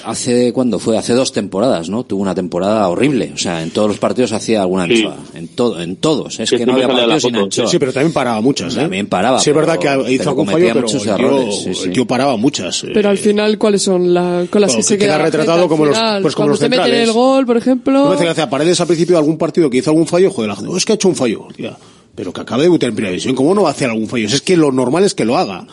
Hace, 0.06 0.52
¿cuándo 0.54 0.78
fue? 0.80 0.98
Hace 0.98 1.14
dos 1.14 1.32
temporadas, 1.32 1.90
¿no? 1.90 2.04
Tuvo 2.04 2.22
una 2.22 2.36
temporada 2.36 2.88
horrible. 2.90 3.32
O 3.34 3.38
sea, 3.38 3.64
en 3.64 3.72
todos 3.72 3.88
los 3.88 3.98
partidos 3.98 4.32
hacía 4.34 4.62
alguna 4.62 4.86
Sí. 4.88 4.96
anchoa. 5.04 5.16
En 5.34 5.48
todo, 5.50 5.82
en 5.82 5.96
todos. 5.96 6.40
Es 6.40 6.50
Que 6.50 6.58
que 6.58 6.66
no 6.66 6.74
había 6.74 6.88
partidos 6.88 7.22
sin 7.24 7.36
anchoa. 7.36 7.68
Sí, 7.68 7.80
pero 7.80 7.94
también 7.94 8.14
paraba 8.14 8.42
muchas, 8.42 8.76
¿eh? 8.76 8.82
También 8.82 9.08
paraba, 9.08 9.40
Sí, 9.40 9.50
es 9.52 9.56
verdad 9.56 9.80
que 9.80 10.12
hizo 10.14 10.30
algún 10.30 10.46
fallo, 10.48 10.68
pero 10.68 10.82
muchos 10.82 11.06
el 11.08 11.16
tío, 11.16 11.28
errores, 11.28 11.56
sí, 11.64 11.74
sí. 11.74 11.84
el 11.86 11.92
tío 11.94 12.06
paraba 12.06 12.38
muchas. 12.38 12.84
eh. 12.84 12.90
Pero 12.94 13.10
al 13.10 13.18
final, 13.18 13.58
¿cuáles 13.58 13.82
son 13.82 14.14
la, 14.14 14.46
con 14.50 14.62
las 14.62 14.72
Bueno, 14.72 14.78
que 14.78 14.84
se 14.84 14.98
que 14.98 15.06
queda 15.06 15.16
queda 15.16 15.26
retratado 15.26 15.64
al 15.64 15.68
como 15.70 15.86
los- 15.86 15.96
final? 15.96 16.22
pues 16.22 16.36
como 16.36 16.44
Cuando 16.48 16.52
los 16.52 16.60
te 16.60 16.70
meten 16.70 16.84
centrales. 16.86 17.08
el 17.08 17.14
gol, 17.14 17.46
por 17.46 17.58
ejemplo. 17.58 17.94
No 17.94 18.10
me 18.10 18.16
hace 18.16 18.26
gracia, 18.26 18.50
Paredes 18.50 18.80
al 18.82 18.88
principio 18.88 19.14
de 19.16 19.20
algún 19.20 19.38
partido 19.38 19.70
que 19.70 19.78
hizo 19.78 19.90
algún 19.92 20.08
fallo, 20.08 20.30
joder, 20.32 20.50
la 20.50 20.56
gente, 20.56 20.72
"Oh, 20.72 20.78
es 20.78 20.86
que 20.86 20.92
ha 20.94 20.96
hecho 20.96 21.08
un 21.08 21.16
fallo, 21.16 21.48
tía. 21.56 21.78
Pero 22.18 22.34
que 22.34 22.42
acabe 22.42 22.64
de 22.64 22.66
debutar 22.66 22.90
en 22.90 22.96
primera 22.96 23.12
división, 23.12 23.36
¿cómo 23.36 23.54
no 23.54 23.62
va 23.62 23.70
a 23.70 23.72
hacer 23.74 23.90
algún 23.92 24.08
fallo? 24.10 24.26
Es 24.28 24.42
que 24.42 24.58
lo 24.58 24.72
normal 24.72 25.04
es 25.04 25.14
que 25.14 25.24
lo 25.24 25.38
haga. 25.38 25.68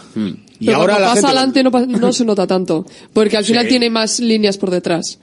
Y 0.61 0.67
Pero 0.67 0.77
ahora 0.79 0.99
la 0.99 1.07
pasa 1.07 1.15
gente... 1.15 1.27
adelante 1.27 1.63
no, 1.65 1.71
pa- 1.71 1.87
no 1.87 2.13
se 2.13 2.25
nota 2.27 2.47
tanto, 2.47 2.85
porque 3.15 3.37
al 3.39 3.45
final 3.47 3.65
Sí. 3.65 3.71
tiene 3.71 3.89
más 3.91 4.21
líneas 4.21 4.59
por 4.59 4.71
detrás. 4.71 5.19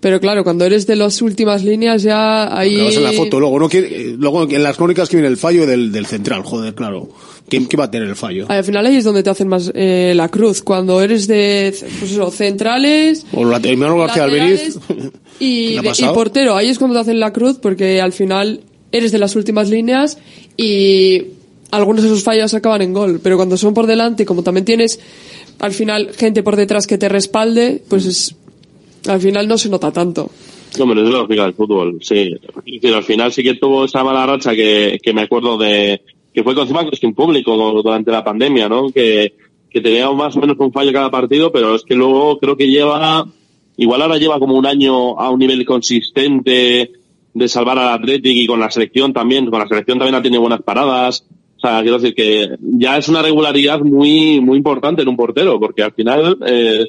Pero 0.00 0.20
claro, 0.20 0.42
cuando 0.44 0.64
eres 0.66 0.86
de 0.88 0.96
las 0.96 1.22
últimas 1.22 1.62
líneas 1.64 2.02
ya 2.02 2.58
ahí... 2.58 2.74
Acabas 2.74 2.96
en 2.96 3.02
la 3.04 3.12
foto, 3.12 3.38
luego, 3.40 3.58
no 3.60 3.68
quiere- 3.68 4.00
eh, 4.10 4.16
luego 4.18 4.42
en 4.50 4.62
las 4.64 4.76
crónicas 4.76 5.08
que 5.08 5.16
viene 5.16 5.28
el 5.28 5.36
fallo 5.36 5.64
del, 5.64 5.92
del 5.92 6.06
central, 6.06 6.42
joder, 6.42 6.74
claro. 6.74 7.08
¿Quién, 7.48 7.66
quién 7.66 7.78
va 7.80 7.84
a 7.84 7.90
tener 7.90 8.08
el 8.08 8.16
fallo? 8.16 8.46
Al 8.48 8.64
final 8.64 8.84
ahí 8.86 8.96
es 8.96 9.04
donde 9.04 9.22
te 9.22 9.30
hacen 9.30 9.46
más 9.48 9.70
eh, 9.74 10.12
la 10.16 10.28
cruz. 10.28 10.60
Cuando 10.62 11.00
eres 11.00 11.26
de 11.28 11.72
pues 12.00 12.10
eso, 12.10 12.30
centrales 12.30 13.24
O 13.32 13.44
la, 13.44 13.58
el 13.58 13.76
Manuel 13.76 14.00
García. 14.00 14.24
Albeniz. 14.24 14.78
y, 15.38 15.76
¿Qué 15.80 15.92
y 15.98 16.04
portero, 16.06 16.56
ahí 16.56 16.68
es 16.68 16.78
cuando 16.78 16.94
te 16.96 17.00
hacen 17.02 17.20
la 17.20 17.32
cruz 17.32 17.58
porque 17.62 18.00
al 18.00 18.12
final 18.12 18.60
eres 18.96 19.10
de 19.10 19.18
las 19.18 19.34
últimas 19.34 19.70
líneas 19.70 20.18
y 20.56 21.22
algunos 21.72 22.02
de 22.02 22.08
esos 22.08 22.22
fallos 22.22 22.54
acaban 22.54 22.82
en 22.82 22.92
gol. 22.92 23.20
Pero 23.22 23.36
cuando 23.36 23.56
son 23.56 23.74
por 23.74 23.86
delante, 23.86 24.24
como 24.24 24.44
también 24.44 24.64
tienes 24.64 25.00
al 25.58 25.72
final 25.72 26.12
gente 26.16 26.44
por 26.44 26.54
detrás 26.54 26.86
que 26.86 26.96
te 26.96 27.08
respalde, 27.08 27.82
pues 27.88 28.06
es, 28.06 28.36
al 29.08 29.20
final 29.20 29.48
no 29.48 29.58
se 29.58 29.68
nota 29.68 29.90
tanto. 29.90 30.30
Hombre, 30.78 31.02
es 31.02 31.08
lógica 31.08 31.42
del 31.42 31.54
fútbol, 31.54 31.98
sí. 32.02 32.36
Decir, 32.64 32.94
al 32.94 33.02
final 33.02 33.32
sí 33.32 33.42
que 33.42 33.54
tuvo 33.54 33.84
esa 33.84 34.04
mala 34.04 34.26
racha 34.26 34.54
que, 34.54 34.98
que 35.02 35.12
me 35.12 35.22
acuerdo 35.22 35.58
de, 35.58 36.00
que 36.32 36.42
fue 36.44 36.54
con 36.54 36.62
encima 36.62 36.88
sin 36.92 37.14
público 37.14 37.56
durante 37.82 38.12
la 38.12 38.22
pandemia, 38.22 38.68
¿no? 38.68 38.90
Que, 38.90 39.34
que 39.70 39.80
tenía 39.80 40.08
más 40.12 40.36
o 40.36 40.40
menos 40.40 40.56
un 40.58 40.72
fallo 40.72 40.92
cada 40.92 41.10
partido, 41.10 41.50
pero 41.50 41.74
es 41.74 41.82
que 41.82 41.96
luego 41.96 42.38
creo 42.38 42.56
que 42.56 42.68
lleva, 42.68 43.26
igual 43.76 44.02
ahora 44.02 44.18
lleva 44.18 44.38
como 44.38 44.56
un 44.56 44.66
año 44.66 45.18
a 45.18 45.30
un 45.30 45.38
nivel 45.40 45.64
consistente 45.64 46.92
de 47.34 47.48
salvar 47.48 47.78
al 47.78 47.88
Athletic 47.88 48.32
y 48.36 48.46
con 48.46 48.60
la 48.60 48.70
selección 48.70 49.12
también, 49.12 49.50
con 49.50 49.58
la 49.58 49.66
selección 49.68 49.98
también 49.98 50.14
ha 50.14 50.22
tenido 50.22 50.40
buenas 50.40 50.62
paradas. 50.62 51.26
O 51.56 51.60
sea, 51.60 51.80
quiero 51.82 51.98
decir 51.98 52.14
que 52.14 52.56
ya 52.60 52.96
es 52.98 53.08
una 53.08 53.22
regularidad 53.22 53.80
muy, 53.80 54.40
muy 54.40 54.56
importante 54.56 55.02
en 55.02 55.08
un 55.08 55.16
portero, 55.16 55.58
porque 55.58 55.82
al 55.82 55.92
final, 55.92 56.38
eh, 56.46 56.84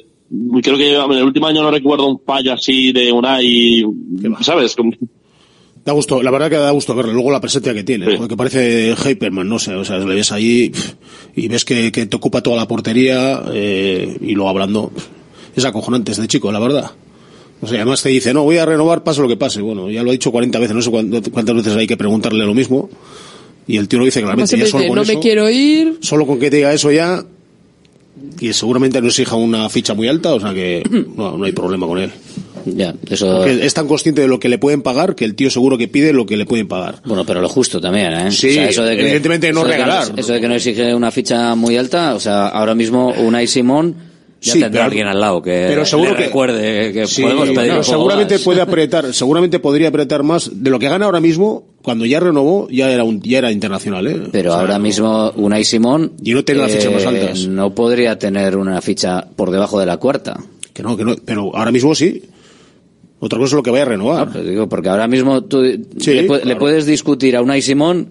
creo 0.62 0.76
que 0.76 0.94
en 0.94 1.12
el 1.12 1.24
último 1.24 1.46
año 1.46 1.62
no 1.62 1.70
recuerdo 1.70 2.06
un 2.08 2.20
fallo 2.24 2.52
así 2.52 2.92
de 2.92 3.10
Unai, 3.12 3.84
¿sabes? 4.42 4.74
Como- 4.76 4.92
Da 5.84 5.92
gusto, 5.92 6.20
la 6.20 6.32
verdad 6.32 6.50
que 6.50 6.56
da 6.56 6.72
gusto 6.72 6.94
verlo. 6.96 7.12
Luego 7.12 7.30
la 7.30 7.40
presencia 7.40 7.72
que 7.72 7.84
tiene, 7.84 8.16
porque 8.18 8.36
parece 8.36 8.94
Hyperman, 8.96 9.48
no 9.48 9.58
sé, 9.60 9.72
o 9.76 9.84
sea, 9.84 9.98
le 9.98 10.14
ves 10.16 10.30
pf, 10.30 10.94
y 11.36 11.46
ves 11.46 11.64
que, 11.64 11.92
que 11.92 12.06
te 12.06 12.16
ocupa 12.16 12.42
toda 12.42 12.56
la 12.56 12.66
portería 12.66 13.44
eh, 13.52 14.16
y 14.20 14.32
luego 14.34 14.50
hablando. 14.50 14.90
Es 15.54 15.64
acojonante 15.64 16.10
este 16.12 16.26
chico, 16.26 16.50
la 16.52 16.58
verdad. 16.58 16.90
O 17.60 17.66
sea, 17.66 17.78
además 17.80 18.02
te 18.02 18.10
dice, 18.10 18.34
no, 18.34 18.42
voy 18.44 18.58
a 18.58 18.66
renovar, 18.66 19.02
pase 19.02 19.22
lo 19.22 19.28
que 19.28 19.36
pase. 19.36 19.60
Bueno, 19.62 19.90
ya 19.90 20.02
lo 20.02 20.10
ha 20.10 20.12
dicho 20.12 20.30
40 20.30 20.58
veces, 20.58 20.76
no 20.76 20.82
sé 20.82 20.90
cuán- 20.90 21.10
cuántas 21.32 21.56
veces 21.56 21.74
hay 21.76 21.86
que 21.86 21.96
preguntarle 21.96 22.44
lo 22.44 22.54
mismo. 22.54 22.90
Y 23.66 23.78
el 23.78 23.88
tío 23.88 23.98
lo 23.98 24.04
dice 24.04 24.20
claramente. 24.20 24.56
Ya 24.56 24.66
solo 24.66 24.78
dice, 24.80 24.88
con 24.88 24.96
no 24.96 25.02
eso, 25.02 25.12
me 25.14 25.20
quiero 25.20 25.48
ir, 25.50 25.98
solo 26.00 26.26
con 26.26 26.38
que 26.38 26.50
te 26.50 26.56
diga 26.56 26.72
eso 26.72 26.92
ya, 26.92 27.24
y 28.40 28.52
seguramente 28.52 29.00
no 29.00 29.08
exija 29.08 29.36
una 29.36 29.68
ficha 29.68 29.94
muy 29.94 30.06
alta, 30.08 30.34
o 30.34 30.40
sea 30.40 30.52
que 30.54 30.82
no, 31.16 31.36
no 31.36 31.44
hay 31.44 31.52
problema 31.52 31.86
con 31.86 31.98
él. 31.98 32.10
Ya, 32.66 32.94
eso... 33.08 33.36
Porque 33.38 33.64
es 33.64 33.74
tan 33.74 33.86
consciente 33.86 34.20
de 34.22 34.28
lo 34.28 34.40
que 34.40 34.48
le 34.48 34.58
pueden 34.58 34.82
pagar 34.82 35.14
que 35.14 35.24
el 35.24 35.34
tío 35.36 35.50
seguro 35.50 35.78
que 35.78 35.86
pide 35.88 36.12
lo 36.12 36.26
que 36.26 36.36
le 36.36 36.46
pueden 36.46 36.66
pagar. 36.66 37.00
Bueno, 37.04 37.24
pero 37.24 37.40
lo 37.40 37.48
justo 37.48 37.80
también, 37.80 38.12
¿eh? 38.12 38.32
Sí, 38.32 38.58
evidentemente 38.58 39.52
no 39.52 39.60
eso 39.60 39.68
de 39.68 39.72
que 39.76 39.82
regalar. 39.84 40.12
eso 40.16 40.32
de 40.32 40.40
que 40.40 40.48
no 40.48 40.54
exige 40.54 40.92
una 40.94 41.10
ficha 41.12 41.54
muy 41.54 41.76
alta, 41.76 42.14
o 42.16 42.20
sea, 42.20 42.48
ahora 42.48 42.74
mismo 42.74 43.12
Unai 43.18 43.46
Simón 43.46 43.94
ya 44.46 44.52
Sí, 44.52 44.60
tendrá 44.60 44.70
pero- 44.80 44.84
alguien 44.84 45.06
al 45.08 45.20
lado 45.20 45.42
que 45.42 45.66
pero 45.68 45.84
seguro 45.84 46.10
le 46.12 46.16
que- 46.16 46.24
recuerde 46.26 46.92
que 46.92 47.06
Sí, 47.06 47.22
podemos 47.22 47.48
pedir 47.50 47.56
pero 47.70 47.82
seguramente 47.82 48.38
puede 48.38 48.60
apretar, 48.60 49.12
seguramente 49.12 49.58
podría 49.58 49.88
apretar 49.88 50.22
más 50.22 50.50
de 50.54 50.70
lo 50.70 50.78
que 50.78 50.88
gana 50.88 51.04
ahora 51.06 51.20
mismo. 51.20 51.66
Cuando 51.82 52.04
ya 52.04 52.18
renovó, 52.18 52.68
ya 52.70 52.90
era 52.90 53.04
un, 53.04 53.20
ya 53.22 53.38
era 53.38 53.52
internacional, 53.52 54.06
¿eh? 54.06 54.22
Pero 54.32 54.50
O 54.50 54.52
sea, 54.54 54.60
ahora 54.62 54.78
mismo 54.78 55.30
Unai 55.36 55.64
Simón 55.64 56.12
Y 56.22 56.32
no 56.34 56.44
tiene 56.44 56.62
las 56.62 56.72
fichas 56.72 56.92
más 56.92 57.06
altas. 57.06 57.46
no 57.46 57.74
podría 57.74 58.18
tener 58.18 58.56
una 58.56 58.80
ficha 58.80 59.26
por 59.36 59.50
debajo 59.50 59.78
de 59.78 59.86
la 59.86 59.96
cuarta. 59.98 60.40
que 60.72 60.82
no, 60.82 60.96
que 60.96 61.04
no, 61.04 61.14
pero 61.24 61.54
ahora 61.56 61.70
mismo 61.72 61.94
sí. 61.94 62.22
Otra 63.18 63.38
cosa 63.38 63.50
es 63.50 63.56
lo 63.56 63.62
que 63.62 63.70
vaya 63.70 63.84
a 63.84 63.88
renovar. 63.88 64.44
Digo, 64.44 64.68
porque 64.68 64.88
ahora 64.90 65.06
mismo 65.08 65.42
tú 65.44 65.62
le, 65.62 66.56
puedes 66.58 66.84
discutir 66.86 67.34
a 67.36 67.40
Unai 67.42 67.62
Simón 67.62 68.08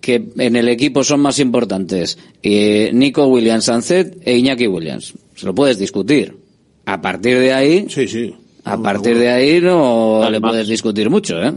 que 0.00 0.24
en 0.38 0.56
el 0.56 0.68
equipo 0.68 1.04
son 1.04 1.20
más 1.20 1.38
importantes 1.38 2.18
eh, 2.42 2.90
Nico 2.94 3.26
Williams 3.26 3.66
Sancet 3.66 4.16
e 4.24 4.36
Iñaki 4.38 4.66
Williams. 4.66 5.12
Se 5.40 5.46
lo 5.46 5.54
puedes 5.54 5.78
discutir. 5.78 6.36
A 6.86 7.00
partir 7.00 7.38
de 7.38 7.52
ahí, 7.52 7.86
sí, 7.88 8.06
sí. 8.06 8.34
a 8.64 8.76
partir 8.76 9.16
de 9.16 9.30
ahí 9.30 9.60
no 9.60 10.28
le 10.30 10.40
puedes 10.40 10.68
discutir 10.68 11.08
mucho, 11.08 11.40
¿eh? 11.42 11.52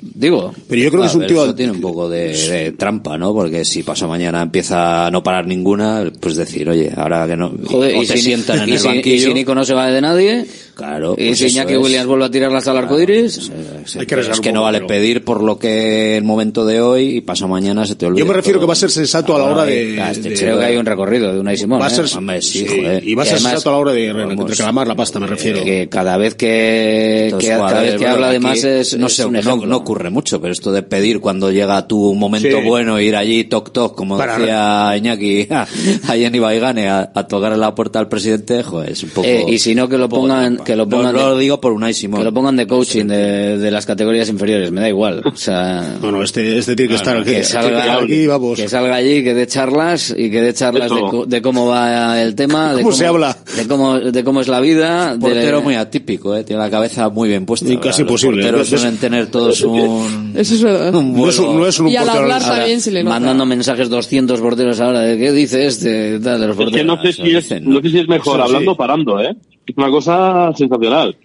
Digo. 0.00 0.52
Pero 0.68 0.82
yo 0.82 0.90
creo 0.90 1.02
que 1.02 1.06
es 1.08 1.14
un 1.14 1.26
tío 1.28 1.44
eso 1.44 1.54
tiene 1.54 1.72
un 1.72 1.80
poco 1.80 2.08
de, 2.08 2.28
de 2.36 2.72
trampa, 2.72 3.16
¿no? 3.16 3.32
Porque 3.32 3.64
si 3.64 3.84
pasa 3.84 4.08
mañana 4.08 4.42
empieza 4.42 5.06
a 5.06 5.10
no 5.12 5.22
parar 5.22 5.46
ninguna, 5.46 6.10
pues 6.20 6.34
decir, 6.36 6.68
oye, 6.68 6.92
ahora 6.96 7.26
que 7.28 7.36
no. 7.36 7.52
Joder, 7.66 7.94
y 7.96 8.06
te 8.06 8.16
si, 8.16 8.22
sientan 8.24 8.62
en 8.62 8.68
y 8.68 8.72
el 8.72 8.78
si- 8.80 8.86
banquillo. 8.88 9.14
y 9.16 9.20
si 9.20 9.34
Nico 9.34 9.54
no 9.54 9.64
se 9.64 9.74
va 9.74 9.86
de 9.88 10.00
nadie, 10.00 10.44
Claro. 10.74 11.14
y 11.18 11.26
pues 11.28 11.38
si 11.38 11.46
eso 11.46 11.56
Iñaki 11.58 11.74
es. 11.74 11.78
Williams 11.78 12.06
vuelve 12.06 12.24
a 12.24 12.30
tirarlas 12.30 12.66
al 12.68 12.76
arco 12.78 12.98
iris, 13.00 13.50
Es 13.84 14.06
que, 14.06 14.14
es 14.20 14.40
que 14.40 14.52
no 14.52 14.62
vale 14.62 14.80
pedir 14.82 15.24
por 15.24 15.42
lo 15.42 15.58
que 15.58 16.16
el 16.16 16.24
momento 16.24 16.64
de 16.64 16.80
hoy 16.80 17.16
y 17.16 17.20
pasa 17.20 17.46
mañana 17.46 17.86
se 17.86 17.94
te 17.94 18.06
olvida. 18.06 18.20
Yo 18.20 18.26
me 18.26 18.32
refiero 18.34 18.58
todo. 18.58 18.66
que 18.66 18.68
va 18.68 18.72
a 18.72 18.76
ser 18.76 18.90
sensato 18.90 19.34
a 19.34 19.38
la 19.38 19.44
hora 19.44 19.64
de, 19.64 20.00
Ah, 20.00 20.12
de- 20.12 20.34
creo 20.34 20.58
que 20.58 20.64
hay 20.64 20.76
un 20.76 20.86
recorrido 20.86 21.32
de 21.32 21.40
Unai 21.40 21.56
Simón. 21.56 21.80
Va 21.80 21.86
a 21.86 21.88
¿eh? 21.88 21.94
ser, 22.06 22.06
Hombre, 22.16 22.40
sí, 22.42 22.66
joder. 22.66 23.06
y 23.06 23.14
va 23.14 23.22
a 23.22 23.26
ser 23.26 23.34
además, 23.34 23.52
sensato 23.52 23.68
a 23.70 23.72
la 23.72 23.78
hora 23.78 23.92
de 23.92 24.12
re- 24.12 24.26
reclamar 24.36 24.88
la 24.88 24.94
pasta, 24.96 25.20
me 25.20 25.26
refiero. 25.26 25.62
que 25.62 25.88
cada 25.88 26.16
vez 26.16 26.34
que, 26.34 27.24
Entonces, 27.26 27.50
que- 27.50 27.56
cada 27.56 27.82
vez 27.82 27.94
que 27.96 28.06
habla 28.06 28.26
aquí 28.28 28.36
además 28.36 28.64
es, 28.64 28.96
no 28.98 29.08
sé, 29.08 29.28
no, 29.30 29.56
no 29.56 29.76
ocurre 29.76 30.10
mucho, 30.10 30.40
pero 30.40 30.52
esto 30.52 30.72
de 30.72 30.82
pedir 30.82 31.20
cuando 31.20 31.50
llega 31.50 31.86
tu 31.86 32.14
momento 32.14 32.48
Sí. 32.60 32.66
bueno, 32.66 33.00
ir 33.00 33.16
allí, 33.16 33.44
toc 33.44 33.72
toc, 33.72 33.94
como 33.94 34.16
Para- 34.16 34.38
decía 34.38 34.96
Iñaki, 34.96 35.48
a, 35.50 35.62
a 35.62 36.12
Jenny 36.16 36.38
Baigane, 36.38 36.88
a, 36.88 37.10
a 37.14 37.26
tocar 37.26 37.56
la 37.56 37.74
puerta 37.74 37.98
al 37.98 38.08
presidente, 38.08 38.62
joder, 38.62 38.90
es 38.92 39.02
un 39.02 39.10
poco... 39.10 39.26
Eh, 39.28 39.44
y 39.48 39.58
si 39.58 39.74
no 39.74 39.88
que 39.88 39.98
lo 39.98 40.08
pongan. 40.08 40.58
Que 40.64 40.76
lo 40.76 40.88
pongan 40.88 41.12
no 41.14 41.18
de- 41.20 41.24
lo 41.26 41.38
digo 41.38 41.60
por 41.60 41.72
Unai 41.72 41.94
Simón. 41.94 42.20
que 42.20 42.24
lo 42.24 42.32
pongan 42.32 42.56
de 42.56 42.66
coaching 42.66 43.06
de, 43.06 43.58
de 43.58 43.70
las 43.70 43.86
categorías 43.86 44.28
inferiores 44.28 44.70
me 44.70 44.80
da 44.80 44.88
igual 44.88 45.22
o 45.24 45.36
sea 45.36 45.96
Bueno, 46.00 46.22
este, 46.22 46.58
este 46.58 46.76
tiene 46.76 46.90
que 46.90 46.96
estar 46.96 47.16
aquí. 47.16 47.30
que 47.30 47.44
salga, 47.44 47.98
aquí, 47.98 48.26
vamos. 48.26 48.58
que 48.58 48.68
salga 48.68 48.94
allí 48.96 49.22
que 49.24 49.34
dé 49.34 49.46
charlas 49.46 50.14
y 50.16 50.30
que 50.30 50.40
dé 50.42 50.52
charlas 50.54 50.90
de, 50.90 51.24
de 51.26 51.42
cómo 51.42 51.66
va 51.66 52.20
el 52.22 52.34
tema 52.34 52.70
de 52.74 52.82
¿Cómo 52.82 52.90
cómo 52.90 52.96
se 52.96 53.06
habla? 53.06 53.36
de 53.56 53.66
cómo 53.66 53.98
de 54.00 54.24
cómo 54.24 54.40
es 54.40 54.48
la 54.48 54.60
vida 54.60 55.14
de- 55.16 55.18
Portero 55.20 55.62
muy 55.62 55.74
atípico, 55.74 56.36
eh, 56.36 56.44
tiene 56.44 56.62
la 56.62 56.70
cabeza 56.70 57.08
muy 57.08 57.28
bien 57.28 57.46
puesta. 57.46 57.66
Y 57.72 57.76
casi 57.76 57.88
Los 57.88 57.98
imposible. 58.00 58.42
porteros 58.42 58.68
suelen 58.68 58.96
tener 58.98 59.26
todos 59.28 59.60
un... 59.62 60.32
Eso 60.36 60.54
es 60.54 60.62
verdad. 60.62 60.94
un 60.94 61.12
No 61.16 61.28
es 61.28 61.38
un- 61.38 61.56
no 61.58 61.66
es 61.66 61.78
un 61.80 61.88
Y 61.88 61.96
al 61.96 62.04
portero- 62.06 62.22
hablar 62.22 62.42
también 62.42 62.80
se 62.80 62.90
le 62.90 63.02
nota. 63.02 63.14
mandando 63.18 63.46
mensajes 63.46 63.88
200 63.88 64.40
porteros 64.40 64.80
ahora 64.80 65.00
de 65.00 65.18
qué 65.18 65.32
dice 65.32 65.66
este 65.66 66.18
tal 66.20 66.40
de 66.40 66.46
los 66.48 66.56
Es 66.56 66.58
que 66.58 66.64
porteros 66.64 66.86
no 66.86 67.02
sé 67.02 67.12
si 67.12 67.36
es, 67.36 67.62
no 67.62 67.80
sé 67.80 67.88
si 67.90 67.98
es 67.98 68.08
mejor 68.08 68.36
Eso 68.40 68.46
sí. 68.48 68.52
hablando 68.54 68.72
o 68.72 68.76
parando, 68.76 69.20
¿eh? 69.20 69.34
Una 69.76 69.90
cosa 69.90 70.52
sensacional. 70.54 71.16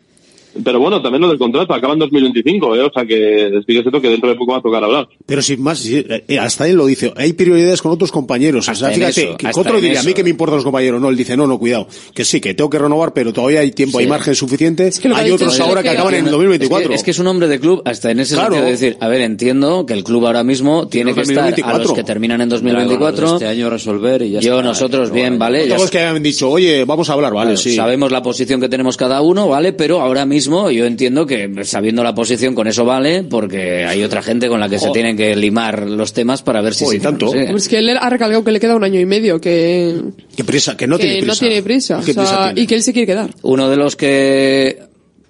Pero 0.64 0.80
bueno, 0.80 1.02
también 1.02 1.22
lo 1.22 1.30
del 1.30 1.38
contrato, 1.38 1.74
acaba 1.74 1.94
en 1.94 2.00
2025, 2.00 2.76
¿eh? 2.76 2.82
O 2.82 2.92
sea 2.94 3.06
que 3.06 3.50
sí 3.60 3.66
que 3.66 3.78
es 3.78 3.82
cierto 3.84 4.02
que 4.02 4.10
dentro 4.10 4.30
de 4.30 4.36
poco 4.36 4.54
va 4.54 4.60
a 4.60 4.62
tocar 4.62 4.84
hablar. 4.84 5.08
Pero 5.26 5.42
sin 5.42 5.62
más, 5.62 5.80
sí, 5.80 6.04
eh, 6.08 6.40
hasta 6.40 6.68
él 6.68 6.76
lo 6.76 6.86
dice, 6.86 7.14
hay 7.16 7.34
prioridades 7.34 7.82
con 7.82 7.92
otros 7.92 8.12
compañeros. 8.12 8.68
O 8.70 8.76
sea, 8.76 8.88
Hasta 8.90 8.92
fíjate, 8.96 9.24
eso, 9.30 9.38
que 9.38 9.48
otro 9.54 9.80
diría, 9.82 10.00
a 10.00 10.04
mí 10.04 10.14
que 10.14 10.24
me 10.24 10.30
importan 10.30 10.56
los 10.58 10.64
compañeros. 10.64 11.02
No, 11.02 11.10
él 11.10 11.18
dice, 11.18 11.36
no, 11.38 11.48
no, 11.48 11.58
cuidado. 11.60 11.88
Que 12.14 12.26
sí, 12.26 12.40
que 12.42 12.54
tengo 12.54 12.70
que 12.70 12.80
renovar, 12.80 13.14
pero 13.14 13.34
todavía 13.34 13.60
hay 13.62 13.72
tiempo, 13.72 13.98
Sí. 13.98 14.04
hay 14.04 14.10
margen 14.10 14.36
suficiente. 14.36 14.90
que 15.02 15.08
hay 15.10 15.30
ha 15.32 15.36
otros 15.36 15.60
ahora 15.60 15.82
que- 15.82 15.90
que 15.90 15.94
acaban 15.96 16.14
en 16.14 16.20
Es 16.20 16.26
que- 16.26 16.32
2024. 16.32 16.94
Es 16.94 17.04
que, 17.04 17.12
es 17.12 17.20
un 17.20 17.28
hombre 17.28 17.48
de 17.48 17.60
club 17.60 17.82
hasta 17.86 18.12
en 18.12 18.20
ese 18.20 18.36
Claro. 18.36 18.50
sentido 18.54 18.66
de 18.66 18.72
decir, 18.72 18.98
a 19.00 19.08
ver, 19.08 19.22
entiendo 19.22 19.86
que 19.86 19.94
el 19.94 20.04
club 20.04 20.26
ahora 20.26 20.44
mismo 20.44 20.88
tiene 20.88 21.14
que 21.14 21.22
estar 21.22 21.38
a 21.40 21.42
2024. 21.52 21.84
los 21.84 21.94
que 21.94 22.04
terminan 22.04 22.42
en 22.42 22.50
2024. 22.50 23.34
Este 23.36 23.48
año 23.48 23.70
resolver 23.70 24.22
y 24.24 24.32
ya 24.32 24.40
Yo, 24.40 24.58
está. 24.58 24.68
nosotros, 24.68 25.10
Pero 25.10 25.14
bien, 25.16 25.28
bueno, 25.38 25.40
vale. 25.40 25.68
Todos 25.68 25.82
los 25.82 25.92
que 25.92 26.00
hayan 26.00 26.22
dicho, 26.24 26.50
oye, 26.50 26.86
vamos 26.86 27.10
a 27.10 27.14
hablar, 27.14 27.34
vale, 27.34 27.52
Claro, 27.52 27.58
sí. 27.58 27.76
Sabemos 27.76 28.12
la 28.12 28.22
posición 28.22 28.60
que 28.62 28.70
tenemos 28.70 28.98
cada 28.98 29.22
uno, 29.22 29.48
¿vale? 29.48 29.74
Pero 29.74 30.02
ahora 30.02 30.26
mismo 30.26 30.47
yo 30.48 30.86
entiendo 30.86 31.26
que 31.26 31.50
sabiendo 31.64 32.04
la 32.04 32.16
posición 32.16 32.56
con 32.56 32.68
eso 32.68 32.86
vale, 32.86 33.24
porque 33.24 33.86
hay 33.86 34.04
otra 34.04 34.22
gente 34.22 34.48
con 34.50 34.60
la 34.60 34.70
que 34.70 34.80
se 34.80 34.90
tienen 34.92 35.16
que 35.18 35.36
limar 35.36 35.88
los 35.88 36.14
temas 36.14 36.42
para 36.42 36.62
ver 36.62 36.74
si 36.74 36.86
Joder, 36.86 37.00
se 37.00 37.04
tanto. 37.04 37.26
consigue. 37.28 37.52
Pues 37.52 37.68
que 37.70 37.78
él 37.80 37.90
ha 37.90 38.10
recalcado 38.10 38.44
que 38.44 38.52
le 38.52 38.60
queda 38.60 38.76
un 38.76 38.84
año 38.84 39.00
y 39.00 39.06
medio, 39.06 39.40
que, 39.40 39.96
Que 40.36 40.44
prisa, 40.44 40.76
que 40.78 40.88
no 40.88 40.98
que 40.98 41.04
tiene 41.04 41.20
prisa. 41.20 41.34
no 41.34 41.40
tiene 41.40 41.64
prisa. 41.64 42.02
¿Qué 42.04 42.12
o 42.12 42.14
sea, 42.14 42.24
prisa 42.24 42.44
tiene? 42.46 42.62
y 42.62 42.68
que 42.68 42.76
él 42.76 42.84
se 42.84 42.94
quiere 42.94 43.06
quedar. 43.08 43.30
Uno 43.44 43.70
de 43.70 43.76
los 43.78 43.96
que 43.96 44.80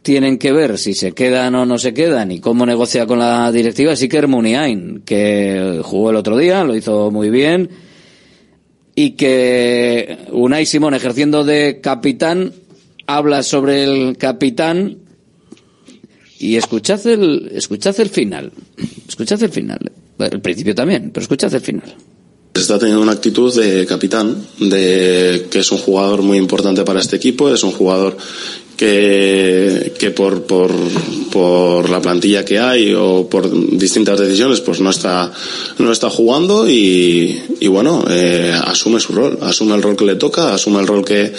tienen 0.01 0.37
que 0.37 0.53
ver 0.53 0.77
si 0.77 0.93
se 0.93 1.11
quedan 1.11 1.53
o 1.55 1.65
no 1.65 1.77
se 1.77 1.93
quedan 1.93 2.31
y 2.31 2.39
cómo 2.39 2.65
negocia 2.65 3.05
con 3.05 3.19
la 3.19 3.51
directiva 3.51 3.91
es 3.93 4.01
Iker 4.01 4.27
Muniain, 4.27 5.01
que 5.05 5.81
jugó 5.83 6.11
el 6.11 6.15
otro 6.15 6.37
día, 6.37 6.63
lo 6.63 6.75
hizo 6.75 7.11
muy 7.11 7.29
bien, 7.29 7.69
y 8.95 9.11
que 9.11 10.17
Unai 10.31 10.65
Simón, 10.65 10.93
ejerciendo 10.93 11.43
de 11.43 11.81
capitán, 11.81 12.53
habla 13.05 13.43
sobre 13.43 13.83
el 13.83 14.17
capitán 14.17 14.97
y 16.39 16.55
escuchad 16.55 17.05
el, 17.07 17.51
escuchad 17.53 17.99
el 17.99 18.09
final. 18.09 18.51
Escuchad 19.07 19.41
el 19.43 19.49
final. 19.49 19.91
El 20.19 20.41
principio 20.41 20.75
también, 20.75 21.11
pero 21.13 21.23
escuchad 21.23 21.53
el 21.53 21.61
final. 21.61 21.95
Está 22.53 22.79
teniendo 22.79 23.03
una 23.03 23.11
actitud 23.11 23.53
de 23.55 23.85
capitán, 23.85 24.45
de 24.59 25.47
que 25.49 25.59
es 25.59 25.71
un 25.71 25.77
jugador 25.77 26.23
muy 26.23 26.37
importante 26.37 26.83
para 26.83 26.99
este 26.99 27.15
equipo, 27.15 27.53
es 27.53 27.63
un 27.63 27.71
jugador 27.71 28.17
que, 28.77 29.93
que 29.97 30.11
por, 30.11 30.43
por, 30.43 30.71
por 31.31 31.89
la 31.89 31.99
plantilla 31.99 32.45
que 32.45 32.59
hay 32.59 32.93
o 32.93 33.27
por 33.27 33.49
distintas 33.75 34.19
decisiones 34.19 34.61
pues 34.61 34.79
no 34.79 34.91
está 34.91 35.33
no 35.79 35.91
está 35.91 36.11
jugando 36.11 36.69
y, 36.69 37.41
y 37.59 37.67
bueno 37.67 38.05
eh, 38.07 38.53
asume 38.65 38.99
su 38.99 39.13
rol 39.13 39.39
asume 39.41 39.75
el 39.75 39.81
rol 39.81 39.97
que 39.97 40.05
le 40.05 40.15
toca 40.15 40.53
asume 40.53 40.79
el 40.79 40.87
rol 40.87 41.03
que 41.03 41.33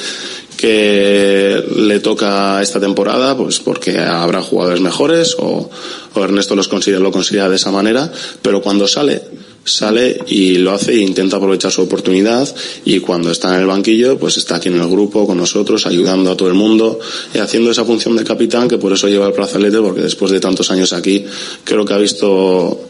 que 0.56 1.62
le 1.76 2.00
toca 2.00 2.60
esta 2.60 2.80
temporada 2.80 3.36
pues 3.36 3.60
porque 3.60 3.96
habrá 4.00 4.42
jugadores 4.42 4.80
mejores 4.80 5.36
o, 5.38 5.70
o 6.14 6.20
Ernesto 6.20 6.56
los 6.56 6.66
considera, 6.66 7.00
lo 7.00 7.12
considera 7.12 7.48
de 7.48 7.56
esa 7.56 7.70
manera 7.70 8.10
pero 8.42 8.60
cuando 8.60 8.88
sale 8.88 9.22
sale 9.64 10.18
y 10.26 10.58
lo 10.58 10.72
hace 10.72 10.92
e 10.92 11.00
intenta 11.00 11.36
aprovechar 11.36 11.70
su 11.70 11.82
oportunidad 11.82 12.48
y 12.84 13.00
cuando 13.00 13.30
está 13.30 13.54
en 13.54 13.60
el 13.60 13.66
banquillo 13.66 14.18
pues 14.18 14.36
está 14.36 14.56
aquí 14.56 14.68
en 14.68 14.80
el 14.80 14.88
grupo 14.88 15.26
con 15.26 15.36
nosotros 15.36 15.86
ayudando 15.86 16.30
a 16.30 16.36
todo 16.36 16.48
el 16.48 16.54
mundo 16.54 16.98
y 17.34 17.38
haciendo 17.38 17.70
esa 17.70 17.84
función 17.84 18.16
de 18.16 18.24
capitán 18.24 18.68
que 18.68 18.78
por 18.78 18.92
eso 18.92 19.08
lleva 19.08 19.26
el 19.26 19.32
brazalete 19.32 19.78
porque 19.78 20.00
después 20.00 20.32
de 20.32 20.40
tantos 20.40 20.70
años 20.70 20.92
aquí 20.92 21.24
creo 21.64 21.84
que 21.84 21.94
ha 21.94 21.98
visto 21.98 22.80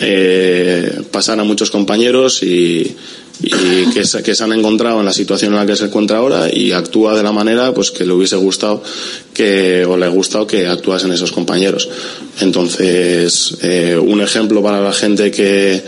eh, 0.00 1.02
pasar 1.10 1.40
a 1.40 1.44
muchos 1.44 1.70
compañeros 1.70 2.42
y, 2.42 2.96
y 3.42 3.86
que 3.92 4.04
se, 4.04 4.22
que 4.22 4.34
se 4.34 4.44
han 4.44 4.52
encontrado 4.52 5.00
en 5.00 5.06
la 5.06 5.12
situación 5.12 5.52
en 5.52 5.58
la 5.58 5.66
que 5.66 5.76
se 5.76 5.86
encuentra 5.86 6.18
ahora 6.18 6.52
y 6.52 6.72
actúa 6.72 7.16
de 7.16 7.22
la 7.22 7.32
manera 7.32 7.72
pues 7.72 7.90
que 7.90 8.04
le 8.04 8.12
hubiese 8.12 8.36
gustado 8.36 8.82
que 9.32 9.84
o 9.84 9.96
le 9.96 10.08
gustado 10.08 10.46
que 10.46 10.66
actuasen 10.66 11.12
esos 11.12 11.32
compañeros. 11.32 11.88
Entonces 12.40 13.56
eh, 13.62 13.98
un 14.00 14.20
ejemplo 14.20 14.62
para 14.62 14.80
la 14.80 14.92
gente 14.92 15.30
que 15.30 15.82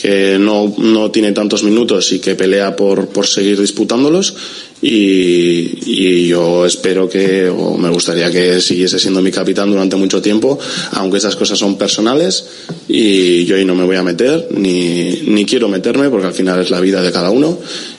que 0.00 0.38
no, 0.38 0.74
no 0.78 1.10
tiene 1.10 1.32
tantos 1.32 1.62
minutos 1.62 2.12
y 2.12 2.18
que 2.20 2.34
pelea 2.34 2.74
por, 2.76 3.08
por 3.08 3.26
seguir 3.26 3.60
disputándolos. 3.60 4.34
Y, 4.82 5.78
y 5.84 6.28
yo 6.28 6.64
espero 6.64 7.06
que 7.06 7.48
o 7.50 7.76
me 7.76 7.90
gustaría 7.90 8.30
que 8.30 8.62
siguiese 8.62 8.98
siendo 8.98 9.20
mi 9.20 9.30
capitán 9.30 9.70
durante 9.70 9.94
mucho 9.96 10.22
tiempo 10.22 10.58
aunque 10.92 11.18
esas 11.18 11.36
cosas 11.36 11.58
son 11.58 11.76
personales. 11.76 12.46
Y 12.88 13.44
yo 13.44 13.56
ahí 13.56 13.64
no 13.64 13.74
me 13.74 13.84
voy 13.84 13.96
a 13.96 14.02
meter 14.02 14.48
ni, 14.52 15.22
ni 15.26 15.44
quiero 15.44 15.68
meterme 15.68 16.08
porque 16.08 16.28
al 16.28 16.34
final 16.34 16.60
es 16.60 16.70
la 16.70 16.80
vida 16.80 17.02
de 17.02 17.12
cada 17.12 17.30
uno. 17.30 17.58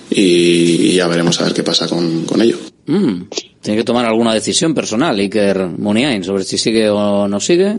Y, 0.09 0.93
ya 0.93 1.07
veremos 1.07 1.39
a 1.39 1.45
ver 1.45 1.53
qué 1.53 1.63
pasa 1.63 1.87
con, 1.87 2.25
con 2.25 2.41
ello. 2.41 2.57
Mm, 2.87 3.23
Tiene 3.61 3.77
que 3.77 3.83
tomar 3.83 4.05
alguna 4.05 4.33
decisión 4.33 4.73
personal, 4.73 5.17
Iker 5.17 5.67
Muniain, 5.67 6.23
sobre 6.23 6.43
si 6.43 6.57
sigue 6.57 6.89
o 6.89 7.27
no 7.27 7.39
sigue. 7.39 7.77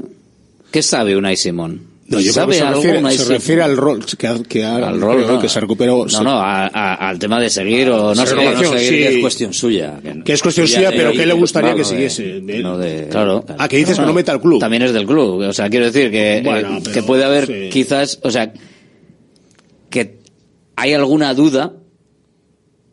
¿Qué 0.70 0.82
sabe 0.82 1.16
Unai 1.16 1.36
Simón? 1.36 1.91
No, 2.12 2.20
yo 2.20 2.32
creo 2.32 2.34
¿Sabe 2.34 2.52
que 2.52 2.58
se 2.58 3.24
refiere, 3.34 3.62
se 3.62 3.62
al 3.64 3.76
rol 3.76 4.04
que, 4.18 4.26
ha- 4.26 4.42
que, 4.42 4.64
ha- 4.64 4.76
Al 4.76 5.00
rol, 5.00 5.22
creo 5.24 5.36
no. 5.36 5.40
que 5.40 5.48
se 5.48 5.60
recuperó. 5.60 6.06
No, 6.12 6.22
no, 6.22 6.30
a- 6.40 6.66
a- 6.66 6.94
al 7.08 7.18
tema 7.18 7.40
de 7.40 7.50
seguir 7.50 7.90
o 7.90 8.14
no 8.14 8.26
seguir, 8.26 8.44
no 8.50 8.58
seguir, 8.62 8.78
sí. 8.78 8.88
que 8.96 9.08
es 9.16 9.20
cuestión 9.20 9.52
suya. 9.52 10.00
Que, 10.02 10.22
Que 10.24 10.32
es 10.32 10.42
cuestión 10.42 10.66
ya 10.66 10.74
suya, 10.76 10.90
pero 10.90 11.12
que 11.12 11.26
le 11.26 11.32
gustaría 11.34 11.70
no, 11.70 11.76
que 11.76 11.82
no 11.82 11.88
siguiese. 11.88 12.22
De- 12.40 12.62
no 12.62 12.78
de- 12.78 13.08
claro. 13.10 13.44
Ah, 13.58 13.68
que 13.68 13.76
dices 13.78 13.98
que 13.98 14.04
no 14.06 14.12
meta 14.12 14.32
al 14.32 14.40
club. 14.40 14.60
También 14.60 14.82
es 14.82 14.92
del 14.92 15.06
club. 15.06 15.40
O 15.48 15.52
sea, 15.52 15.68
quiero 15.68 15.86
decir 15.86 16.10
que, 16.10 16.38
eh, 16.38 16.42
pero, 16.44 16.80
que 16.92 17.02
puede 17.02 17.24
haber 17.24 17.46
sí. 17.46 17.68
quizás, 17.70 18.18
o 18.22 18.30
sea, 18.30 18.52
que 19.90 20.18
hay 20.76 20.94
alguna 20.94 21.34
duda 21.34 21.74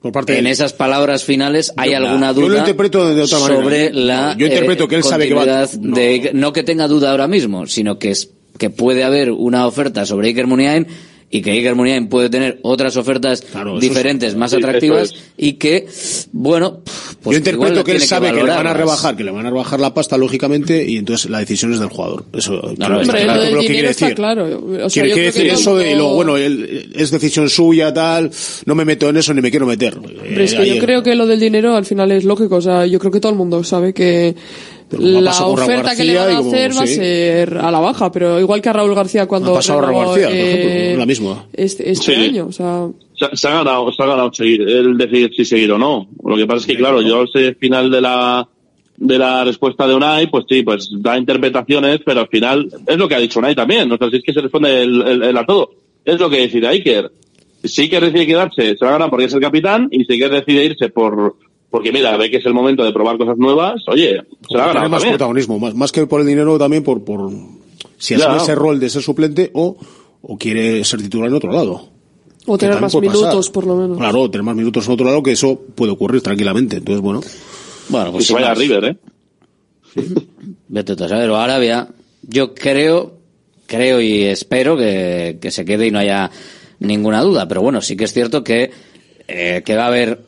Por 0.02 0.12
parte 0.12 0.38
en 0.38 0.46
de- 0.46 0.52
esas 0.52 0.74
palabras 0.74 1.24
finales 1.24 1.74
hay 1.78 1.92
Yo- 1.92 1.98
alguna 1.98 2.32
yo 2.34 2.42
lo 2.42 2.48
duda 2.50 2.60
interpreto 2.60 3.14
de 3.14 3.22
otra 3.22 3.40
manera. 3.40 3.62
sobre 3.62 3.94
la 3.94 4.36
Yo 4.38 4.46
interpreto 4.48 4.84
eh, 4.86 4.88
que 4.88 4.96
él 4.96 5.04
sabe 5.04 5.28
que 5.28 5.34
va- 5.34 5.46
continuidad 5.46 5.70
de 5.96 6.32
no 6.34 6.54
que 6.54 6.64
tenga 6.64 6.88
duda 6.88 7.12
ahora 7.12 7.28
mismo 7.28 7.68
sino 7.68 8.00
que 8.00 8.12
es 8.12 8.30
que 8.60 8.70
puede 8.70 9.04
haber 9.04 9.32
una 9.32 9.66
oferta 9.66 10.06
sobre 10.06 10.28
Iker 10.28 10.46
Muniain 10.46 10.86
y 11.32 11.42
que 11.44 11.52
Iker 11.52 11.76
Muniain 11.76 12.08
puede 12.10 12.28
tener 12.28 12.60
otras 12.64 12.98
ofertas 12.98 13.44
eso 13.48 13.80
diferentes, 13.80 14.30
es- 14.30 14.36
más 14.36 14.50
sí, 14.50 14.58
atractivas 14.58 15.12
eso 15.12 15.22
y 15.38 15.54
que, 15.54 15.86
bueno, 16.32 16.80
pues 17.22 17.36
Yo 17.36 17.38
interpreto 17.38 17.84
que 17.84 17.92
él 17.92 18.02
sabe 18.02 18.30
que, 18.32 18.38
le 18.38 18.44
van 18.50 18.66
a 18.66 18.74
rebajar, 18.74 19.16
que 19.16 19.24
le 19.24 19.30
van 19.30 19.46
a 19.46 19.52
rebajar 19.52 19.80
la 19.80 19.94
pasta, 19.94 20.18
lógicamente, 20.18 20.84
y 20.90 20.98
entonces 20.98 21.30
la 21.30 21.38
decisión 21.38 21.72
es 21.72 21.80
del 21.80 21.90
jugador. 21.90 22.26
Eso, 22.34 22.60
que 22.62 22.68
Hombre, 22.84 23.02
está 23.02 23.14
lo 23.20 23.24
claro. 23.24 23.42
¿qué 23.42 23.48
dinero 23.48 23.60
quiere 23.68 23.88
decir? 23.90 24.16
claro. 24.16 24.64
O 24.86 24.90
sea, 24.90 25.04
quiere 25.04 25.22
decir 25.26 25.44
que 25.44 25.52
eso 25.54 25.78
de 25.78 25.96
lo 25.96 26.16
bueno, 26.16 26.36
él- 26.36 26.92
es 26.96 27.12
decisión 27.12 27.48
suya, 27.48 27.94
tal, 27.94 28.32
no 28.66 28.74
me 28.74 28.84
meto 28.84 29.08
en 29.10 29.18
eso 29.18 29.32
ni 29.34 29.42
me 29.42 29.52
quiero 29.52 29.68
meter. 29.68 30.00
Pero 30.02 30.44
es 30.44 30.54
Eh, 30.54 30.58
que 30.58 30.68
yo 30.76 30.80
creo 30.80 31.04
que 31.04 31.14
lo 31.14 31.28
del 31.28 31.40
dinero 31.40 31.76
al 31.76 31.86
final 31.86 32.12
es 32.12 32.24
lógico. 32.24 32.56
O 32.56 32.62
sea, 32.62 32.88
yo 32.88 32.98
creo 32.98 33.12
que 33.12 33.20
todo 33.20 33.32
el 33.34 33.38
mundo 33.38 33.64
sabe 33.64 33.94
que 33.94 34.34
la 34.92 35.32
oferta 35.46 35.96
que 35.96 36.04
le 36.04 36.16
van 36.18 36.32
a 36.32 36.38
como- 36.38 36.50
hacer 36.52 36.72
va 36.78 36.82
a 36.84 36.88
ser 36.88 37.58
a 37.58 37.72
la 37.72 37.80
baja. 37.80 38.12
Pero 38.12 38.40
igual 38.40 38.62
que 38.62 38.70
a 38.70 38.74
Raúl 38.74 38.96
García 38.96 39.28
cuando 39.28 39.52
Ha 39.52 39.56
pasado 39.56 39.80
a 39.80 39.82
Raúl 39.84 40.06
García, 40.06 40.28
por 40.28 40.36
eh, 40.36 40.80
ejemplo, 40.82 41.00
la 41.00 41.06
misma. 41.06 41.46
este, 41.54 41.92
este 41.92 42.16
Sí. 42.16 42.22
año. 42.22 42.48
O 42.48 42.52
sea, 42.52 42.88
se, 43.18 43.36
se 43.38 43.48
ha 43.48 43.52
ganado, 43.52 43.92
se 43.92 44.02
ha 44.04 44.06
ganado 44.06 44.34
seguir, 44.34 44.62
el 44.62 44.98
decidir 44.98 45.32
si 45.36 45.46
seguir 45.46 45.72
o 45.72 45.78
no. 45.78 46.08
Lo 46.24 46.36
que 46.36 46.46
pasa 46.48 46.62
es 46.62 46.66
que, 46.66 46.78
claro, 46.78 47.02
yo 47.02 47.26
sé 47.28 47.54
final 47.56 47.92
de 47.92 48.02
la 48.02 48.48
de 49.02 49.18
la 49.18 49.46
respuesta 49.46 49.88
de 49.88 49.96
Unai, 49.96 50.30
pues 50.30 50.44
sí, 50.50 50.62
pues 50.62 50.90
da 51.00 51.18
interpretaciones, 51.18 52.02
pero 52.06 52.20
al 52.20 52.28
final 52.28 52.68
es 52.86 52.98
lo 52.98 53.08
que 53.08 53.16
ha 53.16 53.20
dicho 53.20 53.40
Unai 53.40 53.56
también. 53.56 53.90
O 53.92 53.98
sea, 53.98 54.10
si 54.10 54.18
es 54.18 54.24
que 54.24 54.34
se 54.34 54.42
responde 54.42 54.82
el, 54.84 55.02
el- 55.08 55.24
el 55.24 55.38
a 55.38 55.46
todo. 55.46 55.70
Es 56.04 56.20
lo 56.20 56.30
que 56.30 56.42
decide 56.42 56.68
Iker. 56.68 57.10
Si 57.64 57.84
Iker 57.84 58.04
decide 58.04 58.26
quedarse, 58.28 58.76
se 58.78 58.84
va 58.86 58.90
a 58.90 58.94
ganar 58.94 59.10
porque 59.10 59.26
es 59.26 59.34
el 59.34 59.40
capitán, 59.40 59.88
y 59.92 60.04
si 60.04 60.14
Iker 60.14 60.32
decide 60.32 60.66
irse 60.66 60.90
por 60.90 61.36
porque 61.70 61.92
mira, 61.92 62.16
ve 62.18 62.30
que 62.32 62.38
es 62.38 62.46
el 62.46 62.54
momento 62.54 62.84
de 62.84 62.92
probar 62.94 63.18
cosas 63.18 63.38
nuevas, 63.38 63.82
oye, 63.88 64.22
se 64.50 64.58
la 64.58 64.68
ganado 64.68 64.90
más 64.90 65.00
también. 65.02 65.12
protagonismo, 65.18 65.60
más, 65.60 65.76
más 65.76 65.92
que 65.92 66.06
por 66.08 66.22
el 66.22 66.28
dinero 66.28 66.58
también 66.58 66.84
por, 66.84 67.04
por 67.04 67.32
si 67.98 68.16
asume 68.16 68.38
ese 68.38 68.56
rol 68.56 68.80
de 68.80 68.90
ser 68.90 69.02
suplente 69.02 69.52
o, 69.54 69.78
o 70.22 70.38
quiere 70.38 70.84
ser 70.84 71.02
titular 71.02 71.30
en 71.30 71.36
otro 71.36 71.52
lado. 71.52 71.90
o 72.46 72.58
Que 72.58 72.66
tener 72.66 72.82
más 72.82 72.92
puede 72.94 73.08
pasar. 73.08 73.22
minutos, 73.22 73.50
por 73.50 73.68
lo 73.68 73.76
menos. 73.76 73.98
Claro, 73.98 74.30
tener 74.32 74.44
más 74.44 74.56
minutos 74.56 74.88
en 74.88 74.94
otro 74.94 75.06
lado, 75.06 75.22
que 75.24 75.32
eso 75.34 75.62
puede 75.76 75.92
ocurrir 75.92 76.22
tranquilamente. 76.22 76.78
Entonces, 76.78 77.02
bueno. 77.02 77.22
Bueno, 77.90 78.10
Y 78.10 78.12
pues 78.14 78.26
se 78.26 78.28
sin 78.28 78.36
vaya 78.36 78.48
a 78.48 78.50
más. 78.52 78.58
River, 78.60 78.86
¿eh? 78.86 78.98
Vete 80.68 80.94
a 80.94 81.08
saber, 81.08 81.30
o 81.30 81.36
Arabia, 81.38 81.88
yo 82.24 82.54
creo, 82.54 83.14
creo 83.66 84.02
y 84.02 84.24
espero 84.24 84.78
que, 84.78 85.38
que 85.42 85.52
se 85.52 85.66
quede 85.66 85.88
y 85.88 85.92
no 85.92 86.00
haya 86.00 86.30
ninguna 86.80 87.22
duda, 87.22 87.48
pero 87.48 87.62
bueno, 87.62 87.82
sí 87.82 87.98
que 87.98 88.04
es 88.06 88.14
cierto 88.14 88.44
que, 88.44 88.72
eh, 89.28 89.64
que 89.66 89.76
va 89.76 89.86
a 89.86 89.88
haber 89.88 90.22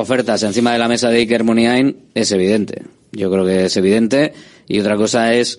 ofertas 0.00 0.42
encima 0.42 0.72
de 0.72 0.78
la 0.78 0.88
mesa 0.88 1.10
de 1.10 1.18
Iker 1.18 1.44
Muniain, 1.44 1.96
es 2.14 2.32
evidente. 2.32 2.82
Yo 3.12 3.30
creo 3.30 3.44
que 3.44 3.66
es 3.66 3.76
evidente, 3.76 4.32
y 4.68 4.80
otra 4.80 4.96
cosa 4.96 5.34
es 5.34 5.58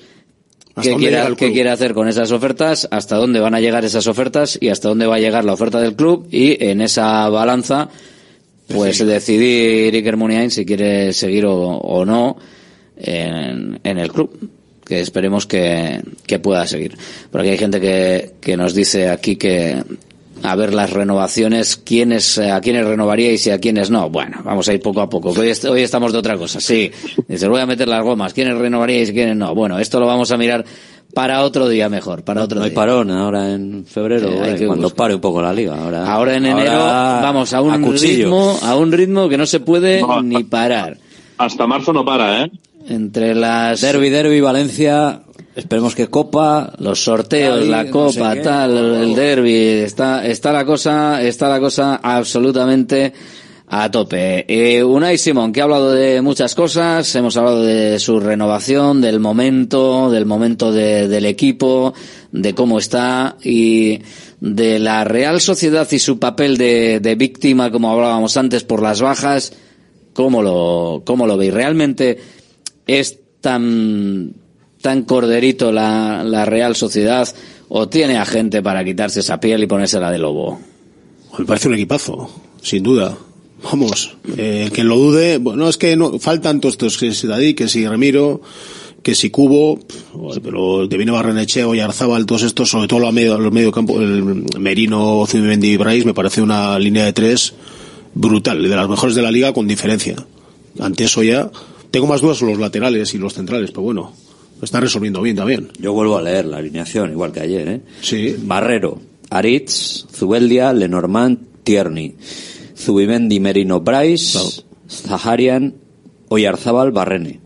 ¿Hasta 0.76 0.92
qué 0.92 0.98
quiere, 0.98 1.22
qué 1.38 1.54
quiere 1.54 1.70
hacer 1.70 1.94
con 1.94 2.08
esas 2.08 2.32
ofertas, 2.32 2.88
hasta 2.92 3.16
dónde 3.16 3.40
van 3.40 3.56
a 3.56 3.62
llegar 3.62 3.86
esas 3.86 4.08
ofertas 4.08 4.58
y 4.60 4.70
hasta 4.70 4.90
dónde 4.90 5.08
va 5.08 5.16
a 5.16 5.20
llegar 5.20 5.46
la 5.46 5.54
oferta 5.54 5.80
del 5.80 5.96
club. 5.96 6.28
Y 6.32 6.62
en 6.64 6.82
esa 6.82 7.30
balanza 7.30 7.90
pues 8.68 9.06
decidir 9.06 9.94
Iker 9.94 10.18
Muniain 10.18 10.52
si 10.52 10.66
quiere 10.66 11.14
seguir 11.14 11.46
o, 11.46 11.56
o 11.56 12.04
no 12.04 12.36
en, 12.98 13.80
en 13.84 13.98
el 13.98 14.12
club 14.12 14.50
que 14.86 15.00
esperemos 15.00 15.46
que, 15.46 16.02
que 16.26 16.40
pueda 16.40 16.66
seguir. 16.68 16.98
Porque 17.32 17.52
hay 17.52 17.58
gente 17.58 17.80
que, 17.80 18.34
que 18.40 18.56
nos 18.58 18.74
dice 18.74 19.10
aquí 19.10 19.36
que 19.36 19.84
a 20.46 20.56
ver 20.56 20.74
las 20.74 20.92
renovaciones 20.92 21.76
quiénes 21.78 22.38
a 22.38 22.62
quiénes 22.62 22.86
renovaríais 22.86 23.46
y 23.48 23.52
a 23.52 23.60
quiénes 23.60 23.90
no 23.90 24.10
bueno 24.10 24.42
vamos 24.44 24.68
a 24.70 24.74
ir 24.74 24.82
poco 24.82 25.02
a 25.02 25.10
poco 25.10 25.34
que 25.34 25.42
hoy, 25.42 25.50
est- 25.50 25.66
hoy 25.66 25.82
estamos 25.82 26.12
de 26.14 26.20
otra 26.20 26.38
cosa 26.38 26.60
sí 26.62 26.92
dice 27.28 27.48
voy 27.48 27.62
a 27.62 27.66
meter 27.66 27.88
las 27.88 28.04
gomas 28.04 28.34
quiénes 28.34 28.58
renovaríais 28.58 29.10
y 29.10 29.14
quiénes 29.14 29.36
no 29.36 29.54
bueno 29.56 29.80
esto 29.80 30.00
lo 30.00 30.06
vamos 30.08 30.32
a 30.32 30.38
mirar 30.38 30.64
para 31.14 31.44
otro 31.44 31.68
día 31.70 31.88
mejor 31.90 32.24
para 32.24 32.44
otro 32.44 32.60
No 32.60 32.64
hay 32.66 32.72
día 32.72 32.76
parón 32.76 33.10
ahora 33.12 33.52
en 33.54 33.86
febrero, 33.86 34.28
Eh, 34.30 34.40
hay 34.44 34.52
eh, 34.52 34.56
que 34.58 34.68
cuando 34.68 34.84
buscar. 34.88 34.98
pare 34.98 35.16
un 35.16 35.22
poco 35.22 35.42
la 35.42 35.54
liga. 35.54 35.76
Ahora, 35.82 36.12
Ahora 36.12 36.36
en 36.36 36.46
enero 36.46 36.72
ahora 36.74 37.22
vamos 37.22 37.54
a 37.54 37.62
un 37.62 37.94
ritmo, 37.96 38.58
a 38.62 38.76
un 38.76 38.92
ritmo 38.92 39.30
que 39.30 39.38
no 39.38 39.46
se 39.46 39.62
puede 39.62 40.02
No, 40.02 40.22
ni 40.22 40.44
parar. 40.44 40.98
Hasta 41.38 41.66
marzo 41.68 41.94
no 41.94 42.04
para, 42.04 42.44
¿eh? 42.44 42.52
Entre 42.90 43.34
las 43.34 43.80
Derby, 43.80 44.10
derby, 44.10 44.42
Valencia. 44.42 45.22
Esperemos 45.56 45.96
que 45.96 46.08
Copa. 46.08 46.74
los 46.80 47.04
sorteos, 47.04 47.62
Ahí, 47.62 47.70
la 47.70 47.84
no 47.86 48.10
sé 48.12 48.20
copa, 48.20 48.36
tal, 48.42 48.78
el 48.78 49.16
derby, 49.16 49.56
está 49.56 50.26
está 50.28 50.52
la 50.52 50.66
cosa, 50.66 51.22
está 51.24 51.48
la 51.48 51.60
cosa 51.62 51.96
absolutamente 52.04 53.14
a 53.68 53.90
tope. 53.90 54.46
Eh, 54.48 54.84
Unai 54.84 55.18
Simón, 55.18 55.52
que 55.54 55.62
ha 55.62 55.64
hablado 55.64 55.92
de 55.94 56.22
muchas 56.22 56.54
cosas, 56.56 57.16
hemos 57.16 57.36
hablado 57.38 57.64
de 57.64 57.98
su 58.00 58.20
renovación, 58.20 59.00
del 59.02 59.20
momento, 59.20 60.12
del 60.12 60.26
momento 60.26 60.72
de- 60.72 61.08
del 61.08 61.26
equipo, 61.26 61.94
de 62.32 62.54
cómo 62.54 62.78
está 62.78 63.38
y 63.44 64.02
de 64.42 64.78
la 64.80 65.04
Real 65.06 65.40
Sociedad 65.42 65.88
y 65.92 66.00
su 66.00 66.20
papel 66.20 66.58
de, 66.58 67.00
de 67.00 67.16
víctima, 67.16 67.72
como 67.72 67.92
hablábamos 67.92 68.36
antes, 68.38 68.64
por 68.66 68.82
las 68.84 69.02
bajas. 69.02 69.54
¿Cómo 70.14 70.42
lo, 70.44 71.02
cómo 71.06 71.26
lo 71.28 71.36
veis? 71.38 71.54
¿Realmente 71.54 72.20
es 72.86 73.20
tan, 73.42 74.34
tan 74.86 75.02
corderito 75.02 75.72
la, 75.72 76.24
la 76.24 76.46
Real 76.46 76.76
Sociedad 76.76 77.28
o 77.70 77.90
tiene 77.90 78.20
a 78.20 78.26
gente 78.26 78.62
para 78.62 78.86
quitarse 78.86 79.22
esa 79.22 79.40
piel 79.40 79.64
y 79.64 79.66
ponérsela 79.66 80.12
de 80.12 80.20
lobo? 80.20 80.60
Me 81.40 81.46
parece 81.46 81.70
un 81.70 81.74
equipazo, 81.74 82.30
sin 82.62 82.84
duda. 82.84 83.18
Vamos, 83.64 84.16
eh, 84.38 84.70
que 84.72 84.84
lo 84.84 84.96
dude, 84.96 85.40
bueno, 85.40 85.68
es 85.68 85.78
que 85.78 85.96
no, 85.96 86.20
faltan 86.20 86.62
todos 86.62 86.76
estos, 86.76 87.00
que 87.00 87.16
si 87.16 87.26
Dadí, 87.26 87.56
que 87.56 87.68
si 87.68 87.88
Ramiro, 87.88 88.42
que 89.02 89.16
si 89.16 89.32
Cubo, 89.32 89.80
pero 90.44 90.88
te 90.88 90.98
viene 90.98 91.12
Barrenecheo 91.12 91.74
y 91.74 91.80
Arzabal, 91.80 92.28
todos 92.28 92.44
estos, 92.44 92.70
sobre 92.70 92.88
todo 92.88 93.00
los 93.00 93.12
medio, 93.12 93.40
los 93.40 93.52
medio 93.52 93.72
campo, 93.72 94.00
el 94.00 94.46
Merino, 94.60 95.26
Zubimendi 95.26 95.70
y 95.70 95.78
Brais, 95.78 96.06
me 96.06 96.14
parece 96.14 96.44
una 96.44 96.78
línea 96.78 97.06
de 97.06 97.14
tres 97.14 97.56
brutal, 98.14 98.62
de 98.62 98.76
las 98.76 98.88
mejores 98.88 99.16
de 99.16 99.24
la 99.24 99.32
liga 99.32 99.52
con 99.52 99.68
diferencia. 99.68 100.16
Ante 100.80 101.06
eso 101.06 101.24
ya 101.24 101.50
tengo 101.90 102.06
más 102.06 102.22
dudas 102.22 102.38
sobre 102.38 102.52
los 102.52 102.62
laterales 102.62 103.16
y 103.16 103.18
los 103.18 103.34
centrales, 103.34 103.72
pero 103.72 103.82
bueno, 103.82 104.14
lo 104.66 104.68
están 104.68 104.82
resolviendo 104.82 105.22
bien 105.22 105.36
también. 105.36 105.70
Yo 105.80 105.94
vuelvo 105.94 106.18
a 106.18 106.24
leer 106.24 106.46
la 106.46 106.58
alineación, 106.58 107.12
igual 107.12 107.32
que 107.32 107.40
ayer, 107.40 107.68
¿eh? 107.68 107.82
Sí. 108.02 108.36
Barrero, 108.40 109.00
Aritz, 109.30 110.08
Zubeldia, 110.12 110.74
Lenormand, 110.74 111.64
Tierney, 111.64 112.16
Zubimendi, 112.76 113.40
Merino, 113.40 113.82
Bryce, 113.82 114.64
Zaharian, 114.90 115.76
Oyarzábal, 116.30 116.92
Barrene. 116.92 117.45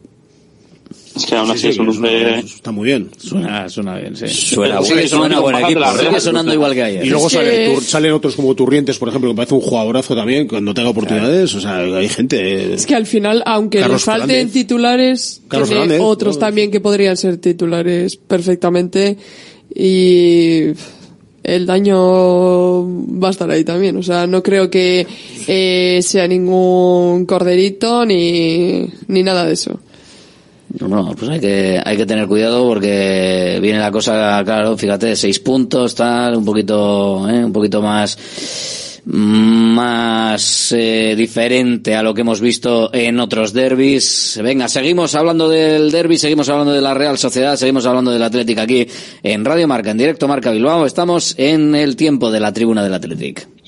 Es 1.19 1.25
que 1.25 1.35
aún 1.35 1.51
así 1.51 1.59
Sí, 1.59 1.73
sí, 1.73 1.79
es 1.81 1.97
un 1.97 2.05
Está 2.05 2.71
muy 2.71 2.85
bien. 2.85 3.09
Suena, 3.17 3.67
suena 3.69 3.97
bien, 3.97 4.15
sí. 4.15 4.27
Suena, 4.29 4.81
Sigue 4.81 5.07
suena 5.07 5.39
buen 5.39 5.55
equipo, 5.57 5.81
sigue 5.99 6.19
sonando 6.21 6.53
igual 6.53 6.73
que 6.73 6.83
ayer. 6.83 7.05
Y 7.05 7.09
luego 7.09 7.29
sale- 7.29 7.75
tur- 7.75 7.81
salen 7.83 8.13
otros 8.13 8.35
como 8.35 8.55
Turrientes, 8.55 8.97
por 8.97 9.09
ejemplo, 9.09 9.29
que 9.31 9.35
parece 9.35 9.53
un 9.53 9.61
jugadorazo 9.61 10.15
también, 10.15 10.47
cuando 10.47 10.73
tenga 10.73 10.89
oportunidades. 10.89 11.53
O 11.55 11.59
sea, 11.61 11.79
hay 11.79 12.07
gente. 12.09 12.73
Es 12.73 12.85
que 12.85 12.95
al 12.95 13.05
final, 13.05 13.43
aunque 13.45 13.79
Carlos 13.79 13.97
les 14.01 14.05
falten 14.05 14.27
Fernández. 14.29 14.53
titulares, 14.53 15.41
Carlos 15.49 15.67
tiene 15.69 15.83
Fernández, 15.83 16.05
otros 16.07 16.35
¿no? 16.35 16.39
también 16.39 16.71
que 16.71 16.79
podrían 16.79 17.17
ser 17.17 17.37
titulares 17.37 18.15
perfectamente 18.15 19.17
y 19.75 20.67
el 21.43 21.65
daño 21.65 22.83
va 23.21 23.27
a 23.29 23.31
estar 23.31 23.49
ahí 23.51 23.63
también. 23.63 23.97
O 23.97 24.03
sea, 24.03 24.27
no 24.27 24.41
creo 24.43 24.69
que 24.69 25.05
eh, 25.47 25.99
sea 26.03 26.27
ningún 26.27 27.25
corderito 27.25 28.05
ni, 28.05 28.85
ni 29.07 29.23
nada 29.23 29.45
de 29.45 29.53
eso. 29.53 29.79
No, 30.77 31.15
pues 31.17 31.29
hay 31.29 31.39
que, 31.39 31.81
hay 31.83 31.97
que 31.97 32.05
tener 32.05 32.27
cuidado 32.27 32.63
porque 32.67 33.57
viene 33.61 33.79
la 33.79 33.91
cosa, 33.91 34.41
claro, 34.45 34.77
fíjate, 34.77 35.15
seis 35.15 35.39
puntos, 35.39 35.95
tal, 35.95 36.35
un 36.35 36.45
poquito, 36.45 37.27
eh, 37.27 37.43
un 37.43 37.51
poquito 37.51 37.81
más, 37.81 38.17
más 39.05 40.71
eh, 40.71 41.15
diferente 41.17 41.95
a 41.95 42.03
lo 42.03 42.13
que 42.13 42.21
hemos 42.21 42.39
visto 42.39 42.93
en 42.93 43.19
otros 43.19 43.51
derbis. 43.51 44.39
Venga, 44.43 44.67
seguimos 44.67 45.15
hablando 45.15 45.49
del 45.49 45.89
derby, 45.89 46.19
seguimos 46.19 46.47
hablando 46.49 46.73
de 46.73 46.81
la 46.81 46.93
Real 46.93 47.17
Sociedad, 47.17 47.55
seguimos 47.55 47.87
hablando 47.87 48.11
del 48.11 48.21
Athletic 48.21 48.59
aquí 48.59 48.87
en 49.23 49.45
Radio 49.45 49.67
Marca, 49.67 49.89
en 49.89 49.97
directo 49.97 50.27
Marca 50.27 50.51
Bilbao. 50.51 50.85
Estamos 50.85 51.33
en 51.39 51.73
el 51.73 51.95
tiempo 51.95 52.29
de 52.29 52.39
la 52.41 52.53
tribuna 52.53 52.83
del 52.83 52.93
Athletic. 52.93 53.48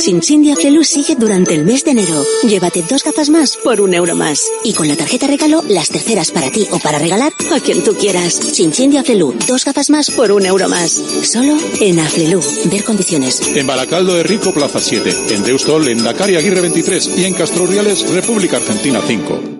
Sinchindia 0.00 0.56
Flelu 0.56 0.82
sigue 0.82 1.14
durante 1.14 1.54
el 1.54 1.66
mes 1.66 1.84
de 1.84 1.90
enero. 1.90 2.24
Llévate 2.42 2.82
dos 2.82 3.04
gafas 3.04 3.28
más 3.28 3.58
por 3.58 3.82
un 3.82 3.92
euro 3.92 4.16
más. 4.16 4.50
Y 4.64 4.72
con 4.72 4.88
la 4.88 4.96
tarjeta 4.96 5.26
regalo, 5.26 5.62
las 5.68 5.90
terceras 5.90 6.30
para 6.30 6.50
ti 6.50 6.66
o 6.70 6.78
para 6.78 6.98
regalar 6.98 7.32
a 7.54 7.60
quien 7.60 7.84
tú 7.84 7.94
quieras. 7.94 8.32
Sinchindia 8.32 9.04
Flelu, 9.04 9.34
dos 9.46 9.64
gafas 9.64 9.90
más 9.90 10.10
por 10.10 10.32
un 10.32 10.46
euro 10.46 10.70
más. 10.70 10.92
Solo 10.92 11.58
en 11.80 12.00
Aflelu. 12.00 12.40
Ver 12.70 12.82
condiciones. 12.82 13.42
En 13.54 13.66
Baracaldo 13.66 14.14
de 14.14 14.22
Rico, 14.22 14.54
Plaza 14.54 14.80
7. 14.80 15.34
En 15.34 15.42
Deustol, 15.42 15.88
en 15.88 16.02
Dakar 16.02 16.30
y 16.30 16.36
Aguirre 16.36 16.62
23. 16.62 17.18
Y 17.18 17.26
en 17.26 17.34
Castroriales, 17.34 18.08
República 18.08 18.56
Argentina 18.56 19.02
5. 19.06 19.59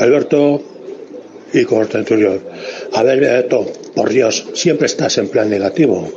Alberto 0.00 0.62
y 1.52 1.64
Constantino. 1.64 2.38
A 2.92 3.02
ver, 3.02 3.18
Alberto, 3.18 3.66
por 3.94 4.08
Dios, 4.08 4.46
siempre 4.54 4.86
estás 4.86 5.18
en 5.18 5.28
plan 5.28 5.50
negativo. 5.50 6.08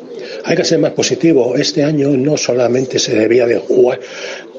Hay 0.46 0.56
que 0.56 0.64
ser 0.64 0.80
más 0.80 0.94
positivo. 0.94 1.56
Este 1.56 1.84
año 1.84 2.10
no 2.12 2.38
solamente 2.38 2.98
se 2.98 3.14
debía 3.14 3.46
de 3.46 3.60
jugar 3.60 4.00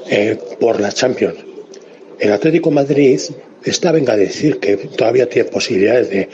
eh, 0.09 0.37
por 0.59 0.79
la 0.79 0.91
Champions. 0.91 1.37
El 2.19 2.31
Atlético 2.31 2.69
Madrid 2.69 3.19
está 3.63 3.91
venga 3.91 4.13
a 4.13 4.17
decir 4.17 4.59
que 4.59 4.77
todavía 4.77 5.27
tiene 5.27 5.49
posibilidades 5.49 6.09
de 6.11 6.29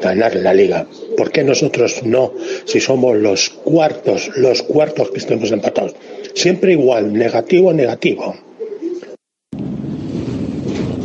ganar 0.00 0.36
la 0.36 0.54
liga. 0.54 0.86
¿Por 1.16 1.32
qué 1.32 1.42
nosotros 1.42 2.04
no? 2.04 2.32
Si 2.64 2.78
somos 2.78 3.16
los 3.16 3.50
cuartos, 3.50 4.30
los 4.36 4.62
cuartos 4.62 5.10
que 5.10 5.18
estemos 5.18 5.50
empatados. 5.50 5.96
Siempre 6.34 6.72
igual, 6.72 7.12
negativo, 7.12 7.72
negativo. 7.72 8.36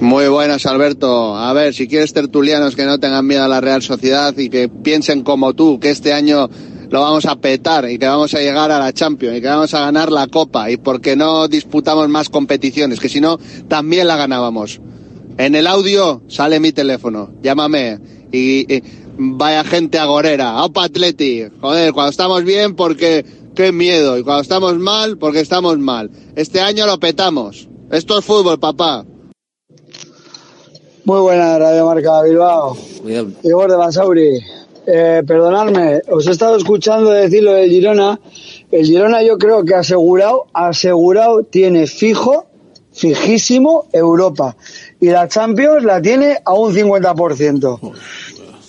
Muy 0.02 0.28
buenas, 0.30 0.66
Alberto. 0.66 1.38
A 1.38 1.54
ver, 1.54 1.76
si 1.76 1.88
quieres 1.88 2.12
tertulianos 2.12 2.76
que 2.76 2.86
no 2.86 3.00
tengan 3.00 3.28
miedo 3.28 3.44
a 3.44 3.48
la 3.48 3.62
Real 3.62 3.84
Sociedad 3.84 4.36
y 4.36 4.50
que 4.50 4.68
piensen 4.68 5.22
como 5.22 5.54
tú, 5.54 5.80
que 5.80 5.92
este 5.92 6.12
año 6.12 6.50
lo 6.90 7.02
vamos 7.02 7.28
a 7.28 7.36
petar 7.36 7.88
y 7.88 8.00
que 8.00 8.08
vamos 8.08 8.34
a 8.34 8.40
llegar 8.40 8.72
a 8.72 8.80
la 8.80 8.94
Champions 8.94 9.38
y 9.38 9.42
que 9.42 9.48
vamos 9.48 9.72
a 9.76 9.82
ganar 9.82 10.12
la 10.12 10.26
Copa 10.26 10.72
y 10.72 10.78
porque 10.78 11.16
no 11.16 11.48
disputamos 11.48 12.10
más 12.10 12.30
competiciones, 12.30 13.00
que 13.00 13.10
si 13.10 13.22
no, 13.22 13.38
también 13.68 14.08
la 14.08 14.16
ganábamos. 14.16 14.82
En 15.38 15.54
el 15.54 15.68
audio 15.68 16.24
sale 16.28 16.60
mi 16.60 16.72
teléfono, 16.72 17.34
llámame 17.44 18.00
y, 18.32 18.82
vaya 19.20 19.64
gente 19.64 20.00
agorera, 20.00 20.64
¡Opa 20.64 20.86
Atleti! 20.86 21.44
Joder, 21.62 21.94
cuando 21.94 22.10
estamos 22.10 22.44
bien 22.44 22.76
porque 22.76 23.24
qué 23.54 23.72
miedo 23.72 24.18
y 24.18 24.24
cuando 24.24 24.42
estamos 24.42 24.80
mal 24.80 25.20
porque 25.20 25.42
estamos 25.42 25.78
mal. 25.78 26.10
Este 26.36 26.60
año 26.60 26.88
lo 26.88 27.00
petamos. 27.00 27.68
Esto 27.92 28.18
es 28.18 28.26
fútbol, 28.26 28.60
papá. 28.60 29.06
Muy 31.04 31.20
buena 31.20 31.58
Radio 31.58 31.88
Marca 31.88 32.22
Bilbao. 32.22 32.78
Igor 33.42 33.72
de 33.72 33.76
Basauri. 33.76 34.40
Eh, 34.86 35.24
perdonadme, 35.26 36.02
os 36.12 36.28
he 36.28 36.32
estado 36.32 36.56
escuchando 36.56 37.10
decir 37.10 37.42
lo 37.44 37.54
del 37.54 37.72
Girona. 37.72 38.20
El 38.72 38.86
Girona 38.86 39.24
yo 39.24 39.40
creo 39.40 39.66
que 39.66 39.74
asegurado, 39.74 40.46
asegurado 40.54 41.42
tiene 41.44 41.88
fijo, 41.88 42.46
fijísimo 42.94 43.86
Europa. 43.94 44.56
Y 45.00 45.08
la 45.08 45.28
Champions 45.28 45.84
la 45.84 46.02
tiene 46.04 46.38
a 46.46 46.54
un 46.54 46.72
50%. 46.72 47.80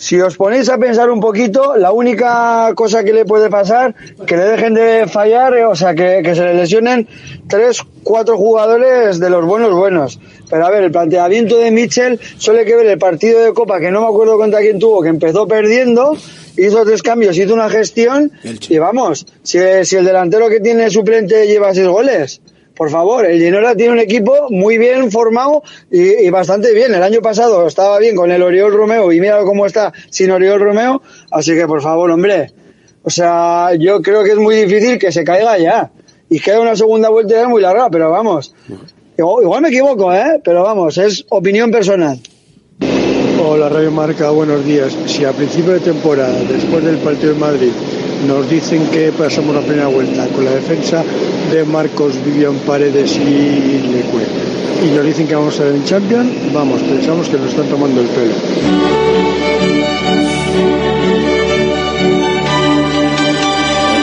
Si 0.02 0.20
os 0.20 0.34
ponéis 0.36 0.68
a 0.68 0.78
pensar 0.78 1.08
un 1.12 1.20
poquito, 1.20 1.76
la 1.76 1.92
única 1.92 2.72
cosa 2.74 3.04
que 3.04 3.12
le 3.12 3.24
puede 3.24 3.48
pasar, 3.48 3.94
que 4.26 4.36
le 4.36 4.42
dejen 4.46 4.74
de 4.74 5.06
fallar, 5.06 5.54
eh, 5.54 5.64
o 5.64 5.76
sea, 5.76 5.94
que, 5.94 6.22
que 6.24 6.34
se 6.34 6.42
le 6.42 6.54
lesionen 6.54 7.06
tres, 7.46 7.78
cuatro 8.02 8.36
jugadores 8.36 9.20
de 9.20 9.30
los 9.30 9.46
buenos 9.46 9.72
buenos. 9.72 10.18
Pero 10.50 10.66
a 10.66 10.70
ver, 10.70 10.82
el 10.82 10.90
planteamiento 10.90 11.56
de 11.56 11.70
Mitchell 11.70 12.18
suele 12.36 12.64
que 12.64 12.74
ver 12.74 12.86
el 12.86 12.98
partido 12.98 13.44
de 13.44 13.52
Copa, 13.52 13.78
que 13.78 13.92
no 13.92 14.00
me 14.00 14.08
acuerdo 14.08 14.38
contra 14.38 14.58
quién 14.58 14.80
tuvo, 14.80 15.02
que 15.02 15.08
empezó 15.08 15.46
perdiendo, 15.46 16.16
hizo 16.56 16.84
tres 16.84 17.00
cambios, 17.00 17.38
hizo 17.38 17.54
una 17.54 17.70
gestión, 17.70 18.32
y 18.42 18.78
vamos, 18.78 19.24
si, 19.44 19.60
si 19.84 19.94
el 19.94 20.04
delantero 20.04 20.48
que 20.48 20.58
tiene 20.58 20.90
suplente 20.90 21.46
lleva 21.46 21.72
seis 21.74 21.86
goles, 21.86 22.40
por 22.74 22.90
favor, 22.90 23.27
el 23.27 23.39
Girona 23.39 23.74
tiene 23.74 23.93
un 23.93 23.99
equipo 23.99 24.49
muy 24.51 24.78
bien 24.78 25.11
formado 25.11 25.62
y, 25.90 26.28
bastante 26.31 26.73
bien. 26.73 26.94
El 26.94 27.03
año 27.03 27.20
pasado 27.20 27.66
estaba 27.66 27.99
bien 27.99 28.16
con 28.16 28.31
el 28.31 28.43
Oriol 28.43 28.73
Romeo 28.73 29.12
y 29.12 29.20
mira 29.20 29.43
cómo 29.44 29.66
está 29.66 29.93
sin 30.11 30.31
Oriol 30.31 30.61
Romeo. 30.61 31.03
Así 31.31 31.55
que, 31.55 31.66
por 31.66 31.82
favor, 31.82 32.11
hombre. 32.11 32.51
O 33.03 33.11
sea, 33.11 33.70
yo 33.78 34.01
creo 34.01 34.24
que 34.24 34.31
es 34.31 34.39
muy 34.39 34.57
difícil 34.57 34.99
que 34.99 35.12
se 35.12 35.24
caiga 35.24 35.59
ya. 35.59 35.90
Y 36.28 36.40
queda 36.40 36.61
una 36.61 36.77
segunda 36.77 37.11
vuelta 37.11 37.35
ya 37.35 37.49
muy 37.49 37.61
larga, 37.61 37.90
pero 37.90 38.11
vamos. 38.11 38.55
Igual, 39.19 39.44
igual 39.44 39.62
me 39.62 39.69
equivoco, 39.69 40.12
¿eh? 40.12 40.40
Pero 40.43 40.62
vamos, 40.62 40.97
es 40.97 41.27
opinión 41.28 41.70
personal. 41.70 42.19
Hola 43.44 43.69
Radio 43.69 43.90
Marca, 43.90 44.31
buenos 44.31 44.65
días. 44.65 44.97
Si 45.07 45.24
a 45.24 45.32
principio 45.32 45.73
de 45.73 45.81
temporada, 45.81 46.32
después 46.49 46.85
del 46.85 46.99
partido 46.99 47.35
de 47.35 47.40
Madrid, 47.40 47.73
nos 48.27 48.49
dicen 48.49 48.86
que 48.86 49.12
pasamos 49.12 49.55
la 49.55 49.62
primera 49.62 49.89
vuelta 49.89 50.27
con 50.28 50.44
la 50.44 50.53
defensa 50.53 51.05
de 51.51 51.65
Marcos, 51.65 52.15
Vivian 52.24 52.57
Paredes 52.66 53.16
y 53.16 53.89
Lecue 53.93 54.53
y 54.82 54.90
nos 54.90 55.05
dicen 55.05 55.28
que 55.28 55.35
vamos 55.35 55.59
a 55.61 55.65
ver 55.65 55.77
en 55.77 55.85
Champions, 55.85 56.53
vamos, 56.53 56.82
pensamos 56.82 57.28
que 57.28 57.39
nos 57.39 57.51
están 57.51 57.66
tomando 57.66 58.01
el 58.01 58.09
pelo. 58.09 58.35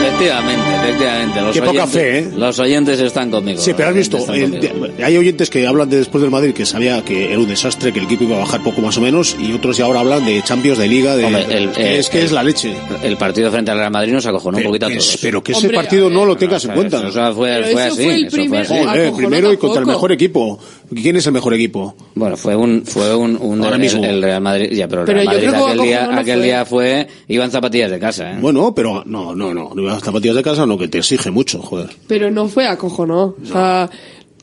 Efectivamente, 0.00 0.59
efectivamente. 0.82 1.40
Los 1.40 1.52
Qué 1.54 1.60
poca 1.60 1.70
oyentes, 1.84 1.92
fe, 1.92 2.18
¿eh? 2.18 2.28
Los 2.36 2.58
oyentes 2.58 3.00
están 3.00 3.30
conmigo. 3.30 3.60
Sí, 3.60 3.72
pero 3.76 3.88
has 3.90 3.94
visto, 3.94 4.18
eh, 4.32 4.94
hay 5.02 5.16
oyentes 5.16 5.50
que 5.50 5.66
hablan 5.66 5.88
de 5.90 5.98
después 5.98 6.22
del 6.22 6.30
Madrid 6.30 6.52
que 6.52 6.66
sabía 6.66 7.02
que 7.04 7.30
era 7.30 7.38
un 7.38 7.48
desastre, 7.48 7.92
que 7.92 7.98
el 7.98 8.04
equipo 8.06 8.24
iba 8.24 8.36
a 8.36 8.40
bajar 8.40 8.62
poco 8.62 8.80
más 8.80 8.96
o 8.98 9.00
menos, 9.00 9.36
y 9.40 9.52
otros 9.52 9.76
ya 9.76 9.84
ahora 9.84 10.00
hablan 10.00 10.24
de 10.24 10.42
Champions, 10.42 10.78
de 10.78 10.88
Liga, 10.88 11.16
de... 11.16 11.24
Hombre, 11.24 11.46
el- 11.50 11.70
que 11.70 11.98
es 11.98 12.08
que 12.10 12.18
el- 12.18 12.24
es 12.26 12.32
la 12.32 12.42
leche. 12.42 12.74
El 13.02 13.16
partido 13.16 13.50
frente 13.50 13.70
al 13.70 13.78
Real 13.78 13.90
Madrid 13.92 14.12
nos 14.12 14.26
acojonó 14.26 14.58
un 14.58 14.64
poquito 14.64 14.86
a 14.86 14.90
todos. 14.90 15.18
pero 15.22 15.42
que 15.42 15.52
ese 15.52 15.66
Hombre, 15.66 15.76
partido 15.76 16.10
no 16.10 16.24
lo 16.24 16.36
tengas 16.36 16.64
en 16.64 16.72
cuenta. 16.72 17.06
Eso 17.06 17.34
fue, 17.34 17.48
Pero 17.50 17.66
fue 17.68 17.86
eso 17.86 17.94
así. 17.94 18.02
fue 18.30 18.44
el 18.44 18.54
así. 18.56 18.74
Joder, 18.74 19.12
primero 19.12 19.52
y 19.52 19.56
contra 19.56 19.80
el 19.80 19.86
mejor 19.86 20.12
equipo. 20.12 20.58
¿Quién 20.92 21.14
es 21.16 21.26
el 21.26 21.32
mejor 21.32 21.54
equipo? 21.54 21.94
Bueno, 22.16 22.36
fue 22.36 22.56
un, 22.56 22.82
fue 22.84 23.14
un, 23.14 23.36
un 23.40 23.62
Ahora 23.62 23.76
el, 23.76 23.82
mismo. 23.82 24.04
el 24.04 24.20
Real 24.20 24.40
Madrid, 24.40 24.70
ya, 24.72 24.88
pero 24.88 25.02
el 25.02 25.06
Real 25.06 25.24
yo 25.24 25.30
Madrid 25.30 25.48
creo 25.48 25.52
que 25.66 25.70
aquel, 25.72 25.82
día, 25.82 26.06
no 26.06 26.18
aquel 26.18 26.34
fue. 26.38 26.44
día 26.44 26.64
fue, 26.64 27.08
iban 27.28 27.50
zapatillas 27.52 27.90
de 27.92 27.98
casa, 28.00 28.32
¿eh? 28.32 28.36
Bueno, 28.40 28.74
pero 28.74 29.02
no, 29.06 29.34
no, 29.36 29.54
no, 29.54 29.70
no 29.72 29.82
ibas 29.82 30.02
zapatillas 30.02 30.34
de 30.34 30.42
casa, 30.42 30.66
no, 30.70 30.78
que 30.78 30.88
te 30.88 30.98
exige 30.98 31.30
mucho, 31.30 31.60
joder. 31.62 31.90
Pero 32.06 32.30
no 32.30 32.48
fue 32.48 32.66
acojonó. 32.66 33.34
O 33.42 33.46
sea, 33.46 33.88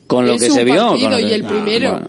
Con 0.06 0.26
lo 0.26 0.34
es 0.34 0.42
que 0.42 0.48
un 0.50 0.54
se 0.56 0.64
vio. 0.64 0.88
con 1.00 1.10
lo 1.10 1.16
que- 1.16 1.22
y 1.22 1.32
el 1.32 1.44
Ah, 1.44 1.48
primero. 1.48 1.90
bueno. 1.92 2.08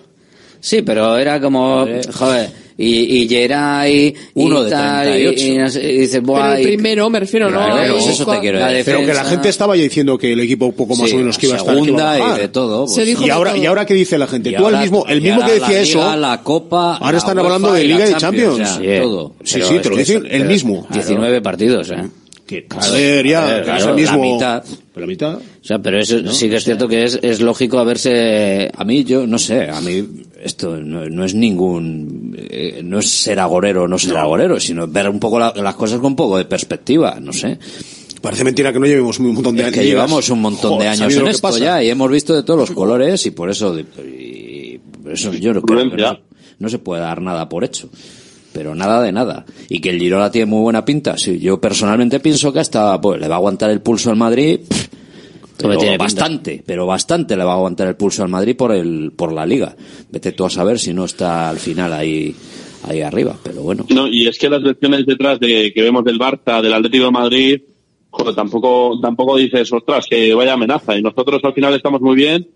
Sí, 0.62 0.82
pero 0.82 1.18
era 1.18 1.40
como, 1.40 1.86
joder, 2.14 2.50
y, 2.78 3.22
y 3.24 3.30
Geray, 3.30 4.14
Uno 4.34 4.62
y 4.62 4.66
de 4.66 4.70
tal, 4.72 5.04
38. 5.08 5.41
y, 5.46 5.50
y 5.52 5.58
no 5.58 5.70
sé, 5.70 5.84
y 5.94 5.98
dices, 6.00 6.12
Pero 6.16 6.24
buah, 6.28 6.58
el 6.60 6.64
primero, 6.68 7.10
me 7.10 7.20
refiero, 7.22 7.50
¿no? 7.50 7.60
Claro, 7.64 7.98
eso 7.98 8.26
te 8.26 8.40
quiero 8.41 8.60
decir. 8.60 8.84
Pero 8.86 9.00
que 9.06 9.14
la 9.14 9.24
gente 9.24 9.48
estaba 9.48 9.78
ya 9.78 9.84
diciendo 9.84 10.18
que 10.18 10.34
el 10.34 10.40
equipo 10.41 10.70
poco 10.74 10.98
más 10.98 11.10
Sí, 11.10 11.16
o 11.16 11.20
menos 11.20 11.38
que 11.38 11.46
iba 11.48 11.56
a 11.56 11.60
estar. 11.60 11.74
que 11.76 11.80
iba 11.90 12.12
a 12.12 12.16
segunda 12.18 12.38
y 12.38 12.41
de 12.41 12.48
todo, 12.50 12.84
pues. 12.86 12.96
Se 12.96 13.06
dijo 13.06 13.24
y 13.24 13.26
de 13.28 13.32
ahora, 13.32 13.52
todo. 13.54 13.64
y 13.64 13.66
ahora 13.68 13.86
qué 13.86 13.94
dice 13.94 14.18
la 14.18 14.28
gente. 14.28 14.50
Y 14.50 14.56
Tú 14.56 14.66
ahora- 14.66 14.78
el 14.80 14.84
mismo, 14.84 15.06
el 15.08 15.22
mismo 15.22 15.46
que 15.46 15.52
decía 15.54 15.70
la 15.70 15.80
eso. 15.80 16.00
Liga, 16.00 16.16
la 16.18 16.41
Copa, 16.44 16.96
ahora 16.98 17.12
la 17.14 17.18
están 17.20 17.40
hablando 17.40 17.72
de 17.74 17.84
Liga 17.86 18.10
y 18.10 18.14
Champions, 18.16 18.58
Champions. 18.58 18.72
o 18.80 18.82
sea, 18.84 19.02
todo. 19.02 19.34
Sí, 19.46 19.54
Pero 19.54 19.68
sí, 19.68 19.76
es 19.76 19.82
te 19.82 19.90
lo 19.90 19.96
dicen 19.96 20.28
el 20.30 20.46
mismo. 20.46 20.88
19 20.91 21.41
partidos, 21.41 21.90
¿eh? 21.91 22.04
Que, 22.49 22.65
joder, 22.67 23.27
ya, 23.27 23.57
que 23.57 23.63
claro, 23.63 23.80
es 23.80 23.85
el 23.85 23.93
mismo. 23.93 24.17
la 24.17 24.21
mitad. 24.34 24.63
La 24.95 25.05
mitad. 25.05 25.35
O 25.35 25.41
sea, 25.61 25.77
pero 25.77 25.99
eso 25.99 26.31
sí 26.34 26.49
que 26.49 26.55
es 26.55 26.63
cierto 26.63 26.88
que 26.88 27.03
es, 27.03 27.19
es 27.21 27.41
lógico 27.41 27.77
haberse... 27.77 28.71
A 28.76 28.84
mí, 28.84 29.03
yo 29.03 29.27
no 29.27 29.38
sé, 29.38 29.69
a 29.69 29.80
mí 29.81 30.03
esto 30.43 30.77
no, 30.77 31.05
no 31.05 31.23
es 31.26 31.35
ningún. 31.35 32.35
eh, 32.49 32.81
no 32.84 32.97
es 32.97 33.07
ser 33.07 33.39
agorero 33.39 33.84
o 33.84 33.88
no 33.88 33.99
ser 33.99 34.17
agorero, 34.17 34.59
sino 34.59 34.88
ver 34.88 35.07
un 35.09 35.19
poco 35.19 35.38
la- 35.39 35.53
las 35.55 35.76
cosas 35.76 35.97
con 35.99 36.07
un 36.07 36.15
poco 36.15 36.39
de 36.39 36.45
perspectiva, 36.45 37.19
no 37.21 37.31
sé. 37.34 37.59
Parece 38.19 38.43
mentira 38.43 38.73
que 38.73 38.80
no 38.80 38.88
llevemos 38.88 39.19
un 39.19 39.34
montón 39.35 39.55
de 39.55 39.61
Es 39.61 39.67
años. 39.67 39.77
que 39.80 39.85
llevamos 39.85 40.30
un 40.30 40.41
montón 40.41 40.71
Joder, 40.71 40.81
de 40.84 40.88
años 40.89 40.99
¿sabido 41.13 41.21
en 41.21 41.27
esto 41.27 41.57
ya 41.59 41.84
y 41.84 41.89
hemos 41.89 42.09
visto 42.11 42.35
de 42.35 42.41
todos 42.43 42.59
los 42.59 42.71
colores 42.71 43.26
y 43.27 43.31
por 43.31 43.49
eso, 43.51 43.77
y 43.80 44.80
por 45.03 45.11
eso 45.13 45.31
yo 45.34 45.53
no 45.53 45.61
creo 45.61 45.88
que 45.89 45.97
no, 45.97 46.19
no 46.57 46.67
se 46.69 46.80
puede 46.80 47.01
dar 47.03 47.21
nada 47.21 47.47
por 47.47 47.63
hecho. 47.63 47.89
Pero 48.53 48.73
nada 48.76 49.01
de 49.01 49.11
nada. 49.11 49.45
Y 49.69 49.80
que 49.80 49.91
el 49.91 49.99
Girona 49.99 50.31
tiene 50.31 50.47
muy 50.47 50.61
buena 50.61 50.84
pinta, 50.84 51.17
sí. 51.17 51.39
Yo 51.39 51.61
personalmente 51.61 52.19
pienso 52.19 52.51
que 52.51 52.59
hasta 52.59 52.99
pues, 52.99 53.19
le 53.19 53.27
va 53.27 53.35
a 53.35 53.38
aguantar 53.38 53.69
el 53.69 53.81
pulso 53.81 54.09
al 54.09 54.15
Madrid. 54.15 54.61
pff, 54.67 54.88
pero 55.57 55.77
tiene 55.77 55.97
pinta. 55.97 56.03
bastante, 56.03 56.63
pero 56.65 56.85
bastante 56.85 57.35
le 57.35 57.43
va 57.43 57.51
a 57.51 57.55
aguantar 57.55 57.88
el 57.88 57.95
pulso 57.95 58.23
al 58.23 58.30
Madrid 58.30 58.55
por 58.55 58.71
el 58.71 59.11
por 59.15 59.34
la 59.34 59.45
liga. 59.45 59.76
Vete 60.09 60.31
tú 60.31 60.45
a 60.45 60.49
saber 60.49 60.80
si 60.80 60.93
no 60.93 61.05
está 61.05 61.49
al 61.49 61.57
final 61.57 61.91
ahí 61.93 62.34
ahí 62.84 63.01
arriba, 63.01 63.35
pero 63.43 63.61
bueno. 63.61 63.85
No, 63.89 64.07
y 64.07 64.27
es 64.27 64.38
que 64.38 64.49
las 64.49 64.61
lecciones 64.61 65.05
detrás 65.05 65.39
de 65.39 65.71
que 65.73 65.81
vemos 65.81 66.03
del 66.05 66.17
Barça, 66.17 66.61
del 66.61 66.73
Atlético 66.73 67.05
de 67.05 67.11
Madrid, 67.11 67.61
joder, 68.09 68.35
tampoco, 68.35 68.99
tampoco 69.01 69.38
dices, 69.38 69.71
ostras, 69.73 70.05
que 70.09 70.34
vaya 70.34 70.53
amenaza. 70.53 70.97
Y 70.97 71.01
nosotros 71.01 71.41
al 71.43 71.53
final 71.53 71.73
estamos 71.73 72.01
muy 72.01 72.15
bien, 72.15 72.47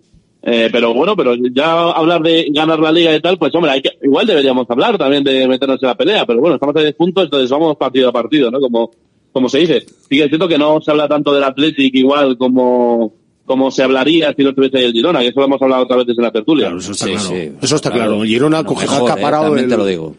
eh, 0.46 0.70
pero 0.72 0.94
bueno, 0.94 1.16
pero 1.16 1.36
ya 1.36 1.92
hablar 1.92 2.22
de 2.22 2.48
ganar 2.52 2.80
la 2.80 2.92
liga 2.92 3.16
y 3.16 3.22
tal, 3.22 3.38
pues 3.38 3.54
hombre, 3.56 3.72
hay 3.72 3.82
que, 3.82 3.92
igual 4.04 4.28
deberíamos 4.28 4.70
hablar 4.70 4.98
también 4.98 5.24
de 5.24 5.48
meternos 5.48 5.82
en 5.82 5.88
la 5.88 5.96
pelea, 5.96 6.26
pero 6.26 6.40
bueno, 6.42 6.56
estamos 6.56 6.76
a 6.76 6.82
10 6.82 6.96
puntos, 6.96 7.24
entonces 7.26 7.50
vamos 7.50 7.78
partido 7.78 8.10
a 8.10 8.12
partido, 8.12 8.52
¿no? 8.52 8.60
Como, 8.60 8.92
como 9.32 9.48
se 9.50 9.60
dice. 9.60 9.82
Sí 9.82 10.18
que 10.18 10.24
es 10.24 10.28
cierto 10.30 10.48
que 10.48 10.58
no 10.58 10.82
se 10.82 10.92
habla 10.92 11.08
tanto 11.08 11.34
del 11.34 11.44
Athletic 11.44 11.96
igual 11.96 12.38
como, 12.38 13.14
como 13.46 13.72
se 13.72 13.84
hablaría 13.84 14.34
si 14.36 14.44
no 14.44 14.50
estuviese 14.50 14.78
ahí 14.80 14.86
el 14.86 14.92
Girona, 14.94 15.20
que 15.22 15.28
eso 15.30 15.40
lo 15.40 15.46
hemos 15.46 15.62
hablado 15.62 15.84
otra 15.84 15.98
vez 15.98 16.08
desde 16.08 16.22
la 16.22 16.32
tertulia. 16.32 16.74
eso 16.78 16.92
está 16.92 17.06
claro. 17.06 17.36
Eso 17.62 17.76
está 17.76 17.92
claro. 17.92 18.22
El 18.24 18.28
Girona 18.30 18.64
coge 18.64 18.86
mejor, 18.86 19.10
eh, 19.10 19.12
acaparado 19.14 19.44
también 19.46 19.66
el- 19.66 19.70
te 19.72 19.78
lo 19.78 19.86
digo. 19.86 20.16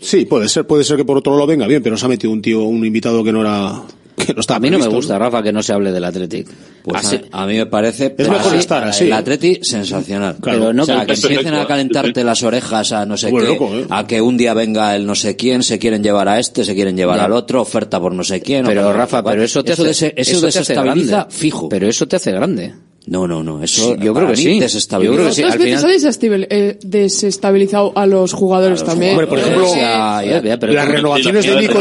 Sí, 0.00 0.24
puede 0.26 0.48
ser, 0.48 0.66
puede 0.66 0.82
ser 0.84 0.96
que 0.96 1.04
por 1.04 1.16
otro 1.16 1.32
lado 1.34 1.46
venga 1.46 1.66
bien, 1.68 1.82
pero 1.82 1.96
se 1.96 2.04
ha 2.04 2.08
metido 2.08 2.32
un 2.32 2.42
tío, 2.42 2.62
un 2.64 2.84
invitado 2.84 3.22
que 3.22 3.32
no 3.32 3.40
era, 3.40 3.80
que 4.16 4.32
no 4.32 4.40
estaba 4.40 4.56
A 4.56 4.60
mí 4.60 4.70
no 4.70 4.78
me 4.78 4.86
gusta, 4.86 5.18
Rafa, 5.18 5.42
que 5.42 5.52
no 5.52 5.62
se 5.62 5.72
hable 5.72 5.90
del 5.92 6.04
Athletic. 6.04 6.48
Pues 6.82 7.04
Así- 7.04 7.20
a, 7.32 7.42
a 7.42 7.46
mí 7.46 7.56
me 7.56 7.66
parece 7.66 8.14
Es 8.16 8.28
mejor 8.28 8.48
así, 8.52 8.56
estar 8.58 8.84
así. 8.84 9.04
el 9.04 9.12
Atleti 9.14 9.58
sensacional 9.62 10.36
Claro. 10.40 10.58
pero 10.58 10.72
no 10.74 10.82
o 10.82 10.86
sea, 10.86 11.06
que 11.06 11.14
es 11.14 11.24
empiecen 11.24 11.54
a 11.54 11.66
calentarte 11.66 12.22
las 12.24 12.42
orejas 12.42 12.92
a 12.92 13.06
no 13.06 13.16
sé 13.16 13.32
qué 13.32 13.40
loco, 13.42 13.70
¿eh? 13.74 13.86
a 13.88 14.06
que 14.06 14.20
un 14.20 14.36
día 14.36 14.52
venga 14.54 14.94
el 14.94 15.06
no 15.06 15.14
sé 15.14 15.34
quién 15.34 15.62
se 15.62 15.78
quieren 15.78 16.02
llevar 16.02 16.28
a 16.28 16.38
este 16.38 16.62
se 16.64 16.74
quieren 16.74 16.94
llevar 16.96 17.16
Ya. 17.18 17.24
al 17.24 17.32
otro 17.32 17.62
oferta 17.62 17.98
por 18.00 18.12
no 18.12 18.22
sé 18.22 18.40
quién 18.42 18.66
Pero 18.66 18.92
Rafa, 18.92 19.22
pero 19.24 19.42
eso 19.42 19.64
te 19.64 19.72
eso, 19.72 19.82
hace, 19.84 20.12
eso 20.14 20.32
eso 20.32 20.40
te 20.42 20.46
hace 20.48 20.58
desestabiliza 20.58 21.16
grande. 21.16 21.34
fijo 21.34 21.68
Pero 21.70 21.88
eso 21.88 22.06
te 22.06 22.16
hace 22.16 22.32
grande. 22.32 22.74
No 23.06 23.28
no 23.28 23.42
no 23.42 23.62
eso 23.62 23.96
yo 23.96 24.14
creo 24.14 24.28
que 24.28 24.36
sí. 24.36 24.58
desestabiliza 24.58 25.12
Yo 25.12 25.16
creo 25.18 25.28
que 25.28 25.34
sí. 25.34 25.42
Al 25.42 25.58
veces 25.58 25.80
final- 25.80 25.84
ha 25.84 25.94
desestabil- 25.94 26.46
eh, 26.48 26.78
desestabilizado 26.82 27.92
a 27.96 28.06
los 28.06 28.32
jugadores 28.32 28.82
también. 28.82 29.12
Hombre, 29.12 29.26
por 29.26 29.38
ejemplo, 29.38 29.66
sí. 29.68 29.76
ya, 29.78 30.22
ya, 30.24 30.42
ya, 30.42 30.58
pero 30.58 30.72
las 30.72 30.88
renovaciones 30.88 31.44
de 31.46 31.60
Nico, 31.60 31.78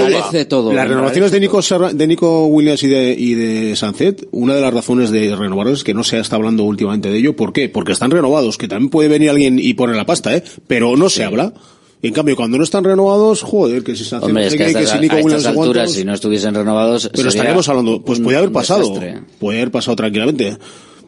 todo 0.49 0.73
las 0.73 0.87
renovaciones 0.87 1.31
de 1.31 1.39
Nico, 1.39 1.61
de 1.93 2.07
Nico 2.07 2.45
Williams 2.47 2.83
y 2.83 2.87
de, 2.87 3.15
y 3.17 3.33
de 3.35 3.75
Sancet, 3.75 4.27
una 4.31 4.55
de 4.55 4.61
las 4.61 4.73
razones 4.73 5.11
de 5.11 5.35
renovarlos 5.35 5.79
es 5.79 5.83
que 5.83 5.93
no 5.93 6.03
se 6.03 6.19
está 6.19 6.35
hablando 6.35 6.63
últimamente 6.63 7.09
de 7.09 7.17
ello. 7.17 7.35
¿Por 7.35 7.53
qué? 7.53 7.69
Porque 7.69 7.93
están 7.93 8.11
renovados, 8.11 8.57
que 8.57 8.67
también 8.67 8.89
puede 8.89 9.07
venir 9.09 9.29
alguien 9.29 9.59
y 9.59 9.73
poner 9.75 9.95
la 9.95 10.05
pasta, 10.05 10.35
¿eh? 10.35 10.43
Pero 10.67 10.95
no 10.97 11.09
se 11.09 11.23
habla. 11.23 11.53
En 12.01 12.11
cambio, 12.11 12.35
cuando 12.35 12.57
no 12.57 12.65
están 12.65 12.83
renovados, 12.83 13.43
joder, 13.43 13.81
que 13.81 13.95
si 13.95 14.03
Hombre, 14.13 14.47
es 14.47 14.51
sé 14.51 14.57
que 14.57 14.85
si 14.85 14.99
Nico 14.99 15.15
a 15.15 15.19
estas 15.19 15.45
alturas, 15.45 15.73
cuántos. 15.73 15.93
si 15.93 16.03
no 16.03 16.13
estuviesen 16.13 16.53
renovados... 16.53 17.03
Pero 17.03 17.15
sería 17.15 17.29
estaríamos 17.29 17.69
hablando, 17.69 18.01
pues 18.03 18.19
puede 18.19 18.37
haber 18.39 18.51
pasado, 18.51 18.81
desastre. 18.81 19.21
puede 19.39 19.59
haber 19.59 19.71
pasado 19.71 19.95
tranquilamente, 19.95 20.57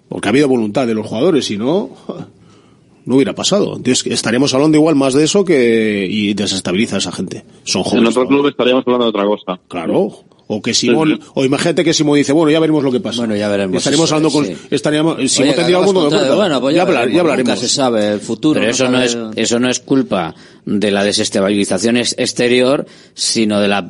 porque 0.10 0.27
ha 0.27 0.32
habido 0.32 0.48
voluntad 0.48 0.88
de 0.88 0.94
los 0.95 1.07
jugadores, 1.07 1.45
si 1.45 1.57
no, 1.57 1.90
no 3.06 3.15
hubiera 3.15 3.34
pasado. 3.34 3.76
Entonces, 3.77 4.06
estaríamos 4.07 4.53
hablando 4.53 4.77
igual 4.77 4.95
más 4.95 5.14
de 5.14 5.23
eso 5.23 5.44
que, 5.45 6.07
y 6.10 6.34
desestabiliza 6.34 6.95
a 6.95 6.99
esa 6.99 7.11
gente. 7.11 7.44
Son 7.64 7.82
En 7.84 7.90
jóvenes. 7.90 8.10
otro 8.10 8.27
club 8.27 8.48
estaríamos 8.48 8.84
hablando 8.86 9.06
de 9.06 9.10
otra 9.10 9.26
cosa. 9.26 9.60
Claro, 9.68 10.11
O 10.47 10.61
que 10.61 10.76
Simón, 10.76 11.19
o 11.34 11.43
imagínate 11.43 11.84
que 11.84 11.91
Simón 11.91 12.17
dice, 12.17 12.31
bueno, 12.31 12.51
ya 12.51 12.59
veremos 12.59 12.84
lo 12.84 12.91
que 12.91 12.99
pasa. 12.99 13.19
Bueno, 13.22 13.35
ya 13.35 13.47
veremos. 13.49 13.77
Estaremos 13.77 14.05
eso, 14.05 14.15
hablando 14.15 14.31
con, 14.31 14.45
sí. 14.45 14.55
estaríamos, 14.69 15.17
Oye, 15.17 15.27
Simón 15.27 15.55
tendría 15.55 15.77
algún 15.77 15.95
mundo 15.95 16.19
de. 16.19 16.35
Bueno, 16.35 16.61
pues 16.61 16.76
ya, 16.76 16.77
ya, 16.77 16.81
hablar- 16.84 16.99
veremos, 17.01 17.15
ya 17.15 17.22
hablaremos. 17.22 17.49
nunca 17.55 17.61
se 17.67 17.67
sabe 17.73 18.07
el 18.13 18.19
futuro. 18.19 18.59
Pero 18.59 18.72
eso 18.72 18.88
no 18.89 19.01
es, 19.01 19.17
eso 19.35 19.59
no 19.59 19.69
es 19.69 19.80
culpa 19.80 20.35
de 20.65 20.91
la 20.91 21.03
desestabilización 21.03 21.97
ex- 21.97 22.13
exterior, 22.17 22.85
sino 23.15 23.59
de 23.59 23.67
la 23.67 23.81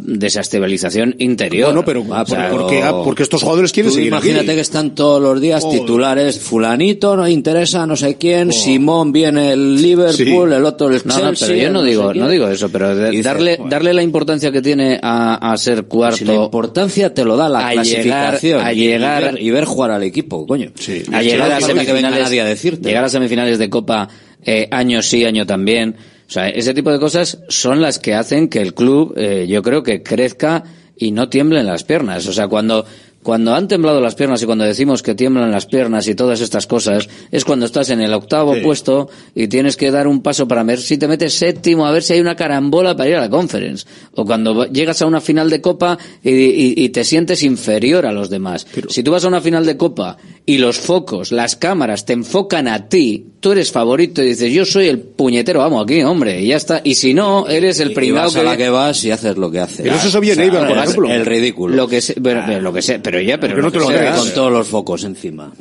desestabilización 0.46 1.16
interior. 1.20 1.68
Bueno, 1.74 1.84
pero 1.86 2.02
O 2.02 2.26
sea, 2.26 2.50
porque, 2.50 2.84
o- 2.84 3.04
porque 3.04 3.24
estos 3.24 3.42
jugadores 3.42 3.72
quieren 3.72 3.90
Tú 3.92 3.96
seguir 3.96 4.10
imagínate 4.10 4.46
aquí. 4.46 4.56
que 4.56 4.62
están 4.62 4.96
todos 4.96 5.22
los 5.22 5.40
días 5.42 5.64
Joder. 5.64 5.80
titulares, 5.80 6.40
fulanito 6.40 7.16
no 7.16 7.28
interesa 7.28 7.86
no 7.86 7.96
sé 7.96 8.16
quién, 8.18 8.52
Simón 8.52 9.12
viene 9.12 9.54
el 9.54 9.82
Liverpool, 9.82 10.54
el 10.54 10.66
otro 10.66 10.88
el 10.88 11.02
No, 11.06 11.16
Chelsea. 11.16 11.24
no, 11.32 11.34
pero 11.40 11.56
yo 11.56 11.70
no 11.72 11.84
digo, 11.84 12.14
sé 12.14 12.20
no 12.20 12.28
digo 12.30 12.48
eso, 12.48 12.70
pero 12.70 12.96
de- 12.96 13.22
darle, 13.22 13.60
darle 13.70 13.94
la 13.94 14.04
importancia 14.04 14.52
que 14.52 14.62
tiene 14.62 15.00
a, 15.02 15.52
a 15.52 15.58
ser 15.58 15.86
cuarto. 15.86 16.45
La 16.46 16.58
importancia 16.58 17.14
te 17.14 17.24
lo 17.26 17.36
da 17.38 17.50
la 17.50 17.68
a 17.68 17.72
clasificación 17.74 18.60
llegar- 18.60 18.66
a 18.68 18.74
y- 18.74 18.78
llegar- 18.78 19.22
y, 19.22 19.26
ver, 19.26 19.42
y 19.42 19.50
ver 19.52 19.66
jugar 19.66 19.92
al 19.92 20.04
equipo, 20.04 20.46
coño. 20.48 20.72
a 21.12 21.22
llegar 21.22 21.52
a 21.52 21.58
que 21.58 21.66
semifinales, 21.66 22.22
nadie 22.24 22.42
a 22.42 22.46
decirte. 22.46 22.88
llegar 22.88 23.04
a 23.04 23.10
semifinales 23.10 23.58
de 23.60 23.70
Copa 23.70 24.08
eh, 24.46 24.68
año 24.72 25.02
sí, 25.02 25.26
año 25.26 25.46
también. 25.46 25.96
O 26.28 26.32
sea, 26.32 26.50
ese 26.50 26.74
tipo 26.74 26.92
de 26.92 27.00
cosas 27.00 27.40
son 27.50 27.82
las 27.82 28.00
que 28.00 28.14
hacen 28.14 28.48
que 28.48 28.60
el 28.62 28.74
club, 28.74 29.14
eh, 29.18 29.46
yo 29.48 29.62
creo 29.64 29.84
que 29.84 30.02
crezca 30.04 30.64
y 30.98 31.12
no 31.12 31.30
tiemblen 31.30 31.66
las 31.66 31.84
piernas. 31.84 32.26
O 32.28 32.34
sea, 32.34 32.48
cuando 32.48 32.86
cuando 33.26 33.56
han 33.56 33.68
temblado 33.68 34.00
las 34.00 34.14
piernas 34.14 34.44
y 34.44 34.46
cuando 34.46 34.66
decimos 34.66 35.02
que 35.02 35.16
tiemblan 35.16 35.50
las 35.50 35.66
piernas 35.66 36.08
y 36.08 36.14
todas 36.14 36.42
estas 36.42 36.68
cosas, 36.68 37.10
es 37.32 37.44
cuando 37.44 37.66
estás 37.66 37.90
en 37.90 38.00
el 38.00 38.14
octavo 38.14 38.54
Sí. 38.54 38.62
puesto 38.62 39.10
y 39.34 39.48
tienes 39.48 39.78
que 39.78 39.90
dar 39.90 40.08
un 40.08 40.22
paso 40.22 40.48
para 40.48 40.62
ver 40.64 40.80
si 40.80 41.00
te 41.00 41.08
metes 41.08 41.34
séptimo, 41.34 41.88
a 41.88 41.92
ver 41.92 42.04
si 42.04 42.14
hay 42.14 42.20
una 42.22 42.36
carambola 42.36 42.96
para 42.96 43.10
ir 43.10 43.16
a 43.16 43.22
la 43.22 43.30
conference. 43.32 43.88
O 44.14 44.26
cuando 44.26 44.66
llegas 44.68 45.02
a 45.02 45.08
una 45.08 45.22
final 45.22 45.50
de 45.50 45.60
copa 45.60 45.98
y, 46.24 46.30
y- 46.30 46.74
y 46.78 46.90
te 46.90 47.04
sientes 47.04 47.42
inferior 47.42 48.06
a 48.06 48.12
los 48.12 48.30
demás. 48.30 48.68
Si 48.90 49.02
tú 49.02 49.10
vas 49.12 49.26
a 49.26 49.28
una 49.28 49.42
final 49.42 49.66
de 49.66 49.76
copa 49.76 50.18
y 50.46 50.60
los 50.60 50.78
focos, 50.78 51.32
las 51.32 51.56
cámaras 51.56 52.06
te 52.06 52.14
enfocan 52.14 52.68
a 52.68 52.88
ti, 52.90 53.26
tú 53.40 53.54
eres 53.54 53.72
favorito 53.72 54.22
y 54.22 54.28
dices, 54.28 54.54
yo 54.54 54.66
soy 54.66 54.88
el 54.88 55.00
puñetero, 55.00 55.60
vamos 55.62 55.84
aquí, 55.84 56.04
hombre, 56.04 56.42
y 56.42 56.48
ya 56.50 56.58
está. 56.58 56.82
Y 56.84 56.94
si 56.94 57.16
no, 57.16 57.48
eres 57.48 57.80
el 57.80 57.94
pringao 57.94 58.26
vas 58.26 58.36
a 58.36 58.40
que... 58.42 58.46
la 58.46 58.58
que 58.58 58.70
vas 58.70 59.04
y 59.04 59.10
haces 59.10 59.36
lo 59.38 59.50
que 59.50 59.60
haces. 59.62 59.82
Pero 59.82 59.96
eso 59.96 60.22
Neibar, 60.22 60.68
por 60.68 60.78
el- 60.78 60.84
ejemplo. 60.84 61.10
El 61.12 61.26
ridículo. 61.26 61.76
Lo 61.76 61.88
que 61.88 62.02
sé, 62.02 62.16
pero, 62.22 62.44
pero 62.46 62.62
lo 62.62 62.72
que 62.74 62.82
sé, 62.84 63.00
pero 63.00 63.15
ya, 63.22 63.40
pero 63.40 63.54
Porque 63.54 63.62
no 63.64 63.72
te 63.72 63.80
lo 63.80 63.88
crees. 63.88 64.16
con 64.16 64.34
todos 64.34 64.52
los 64.52 64.68
focos 64.68 65.04
encima. 65.04 65.52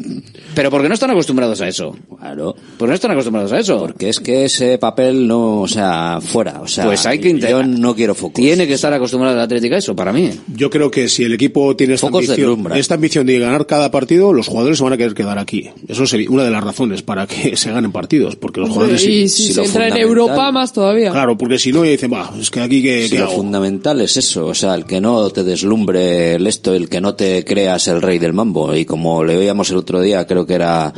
Pero 0.54 0.70
porque 0.70 0.88
no 0.88 0.94
están 0.94 1.10
acostumbrados 1.10 1.60
a 1.60 1.68
eso. 1.68 1.96
Claro. 2.18 2.54
Porque 2.78 2.88
no 2.90 2.94
están 2.94 3.10
acostumbrados 3.10 3.52
a 3.52 3.58
eso. 3.58 3.78
Porque 3.78 4.08
es 4.08 4.20
que 4.20 4.44
ese 4.44 4.78
papel 4.78 5.26
no, 5.26 5.62
o 5.62 5.68
sea, 5.68 6.20
fuera, 6.20 6.60
o 6.60 6.68
sea, 6.68 6.84
Pues 6.86 7.04
hay 7.06 7.18
que 7.18 7.38
yo 7.38 7.62
no 7.62 7.94
quiero 7.94 8.14
focos. 8.14 8.36
Tiene 8.36 8.66
que 8.66 8.74
estar 8.74 8.92
acostumbrado 8.92 9.34
el 9.36 9.42
Atlético 9.42 9.74
a 9.74 9.78
eso, 9.78 9.94
para 9.96 10.12
mí. 10.12 10.30
Yo 10.54 10.70
creo 10.70 10.90
que 10.90 11.08
si 11.08 11.24
el 11.24 11.32
equipo 11.34 11.74
tiene 11.76 11.94
esta 11.94 12.06
Focos 12.06 12.24
ambición, 12.24 12.36
deslumbran. 12.50 12.78
esta 12.78 12.94
ambición 12.94 13.26
de 13.26 13.38
ganar 13.38 13.66
cada 13.66 13.90
partido, 13.90 14.32
los 14.32 14.48
jugadores 14.48 14.78
se 14.78 14.84
van 14.84 14.92
a 14.92 14.96
querer 14.96 15.14
quedar 15.14 15.38
aquí. 15.38 15.70
Eso 15.88 16.04
es 16.04 16.12
una 16.28 16.44
de 16.44 16.50
las 16.50 16.62
razones 16.64 17.02
para 17.02 17.26
que 17.26 17.56
se 17.56 17.70
ganen 17.70 17.92
partidos, 17.92 18.36
porque 18.36 18.60
los 18.60 18.70
jugadores 18.70 19.02
y 19.04 19.28
si, 19.28 19.46
si 19.48 19.52
se 19.54 19.64
entra 19.64 19.88
en 19.88 19.96
Europa 19.96 20.50
más 20.52 20.72
todavía. 20.72 21.10
Claro, 21.10 21.36
porque 21.36 21.58
si 21.58 21.72
no, 21.72 21.84
ya 21.84 21.90
dicen, 21.90 22.12
va, 22.12 22.32
es 22.40 22.50
que 22.50 22.60
aquí 22.60 22.82
que, 22.82 23.08
Si 23.08 23.18
lo 23.18 23.28
fundamental 23.30 24.00
es 24.00 24.16
eso, 24.16 24.46
o 24.46 24.54
sea, 24.54 24.74
el 24.74 24.84
que 24.84 25.00
no 25.00 25.28
te 25.30 25.44
deslumbre 25.44 26.34
el 26.34 26.46
esto, 26.46 26.74
el 26.74 26.88
que 26.88 27.00
no 27.00 27.14
te 27.14 27.43
creas 27.44 27.88
el 27.88 28.02
rey 28.02 28.18
del 28.18 28.32
mambo. 28.32 28.74
Y 28.74 28.84
como 28.84 29.24
le 29.24 29.36
veíamos 29.36 29.70
el 29.70 29.76
otro 29.76 30.00
día, 30.00 30.26
creo 30.26 30.46
que 30.46 30.54
era 30.54 30.92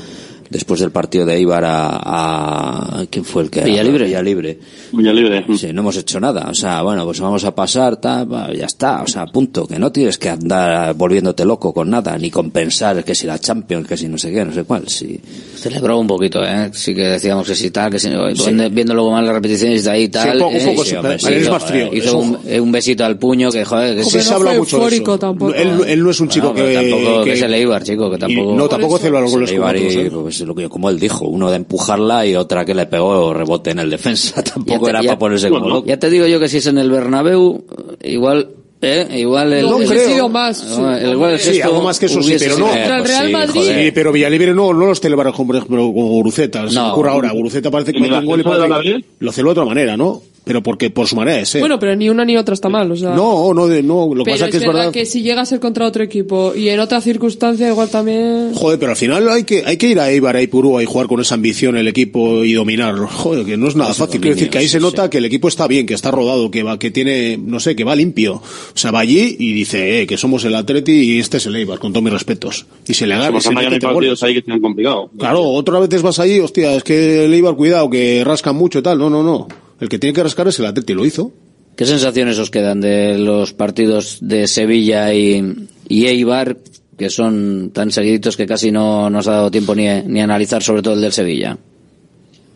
después 0.50 0.80
del 0.80 0.90
partido 0.90 1.26
de 1.26 1.34
Eibar 1.36 1.64
a, 1.64 3.00
a- 3.00 3.06
¿quién 3.10 3.24
fue 3.24 3.42
el 3.44 3.50
que? 3.50 3.62
Villalibre. 3.62 4.04
Villalibre. 4.06 4.58
Villalibre. 4.92 5.44
Sí, 5.56 5.72
no 5.72 5.80
hemos 5.82 5.96
hecho 5.96 6.20
nada. 6.20 6.48
O 6.50 6.54
sea, 6.54 6.82
bueno, 6.82 7.04
pues 7.04 7.20
vamos 7.20 7.44
a 7.44 7.54
pasar, 7.54 7.96
ta, 7.96 8.26
ya 8.54 8.66
está. 8.66 9.02
O 9.02 9.06
sea, 9.06 9.26
punto. 9.26 9.66
Que 9.66 9.78
no 9.78 9.90
tienes 9.92 10.18
que 10.18 10.28
andar 10.30 10.94
volviéndote 10.94 11.44
loco 11.44 11.72
con 11.72 11.90
nada, 11.90 12.16
ni 12.18 12.30
con 12.30 12.50
pensar 12.50 13.02
que 13.04 13.14
si 13.14 13.26
la 13.26 13.38
Champions, 13.38 13.86
que 13.88 13.96
si 13.96 14.08
no 14.08 14.18
sé 14.18 14.32
qué, 14.32 14.44
no 14.44 14.52
sé 14.52 14.64
cuál. 14.64 14.88
Sí. 14.88 15.20
Celebró 15.56 15.98
un 15.98 16.06
poquito, 16.06 16.44
¿eh? 16.44 16.70
Sí 16.72 16.94
que 16.94 17.02
decíamos 17.02 17.46
que 17.46 17.54
si 17.54 17.70
tal, 17.70 17.90
que 17.90 17.98
si 17.98 18.08
viendo, 18.08 18.70
viendo 18.70 18.94
luego 18.94 19.10
más 19.10 19.24
las 19.24 19.34
repeticiones 19.34 19.84
de 19.84 19.90
ahí 19.90 20.02
y 20.04 20.08
tal. 20.08 20.22
Sí, 20.30 20.36
un 20.36 20.38
poco- 20.38 20.56
eh, 20.56 20.66
poco 20.66 20.84
sí, 20.84 20.90
sí, 20.90 20.96
hombre, 20.96 21.16
hizo- 21.40 21.50
más 21.52 21.64
frío, 21.64 21.88
Hizo 21.92 22.18
un, 22.18 22.38
eh, 22.46 22.60
un 22.60 22.72
besito 22.72 23.04
al 23.04 23.18
puño 23.18 23.50
que, 23.50 23.64
joder, 23.64 23.96
que 23.96 24.02
Joder, 24.02 24.10
sí. 24.10 24.16
no 24.18 24.22
se 24.22 24.34
habla 24.34 24.52
mucho 24.58 24.78
de 24.88 24.96
eso. 24.96 25.18
tampoco. 25.18 25.54
Él, 25.54 25.70
él 25.86 26.02
no 26.02 26.10
es 26.10 26.20
un 26.20 26.28
chico 26.28 26.48
No, 26.48 26.54
pero 26.54 26.66
que, 26.68 26.74
tampoco 26.74 27.18
que- 27.24 27.30
que 27.30 27.36
es 27.36 27.42
el 27.42 27.54
Eibar, 27.54 27.82
chico, 27.82 28.10
que 28.10 28.16
y 28.16 28.18
tampoco... 28.20 28.54
no, 28.54 28.68
tampoco 28.68 28.98
celebra 28.98 29.20
los 29.20 29.30
goles 29.32 29.50
como 29.50 29.62
Eibar 29.68 29.76
y, 29.76 29.86
otros, 29.86 30.35
¿eh? 30.35 30.35
Pues, 30.38 30.48
lo 30.48 30.54
que- 30.54 30.68
como 30.68 30.90
él 30.90 30.98
dijo, 30.98 31.26
uno 31.26 31.50
de 31.50 31.56
empujarla 31.56 32.26
y 32.26 32.34
otra 32.36 32.64
que 32.64 32.74
le 32.74 32.86
pegó 32.86 33.32
rebote 33.34 33.70
en 33.70 33.78
el 33.80 33.90
defensa. 33.90 34.42
Tampoco 34.54 34.84
te- 34.84 34.90
era 34.90 35.02
ya- 35.02 35.08
para 35.10 35.18
ponerse 35.18 35.48
como 35.50 35.68
loco. 35.68 35.86
Ya 35.86 35.98
te 35.98 36.10
digo 36.10 36.26
yo 36.26 36.38
que 36.40 36.48
si 36.48 36.58
es 36.58 36.66
en 36.66 36.78
el 36.78 36.90
Bernabéu, 36.90 37.64
igual... 38.02 38.50
¿Eh? 38.82 39.08
Igual 39.20 39.54
el, 39.54 39.62
No, 39.62 39.78
el- 39.78 39.86
hubiese 39.86 40.12
sido 40.12 40.28
más, 40.28 40.58
sí. 40.58 40.80
el- 41.00 41.12
igual 41.12 41.32
el 41.32 41.40
Sí, 41.40 41.48
gesto 41.54 41.68
algo 41.68 41.80
más 41.82 41.98
que 41.98 42.06
eso 42.06 42.22
sí, 42.22 42.36
pero 42.38 42.58
no. 42.58 42.66
Eh, 42.66 42.68
Contra 42.68 42.96
el 42.96 43.02
pues 43.02 43.10
Real 43.10 43.26
sí, 43.26 43.32
Madrid. 43.32 43.60
joder. 43.60 43.84
Sí, 43.86 43.90
pero 43.92 44.12
Villalibre 44.12 44.54
no, 44.54 44.74
no 44.74 44.86
los 44.86 45.00
celebra 45.00 45.32
como, 45.32 45.46
por 45.46 45.56
ejemplo, 45.56 45.78
con 45.84 45.92
Guruceta. 46.08 46.68
Se 46.68 46.74
No. 46.74 46.84
me 46.84 46.90
ocurre 46.92 47.08
ahora. 47.10 47.32
Guruceta 47.32 47.70
parece 47.70 47.92
que 47.92 47.98
¿En 47.98 48.04
el 48.04 48.10
mete 48.10 48.20
un 48.20 48.26
gol 48.26 48.40
y 48.40 48.42
parece 48.42 49.04
lo 49.20 49.32
celebra 49.32 49.54
de 49.54 49.60
otra 49.60 49.64
manera, 49.64 49.96
¿no? 49.96 50.20
Pero 50.46 50.62
porque 50.62 50.90
por 50.90 51.08
su 51.08 51.16
manera 51.16 51.38
de 51.38 51.44
ser. 51.44 51.60
Bueno, 51.60 51.80
pero 51.80 51.96
ni 51.96 52.08
una 52.08 52.24
ni 52.24 52.36
otra 52.36 52.54
está 52.54 52.68
mal, 52.68 52.88
o 52.92 52.94
sea. 52.94 53.10
no, 53.16 53.52
no, 53.52 53.66
de- 53.66 53.82
no, 53.82 54.14
lo 54.14 54.22
que 54.22 54.30
pero 54.30 54.34
pasa 54.34 54.44
es, 54.44 54.50
que 54.52 54.56
es 54.58 54.62
verdad 54.62 54.74
verdad. 54.78 54.92
que 54.92 55.04
si 55.04 55.22
llega 55.22 55.40
a 55.42 55.44
ser 55.44 55.58
contra 55.58 55.84
otro 55.84 56.04
equipo 56.04 56.54
y 56.54 56.68
en 56.68 56.78
otra 56.78 57.00
circunstancia 57.00 57.66
igual 57.68 57.88
también. 57.88 58.54
Joder, 58.54 58.78
pero 58.78 58.92
al 58.92 58.96
final 58.96 59.28
hay 59.28 59.42
que, 59.42 59.64
hay 59.66 59.76
que 59.76 59.88
ir 59.88 59.98
a 59.98 60.08
Eibar, 60.08 60.36
a 60.36 60.42
Ipurú, 60.42 60.80
y 60.80 60.84
jugar 60.84 61.08
con 61.08 61.20
esa 61.20 61.34
ambición 61.34 61.76
el 61.76 61.88
equipo 61.88 62.44
y 62.44 62.52
dominar. 62.52 62.94
Joder, 62.96 63.44
que 63.44 63.56
no 63.56 63.66
es 63.66 63.74
nada 63.74 63.92
fácil. 63.92 64.20
Quiero 64.20 64.36
decir 64.36 64.48
que 64.48 64.58
ahí 64.58 64.66
sí, 64.66 64.74
se 64.74 64.78
nota 64.78 65.02
sí. 65.02 65.10
que 65.10 65.18
el 65.18 65.24
equipo 65.24 65.48
está 65.48 65.66
bien, 65.66 65.84
que 65.84 65.94
está 65.94 66.12
rodado, 66.12 66.48
que 66.48 66.62
va, 66.62 66.78
que 66.78 66.92
tiene, 66.92 67.36
no 67.38 67.58
sé, 67.58 67.74
que 67.74 67.82
va 67.82 67.96
limpio. 67.96 68.34
O 68.34 68.42
sea, 68.74 68.92
va 68.92 69.00
allí 69.00 69.34
y 69.40 69.52
dice, 69.52 70.02
eh, 70.02 70.06
que 70.06 70.16
somos 70.16 70.44
el 70.44 70.54
Atleti 70.54 70.92
y 70.92 71.18
este 71.18 71.38
es 71.38 71.46
el 71.46 71.56
Eibar, 71.56 71.80
con 71.80 71.92
todos 71.92 72.04
mis 72.04 72.12
respetos. 72.12 72.66
Y 72.86 72.94
se 72.94 73.08
le 73.08 73.14
agarra 73.14 73.40
se 73.40 73.50
mañana 73.50 73.74
hay 73.74 73.80
partidos 73.80 74.22
ahí 74.22 74.34
que 74.34 74.42
se 74.42 74.52
han 74.52 74.60
complicado. 74.60 75.10
Claro, 75.18 75.42
otra 75.42 75.80
vez 75.80 76.02
vas 76.02 76.20
ahí, 76.20 76.38
hostia, 76.38 76.76
es 76.76 76.84
que 76.84 77.24
el 77.24 77.34
Eibar, 77.34 77.56
cuidado, 77.56 77.90
que 77.90 78.22
rascan 78.24 78.54
mucho 78.54 78.78
y 78.78 78.82
tal. 78.82 78.96
No, 78.98 79.10
no, 79.10 79.24
no. 79.24 79.65
El 79.80 79.88
que 79.88 79.98
tiene 79.98 80.14
que 80.14 80.22
rascar 80.22 80.48
es 80.48 80.58
el 80.58 80.66
Atleti, 80.66 80.94
lo 80.94 81.04
hizo. 81.04 81.32
¿Qué 81.76 81.84
sensaciones 81.84 82.38
os 82.38 82.50
quedan 82.50 82.80
de 82.80 83.18
los 83.18 83.52
partidos 83.52 84.18
de 84.22 84.46
Sevilla 84.46 85.12
y, 85.12 85.68
y 85.88 86.06
Eibar, 86.06 86.56
que 86.96 87.10
son 87.10 87.70
tan 87.74 87.90
seguiditos 87.90 88.36
que 88.38 88.46
casi 88.46 88.70
no 88.72 89.10
nos 89.10 89.28
ha 89.28 89.32
dado 89.32 89.50
tiempo 89.50 89.74
ni, 89.74 89.84
ni 90.06 90.20
a 90.20 90.24
analizar, 90.24 90.62
sobre 90.62 90.80
todo 90.82 90.94
el 90.94 91.02
del 91.02 91.12
Sevilla? 91.12 91.58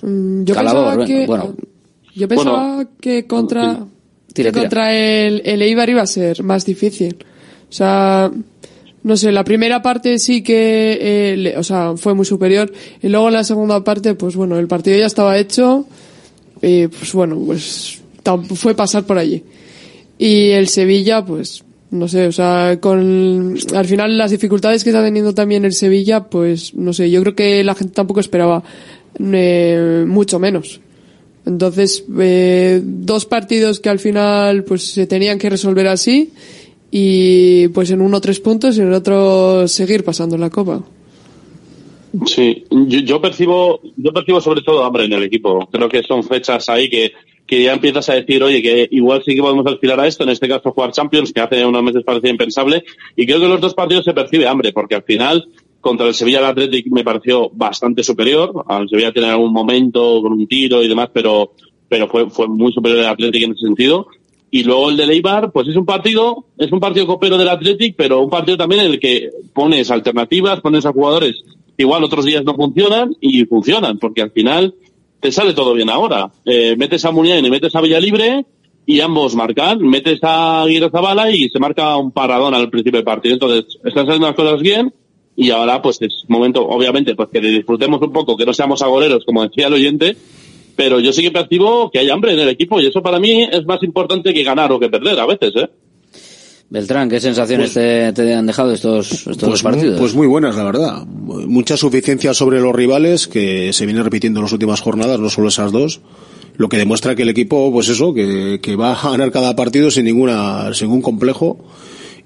Mm, 0.03 0.45
Yo 0.45 0.55
Calabor, 0.55 0.85
pensaba 0.85 1.07
que. 1.07 1.27
bueno. 1.27 1.55
yo 2.15 2.29
pensaba 2.29 2.87
que 3.01 3.27
contra. 3.27 3.87
Tira, 4.33 4.51
que 4.51 4.53
tira. 4.53 4.63
contra 4.63 4.95
el, 4.97 5.43
el 5.45 5.61
Eibar 5.63 5.91
iba 5.91 6.03
a 6.03 6.07
ser 6.07 6.43
más 6.43 6.65
difícil. 6.65 7.17
O 7.69 7.73
sea. 7.73 8.31
No 9.03 9.17
sé, 9.17 9.33
la 9.33 9.45
primera 9.45 9.81
parte 9.81 10.19
sí 10.19 10.43
que, 10.43 10.99
eh, 11.33 11.37
le- 11.39 11.57
o 11.57 11.63
sea, 11.65 11.95
fue 11.97 12.13
muy 12.13 12.27
superior. 12.27 12.71
Y 13.03 13.09
luego 13.09 13.29
en 13.29 13.33
la 13.35 13.45
segunda 13.45 13.83
parte, 13.83 14.13
pues 14.15 14.37
bueno, 14.37 14.59
el 14.59 14.67
partido 14.69 14.99
ya 14.99 15.07
estaba 15.07 15.39
hecho. 15.39 15.87
Y 16.63 16.87
pues 16.89 17.13
bueno, 17.13 17.39
pues 17.45 18.01
fue 18.55 18.75
pasar 18.75 19.05
por 19.05 19.19
allí. 19.19 19.43
Y 20.19 20.51
el 20.51 20.69
Sevilla, 20.69 21.25
pues, 21.25 21.65
no 21.91 22.07
sé, 22.07 22.27
o 22.27 22.33
sea, 22.33 22.79
con, 22.81 23.57
al 23.75 23.87
final 23.87 24.19
las 24.19 24.31
dificultades 24.31 24.85
que 24.85 24.91
está 24.91 25.03
teniendo 25.03 25.35
también 25.35 25.65
el 25.65 25.73
Sevilla, 25.73 26.25
pues, 26.25 26.75
no 26.75 26.93
sé, 26.93 27.11
yo 27.11 27.23
creo 27.23 27.35
que 27.35 27.65
la 27.65 27.75
gente 27.75 27.95
tampoco 27.95 28.21
esperaba 28.21 28.63
eh, 29.19 30.05
mucho 30.07 30.39
menos. 30.39 30.81
Entonces, 31.47 32.05
eh, 32.19 32.83
dos 32.85 33.25
partidos 33.25 33.81
que 33.81 33.89
al 33.89 33.99
final, 33.99 34.65
pues, 34.65 34.93
se 34.93 35.07
tenían 35.07 35.39
que 35.39 35.49
resolver 35.49 35.87
así, 35.89 36.33
y 36.91 37.69
pues 37.69 37.91
en 37.91 38.01
uno 38.01 38.21
tres 38.21 38.41
puntos 38.41 38.77
y 38.77 38.81
en 38.81 38.89
el 38.89 38.95
otro 38.95 39.69
seguir 39.69 40.05
pasando 40.05 40.37
la 40.37 40.51
copa. 40.51 40.83
Sí, 42.27 42.65
yo, 42.71 43.01
yo 43.01 43.21
percibo, 43.21 43.81
yo 43.97 44.13
percibo 44.13 44.41
sobre 44.41 44.63
todo 44.63 44.85
hambre 44.85 45.05
en 45.05 45.13
el 45.13 45.23
equipo. 45.23 45.69
Creo 45.71 45.89
que 45.89 46.03
son 46.03 46.25
fechas 46.25 46.69
ahí 46.69 46.89
que, 46.89 47.13
que 47.47 47.65
ya 47.65 47.73
empiezas 47.73 48.09
a 48.09 48.15
decir, 48.15 48.43
oye, 48.43 48.63
que 48.63 48.89
igual 48.93 49.23
sí 49.25 49.35
que 49.35 49.43
podemos 49.43 49.67
aspirar 49.67 49.99
a 49.99 50.07
esto, 50.07 50.23
en 50.23 50.31
este 50.31 50.49
caso 50.49 50.71
jugar 50.71 50.93
Champions, 50.93 51.33
que 51.33 51.41
hace 51.41 51.67
unos 51.67 51.83
meses 51.83 52.05
parecía 52.05 52.31
impensable, 52.31 52.85
y 53.17 53.27
creo 53.27 53.39
que 53.39 53.45
en 53.45 53.51
los 53.51 53.61
dos 53.61 53.75
partidos 53.75 54.05
se 54.05 54.15
percibe 54.15 54.47
hambre, 54.47 54.73
porque 54.73 54.95
al 54.95 55.03
final, 55.03 55.49
contra 55.81 56.07
el 56.07 56.15
Sevilla 56.15 56.39
el 56.39 56.45
Athletic 56.45 56.87
me 56.93 57.03
pareció 57.03 57.51
bastante 57.51 58.05
superior, 58.05 58.65
al 58.69 58.89
Sevilla 58.89 59.13
tiene 59.13 59.31
algún 59.31 59.53
momento 59.53 60.23
con 60.23 60.33
un 60.33 60.47
tiro 60.47 60.83
y 60.83 60.89
demás, 60.89 61.11
pero, 61.13 61.55
pero 61.89 62.07
fue, 62.07 62.31
fue 62.31 62.47
muy 62.47 62.73
superior 62.73 63.01
el 63.01 63.07
Athletic 63.09 63.43
en 63.43 63.53
ese 63.53 63.67
sentido. 63.67 64.07
Y 64.51 64.65
luego 64.65 64.91
el 64.91 64.97
de 64.97 65.05
Eibar, 65.05 65.53
pues 65.53 65.69
es 65.69 65.77
un 65.77 65.87
partido, 65.87 66.47
es 66.59 66.73
un 66.73 66.81
partido 66.81 67.07
copero 67.07 67.39
del 67.39 67.49
Athletic, 67.49 67.95
pero 67.97 68.21
un 68.21 68.31
partido 68.31 68.57
también 68.57 68.83
en 68.83 68.93
el 68.93 69.01
que 69.01 69.31
pones 69.53 69.91
alternativas, 69.91 70.61
pones 70.61 70.85
a 70.87 70.93
jugadores 70.93 71.45
igual 71.81 72.05
otros 72.05 72.25
días 72.25 72.45
no 72.45 72.55
funcionan 72.55 73.17
y 73.21 73.45
funcionan, 73.47 73.99
porque 73.99 74.23
al 74.23 74.31
final 74.31 74.75
te 75.19 75.33
sale 75.33 75.55
todo 75.55 75.75
bien 75.75 75.91
ahora. 75.91 76.31
Eh, 76.45 76.77
metes 76.77 77.05
a 77.05 77.11
Muniain 77.11 77.45
y 77.45 77.51
metes 77.51 77.75
a 77.75 77.81
Villalibre 77.81 78.45
y 78.87 79.01
ambos 79.01 79.35
marcan. 79.35 79.81
Metes 79.81 80.23
a 80.23 80.63
Aguirre 80.63 80.91
Zabala 80.91 81.31
y 81.31 81.49
se 81.49 81.59
marca 81.59 81.97
un 81.97 82.13
paradón 82.13 82.55
al 82.55 82.71
principio 82.71 82.99
del 82.99 83.05
partido. 83.05 83.35
Entonces, 83.35 83.79
están 83.85 84.07
saliendo 84.07 84.27
las 84.27 84.37
cosas 84.37 84.61
bien 84.61 84.93
y 85.37 85.51
ahora 85.51 85.81
pues 85.81 86.01
es 86.03 86.25
momento, 86.29 86.67
obviamente, 86.67 87.15
pues 87.15 87.29
que 87.31 87.41
disfrutemos 87.41 88.01
un 88.03 88.13
poco, 88.13 88.37
que 88.37 88.47
no 88.47 88.53
seamos 88.53 88.83
agoreros, 88.83 89.25
como 89.25 89.43
decía 89.43 89.69
el 89.69 89.75
oyente, 89.75 90.17
pero 90.77 91.01
yo 91.01 91.13
sí 91.13 91.23
que 91.23 91.31
percibo 91.31 91.91
que 91.91 91.99
hay 91.99 92.11
hambre 92.11 92.33
en 92.33 92.41
el 92.41 92.49
equipo 92.49 92.81
y 92.81 92.87
eso 92.87 93.03
para 93.03 93.19
mí 93.19 93.43
es 93.51 93.65
más 93.67 93.83
importante 93.83 94.33
que 94.35 94.43
ganar 94.43 94.71
o 94.73 94.79
que 94.81 94.89
perder 94.89 95.19
a 95.21 95.27
veces, 95.27 95.53
¿eh? 95.57 95.69
Beltrán, 96.73 97.09
¿qué 97.11 97.19
sensaciones 97.19 97.75
te, 97.75 98.13
te 98.13 98.33
han 98.33 98.47
dejado 98.47 98.73
estos, 98.73 99.11
estos 99.13 99.37
dos 99.39 99.49
Pues, 99.49 99.63
partidos? 99.63 99.99
pues 99.99 100.15
muy 100.15 100.29
buenas, 100.29 100.55
la 100.55 100.63
verdad. 100.63 101.05
Mucha 101.07 101.77
suficiencia 101.77 102.33
sobre 102.33 102.61
los 102.61 102.73
rivales 102.73 103.27
que 103.27 103.73
se 103.73 103.87
viene 103.87 104.05
repitiendo 104.05 104.39
en 104.39 104.45
las 104.45 104.53
últimas 104.53 104.81
jornadas, 104.81 105.19
no 105.19 105.29
solo 105.31 105.49
esas 105.49 105.73
dos. 105.73 106.01
Lo 106.57 106.69
que 106.69 106.77
demuestra 106.77 107.17
que 107.17 107.23
el 107.23 107.29
equipo, 107.29 107.73
pues 107.73 107.89
eso, 107.89 108.15
que, 108.15 108.61
que 108.63 108.77
va 108.77 108.93
a 108.93 109.11
ganar 109.11 109.33
cada 109.33 109.57
partido 109.57 109.91
sin 109.91 110.05
ninguna, 110.05 110.73
sin 110.73 110.87
ningún 110.89 111.03
complejo 111.03 111.59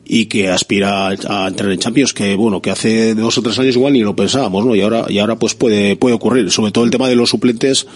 y 0.04 0.26
que 0.26 0.48
aspira 0.50 1.08
a 1.08 1.48
entrar 1.48 1.70
en 1.72 1.78
Champions, 1.78 2.12
que 2.12 2.34
bueno, 2.36 2.60
que 2.60 2.70
hace 2.70 3.14
dos 3.14 3.38
o 3.38 3.42
tres 3.42 3.58
años 3.58 3.76
igual 3.76 3.94
ni 3.94 4.00
lo 4.00 4.14
pensábamos, 4.14 4.66
¿no? 4.66 4.74
Y 4.76 4.82
ahora, 4.82 5.06
y 5.08 5.20
ahora 5.20 5.36
pues 5.38 5.54
puede, 5.54 5.96
puede 5.96 6.16
ocurrir. 6.16 6.50
Sobre 6.50 6.70
todo 6.72 6.84
el 6.84 6.90
tema 6.90 7.08
de 7.08 7.16
los 7.16 7.30
suplentes, 7.30 7.86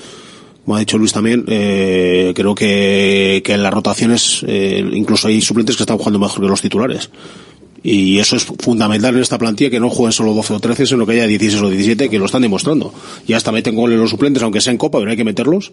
como 0.64 0.76
ha 0.76 0.80
dicho 0.80 0.98
Luis 0.98 1.12
también, 1.12 1.44
eh, 1.48 2.32
creo 2.34 2.54
que, 2.54 3.40
que 3.44 3.54
en 3.54 3.62
las 3.62 3.72
rotaciones, 3.72 4.44
eh, 4.46 4.84
incluso 4.92 5.28
hay 5.28 5.40
suplentes 5.40 5.76
que 5.76 5.82
están 5.84 5.96
jugando 5.98 6.18
mejor 6.18 6.40
que 6.42 6.48
los 6.48 6.60
titulares. 6.60 7.08
Y 7.82 8.18
eso 8.18 8.36
es 8.36 8.44
fundamental 8.44 9.14
en 9.14 9.22
esta 9.22 9.38
plantilla, 9.38 9.70
que 9.70 9.80
no 9.80 9.88
jueguen 9.88 10.12
solo 10.12 10.34
12 10.34 10.54
o 10.54 10.60
13, 10.60 10.84
sino 10.86 11.06
que 11.06 11.12
haya 11.12 11.26
16 11.26 11.62
o 11.62 11.70
17 11.70 12.10
que 12.10 12.18
lo 12.18 12.26
están 12.26 12.42
demostrando. 12.42 12.92
Ya 13.26 13.36
hasta 13.36 13.52
meten 13.52 13.76
goles 13.76 13.98
los 13.98 14.10
suplentes, 14.10 14.42
aunque 14.42 14.60
sea 14.60 14.72
en 14.72 14.78
Copa, 14.78 14.98
pero 14.98 15.10
hay 15.10 15.16
que 15.16 15.24
meterlos. 15.24 15.72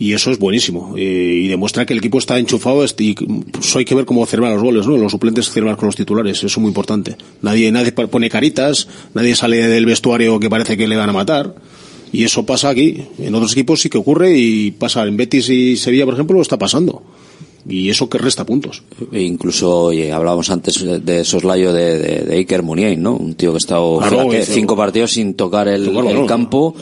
Y 0.00 0.12
eso 0.14 0.30
es 0.30 0.38
buenísimo. 0.38 0.94
Y 0.96 1.46
demuestra 1.48 1.84
que 1.84 1.92
el 1.92 1.98
equipo 1.98 2.18
está 2.18 2.38
enchufado 2.38 2.82
est- 2.84 3.00
y 3.00 3.14
pues 3.14 3.74
hay 3.76 3.84
que 3.84 3.94
ver 3.96 4.04
cómo 4.04 4.24
celebrar 4.26 4.54
los 4.54 4.62
goles, 4.62 4.86
¿no? 4.86 4.96
Los 4.96 5.10
suplentes 5.12 5.50
celebrar 5.50 5.76
con 5.76 5.86
los 5.86 5.96
titulares. 5.96 6.38
Eso 6.38 6.46
es 6.46 6.58
muy 6.58 6.68
importante. 6.68 7.16
Nadie, 7.42 7.70
nadie 7.72 7.92
pone 7.92 8.30
caritas, 8.30 8.88
nadie 9.12 9.34
sale 9.34 9.56
del 9.66 9.86
vestuario 9.86 10.38
que 10.40 10.48
parece 10.48 10.76
que 10.76 10.86
le 10.88 10.96
van 10.96 11.10
a 11.10 11.12
matar. 11.12 11.54
Y 12.12 12.24
eso 12.24 12.44
pasa 12.44 12.70
aquí. 12.70 13.02
En 13.18 13.34
otros 13.34 13.52
equipos 13.52 13.80
sí 13.80 13.90
que 13.90 13.98
ocurre 13.98 14.36
y 14.36 14.70
pasa 14.72 15.04
en 15.04 15.16
Betis 15.16 15.48
y 15.50 15.76
Sevilla, 15.76 16.04
por 16.04 16.14
ejemplo, 16.14 16.36
lo 16.36 16.42
está 16.42 16.58
pasando. 16.58 17.02
Y 17.68 17.90
eso 17.90 18.08
que 18.08 18.18
resta 18.18 18.46
puntos. 18.46 18.82
E 19.12 19.22
incluso, 19.22 19.84
oye, 19.84 20.10
hablábamos 20.10 20.48
antes 20.48 20.82
de, 21.04 21.24
soslayo 21.24 21.72
de, 21.72 21.98
de, 21.98 22.24
de 22.24 22.36
Iker 22.36 22.62
Muniain, 22.62 23.02
¿no? 23.02 23.14
Un 23.14 23.34
tío 23.34 23.50
que 23.50 23.56
ha 23.56 23.58
estado 23.58 23.98
Claro, 23.98 24.30
cinco 24.42 24.74
partidos 24.74 25.12
sin 25.12 25.34
tocar 25.34 25.68
el, 25.68 25.90
campo 26.26 26.74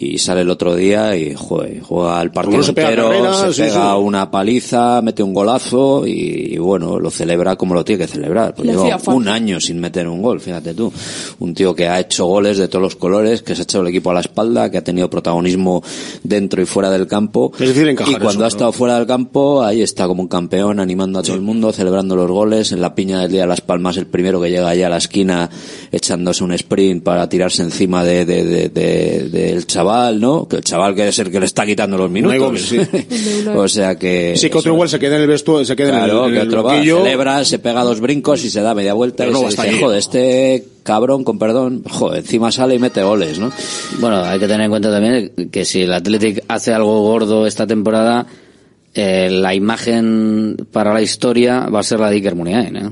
y 0.00 0.18
sale 0.18 0.42
el 0.42 0.50
otro 0.50 0.74
día 0.76 1.16
y 1.16 1.34
joder, 1.34 1.80
juega 1.80 2.22
el 2.22 2.30
partido 2.30 2.62
se 2.62 2.72
pega 2.72 2.90
entero, 2.90 3.08
carreras, 3.08 3.40
se 3.40 3.52
sí, 3.52 3.62
pega 3.62 3.92
sí. 3.94 3.98
una 4.00 4.30
paliza, 4.30 5.02
mete 5.02 5.22
un 5.22 5.34
golazo 5.34 6.06
y, 6.06 6.54
y 6.54 6.58
bueno, 6.58 6.98
lo 6.98 7.10
celebra 7.10 7.56
como 7.56 7.74
lo 7.74 7.84
tiene 7.84 8.04
que 8.04 8.08
celebrar. 8.12 8.54
Pues 8.54 8.66
Le 8.66 8.74
lleva 8.74 9.00
un 9.06 9.28
año 9.28 9.60
sin 9.60 9.80
meter 9.80 10.06
un 10.08 10.22
gol, 10.22 10.40
fíjate 10.40 10.74
tú. 10.74 10.92
Un 11.40 11.54
tío 11.54 11.74
que 11.74 11.88
ha 11.88 11.98
hecho 12.00 12.26
goles 12.26 12.58
de 12.58 12.68
todos 12.68 12.82
los 12.82 12.96
colores, 12.96 13.42
que 13.42 13.54
se 13.54 13.62
ha 13.62 13.64
echado 13.64 13.82
el 13.82 13.88
equipo 13.88 14.10
a 14.10 14.14
la 14.14 14.20
espalda, 14.20 14.70
que 14.70 14.78
ha 14.78 14.84
tenido 14.84 15.10
protagonismo 15.10 15.82
dentro 16.22 16.62
y 16.62 16.66
fuera 16.66 16.90
del 16.90 17.06
campo. 17.06 17.52
Es 17.58 17.68
decir, 17.68 17.88
encajar 17.88 18.12
y 18.12 18.16
cuando 18.16 18.30
eso, 18.30 18.38
ha 18.40 18.42
¿no? 18.42 18.48
estado 18.48 18.72
fuera 18.72 18.96
del 18.96 19.06
campo, 19.06 19.62
ahí 19.62 19.82
está 19.82 20.06
como 20.06 20.22
un 20.22 20.28
campeón, 20.28 20.80
animando 20.80 21.18
a 21.18 21.22
todo 21.22 21.34
el 21.34 21.40
mundo, 21.42 21.72
celebrando 21.72 22.14
los 22.16 22.30
goles, 22.30 22.72
en 22.72 22.80
la 22.80 22.94
piña 22.94 23.20
del 23.22 23.30
día 23.32 23.40
de 23.42 23.46
las 23.48 23.60
palmas, 23.60 23.96
el 23.96 24.06
primero 24.06 24.40
que 24.40 24.50
llega 24.50 24.68
allá 24.68 24.86
a 24.86 24.90
la 24.90 24.98
esquina, 24.98 25.50
echándose 25.90 26.44
un 26.44 26.52
sprint 26.52 27.02
para 27.02 27.28
tirarse 27.28 27.62
encima 27.62 28.04
de, 28.04 28.24
de- 28.24 28.44
de- 28.44 28.68
de- 28.68 29.28
del 29.28 29.66
chaval, 29.66 29.87
¿no? 30.20 30.46
Que 30.48 30.56
el 30.56 30.62
chaval 30.62 30.94
que 30.94 31.08
es 31.08 31.18
el 31.18 31.30
que 31.30 31.40
le 31.40 31.46
está 31.46 31.64
quitando 31.66 31.96
los 31.96 32.10
minutos. 32.10 32.62
Sí. 32.62 32.78
o 33.54 33.68
sea 33.68 33.96
que... 33.96 34.34
Sí, 34.36 34.50
que 34.50 34.58
otro 34.58 34.72
igual 34.72 34.88
se 34.88 34.98
queda 34.98 35.16
en 35.16 35.22
el 35.22 35.28
vestuario, 35.28 35.64
se 35.64 35.76
queda 35.76 35.90
Claro, 35.90 36.26
en 36.26 36.30
el, 36.30 36.32
que 36.32 36.36
en 36.36 36.42
el 36.42 36.48
otro 36.48 36.62
va, 36.64 36.82
celebra, 36.82 37.44
se 37.44 37.58
pega 37.58 37.82
dos 37.84 38.00
brincos 38.00 38.44
y 38.44 38.50
se 38.50 38.60
da 38.60 38.74
media 38.74 38.94
vuelta 38.94 39.24
Pero 39.24 39.30
y 39.30 39.42
no 39.42 39.50
se 39.50 39.62
dice, 39.62 39.80
joder, 39.80 39.98
este 39.98 40.64
cabrón, 40.82 41.24
con 41.24 41.38
perdón, 41.38 41.82
joder, 41.88 42.20
encima 42.20 42.50
sale 42.52 42.74
y 42.74 42.78
mete 42.78 43.02
goles, 43.02 43.38
¿no? 43.38 43.52
Bueno, 43.98 44.22
hay 44.24 44.38
que 44.38 44.46
tener 44.46 44.62
en 44.62 44.70
cuenta 44.70 44.90
también 44.90 45.32
que 45.50 45.64
si 45.64 45.82
el 45.82 45.92
Athletic 45.92 46.44
hace 46.48 46.72
algo 46.72 47.02
gordo 47.02 47.46
esta 47.46 47.66
temporada, 47.66 48.26
eh, 48.94 49.28
la 49.30 49.54
imagen 49.54 50.56
para 50.72 50.92
la 50.94 51.02
historia 51.02 51.68
va 51.68 51.80
a 51.80 51.82
ser 51.82 52.00
la 52.00 52.10
de 52.10 52.16
Iker 52.16 52.34
Muniain, 52.34 52.76
¿eh? 52.76 52.90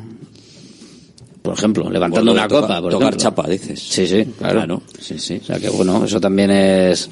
Por 1.47 1.55
ejemplo, 1.59 1.90
levantando 1.90 2.31
Bueno, 2.32 2.32
una 2.44 2.48
toca- 2.48 2.60
copa. 2.66 2.81
Por 2.82 2.90
tocar 2.93 3.09
ejemplo. 3.09 3.23
chapa, 3.23 3.48
dices. 3.48 3.81
Sí, 3.81 4.06
sí, 4.06 4.24
claro. 4.39 4.55
Claro, 4.59 4.82
sí, 5.01 5.18
sí. 5.18 5.40
O 5.43 5.44
sea 5.47 5.59
que 5.59 5.68
bueno, 5.70 6.05
eso 6.05 6.20
también 6.20 6.51
es, 6.51 7.09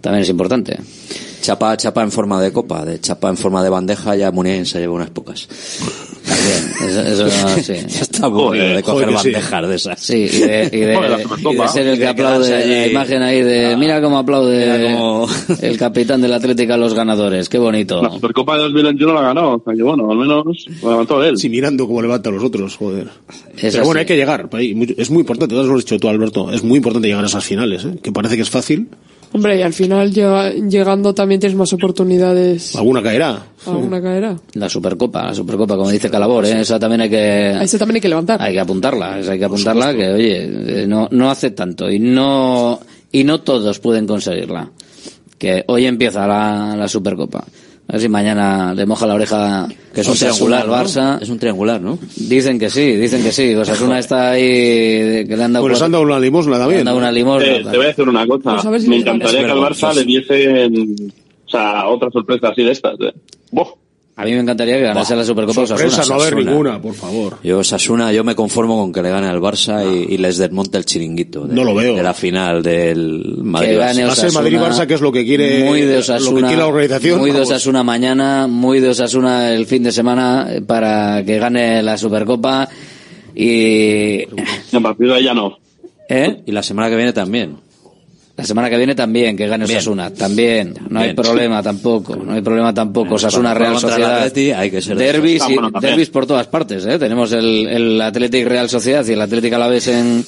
también 0.00 0.22
es 0.22 0.28
importante. 0.28 0.78
Chapa, 1.40 1.76
chapa 1.76 2.02
en 2.02 2.10
forma 2.10 2.40
de 2.42 2.52
copa, 2.52 2.84
de 2.84 3.00
chapa 3.00 3.28
en 3.28 3.36
forma 3.36 3.62
de 3.62 3.68
bandeja, 3.70 4.16
ya 4.16 4.32
Muniain 4.32 4.66
se 4.66 4.80
lleva 4.80 4.94
unas 4.94 5.10
pocas. 5.10 5.46
También, 6.26 6.90
eso, 6.90 7.26
eso 7.26 7.62
sí. 7.62 7.72
ya 7.88 8.00
está 8.00 8.26
aburrido 8.26 8.66
de 8.66 8.82
coger 8.82 9.06
joder 9.08 9.20
sí. 9.20 9.30
bandejas 9.32 9.68
de 9.68 9.74
esas. 9.76 10.00
Sí, 10.00 10.14
y 10.32 10.38
de, 10.40 10.70
y 10.72 10.78
de- 10.80 10.94
Joder, 10.96 11.10
la 11.10 11.18
y 11.18 11.22
Supercopa. 11.22 11.62
de 11.62 11.68
ser 11.68 11.86
el 11.86 11.94
que 11.94 12.00
de 12.00 12.08
aplaude 12.08 12.50
la 12.50 12.56
allí. 12.82 12.90
imagen 12.90 13.22
ahí 13.22 13.42
de 13.42 13.76
mira 13.76 14.00
cómo 14.00 14.18
aplaude 14.18 14.58
Mira 14.78 14.92
cómo- 14.98 15.28
el 15.62 15.78
capitán 15.78 16.20
del 16.20 16.32
Atlético 16.32 16.72
a 16.72 16.76
los 16.76 16.94
ganadores, 16.94 17.48
qué 17.48 17.58
bonito. 17.58 18.02
La 18.02 18.10
Supercopa 18.10 18.56
de 18.56 18.62
2021 18.62 19.14
la 19.14 19.20
ganó, 19.22 19.54
o 19.54 19.62
sea 19.64 19.74
que 19.74 19.82
bueno, 19.82 20.10
al 20.10 20.18
menos 20.18 20.44
lo 20.82 20.90
levantó 20.90 21.22
él. 21.22 21.38
Sí, 21.38 21.48
mirando 21.48 21.86
cómo 21.86 22.02
levanta 22.02 22.30
a 22.30 22.32
los 22.32 22.42
otros, 22.42 22.76
joder. 22.76 23.08
Es 23.56 23.72
Pero 23.72 23.84
bueno, 23.84 23.90
así. 23.92 23.98
hay 24.00 24.06
que 24.06 24.16
llegar. 24.16 24.48
Es 24.98 25.10
muy 25.10 25.20
importante, 25.20 25.54
lo 25.54 25.60
has 25.62 25.68
dicho 25.84 25.98
tú, 25.98 26.08
Alberto. 26.08 26.50
Es 26.52 26.62
muy 26.64 26.78
importante 26.78 27.08
llegar 27.08 27.22
a 27.24 27.28
esas 27.28 27.44
finales, 27.44 27.84
¿eh? 27.84 27.96
que 28.02 28.12
parece 28.12 28.36
que 28.36 28.42
es 28.42 28.50
fácil. 28.50 28.88
Hombre, 29.32 29.58
y 29.58 29.62
al 29.62 29.72
final 29.72 30.12
llega- 30.12 30.50
llegando 30.52 31.12
también 31.14 31.40
tienes 31.40 31.56
más 31.58 31.72
oportunidades. 31.72 32.74
Alguna 32.76 33.02
caerá. 33.02 33.44
Alguna 33.66 34.00
caerá. 34.00 34.36
La 34.54 34.68
Supercopa, 34.68 35.24
la 35.24 35.34
Supercopa, 35.34 35.76
como 35.76 35.90
dice 35.90 36.08
Calabor, 36.10 36.46
¿eh? 36.46 36.60
esa 36.60 36.78
también 36.78 37.02
hay 37.02 37.10
que 37.10 37.18
A 37.58 37.62
ese 37.62 37.78
también 37.78 37.96
hay 37.96 38.00
que 38.00 38.08
levantar. 38.08 38.40
hay 38.40 38.52
que 38.54 38.60
apuntarla, 38.60 39.18
esa 39.18 39.32
hay 39.32 39.38
que 39.38 39.44
apuntarla 39.44 39.94
que 39.94 40.08
oye, 40.08 40.82
eh, 40.82 40.86
no 40.86 41.08
no 41.10 41.30
hace 41.30 41.50
tanto 41.50 41.90
y 41.90 41.98
no 41.98 42.78
y 43.12 43.24
no 43.24 43.40
todos 43.40 43.78
pueden 43.80 44.06
conseguirla. 44.06 44.70
Que 45.38 45.64
hoy 45.66 45.84
empieza 45.86 46.26
la, 46.26 46.74
la 46.76 46.88
Supercopa. 46.88 47.44
A 47.88 47.92
ver 47.92 48.00
si 48.00 48.08
mañana 48.08 48.74
le 48.74 48.84
moja 48.84 49.06
la 49.06 49.14
oreja 49.14 49.68
Que 49.94 50.00
es 50.00 50.08
un 50.08 50.14
triangular, 50.16 50.62
al 50.62 50.66
¿no? 50.68 50.74
Barça. 50.74 51.22
Es 51.22 51.28
un 51.28 51.38
triangular, 51.38 51.80
¿no? 51.80 51.98
Dicen 52.16 52.58
que 52.58 52.68
sí, 52.68 52.96
dicen 52.96 53.22
que 53.22 53.30
sí. 53.30 53.54
Osasuna 53.54 53.98
está 54.00 54.30
ahí, 54.32 55.24
que 55.26 55.34
le 55.36 55.44
han 55.44 55.52
dado, 55.52 55.64
Pues 55.64 55.74
les 55.74 55.82
han 55.82 55.92
dado 55.92 56.02
una 56.02 56.18
limosna 56.18 56.54
le 56.54 56.58
también. 56.58 56.80
han 56.80 56.84
dado 56.86 56.98
una 56.98 57.12
limosna. 57.12 57.46
Eh, 57.46 57.62
te 57.70 57.76
voy 57.76 57.84
a 57.86 57.88
decir 57.88 58.08
una 58.08 58.26
cosa. 58.26 58.50
Pues 58.54 58.64
a 58.66 58.70
ver 58.70 58.80
si 58.80 58.88
Me 58.88 58.96
encantaría 58.96 59.44
que 59.44 59.50
al. 59.52 59.58
Barça 59.58 59.94
le 59.94 60.04
diesen, 60.04 60.96
o 61.46 61.48
sea, 61.48 61.86
otra 61.88 62.10
sorpresa 62.10 62.48
así 62.48 62.64
de 62.64 62.72
estas. 62.72 62.94
eh. 63.00 63.14
A 64.18 64.24
mí 64.24 64.32
me 64.32 64.40
encantaría 64.40 64.76
que 64.76 64.82
ganase 64.82 65.14
la 65.14 65.24
Supercopa 65.24 65.66
Sorpresa, 65.66 66.00
Osasuna. 66.00 66.16
no 66.16 66.22
haber 66.22 66.34
Osasuna. 66.34 66.50
ninguna, 66.50 66.80
por 66.80 66.94
favor. 66.94 67.38
Yo, 67.42 67.62
Sasuna, 67.62 68.12
yo 68.14 68.24
me 68.24 68.34
conformo 68.34 68.78
con 68.78 68.90
que 68.90 69.02
le 69.02 69.10
gane 69.10 69.26
al 69.26 69.40
Barça 69.40 69.84
y, 69.84 70.14
y 70.14 70.16
les 70.16 70.38
desmonte 70.38 70.78
el 70.78 70.86
chiringuito. 70.86 71.46
De, 71.46 71.54
No 71.54 71.64
lo 71.64 71.74
veo. 71.74 71.94
De 71.96 72.02
la 72.02 72.14
final 72.14 72.62
del 72.62 73.36
Madrid. 73.42 73.72
Que 73.72 73.76
gane 73.76 74.04
Va 74.06 74.12
a 74.12 74.14
ser 74.16 74.26
Osasuna, 74.28 74.40
Madrid-Barça, 74.42 74.86
que 74.86 74.94
es 74.94 75.02
lo 75.02 75.12
que 75.12 75.22
quiere, 75.26 75.64
muy 75.64 75.82
de 75.82 75.86
lo 75.86 75.92
que 75.92 75.98
Osasuna, 75.98 76.46
quiere 76.48 76.62
la 76.62 76.66
organización. 76.66 77.18
Muy 77.18 77.30
de 77.30 77.40
Vamos. 77.40 77.50
Osasuna 77.50 77.82
mañana, 77.82 78.46
muy 78.46 78.80
de 78.80 78.88
Osasuna 78.88 79.52
el 79.52 79.66
fin 79.66 79.82
de 79.82 79.92
semana 79.92 80.46
eh, 80.50 80.62
para 80.62 81.22
que 81.22 81.38
gane 81.38 81.82
la 81.82 81.98
Supercopa 81.98 82.70
y 83.34 84.24
de 84.24 85.14
ahí 85.14 85.24
ya 85.24 85.34
no. 85.34 85.58
¿eh? 86.08 86.42
Y 86.46 86.52
la 86.52 86.62
semana 86.62 86.88
que 86.88 86.96
viene 86.96 87.12
también. 87.12 87.58
La 88.36 88.44
semana 88.44 88.68
que 88.68 88.76
viene 88.76 88.94
también 88.94 89.36
que 89.36 89.46
gane 89.46 89.64
Bien. 89.64 89.78
Osasuna, 89.78 90.10
también, 90.12 90.74
no 90.90 91.00
hay 91.00 91.14
problema 91.14 91.62
tampoco, 91.62 92.16
no 92.16 92.32
hay 92.32 92.42
problema 92.42 92.74
tampoco, 92.74 93.14
Osasuna 93.14 93.54
Real 93.54 93.78
Sociedad, 93.78 94.18
Atleti 94.18 94.50
hay 94.52 94.70
que 94.70 94.82
ser 94.82 94.96
de 94.98 95.04
derbis, 95.06 95.42
y- 95.48 95.52
Ah, 95.54 95.60
bueno, 95.60 95.80
derbis 95.80 96.10
por 96.10 96.26
todas 96.26 96.46
partes, 96.46 96.84
¿eh? 96.86 96.98
tenemos 96.98 97.32
el, 97.32 97.66
el 97.66 98.00
Athletic 98.00 98.46
Real 98.46 98.68
Sociedad 98.68 99.06
y 99.06 99.12
el 99.12 99.20
Athletic 99.22 99.52
Alavés 99.54 99.88
en, 99.88 100.24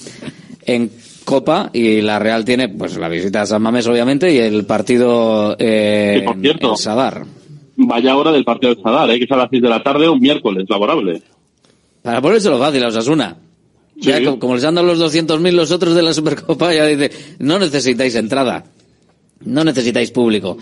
en 0.65 0.91
Copa 1.25 1.69
y 1.75 2.01
la 2.01 2.19
Real 2.19 2.45
tiene 2.47 2.71
pues 2.71 2.97
la 2.97 3.09
visita 3.11 3.43
a 3.43 3.47
San 3.47 3.61
Mamés 3.61 3.87
obviamente 3.87 4.33
y 4.33 4.39
el 4.39 4.65
partido 4.65 5.55
eh, 5.59 6.17
Que, 6.21 6.25
por 6.25 6.41
cierto, 6.41 6.71
en 6.71 6.77
Sadar. 6.79 7.25
Vaya 7.77 8.17
hora 8.17 8.33
del 8.33 8.45
partido 8.45 8.75
de 8.75 8.83
Sadar, 8.83 9.11
¿eh? 9.11 9.19
que 9.19 9.25
es 9.27 9.31
a 9.31 9.37
las 9.37 9.49
6 9.51 9.61
de 9.63 9.69
la 9.69 9.83
tarde, 9.83 10.09
un 10.09 10.19
miércoles 10.19 10.65
laborable. 10.69 11.21
Para 12.03 12.23
ponérselo 12.23 12.59
fácil 12.59 12.83
a 12.85 12.89
Osasuna. 12.89 13.37
Ya, 14.01 14.25
como 14.39 14.55
les 14.55 14.65
han 14.65 14.77
dado 14.77 14.87
los 14.87 15.01
200.000 15.01 15.53
los 15.53 15.73
otros 15.73 15.95
de 15.95 16.03
la 16.03 16.15
Supercopa, 16.15 16.73
ya 16.73 16.87
dice, 16.87 17.11
no 17.39 17.59
necesitáis 17.59 18.15
entrada. 18.15 18.65
No 19.45 19.65
necesitáis 19.65 20.11
público. 20.11 20.57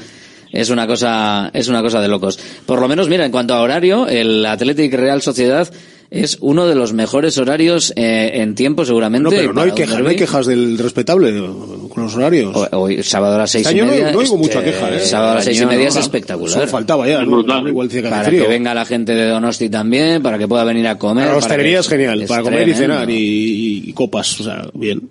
Es 0.53 0.71
una 0.71 0.87
cosa, 0.87 1.51
es 1.53 1.69
una 1.69 1.83
cosa 1.83 2.01
de 2.01 2.09
locos. 2.09 2.39
Por 2.65 2.81
lo 2.81 2.89
menos, 2.89 3.09
mira, 3.09 3.27
en 3.27 3.33
cuanto 3.33 3.55
a 3.55 3.61
horario, 3.61 4.09
el 4.09 4.45
Athletic 4.47 4.93
Real 4.95 5.21
Sociedad 5.21 5.71
es 6.11 6.39
uno 6.41 6.67
de 6.67 6.75
los 6.75 6.93
mejores 6.93 7.37
horarios 7.39 7.93
eh, 7.97 8.31
en 8.35 8.55
tiempo 8.55 8.85
seguramente. 8.85 9.25
No, 9.25 9.31
pero 9.31 9.53
no 9.53 9.63
hay 9.63 9.71
un 9.71 9.75
quejas, 9.75 10.01
no 10.01 10.09
hay 10.09 10.17
quejas 10.17 10.47
del 10.47 10.79
respetable 10.79 11.31
eh, 11.31 11.43
con 11.89 12.05
los 12.05 12.15
horarios. 12.17 12.55
Ho- 12.55 12.69
Hoy, 12.79 13.03
sábado 13.03 13.35
a 13.35 13.39
las 13.39 13.51
seis 13.51 13.67
Este 13.67 13.79
y 13.79 13.83
media. 13.83 14.13
no 14.13 14.19
oigo 14.19 14.23
este, 14.23 14.37
mucha 14.37 14.63
queja, 14.65 14.95
¿eh? 14.95 15.01
Sábado 15.01 15.33
a 15.33 15.35
las 15.37 15.45
seis 15.45 15.61
y 15.61 15.67
media 15.67 15.85
no, 15.85 15.89
es 15.91 15.97
espectacular. 15.97 16.53
Solo 16.53 16.67
faltaba 16.69 17.07
ya, 17.09 17.21
Es 17.21 17.25
¿no? 17.27 17.31
brutal. 17.33 17.67
Igual 17.69 17.89
que 17.89 18.03
para 18.03 18.25
frío. 18.25 18.43
que 18.45 18.49
venga 18.49 18.75
la 18.75 18.85
gente 18.85 19.15
de 19.15 19.27
Donosti 19.29 19.69
también, 19.69 20.23
para 20.23 20.39
que 20.39 20.47
pueda 20.49 20.65
venir 20.65 20.87
a 20.89 20.97
comer. 20.99 21.25
Para 21.25 21.33
la 21.33 21.39
hostelería 21.39 21.81
es 21.81 21.89
genial, 21.89 22.25
para 22.29 22.43
comer 22.43 22.69
y 22.69 22.75
cenar 22.75 23.11
y, 23.11 23.83
y 23.87 23.93
copas, 23.93 24.41
o 24.41 24.45
sea, 24.45 24.67
bien. 24.75 25.09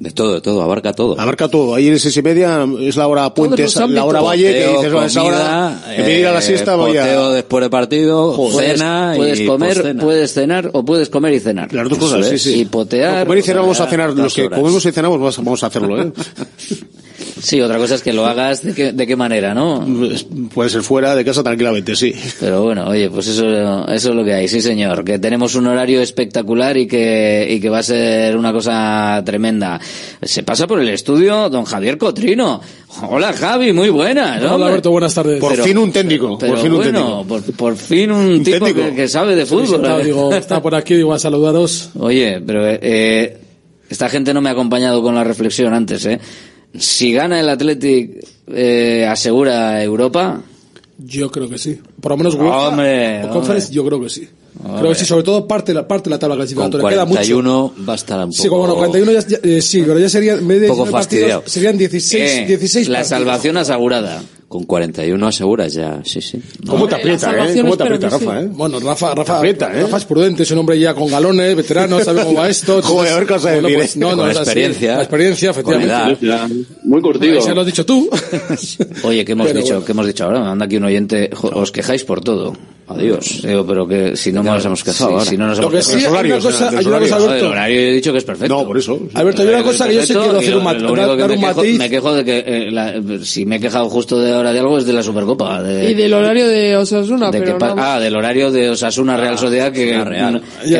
De 0.00 0.10
todo, 0.12 0.32
de 0.32 0.40
todo, 0.40 0.62
abarca 0.62 0.94
todo. 0.94 1.20
Abarca 1.20 1.48
todo. 1.48 1.74
Ahí 1.74 1.88
en 1.88 1.98
seis 1.98 2.16
y 2.16 2.22
media 2.22 2.66
es 2.80 2.96
la 2.96 3.06
hora 3.06 3.34
puente, 3.34 3.64
es 3.64 3.76
la 3.76 4.02
hora 4.06 4.22
valle, 4.22 4.50
que 4.50 4.66
dices, 4.68 4.92
bueno, 4.92 5.06
esa 5.06 5.22
hora, 5.22 5.36
comida, 5.36 5.82
en 5.90 5.96
vez 5.98 6.06
de 6.06 6.20
ir 6.20 6.26
a 6.26 6.32
la 6.32 6.38
eh, 6.38 6.42
siesta 6.42 6.74
voy 6.74 6.96
a... 6.96 7.04
después 7.28 7.62
de 7.62 7.68
partido, 7.68 8.34
Puedes, 8.34 8.78
cena 8.78 9.12
puedes 9.14 9.40
y 9.40 9.46
comer, 9.46 9.96
puedes 9.98 10.32
cenar 10.32 10.70
o 10.72 10.82
puedes 10.86 11.10
comer 11.10 11.34
y 11.34 11.40
cenar. 11.40 11.70
Las 11.74 11.86
dos 11.86 11.98
cosas, 11.98 12.20
Eso 12.20 12.28
sí, 12.30 12.34
es. 12.36 12.42
sí. 12.42 12.60
Y 12.60 12.64
potear. 12.64 13.18
No, 13.18 13.24
comer 13.26 13.38
y 13.38 13.42
cenar 13.42 13.60
vamos 13.60 13.78
a 13.80 13.86
cenar, 13.88 14.10
los 14.14 14.32
que 14.34 14.46
horas. 14.46 14.58
comemos 14.58 14.86
y 14.86 14.90
cenamos 14.90 15.20
vamos 15.20 15.62
a- 15.64 15.70
Sí, 17.42 17.60
otra 17.60 17.78
cosa 17.78 17.94
es 17.94 18.02
que 18.02 18.12
lo 18.12 18.26
hagas 18.26 18.62
de 18.62 18.74
qué, 18.74 18.92
de 18.92 19.06
qué 19.06 19.16
manera, 19.16 19.54
¿no? 19.54 19.84
Pues, 19.84 20.26
puede 20.52 20.70
ser 20.70 20.82
fuera 20.82 21.14
de 21.14 21.24
casa 21.24 21.42
tranquilamente, 21.42 21.96
sí. 21.96 22.14
Pero 22.38 22.62
bueno, 22.62 22.86
oye, 22.88 23.08
pues 23.10 23.28
eso, 23.28 23.88
eso 23.88 24.10
es 24.10 24.14
lo 24.14 24.24
que 24.24 24.34
hay, 24.34 24.48
sí 24.48 24.60
señor, 24.60 25.04
que 25.04 25.18
tenemos 25.18 25.54
un 25.54 25.66
horario 25.66 26.00
espectacular 26.00 26.76
y 26.76 26.86
que, 26.86 27.46
y 27.50 27.60
que 27.60 27.68
va 27.68 27.78
a 27.78 27.82
ser 27.82 28.36
una 28.36 28.52
cosa 28.52 29.22
tremenda. 29.24 29.80
Se 30.22 30.42
pasa 30.42 30.66
por 30.66 30.80
el 30.80 30.88
estudio 30.88 31.48
don 31.48 31.64
Javier 31.64 31.98
Cotrino. 31.98 32.60
Hola 33.08 33.32
Javi, 33.32 33.72
muy 33.72 33.88
buenas. 33.88 34.42
Hola. 34.42 34.66
Alberto, 34.66 34.90
buenas 34.90 35.14
tardes. 35.14 35.40
Por 35.40 35.56
fin 35.56 35.78
un 35.78 35.92
técnico. 35.92 36.38
Por 36.38 36.58
fin 36.58 36.72
un 36.72 36.82
técnico. 36.82 37.24
Por, 37.56 37.76
fin 37.76 38.10
un, 38.10 38.26
¿Un 38.32 38.44
que, 38.44 39.08
sabe 39.08 39.36
de 39.36 39.46
fútbol. 39.46 39.76
Está, 39.76 40.00
¿eh? 40.00 40.04
digo, 40.04 40.34
está 40.34 40.60
por 40.60 40.74
aquí, 40.74 40.94
digo, 40.94 41.12
a 41.12 41.18
saludaros. 41.18 41.90
Oye, 41.98 42.42
pero 42.44 42.66
eh, 42.66 42.78
eh, 42.82 43.38
esta 43.88 44.08
gente 44.08 44.34
no 44.34 44.40
me 44.40 44.48
ha 44.48 44.52
acompañado 44.52 45.02
con 45.02 45.14
la 45.14 45.24
reflexión 45.24 45.72
antes, 45.72 46.04
¿eh? 46.06 46.20
si 46.78 47.12
gana 47.12 47.40
el 47.40 47.48
Athletic, 47.48 48.24
eh, 48.48 49.06
asegura 49.08 49.82
Europa. 49.82 50.42
Yo 50.98 51.30
creo 51.30 51.48
que 51.48 51.58
sí. 51.58 51.78
Por 52.00 52.12
lo 52.12 52.16
menos 52.18 52.34
UEFA 52.34 52.68
hombre, 52.68 53.24
o 53.24 53.30
Conference, 53.30 53.66
hombre. 53.68 53.74
yo 53.76 53.84
creo 53.86 54.00
que 54.00 54.08
sí. 54.10 54.28
Hombre. 54.62 54.80
Creo 54.80 54.92
que 54.92 54.98
sí, 54.98 55.04
sobre 55.06 55.22
todo 55.22 55.48
parte 55.48 55.72
de 55.72 55.76
la, 55.76 55.88
parte 55.88 56.10
de 56.10 56.16
la 56.16 56.18
tabla 56.18 56.36
clasificatoria. 56.36 56.82
Con 56.82 56.90
41 57.08 57.42
Queda 57.42 57.62
mucho. 57.62 57.88
va 57.88 57.92
a 57.92 57.96
estar 57.96 58.18
un 58.18 58.30
poco... 58.30 58.42
Sí, 58.42 58.48
bueno, 58.48 58.74
41 58.76 59.12
ya, 59.12 59.38
eh, 59.42 59.62
sí, 59.62 59.82
pero 59.86 59.98
ya 59.98 60.08
serían... 60.10 60.46
Media 60.46 60.68
poco 60.68 60.84
fastidiado. 60.86 61.40
Partidos, 61.40 61.52
serían 61.52 61.78
16, 61.78 62.22
eh, 62.30 62.46
16 62.46 62.88
La 62.88 62.98
partidos. 62.98 63.08
salvación 63.08 63.56
asegurada. 63.56 64.22
Con 64.50 64.64
41 64.64 65.28
aseguras 65.28 65.72
ya, 65.72 66.00
sí, 66.02 66.20
sí. 66.20 66.42
¿Cómo 66.66 66.88
te 66.88 66.96
eh, 66.96 66.98
aprieta, 66.98 67.30
eh? 67.46 67.60
¿Cómo 67.62 67.76
te 67.76 67.84
aprieta, 67.84 68.08
Rafa, 68.08 68.40
eh? 68.40 68.48
Bueno, 68.50 68.80
Rafa, 68.80 69.14
Rafa, 69.14 69.36
aprieta, 69.38 69.72
¿eh? 69.72 69.82
Rafa 69.82 69.98
es 69.98 70.04
prudente, 70.04 70.42
es 70.42 70.50
un 70.50 70.58
hombre 70.58 70.76
ya 70.76 70.92
con 70.92 71.06
galones, 71.06 71.54
veterano, 71.54 72.02
sabe 72.02 72.24
cómo 72.24 72.40
va 72.40 72.48
esto. 72.48 72.82
Jugador 72.82 73.28
cosa 73.28 73.52
de 73.52 73.62
pues, 73.62 73.96
No, 73.96 74.10
no, 74.10 74.22
con 74.22 74.30
experiencia. 74.32 74.96
La 74.96 75.02
experiencia, 75.02 75.50
efectivamente. 75.50 76.16
Muy 76.82 77.00
curtido. 77.00 77.38
Eso 77.38 77.54
lo 77.54 77.60
has 77.60 77.66
dicho 77.68 77.86
tú. 77.86 78.10
Oye, 79.04 79.24
¿qué 79.24 79.32
hemos 79.32 79.54
dicho? 79.54 79.84
¿Qué 79.84 79.92
hemos 79.92 80.08
dicho 80.08 80.24
ahora? 80.24 80.50
Anda 80.50 80.64
aquí 80.64 80.78
un 80.78 80.84
oyente, 80.84 81.30
os 81.40 81.70
quejáis 81.70 82.02
por 82.02 82.20
todo. 82.20 82.52
Adiós. 82.90 83.42
Digo, 83.42 83.64
pero 83.64 83.86
que 83.86 84.16
si 84.16 84.32
no 84.32 84.42
nos 84.42 84.64
hemos 84.64 84.82
quejado 84.82 85.20
Si 85.24 85.36
no 85.36 85.46
nos 85.46 85.58
hemos 85.60 85.72
quejado. 85.72 86.18
hay 86.18 86.26
una 86.26 86.40
cosa, 86.40 86.68
Alberto. 86.68 87.54
he 87.66 87.92
dicho 87.92 88.10
que 88.10 88.18
es 88.18 88.24
perfecto. 88.24 88.52
No, 88.52 88.66
por 88.66 88.78
eso. 88.78 88.98
Alberto, 89.14 89.42
hay 89.42 89.48
una 89.48 89.62
cosa 89.62 89.86
que 89.86 89.94
yo 89.94 90.02
sí 90.02 90.14
quiero 90.14 90.38
hacer 90.38 90.56
un 90.56 91.40
matiz. 91.40 91.78
Me 91.78 91.88
quejo 91.88 92.12
de 92.14 92.24
que, 92.24 92.44
eh, 92.46 93.20
si 93.22 93.46
me 93.46 93.56
he 93.56 93.60
quejado 93.60 93.88
justo 93.88 94.18
de 94.18 94.39
ahora 94.40 94.52
de 94.52 94.60
algo 94.60 94.78
es 94.78 94.86
de 94.86 94.92
la 94.92 95.02
Supercopa. 95.02 95.62
Y 95.62 95.94
del 95.94 96.12
horario 96.12 96.48
de 96.48 96.76
Osasuna, 96.76 97.30
de 97.30 97.56
Ah, 97.60 98.00
del 98.00 98.16
horario 98.16 98.50
de 98.50 98.70
Osasuna 98.70 99.16
Real 99.16 99.34
ah, 99.34 99.38
Sociedad 99.38 99.72
que, 99.72 99.92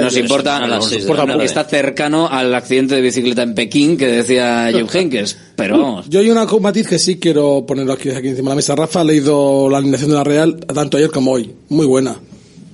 nos, 0.00 0.16
importa, 0.16 0.56
a 0.56 0.66
nos 0.66 0.92
importa, 0.92 1.42
está 1.42 1.64
cercano 1.64 2.28
al 2.28 2.54
accidente 2.54 2.94
de 2.94 3.00
bicicleta 3.00 3.42
en 3.42 3.54
Pekín 3.54 3.96
que 3.96 4.06
decía 4.06 4.70
Jim 4.72 4.86
Henkes. 4.92 5.36
Pero 5.56 5.78
vamos. 5.78 6.06
Yo 6.08 6.20
hay 6.20 6.30
una 6.30 6.46
matiz 6.46 6.88
que 6.88 6.98
sí 6.98 7.18
quiero 7.18 7.64
ponerlo 7.66 7.92
aquí, 7.92 8.10
aquí 8.10 8.28
encima 8.28 8.50
de 8.50 8.52
la 8.52 8.56
mesa. 8.56 8.74
Rafa 8.74 9.00
ha 9.00 9.04
leído 9.04 9.68
la 9.68 9.78
alineación 9.78 10.10
de 10.10 10.16
la 10.16 10.24
Real 10.24 10.56
tanto 10.60 10.96
ayer 10.96 11.10
como 11.10 11.32
hoy. 11.32 11.50
Muy 11.68 11.86
buena. 11.86 12.16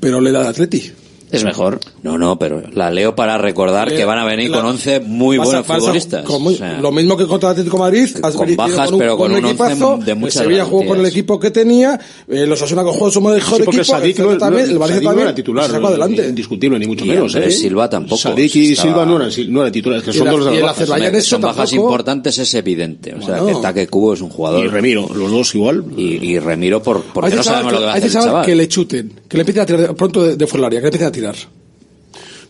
Pero 0.00 0.20
le 0.20 0.30
da 0.30 0.40
al 0.40 0.46
Atleti 0.48 0.92
es 1.30 1.44
mejor. 1.44 1.80
No, 2.02 2.18
no, 2.18 2.38
pero 2.38 2.62
la 2.72 2.90
leo 2.90 3.16
para 3.16 3.36
recordar 3.38 3.92
eh, 3.92 3.96
que 3.96 4.04
van 4.04 4.18
a 4.18 4.24
venir 4.24 4.50
la, 4.50 4.58
con 4.58 4.66
11 4.66 5.00
muy 5.00 5.38
pasa, 5.38 5.48
buenos 5.48 5.66
pasa, 5.66 5.80
futbolistas. 5.80 6.24
Con, 6.24 6.46
o 6.46 6.50
sea, 6.52 6.80
lo 6.80 6.92
mismo 6.92 7.16
que 7.16 7.26
contra 7.26 7.50
Atlético 7.50 7.78
Madrid, 7.78 8.08
con 8.34 8.56
bajas, 8.56 8.86
con 8.86 8.94
un, 8.94 9.00
pero 9.00 9.16
con, 9.16 9.32
un, 9.32 9.38
un 9.38 9.46
equipazo, 9.46 9.94
once 9.94 10.06
de 10.06 10.14
muchas 10.14 10.42
Sevilla 10.42 10.64
jugó 10.64 10.86
con 10.86 11.00
el 11.00 11.06
equipo 11.06 11.40
que 11.40 11.50
tenía, 11.50 11.98
eh, 12.28 12.46
los 12.46 12.62
Asuna 12.62 12.82
jugó 12.84 13.10
su 13.10 13.20
mejor 13.20 13.56
sí, 13.56 13.62
equipo, 13.62 13.84
Sadik 13.84 14.18
no, 14.18 14.38
también, 14.38 14.70
el 14.70 14.78
Valencia 14.78 15.08
también, 15.08 15.28
era 15.28 15.34
titular, 15.34 15.70
sacó 15.70 15.88
adelante. 15.88 16.28
indiscutible 16.28 16.78
ni 16.78 16.86
mucho 16.86 17.04
y 17.04 17.08
menos, 17.08 17.34
eh. 17.34 17.50
Silva 17.50 17.90
tampoco. 17.90 18.20
Sadik 18.20 18.54
y 18.54 18.72
estaba... 18.72 18.88
Silva 18.88 19.06
no 19.06 19.16
eran, 19.16 19.52
no 19.52 19.72
titulares, 19.72 20.04
que 20.04 20.12
son 20.12 20.22
y 20.22 20.24
la, 20.24 20.30
dos 20.30 20.44
de 20.44 20.60
las 20.60 20.88
bajas. 20.88 21.24
Son, 21.24 21.40
bajas 21.40 21.72
importantes 21.72 22.38
es 22.38 22.54
evidente, 22.54 23.14
o 23.14 23.22
sea, 23.22 23.44
que 23.44 23.54
Taque 23.60 23.88
Cubo 23.88 24.14
es 24.14 24.20
un 24.20 24.30
jugador. 24.30 24.64
Y 24.64 24.68
Remiro, 24.68 25.08
los 25.12 25.30
dos 25.30 25.54
igual. 25.54 25.84
Y 25.96 26.38
Remiro 26.38 26.82
por 26.82 27.02
porque 27.02 27.34
no 27.34 27.42
sabemos 27.42 27.72
lo 27.72 27.78
que 27.78 27.84
va 27.84 27.92
a 27.92 27.94
hacer 27.94 28.04
Hay 28.04 28.08
que 28.10 28.20
saber 28.20 28.46
que 28.46 28.54
le 28.54 28.68
chuten, 28.68 29.12
que 29.28 29.36
le 29.36 29.42
empiece 29.42 29.60
a 29.60 29.66
tirar 29.66 29.94
pronto 29.94 30.36
de 30.36 30.46
fuera 30.46 30.66
área, 30.66 30.80
que 30.80 30.84
le 30.84 30.88
empiece 30.88 31.04
a 31.04 31.12
tirar. 31.16 31.36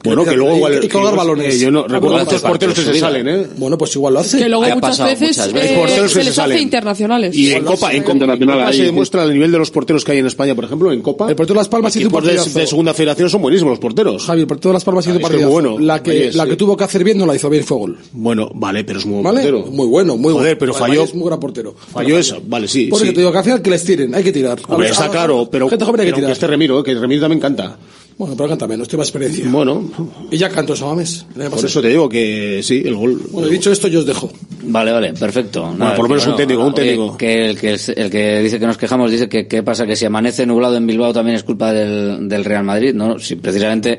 Bueno, 0.06 0.24
que 0.24 0.36
luego 0.36 0.56
igual. 0.56 0.84
Y 0.84 0.88
colgar 0.88 1.16
balones. 1.16 1.54
Eh, 1.54 1.58
yo 1.58 1.70
no 1.70 1.86
recuerdo 1.86 2.18
muchos 2.18 2.42
porteros 2.42 2.74
que 2.74 2.82
se 2.82 2.98
salen, 2.98 3.28
¿eh? 3.28 3.40
¿eh? 3.42 3.46
Bueno, 3.56 3.76
pues 3.76 3.94
igual 3.96 4.14
lo 4.14 4.20
hace. 4.20 4.38
Que 4.38 4.48
luego 4.48 4.74
muchas 4.74 4.98
veces, 4.98 5.36
muchas 5.36 5.48
eh, 5.48 5.52
veces, 5.52 5.70
eh, 5.70 5.76
porteros 5.76 6.14
que 6.14 6.24
se, 6.24 6.32
salen. 6.32 6.58
internacionales. 6.58 7.36
Y 7.36 7.52
en 7.52 7.64
Copa, 7.64 7.92
en 7.92 8.02
eh, 8.02 8.04
Copa, 8.04 8.34
en 8.34 8.46
Copa 8.46 8.72
se 8.72 8.82
demuestra 8.84 9.24
el 9.24 9.32
nivel 9.32 9.52
de 9.52 9.58
los 9.58 9.70
porteros 9.70 10.04
que 10.04 10.12
hay 10.12 10.18
en 10.18 10.26
España, 10.26 10.54
por 10.54 10.64
ejemplo, 10.64 10.92
en 10.92 11.02
Copa. 11.02 11.28
El 11.28 11.36
portero 11.36 11.54
de 11.54 11.60
Las 11.60 11.68
Palmas 11.68 11.94
hizo 11.96 12.08
un 12.08 12.12
partido. 12.12 12.44
De, 12.44 12.60
de 12.60 12.66
segunda 12.66 12.94
federación 12.94 13.30
son 13.30 13.42
buenísimos 13.42 13.72
los 13.72 13.78
porteros. 13.78 14.24
Javier, 14.24 14.42
el 14.42 14.46
portero 14.46 14.70
de 14.70 14.74
Las 14.74 14.84
Palmas 14.84 15.06
hizo 15.06 15.16
un 15.16 15.24
ah, 15.24 15.28
partido. 15.28 15.50
bueno. 15.50 15.78
La 15.78 16.02
que, 16.02 16.10
Reyes, 16.10 16.36
la 16.36 16.44
que 16.44 16.52
sí. 16.52 16.56
tuvo 16.56 16.76
que 16.76 16.84
hacer 16.84 17.04
bien 17.04 17.18
no 17.18 17.26
la 17.26 17.34
hizo 17.34 17.50
bien, 17.50 17.64
fue 17.64 17.76
gol. 17.76 17.98
Bueno, 18.12 18.50
vale, 18.54 18.84
pero 18.84 18.98
es 18.98 19.06
muy 19.06 19.22
buen 19.22 19.34
¿Vale? 19.34 19.52
Muy 19.52 19.86
bueno, 19.86 20.16
muy 20.16 20.32
bueno. 20.32 20.56
pero 20.58 20.74
falló. 20.74 21.04
Es 21.04 21.14
muy 21.14 21.26
gran 21.26 21.40
portero. 21.40 21.74
Falló 21.92 22.18
eso, 22.18 22.40
vale, 22.46 22.68
sí. 22.68 22.86
Por 22.86 23.02
eso 23.02 23.12
te 23.12 23.20
digo 23.20 23.32
que 23.32 23.38
al 23.38 23.44
final 23.44 23.62
que 23.62 23.70
les 23.70 23.84
tiren, 23.84 24.14
hay 24.14 24.22
que 24.22 24.32
tirar. 24.32 24.58
Hombre, 24.68 24.90
está 24.90 25.06
ah, 25.06 25.10
claro, 25.10 25.48
pero. 25.50 25.68
Gente 25.68 25.84
joven 25.84 26.00
hay 26.00 26.06
que 26.06 26.12
tirar. 26.12 26.30
Este 26.30 26.46
Remiro, 26.46 26.82
que 26.82 26.94
Remiro 26.94 27.22
también 27.22 27.40
canta. 27.40 27.76
Bueno, 28.18 28.34
pero 28.34 28.48
canta 28.48 28.66
menos, 28.66 28.88
tiene 28.88 29.00
más 29.00 29.08
experiencia. 29.08 29.44
Bueno. 29.50 29.90
Ella 30.30 30.48
cantó 30.48 30.72
esa 30.72 30.86
mames. 30.86 31.26
Por 31.50 31.64
eso 31.64 31.82
te 31.82 31.88
digo 31.88 32.08
que 32.08 32.60
sí, 32.62 32.82
el 32.84 32.94
gol. 32.94 33.20
Bueno, 33.30 33.48
dicho 33.48 33.70
esto, 33.70 33.88
yo 33.88 34.00
os 34.00 34.06
dejo. 34.06 34.30
Vale, 34.62 34.90
vale, 34.90 35.12
perfecto. 35.12 35.66
Bueno, 35.66 35.94
por 35.94 36.04
lo 36.04 36.08
menos 36.08 36.26
un 36.26 36.36
técnico, 36.36 36.66
un 36.66 36.74
técnico. 36.74 37.16
Que, 37.16 37.50
el, 37.50 37.58
que 37.58 38.40
dice 38.42 38.58
que 38.58 38.66
nos 38.66 38.78
quejamos 38.78 39.10
dice 39.10 39.28
que 39.28 39.46
qué 39.46 39.62
pasa, 39.62 39.86
que 39.86 39.96
si 39.96 40.06
amanece 40.06 40.46
nublado 40.46 40.76
en 40.76 40.86
Bilbao 40.86 41.12
también 41.12 41.36
es 41.36 41.44
culpa 41.44 41.72
del, 41.72 42.28
del 42.28 42.44
Real 42.44 42.64
Madrid, 42.64 42.94
¿no? 42.94 43.18
Si 43.18 43.36
precisamente 43.36 43.98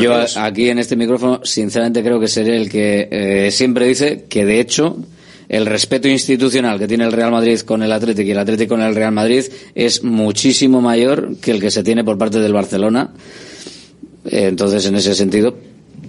yo 0.00 0.14
aquí 0.36 0.68
en 0.68 0.78
este 0.78 0.96
micrófono, 0.96 1.40
sinceramente 1.44 2.02
creo 2.02 2.20
que 2.20 2.28
seré 2.28 2.56
el 2.56 2.70
que 2.70 3.08
eh, 3.10 3.50
siempre 3.50 3.86
dice 3.86 4.24
que 4.28 4.44
de 4.44 4.60
hecho 4.60 4.96
el 5.52 5.66
respeto 5.66 6.08
institucional 6.08 6.78
que 6.78 6.88
tiene 6.88 7.04
el 7.04 7.12
Real 7.12 7.30
Madrid 7.30 7.60
con 7.60 7.82
el 7.82 7.92
Atlético 7.92 8.26
y 8.26 8.30
el 8.30 8.38
Atlético 8.38 8.70
con 8.70 8.80
el 8.80 8.94
Real 8.94 9.12
Madrid 9.12 9.44
es 9.74 10.02
muchísimo 10.02 10.80
mayor 10.80 11.36
que 11.42 11.50
el 11.50 11.60
que 11.60 11.70
se 11.70 11.84
tiene 11.84 12.04
por 12.04 12.16
parte 12.16 12.40
del 12.40 12.54
Barcelona. 12.54 13.10
Eh, 14.24 14.46
entonces, 14.46 14.86
en 14.86 14.96
ese 14.96 15.14
sentido, 15.14 15.54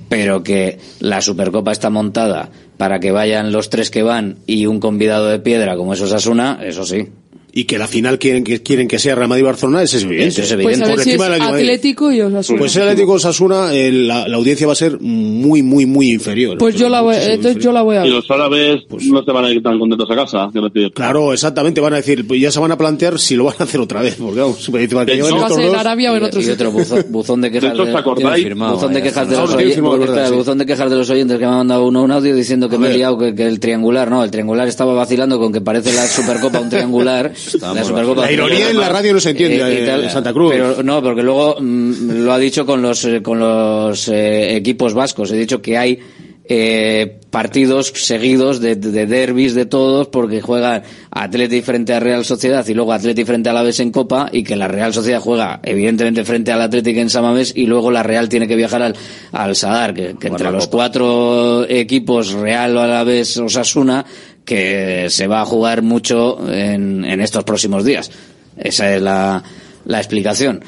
pero 0.08 0.44
que 0.44 0.80
la 1.02 1.22
Supercopa 1.22 1.74
está 1.74 1.90
montada 1.90 2.52
para 2.78 3.02
que 3.02 3.12
vayan 3.12 3.52
los 3.52 3.70
tres 3.70 3.92
que 3.92 4.02
van 4.02 4.38
y 4.48 4.66
un 4.66 4.80
convidado 4.80 5.28
de 5.28 5.40
piedra 5.40 5.76
como 5.76 5.94
es 5.94 6.00
Osasuna, 6.00 6.62
eso 6.64 6.86
sí 6.86 7.10
y 7.56 7.66
que 7.66 7.78
la 7.78 7.88
final 7.88 8.18
quieren 8.18 8.44
que 8.44 8.64
quieren 8.64 8.88
que 8.88 8.98
sea 8.98 9.14
Real 9.14 9.30
Madrid 9.30 9.46
Barcelona 9.46 9.84
es 9.84 9.94
evidente. 9.94 10.42
Es 10.42 10.52
evidente. 10.52 10.80
Pues 10.80 10.90
a 10.90 10.96
ver 10.96 11.04
si 11.04 11.12
es 11.12 11.22
Atlético 11.22 12.12
y 12.12 12.22
Osasuna. 12.22 12.60
Pues 12.60 12.78
Atlético 12.78 13.12
Osasuna 13.14 13.72
la, 13.72 14.26
audiencia 14.34 14.66
va 14.66 14.74
a 14.74 14.76
ser 14.76 15.00
muy 15.00 15.62
muy 15.62 15.86
muy 15.86 16.10
inferior. 16.12 16.58
Pues 16.58 16.76
yo 16.76 16.90
la 16.90 17.02
voy, 17.02 17.16
entonces 17.16 17.64
yo 17.64 17.72
la 17.72 17.84
voy 17.84 17.98
a 17.98 18.02
ver. 18.02 18.10
Y 18.10 18.12
los 18.12 18.30
árabes 18.32 18.82
pues, 18.90 19.06
no 19.06 19.24
se 19.24 19.32
van 19.32 19.46
a 19.46 19.52
ir 19.52 19.62
tan 19.62 19.78
contentos 19.78 20.10
a 20.10 20.16
casa, 20.16 20.50
Claro, 20.96 21.32
exactamente, 21.32 21.80
van 21.80 21.94
a 21.94 21.98
decir, 21.98 22.26
pues 22.28 22.42
ya 22.42 22.52
se 22.52 22.60
van 22.60 22.72
a 22.72 22.78
plantear 22.78 23.20
si 23.20 23.36
lo 23.36 23.46
van 23.46 23.56
a 23.60 23.64
hacer 23.64 23.80
otra 23.80 24.02
vez, 24.02 24.16
porque 24.16 24.40
vamos, 24.40 24.70
va 24.74 24.80
a 24.80 24.88
dos, 24.88 26.46
y, 26.46 26.50
otro 26.50 26.72
buzón, 27.10 27.42
de 27.42 27.50
¿eh? 27.50 27.52
quejas 27.52 27.78
de, 27.78 28.54
buzón 28.56 28.94
de 28.94 29.04
quejas 29.04 29.30
de 29.30 29.36
los 29.36 29.54
oyentes, 29.54 30.32
buzón 30.32 30.58
de 30.58 30.66
quejas 30.66 30.90
de 30.90 30.96
los 30.96 31.10
oyentes 31.10 31.38
que 31.38 31.46
me 31.46 31.52
ha 31.52 31.58
mandado 31.58 31.86
uno 31.86 32.02
un 32.02 32.12
audio 32.12 32.36
diciendo 32.36 32.68
que 32.68 32.78
me 32.78 32.90
he 32.90 32.94
liado 32.94 33.18
que, 33.18 33.46
el 33.46 33.60
triangular, 33.60 34.10
no, 34.10 34.24
el 34.24 34.32
triangular 34.32 34.68
estaba 34.68 34.94
vacilando 34.94 35.40
con 35.40 35.54
que 35.54 35.62
parece 35.62 35.94
la 35.94 36.08
Supercopa 36.08 36.60
un 36.60 36.70
triangular 36.70 37.34
La, 37.60 38.32
ironía 38.32 38.70
en 38.70 38.78
la 38.78 38.90
radio 38.90 39.14
no 39.14 39.20
se 39.20 39.32
entiende 39.32 39.58
eh, 39.58 39.86
eh, 39.86 39.88
eh, 39.88 40.04
en 40.04 40.10
Santa 40.10 40.34
Cruz. 40.34 40.52
Pero 40.52 40.84
no, 40.84 41.02
porque 41.02 41.24
luego 41.24 41.58
mm, 41.60 42.24
lo 42.24 42.34
ha 42.34 42.40
dicho 42.40 42.66
con 42.66 42.82
los, 42.82 43.08
con 43.22 43.40
los 43.40 44.08
eh, 44.08 44.56
equipos 44.56 44.94
vascos. 44.94 45.32
He 45.32 45.38
dicho 45.38 45.62
que 45.62 45.78
hay 45.78 46.00
eh, 46.46 47.20
partidos 47.30 47.94
seguidos 47.96 48.60
de, 48.60 48.76
de, 48.76 49.06
derbis 49.06 49.54
de 49.56 49.66
todos 49.66 50.08
porque 50.08 50.42
juega 50.42 50.84
Atleti 51.10 51.62
frente 51.62 51.94
a 51.94 52.02
Real 52.02 52.26
Sociedad 52.26 52.68
y 52.68 52.74
luego 52.74 52.92
Atleti 52.92 53.24
frente 53.24 53.50
a 53.50 53.54
la 53.54 53.62
Alavés 53.62 53.80
en 53.80 53.92
Copa 53.92 54.28
y 54.30 54.44
que 54.44 54.58
la 54.58 54.68
Real 54.68 54.94
Sociedad 54.94 55.22
juega 55.22 55.62
evidentemente 55.64 56.26
frente 56.26 56.52
al 56.52 56.62
Atlético 56.62 57.00
en 57.00 57.10
Samamés 57.10 57.54
y 57.56 57.66
luego 57.66 57.92
la 57.92 58.04
Real 58.04 58.28
tiene 58.28 58.48
que 58.48 58.58
viajar 58.58 58.82
al, 58.82 58.96
al 59.32 59.56
Sadar 59.56 59.94
que, 59.94 60.16
que 60.20 60.28
entre 60.28 60.52
los 60.52 60.68
cuatro 60.68 61.66
equipos 61.70 62.34
Real, 62.34 62.76
o 62.76 62.82
Alavés, 62.82 63.38
Osasuna 63.38 64.06
que 64.46 65.08
se 65.10 65.28
va 65.28 65.42
a 65.42 65.46
jugar 65.46 65.82
mucho 65.82 66.40
en, 66.52 67.06
en 67.06 67.22
estos 67.22 67.44
próximos 67.44 67.86
días. 67.86 68.12
Esa 68.58 68.96
es 68.96 69.02
la, 69.02 69.44
la, 69.86 69.98
explicación. 69.98 70.64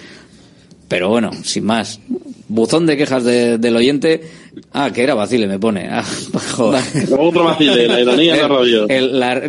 Pero 0.88 1.10
bueno, 1.10 1.32
sin 1.44 1.66
más. 1.66 2.00
Buzón 2.48 2.86
de 2.86 2.96
quejas 2.96 3.24
de, 3.24 3.58
del 3.58 3.76
oyente. 3.76 4.22
Ah, 4.72 4.92
que 4.94 5.04
era 5.04 5.16
Bacile, 5.16 5.48
me 5.48 5.60
pone. 5.60 5.88
Ah, 5.90 6.06
otro 7.18 7.56
la 7.60 8.00
ironía 8.00 8.48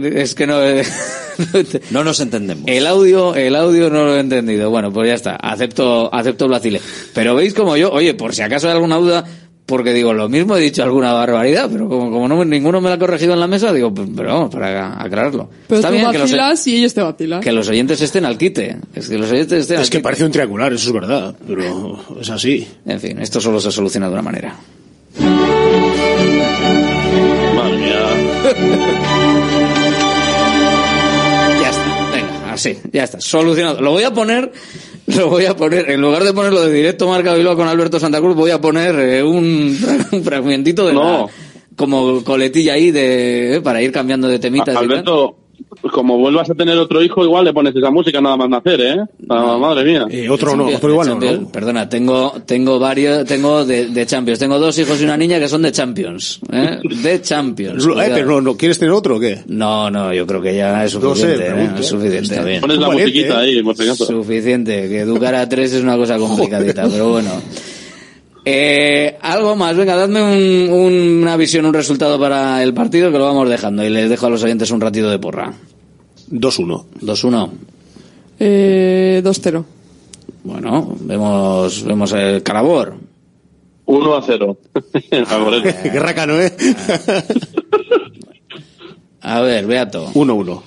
Es 0.00 0.34
que 0.34 0.46
no. 0.46 0.58
no 1.90 2.04
nos 2.04 2.20
entendemos. 2.20 2.64
El 2.66 2.86
audio, 2.86 3.34
el 3.34 3.54
audio 3.54 3.90
no 3.90 4.06
lo 4.06 4.16
he 4.16 4.20
entendido. 4.20 4.70
Bueno, 4.70 4.92
pues 4.92 5.08
ya 5.08 5.14
está. 5.14 5.36
Acepto, 5.36 6.12
acepto 6.12 6.48
Bacile. 6.48 6.80
Pero 7.14 7.34
veis 7.34 7.54
como 7.54 7.76
yo, 7.76 7.92
oye, 7.92 8.14
por 8.14 8.34
si 8.34 8.42
acaso 8.42 8.68
hay 8.68 8.74
alguna 8.74 8.96
duda, 8.96 9.24
porque 9.66 9.92
digo, 9.92 10.14
lo 10.14 10.28
mismo 10.28 10.56
he 10.56 10.60
dicho 10.60 10.84
alguna 10.84 11.12
barbaridad, 11.12 11.68
pero 11.70 11.88
como, 11.88 12.12
como 12.12 12.28
no, 12.28 12.44
ninguno 12.44 12.80
me 12.80 12.88
la 12.88 12.94
ha 12.94 12.98
corregido 12.98 13.34
en 13.34 13.40
la 13.40 13.48
mesa, 13.48 13.72
digo, 13.72 13.92
pues, 13.92 14.08
pero 14.16 14.32
vamos, 14.32 14.50
para 14.50 15.02
aclararlo. 15.02 15.50
Pero 15.66 15.80
Está 15.80 15.90
tú 15.90 16.00
vacilas 16.00 16.66
y 16.68 16.76
ellos 16.76 16.94
te 16.94 17.02
vacilan. 17.02 17.40
Que 17.40 17.50
los 17.50 17.68
oyentes 17.68 18.00
estén 18.00 18.24
al 18.24 18.38
quite. 18.38 18.76
Es 18.94 19.08
que 19.08 19.18
los 19.18 19.30
oyentes 19.30 19.62
estén 19.62 19.80
Es 19.80 19.90
que 19.90 19.98
parece 19.98 20.24
un 20.24 20.30
triangular, 20.30 20.72
eso 20.72 20.86
es 20.86 20.94
verdad, 20.94 21.34
pero 21.46 21.98
es 22.20 22.30
así. 22.30 22.66
En 22.86 23.00
fin, 23.00 23.18
esto 23.18 23.40
solo 23.40 23.60
se 23.60 23.72
soluciona 23.72 24.06
de 24.06 24.12
una 24.12 24.22
manera. 24.22 24.54
Ya 31.60 31.70
está, 31.70 32.10
venga, 32.12 32.52
así, 32.52 32.78
ya 32.92 33.04
está, 33.04 33.20
solucionado. 33.20 33.80
Lo 33.80 33.90
voy 33.90 34.04
a 34.04 34.12
poner 34.12 34.52
lo 35.16 35.28
voy 35.30 35.44
a 35.46 35.54
poner, 35.56 35.90
en 35.90 36.00
lugar 36.00 36.24
de 36.24 36.32
ponerlo 36.32 36.62
de 36.62 36.72
directo 36.72 37.08
Marca 37.08 37.34
Bilbao 37.34 37.56
con 37.56 37.68
Alberto 37.68 38.00
Santa 38.00 38.18
Cruz, 38.20 38.34
voy 38.36 38.50
a 38.50 38.60
poner 38.60 38.94
eh, 38.98 39.22
un, 39.22 39.76
un 40.12 40.22
fragmentito 40.24 40.86
de 40.86 40.94
la- 40.94 41.00
como 41.76 42.24
coletilla 42.24 42.72
ahí 42.72 42.90
de, 42.90 43.56
eh, 43.56 43.60
para 43.60 43.82
ir 43.82 43.92
cambiando 43.92 44.28
de 44.28 44.38
temitas. 44.38 44.74
y 44.74 44.78
tal. 45.04 45.28
Como 45.80 46.18
vuelvas 46.18 46.50
a 46.50 46.54
tener 46.54 46.76
otro 46.78 47.02
hijo, 47.02 47.24
igual 47.24 47.44
le 47.44 47.52
pones 47.52 47.74
esa 47.76 47.90
música 47.90 48.20
nada 48.20 48.36
más 48.36 48.48
nacer, 48.48 48.80
¿eh? 48.80 48.96
Ah, 49.28 49.56
madre 49.60 49.84
mía. 49.84 50.06
Champions, 50.38 50.78
de 50.80 50.96
Champions. 51.04 51.50
Perdona, 51.52 51.88
tengo, 51.88 52.32
tengo 52.44 52.78
varios, 52.78 53.24
tengo 53.24 53.64
de, 53.64 53.86
de 53.86 54.06
Champions. 54.06 54.38
Tengo 54.38 54.58
dos 54.58 54.78
hijos 54.78 55.00
y 55.00 55.04
una 55.04 55.16
niña 55.16 55.38
que 55.38 55.48
son 55.48 55.62
de 55.62 55.72
Champions. 55.72 56.40
¿eh? 56.52 56.78
De 57.02 57.20
Champions. 57.22 57.84
Eh, 57.84 57.88
cuidado. 57.88 58.14
pero 58.14 58.26
no, 58.26 58.40
no, 58.40 58.56
¿quieres 58.56 58.78
tener 58.78 58.92
otro 58.92 59.16
o 59.16 59.20
qué? 59.20 59.42
No, 59.46 59.90
no, 59.90 60.12
yo 60.12 60.26
creo 60.26 60.42
que 60.42 60.56
ya 60.56 60.84
es 60.84 60.94
No 60.98 61.14
sé, 61.14 61.36
suficiente. 61.36 61.62
¿eh? 61.64 61.70
Es 61.78 61.86
suficiente. 61.86 62.34
Está 62.34 62.44
bien. 62.44 62.60
Pones 62.60 62.78
la 62.78 62.88
Valiente, 62.88 63.12
musiquita 63.12 63.44
¿eh? 63.44 63.48
ahí, 63.56 63.62
morcegazo. 63.62 64.06
Suficiente. 64.06 64.88
Que 64.88 65.00
educar 65.00 65.34
a 65.34 65.48
tres 65.48 65.72
es 65.72 65.82
una 65.82 65.96
cosa 65.96 66.18
complicadita, 66.18 66.88
pero 66.88 67.10
bueno. 67.10 67.30
Eh, 68.48 69.18
algo 69.22 69.56
más, 69.56 69.76
venga, 69.76 69.96
dadme 69.96 70.22
un- 70.22 70.70
un- 70.72 71.22
una 71.22 71.36
visión, 71.36 71.66
un 71.66 71.74
resultado 71.74 72.16
para 72.16 72.62
el 72.62 72.72
partido 72.72 73.10
que 73.10 73.18
lo 73.18 73.24
vamos 73.24 73.48
dejando 73.48 73.84
y 73.84 73.90
les 73.90 74.08
dejo 74.08 74.26
a 74.26 74.30
los 74.30 74.42
oyentes 74.44 74.70
un 74.70 74.80
ratito 74.80 75.10
de 75.10 75.18
porra. 75.18 75.52
2-1. 76.30 76.86
2-1. 77.00 77.50
Eh, 78.38 79.20
2-0. 79.24 79.64
Bueno, 80.44 80.94
vemos, 81.00 81.82
vemos 81.82 82.12
el 82.12 82.44
calabor. 82.44 82.94
1 83.86 84.14
a 84.16 84.22
0. 84.22 84.56
Qué 85.10 85.98
racano, 85.98 86.40
¿eh? 86.40 86.54
A 89.22 89.40
ver, 89.40 89.66
Beato. 89.66 90.08
1-1. 90.14 90.62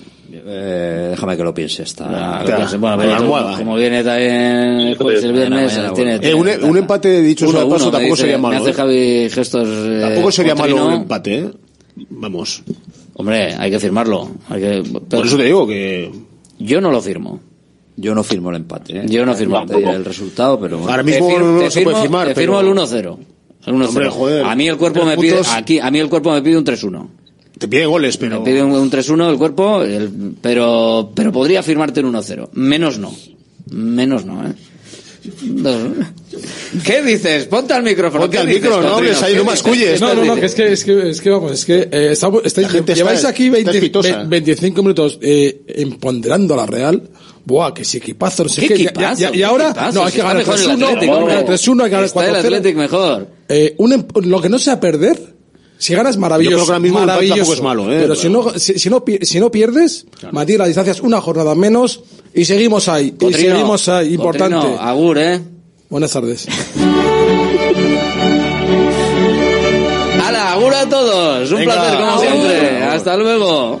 Eh, 0.46 1.08
déjame 1.10 1.36
que 1.36 1.42
lo 1.44 1.52
piense. 1.54 1.82
Está... 1.82 2.40
Ah, 2.40 2.42
piense. 2.44 2.76
Bueno, 2.78 3.56
como 3.58 3.76
viene 3.76 4.02
también 4.04 4.32
el 4.32 4.96
jueves 4.96 5.22
y 5.22 5.26
el 5.26 5.32
viernes, 5.32 5.72
Mañana, 5.76 5.92
tiene, 5.92 6.18
mañana, 6.18 6.28
Eh, 6.28 6.34
un, 6.64 6.70
un 6.70 6.76
empate, 6.78 7.20
dicho 7.22 7.48
Uno, 7.48 7.58
paso, 7.58 7.66
uno, 7.68 7.76
tampoco 7.90 8.00
dice- 8.00 8.16
sería 8.16 8.38
malo. 8.38 8.54
Me 8.54 8.60
hace 8.60 8.70
¿eh? 8.70 8.74
Javi 8.74 9.30
gestos. 9.30 9.68
eh, 9.68 9.98
Tampoco 10.02 10.32
sería 10.32 10.54
malo 10.54 10.86
un 10.86 10.92
empate, 10.94 11.38
¿eh? 11.38 11.50
Vamos. 12.10 12.62
Hombre, 13.14 13.54
hay 13.54 13.70
que 13.70 13.78
firmarlo. 13.78 14.30
Hay 14.48 14.60
que... 14.60 14.82
Por 15.08 15.26
eso 15.26 15.36
te 15.36 15.44
digo 15.44 15.66
que. 15.66 16.10
Yo 16.58 16.80
no 16.80 16.90
lo 16.90 17.00
firmo. 17.02 17.40
Yo 17.96 18.14
no 18.14 18.22
firmo 18.24 18.48
el 18.50 18.56
empate. 18.56 18.98
¿eh? 19.00 19.02
Yo 19.08 19.26
no 19.26 19.34
firmo. 19.34 19.62
El 19.68 20.04
resultado, 20.04 20.58
pero 20.58 20.78
bueno. 20.78 20.90
Ahora 20.90 21.02
mismo 21.02 21.26
Te 21.28 21.34
fir- 21.34 21.40
no 21.40 21.60
te 21.60 21.70
se 21.70 21.82
puede 21.82 21.96
firmo- 21.96 22.02
firmar. 22.02 22.28
Te 22.28 22.34
pero- 22.34 22.58
firmo 22.58 22.60
el 22.60 22.78
1-0. 22.78 23.18
El 23.66 23.74
1-0. 23.74 23.88
Hombre, 23.88 24.08
joder, 24.08 24.44
a 24.46 24.54
mí 24.54 24.68
el 24.68 24.78
cuerpo 24.78 25.04
me 25.04 25.18
pide, 25.18 25.34
puntos. 25.34 25.52
aquí, 25.54 25.78
a 25.78 25.90
mí 25.90 25.98
el 25.98 26.08
cuerpo 26.08 26.32
me 26.32 26.40
pide 26.40 26.56
un 26.56 26.64
3-1. 26.64 27.08
Te 27.60 27.68
pide 27.68 27.86
goles, 27.86 28.16
pero. 28.16 28.40
Me 28.40 28.44
pide 28.50 28.62
un, 28.64 28.72
un 28.72 28.90
3-1 28.90 29.30
el 29.30 29.38
cuerpo, 29.38 29.82
el- 29.82 30.34
pero, 30.40 31.12
pero 31.14 31.30
podría 31.30 31.62
firmarte 31.62 32.00
un 32.00 32.12
1-0. 32.12 32.48
Menos 32.54 32.98
no. 32.98 33.14
Menos 33.70 34.24
no, 34.24 34.44
¿eh? 34.48 34.52
¿Qué 36.84 37.02
dices? 37.02 37.44
Ponte 37.46 37.74
al 37.74 37.82
micrófono. 37.82 38.22
Ponte 38.22 38.36
¿Qué 38.36 38.40
al 38.40 38.48
micro, 38.48 38.80
no 38.80 38.96
hables 38.96 39.22
ahí, 39.22 39.32
¿Qué 39.32 39.38
no 39.38 39.44
masculles. 39.44 39.98
¿Qué 40.00 40.04
No, 40.04 40.14
no, 40.14 40.24
no, 40.24 40.34
que 40.36 40.46
es 40.46 40.54
que, 40.54 40.72
es 40.72 40.84
que, 40.84 41.10
es 41.10 41.20
que 41.20 41.30
vamos, 41.30 41.52
es 41.52 41.64
que 41.66 41.88
eh, 41.92 42.14
La 42.56 42.68
gente 42.68 42.94
lleváis 42.94 43.18
está- 43.18 43.28
aquí 43.28 43.44
está 43.46 43.56
20 43.56 43.70
espitosa. 43.72 44.18
ve- 44.22 44.28
25 44.28 44.82
minutos 44.82 45.18
eh, 45.20 45.62
empoderando 45.68 46.54
a 46.54 46.56
la 46.58 46.66
Real. 46.66 47.02
Buah, 47.44 47.72
que 47.74 47.84
si 47.84 47.98
equipazo, 47.98 48.44
no 48.44 48.48
sé 48.48 48.62
¿Qué 48.62 48.68
qué. 48.68 48.74
Equipazo? 48.84 49.20
ya- 49.20 49.28
y 49.30 49.32
¿Qué 49.32 49.44
ahora, 49.44 49.66
equipazo? 49.70 49.92
no, 49.98 50.00
hay 50.06 50.12
que 50.12 50.18
está 50.18 50.28
ganar 50.28 50.36
mejor 50.46 50.54
el 50.54 50.60
3-1, 50.60 50.72
Atlético, 50.72 50.94
hay 50.94 51.00
que 51.00 51.06
ganar 51.06 51.38
hombre. 51.40 51.54
3-1, 51.54 51.80
hay 51.82 51.84
que 51.84 51.90
ganar 51.90 52.04
Está 52.06 52.24
el 52.24 52.30
4-0. 52.34 52.38
Athletic 52.38 52.76
mejor. 52.76 53.28
Eh, 53.48 53.74
un 53.78 53.92
em- 53.92 54.04
lo 54.24 54.40
que 54.40 54.48
no 54.48 54.58
sea 54.58 54.80
perder, 54.80 55.18
si 55.80 55.94
ganas 55.94 56.18
maravilloso, 56.18 56.50
Yo 56.50 56.56
creo 56.58 56.66
que 56.66 56.72
ahora 56.72 56.80
mismo 56.82 56.98
maravilloso. 57.00 57.36
tampoco 57.38 57.54
es 57.54 57.62
malo, 57.62 57.90
¿eh? 57.92 57.98
Pero 58.02 58.14
si 58.14 58.28
no, 58.28 58.50
si, 58.58 58.78
si 58.78 58.90
no, 58.90 59.02
si 59.22 59.40
no 59.40 59.50
pierdes, 59.50 60.04
mantiene 60.30 60.58
las 60.58 60.68
distancias 60.68 61.00
una 61.00 61.20
jornada 61.22 61.54
menos 61.54 62.02
y 62.34 62.44
seguimos 62.44 62.86
ahí. 62.88 63.06
y 63.06 63.10
Cotrino, 63.12 63.52
seguimos 63.54 63.88
ahí, 63.88 64.12
importante. 64.14 64.56
Cotrino, 64.56 64.78
agur, 64.80 65.16
¿eh? 65.18 65.40
Buenas 65.88 66.12
tardes. 66.12 66.46
¡Hala, 70.22 70.52
agur 70.52 70.74
a 70.74 70.86
todos! 70.88 71.50
Un 71.50 71.58
Venga, 71.58 71.72
placer, 71.74 71.98
como 71.98 72.10
agur. 72.10 72.26
siempre. 72.26 72.82
Hasta 72.84 73.16
luego. 73.16 73.80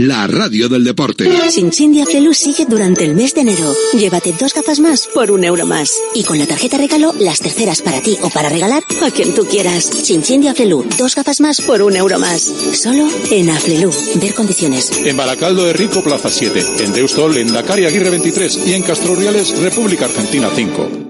la 0.00 0.26
radio 0.26 0.70
del 0.70 0.82
deporte. 0.82 1.28
Chinchín 1.50 1.92
de 1.92 2.00
Aflelu 2.00 2.32
sigue 2.32 2.64
durante 2.64 3.04
el 3.04 3.14
mes 3.14 3.34
de 3.34 3.42
enero. 3.42 3.70
Llévate 3.92 4.32
dos 4.32 4.54
gafas 4.54 4.80
más 4.80 5.06
por 5.06 5.30
un 5.30 5.44
euro 5.44 5.66
más. 5.66 6.00
Y 6.14 6.24
con 6.24 6.38
la 6.38 6.46
tarjeta 6.46 6.78
regalo, 6.78 7.12
las 7.18 7.40
terceras 7.40 7.82
para 7.82 8.00
ti 8.00 8.16
o 8.22 8.30
para 8.30 8.48
regalar 8.48 8.82
a 9.02 9.10
quien 9.10 9.34
tú 9.34 9.44
quieras. 9.44 9.90
Chinchín 10.02 10.40
de 10.40 10.48
Aflelu, 10.48 10.86
dos 10.96 11.14
gafas 11.14 11.42
más 11.42 11.60
por 11.60 11.82
un 11.82 11.96
euro 11.96 12.18
más. 12.18 12.40
Solo 12.72 13.08
en 13.30 13.50
Aflelu. 13.50 13.90
Ver 14.14 14.32
condiciones. 14.32 14.90
En 15.04 15.18
Baracaldo 15.18 15.64
de 15.64 15.74
Rico, 15.74 16.02
Plaza 16.02 16.30
7. 16.30 16.64
En 16.84 16.92
Deustol, 16.94 17.36
en 17.36 17.52
Dakar 17.52 17.78
Aguirre 17.78 18.08
23. 18.08 18.68
Y 18.68 18.72
en 18.72 18.82
Castroriales, 18.82 19.58
República 19.58 20.06
Argentina 20.06 20.48
5. 20.54 21.09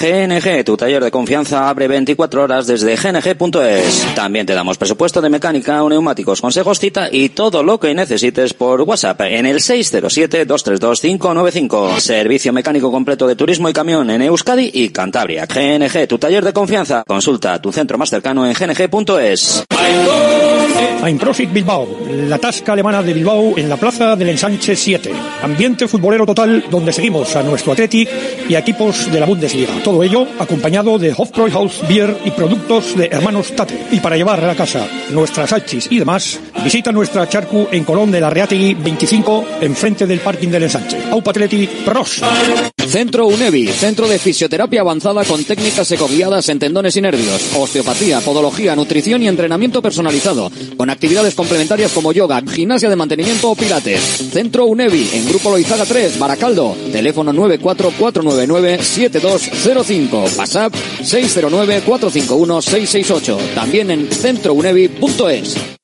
GNG, 0.00 0.64
tu 0.64 0.76
taller 0.76 1.02
de 1.02 1.10
confianza, 1.10 1.68
abre 1.68 1.88
24 1.88 2.42
horas 2.42 2.66
desde 2.66 2.96
gng.es. 2.96 4.06
También 4.14 4.46
te 4.46 4.54
damos 4.54 4.78
presupuesto 4.78 5.20
de 5.20 5.28
mecánica, 5.30 5.82
neumáticos, 5.88 6.40
consejos, 6.40 6.78
cita 6.78 7.08
y 7.10 7.30
todo 7.30 7.62
lo 7.62 7.80
que 7.80 7.94
necesites 7.94 8.52
por 8.54 8.80
WhatsApp 8.82 9.20
en 9.22 9.46
el 9.46 9.56
607-232-595. 9.58 11.98
Servicio 12.00 12.52
mecánico 12.52 12.90
completo 12.90 13.26
de 13.26 13.36
turismo 13.36 13.68
y 13.68 13.72
camión 13.72 14.10
en 14.10 14.22
Euskadi 14.22 14.70
y 14.72 14.88
Cantabria. 14.90 15.46
GNG, 15.46 16.06
tu 16.08 16.18
taller 16.18 16.44
de 16.44 16.52
confianza. 16.52 17.04
Consulta 17.06 17.62
tu 17.62 17.72
centro 17.72 17.98
más 17.98 18.10
cercano 18.10 18.46
en 18.46 18.52
gng.es. 18.52 19.64
Einprosit 21.04 21.52
Bilbao, 21.52 21.86
la 22.28 22.38
tasca 22.38 22.72
alemana 22.72 23.02
de 23.02 23.12
Bilbao 23.12 23.58
en 23.58 23.68
la 23.68 23.76
plaza 23.76 24.16
del 24.16 24.30
Ensanche 24.30 24.74
7. 24.74 25.12
Ambiente 25.42 25.86
futbolero 25.86 26.24
total 26.24 26.64
donde 26.70 26.92
seguimos 26.92 27.36
a 27.36 27.42
nuestro 27.42 27.72
Athletic 27.72 28.08
y 28.48 28.54
equipos 28.54 29.12
de 29.12 29.20
la 29.20 29.26
Bundesliga. 29.26 29.63
Todo 29.82 30.02
ello 30.02 30.26
acompañado 30.38 30.98
de 30.98 31.12
Hofbräuhaus 31.16 31.86
Beer 31.88 32.16
y 32.24 32.30
productos 32.30 32.96
de 32.96 33.06
hermanos 33.06 33.54
Tate. 33.54 33.86
Y 33.90 34.00
para 34.00 34.16
llevar 34.16 34.42
a 34.42 34.46
la 34.46 34.54
casa 34.54 34.86
nuestras 35.10 35.50
salchis 35.50 35.88
y 35.90 35.98
demás, 35.98 36.40
visita 36.62 36.92
nuestra 36.92 37.28
charcu 37.28 37.68
en 37.70 37.84
Colón 37.84 38.10
de 38.10 38.20
la 38.20 38.30
Reategui 38.30 38.74
25, 38.74 39.44
enfrente 39.60 40.06
del 40.06 40.20
parking 40.20 40.48
del 40.48 40.64
Ensanche. 40.64 40.98
Aupa 41.10 41.30
Athletic, 41.30 41.70
pros. 41.84 42.22
Centro 42.86 43.26
UNEVI, 43.26 43.68
centro 43.68 44.06
de 44.06 44.18
fisioterapia 44.18 44.82
avanzada 44.82 45.24
con 45.24 45.42
técnicas 45.42 45.90
ecoguiadas 45.90 46.48
en 46.50 46.58
tendones 46.58 46.96
y 46.96 47.00
nervios, 47.00 47.42
osteopatía, 47.56 48.20
podología, 48.20 48.76
nutrición 48.76 49.22
y 49.22 49.28
entrenamiento 49.28 49.80
personalizado, 49.80 50.52
con 50.76 50.90
actividades 50.90 51.34
complementarias 51.34 51.92
como 51.92 52.12
yoga, 52.12 52.42
gimnasia 52.46 52.90
de 52.90 52.96
mantenimiento 52.96 53.50
o 53.50 53.54
pilates. 53.54 54.00
Centro 54.32 54.66
UNEVI, 54.66 55.10
en 55.14 55.28
Grupo 55.28 55.50
Loizaga 55.50 55.86
3, 55.86 56.18
Baracaldo, 56.18 56.76
teléfono 56.92 57.32
944997205, 59.54 60.38
WhatsApp 60.38 60.74
609451668, 60.74 63.54
también 63.54 63.90
en 63.90 64.10
centrounevi.es. 64.10 65.83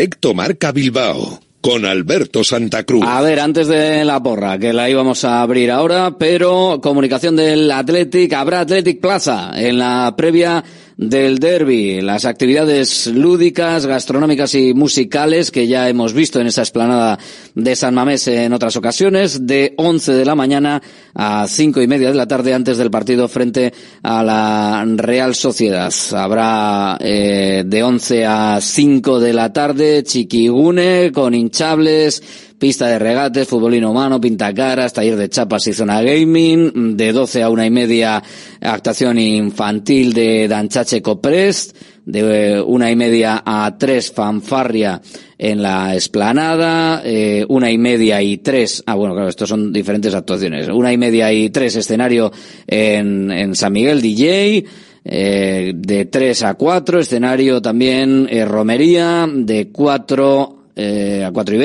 Directo 0.00 0.32
Marca 0.32 0.72
Bilbao 0.72 1.40
con 1.60 1.84
Alberto 1.84 2.42
Santa 2.42 2.84
Cruz. 2.84 3.04
A 3.06 3.20
ver, 3.20 3.38
antes 3.38 3.68
de 3.68 4.02
la 4.02 4.22
porra, 4.22 4.58
que 4.58 4.72
la 4.72 4.88
íbamos 4.88 5.24
a 5.24 5.42
abrir 5.42 5.70
ahora, 5.70 6.16
pero 6.18 6.80
comunicación 6.82 7.36
del 7.36 7.70
Athletic, 7.70 8.32
habrá 8.32 8.60
Athletic 8.60 8.98
Plaza 8.98 9.50
en 9.54 9.76
la 9.76 10.14
previa 10.16 10.64
del 11.00 11.38
derby, 11.38 12.02
las 12.02 12.26
actividades 12.26 13.06
lúdicas, 13.06 13.86
gastronómicas 13.86 14.54
y 14.54 14.74
musicales 14.74 15.50
que 15.50 15.66
ya 15.66 15.88
hemos 15.88 16.12
visto 16.12 16.40
en 16.40 16.46
esa 16.46 16.60
esplanada 16.60 17.18
de 17.54 17.74
San 17.74 17.94
Mamés 17.94 18.28
en 18.28 18.52
otras 18.52 18.76
ocasiones, 18.76 19.46
de 19.46 19.72
11 19.78 20.12
de 20.12 20.24
la 20.26 20.34
mañana 20.34 20.82
a 21.14 21.46
cinco 21.48 21.80
y 21.80 21.86
media 21.86 22.08
de 22.08 22.16
la 22.16 22.28
tarde 22.28 22.52
antes 22.52 22.76
del 22.76 22.90
partido 22.90 23.28
frente 23.28 23.72
a 24.02 24.22
la 24.22 24.84
Real 24.86 25.34
Sociedad. 25.34 25.90
Habrá 26.12 26.98
eh, 27.00 27.62
de 27.64 27.82
11 27.82 28.26
a 28.26 28.60
5 28.60 29.20
de 29.20 29.32
la 29.32 29.54
tarde 29.54 30.02
Chiquigune 30.02 31.12
con 31.14 31.34
hinchables, 31.34 32.22
pista 32.60 32.86
de 32.88 32.98
regates, 32.98 33.48
futbolino 33.48 33.90
humano, 33.90 34.20
pintacaras, 34.20 34.92
taller 34.92 35.16
de 35.16 35.30
chapas 35.30 35.66
y 35.66 35.72
zona 35.72 36.02
gaming, 36.02 36.94
de 36.94 37.10
12 37.10 37.42
a 37.42 37.48
una 37.48 37.64
y 37.64 37.70
media 37.70 38.22
actuación 38.60 39.18
infantil 39.18 40.12
de 40.12 40.46
Danchache 40.46 41.00
Coprest, 41.00 41.74
de 42.04 42.60
una 42.60 42.90
y 42.90 42.96
media 42.96 43.42
a 43.46 43.76
tres 43.78 44.12
fanfarria 44.12 45.00
en 45.38 45.62
la 45.62 45.94
esplanada, 45.94 47.00
eh, 47.02 47.46
una 47.48 47.70
y 47.70 47.78
media 47.78 48.20
y 48.20 48.36
tres, 48.38 48.82
ah 48.84 48.94
bueno, 48.94 49.14
claro, 49.14 49.30
estos 49.30 49.48
son 49.48 49.72
diferentes 49.72 50.14
actuaciones, 50.14 50.68
una 50.68 50.92
y 50.92 50.98
media 50.98 51.32
y 51.32 51.48
tres 51.48 51.76
escenario 51.76 52.30
en, 52.66 53.30
en 53.30 53.54
San 53.54 53.72
Miguel 53.72 54.02
DJ, 54.02 54.66
eh, 55.02 55.72
de 55.74 56.04
tres 56.04 56.42
a 56.42 56.54
cuatro, 56.54 57.00
escenario 57.00 57.62
también 57.62 58.28
eh, 58.30 58.44
romería, 58.44 59.26
de 59.32 59.70
cuatro 59.70 60.60
eh, 60.76 61.24
a 61.26 61.32
cuatro 61.32 61.54
y 61.54 61.58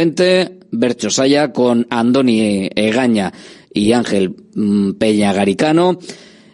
Berchosaya 0.77 1.51
con 1.51 1.87
Andoni 1.89 2.69
Egaña 2.75 3.33
y 3.73 3.91
Ángel 3.91 4.35
mm, 4.55 4.93
Peña 4.93 5.33
Garicano. 5.33 5.99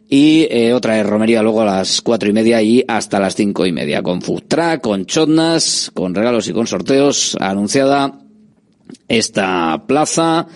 Y 0.09 0.47
eh, 0.51 0.73
otra 0.73 0.95
de 0.95 1.03
romería 1.03 1.41
luego 1.41 1.61
a 1.61 1.65
las 1.65 2.01
cuatro 2.01 2.29
y 2.29 2.33
media 2.33 2.61
y 2.61 2.83
hasta 2.85 3.17
las 3.17 3.33
cinco 3.35 3.65
y 3.65 3.71
media, 3.71 4.03
con 4.03 4.21
food 4.21 4.43
truck, 4.45 4.81
con 4.81 5.05
chotnas, 5.05 5.89
con 5.93 6.13
regalos 6.13 6.49
y 6.49 6.53
con 6.53 6.67
sorteos, 6.67 7.37
anunciada 7.39 8.19
esta 9.07 9.85
plaza, 9.87 10.47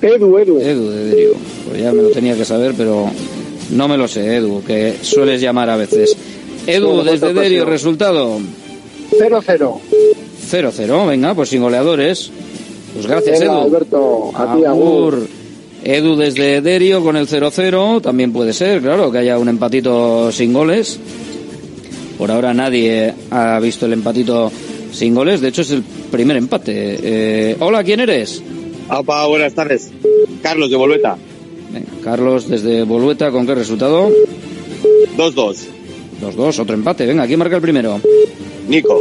Edu, 0.00 0.38
Edu. 0.38 0.60
Edu 0.60 0.90
de 0.90 1.04
Derio. 1.04 1.32
Pues 1.68 1.80
ya 1.80 1.92
me 1.92 2.02
lo 2.02 2.10
tenía 2.10 2.36
que 2.36 2.44
saber, 2.44 2.74
pero 2.76 3.08
no 3.72 3.88
me 3.88 3.96
lo 3.96 4.06
sé, 4.06 4.36
Edu, 4.36 4.62
que 4.64 4.96
sueles 5.02 5.40
llamar 5.40 5.70
a 5.70 5.76
veces. 5.76 6.16
Edu, 6.66 7.02
desde 7.02 7.32
Derio, 7.32 7.64
resultado 7.64 8.38
0-0. 9.10 9.78
0-0. 10.50 11.06
Venga, 11.08 11.34
pues 11.34 11.48
sin 11.48 11.62
goleadores. 11.62 12.30
Pues 12.94 13.06
gracias, 13.06 13.40
Venga, 13.40 13.54
Edu. 13.54 13.62
Alberto, 13.62 14.30
a 14.34 14.56
ti, 14.56 14.64
Agur. 14.64 15.14
Agur. 15.14 15.28
Edu 15.84 16.16
desde 16.16 16.60
Derio 16.60 17.02
con 17.02 17.16
el 17.16 17.26
0-0, 17.26 18.00
también 18.02 18.32
puede 18.32 18.52
ser, 18.52 18.80
claro, 18.82 19.10
que 19.10 19.18
haya 19.18 19.38
un 19.38 19.48
empatito 19.48 20.30
sin 20.30 20.52
goles. 20.52 20.98
Por 22.18 22.30
ahora 22.30 22.54
nadie 22.54 23.12
ha 23.30 23.58
visto 23.58 23.86
el 23.86 23.94
empatito 23.94 24.52
sin 24.92 25.14
goles, 25.14 25.40
de 25.40 25.48
hecho 25.48 25.62
es 25.62 25.72
el 25.72 25.82
primer 25.82 26.36
empate. 26.36 26.98
Eh, 27.02 27.56
hola, 27.58 27.82
¿quién 27.82 27.98
eres? 27.98 28.42
Opa, 28.88 29.26
buenas 29.26 29.54
tardes. 29.54 29.90
Carlos 30.42 30.70
de 30.70 30.76
Volveta. 30.76 31.16
Venga, 31.72 31.90
Carlos 32.02 32.48
desde 32.48 32.82
Bolueta, 32.84 33.30
¿con 33.30 33.46
qué 33.46 33.54
resultado? 33.54 34.10
2-2. 35.16 35.56
2-2, 36.20 36.58
otro 36.60 36.74
empate. 36.74 37.06
Venga, 37.06 37.26
¿quién 37.26 37.38
marca 37.38 37.56
el 37.56 37.62
primero? 37.62 38.00
Nico. 38.68 39.00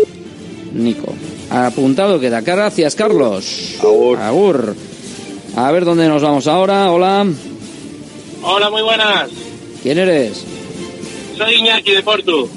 Nico. 0.74 1.14
Apuntado 1.50 2.20
queda. 2.20 2.42
Gracias, 2.42 2.96
Carlos. 2.96 3.76
Agur. 3.82 4.18
Agur. 4.20 4.76
A 5.56 5.72
ver 5.72 5.84
dónde 5.84 6.08
nos 6.08 6.22
vamos 6.22 6.48
ahora. 6.48 6.92
Hola. 6.92 7.28
Hola, 8.42 8.70
muy 8.70 8.82
buenas. 8.82 9.30
¿Quién 9.84 9.98
eres? 9.98 10.44
Soy 11.38 11.56
Iñaki 11.56 11.92
de 11.92 12.04
Portu. 12.04 12.50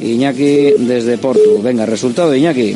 Iñaki 0.00 0.72
desde 0.78 1.18
Portu. 1.18 1.60
Venga, 1.62 1.84
resultado, 1.84 2.34
Iñaki. 2.34 2.74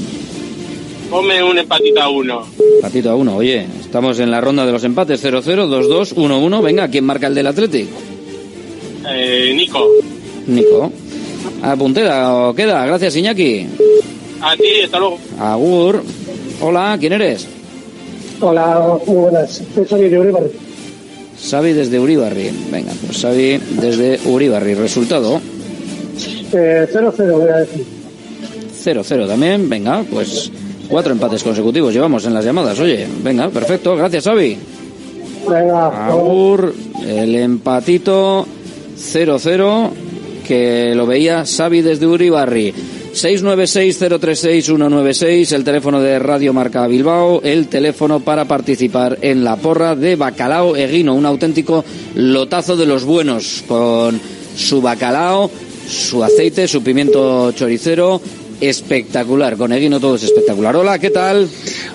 Ponme 1.11 1.43
un 1.43 1.59
empatito 1.59 2.01
a 2.01 2.09
uno. 2.09 2.47
Patito 2.81 3.11
a 3.11 3.15
uno. 3.15 3.37
Oye, 3.37 3.67
estamos 3.81 4.19
en 4.19 4.31
la 4.31 4.41
ronda 4.41 4.67
de 4.67 4.73
los 4.73 4.83
empates. 4.85 5.23
0-0, 5.25 5.43
2-2, 5.69 6.15
1-1. 6.15 6.63
Venga, 6.63 6.89
¿quién 6.89 7.05
marca 7.05 7.27
el 7.29 7.35
del 7.35 7.47
Athletic? 7.47 7.87
Eh, 9.09 9.53
Nico. 9.55 9.87
Nico. 10.47 10.91
Apunteda 11.63 12.35
o 12.49 12.55
queda. 12.55 12.85
Gracias, 12.87 13.17
Iñaki. 13.17 13.67
A 14.41 14.57
ti, 14.57 14.83
hasta 14.85 14.99
luego. 14.99 15.19
Agur. 15.39 16.03
Hola, 16.61 16.97
¿quién 16.99 17.13
eres? 17.13 17.47
Hola, 18.41 18.99
muy 19.07 19.17
buenas. 19.17 19.63
Soy 19.75 19.85
Xavi 19.85 20.09
de 20.09 20.19
Uribarri. 20.19 20.51
Xavi 21.51 21.73
desde 21.73 21.99
Uribarri. 22.01 22.51
Venga, 22.71 22.93
pues 23.07 23.19
Xavi 23.21 23.59
desde 23.81 24.19
Uribarri. 24.27 24.75
Resultado 24.75 25.41
Eh, 26.53 26.87
0-0, 26.93 27.33
voy 27.39 27.49
a 27.51 27.57
decir. 27.59 27.85
0-0 28.85 29.27
también. 29.29 29.69
Venga, 29.69 30.05
pues 30.11 30.51
cuatro 30.89 31.13
empates 31.13 31.43
consecutivos 31.43 31.93
llevamos 31.93 32.25
en 32.27 32.35
las 32.35 32.45
llamadas. 32.45 32.79
Oye, 32.81 33.07
venga, 33.23 33.49
perfecto. 33.49 33.97
Gracias, 33.97 34.25
Xavi. 34.25 34.59
Venga, 35.49 36.09
Agur, 36.09 36.75
el 37.07 37.35
empatito 37.35 38.47
0-0 38.97 39.91
que 40.47 40.95
lo 40.95 41.07
veía 41.07 41.45
Xavi 41.45 41.83
desde 41.83 42.07
Uribarri. 42.07 42.73
696-036-196, 43.15 45.53
el 45.53 45.63
teléfono 45.63 46.01
de 46.01 46.19
Radio 46.19 46.53
Marca 46.53 46.85
Bilbao, 46.89 47.41
el 47.45 47.69
teléfono 47.69 48.19
para 48.21 48.47
participar 48.47 49.19
en 49.23 49.45
la 49.45 49.55
porra 49.57 49.95
de 49.95 50.17
Bacalao 50.17 50.75
Eguino, 50.75 51.15
un 51.15 51.25
auténtico 51.25 51.85
lotazo 52.17 52.77
de 52.77 52.87
los 52.87 53.05
buenos, 53.05 53.63
con 53.69 54.21
su 54.57 54.83
bacalao, 54.83 55.49
su 55.89 56.25
aceite, 56.25 56.67
su 56.67 56.83
pimiento 56.83 57.53
choricero, 57.53 58.21
espectacular. 58.61 59.57
Con 59.57 59.73
Eguino 59.73 60.01
todo 60.01 60.17
es 60.17 60.25
espectacular. 60.25 60.77
Hola, 60.77 60.99
¿qué 60.99 61.11
tal? 61.11 61.49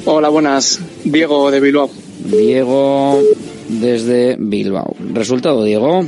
Hola, 0.06 0.30
buenas. 0.30 0.80
Diego 1.04 1.50
de 1.52 1.60
Bilbao. 1.60 1.90
Diego 2.26 3.22
desde 3.68 4.36
Bilbao. 4.40 4.96
¿Resultado, 5.14 5.64
Diego? 5.64 6.04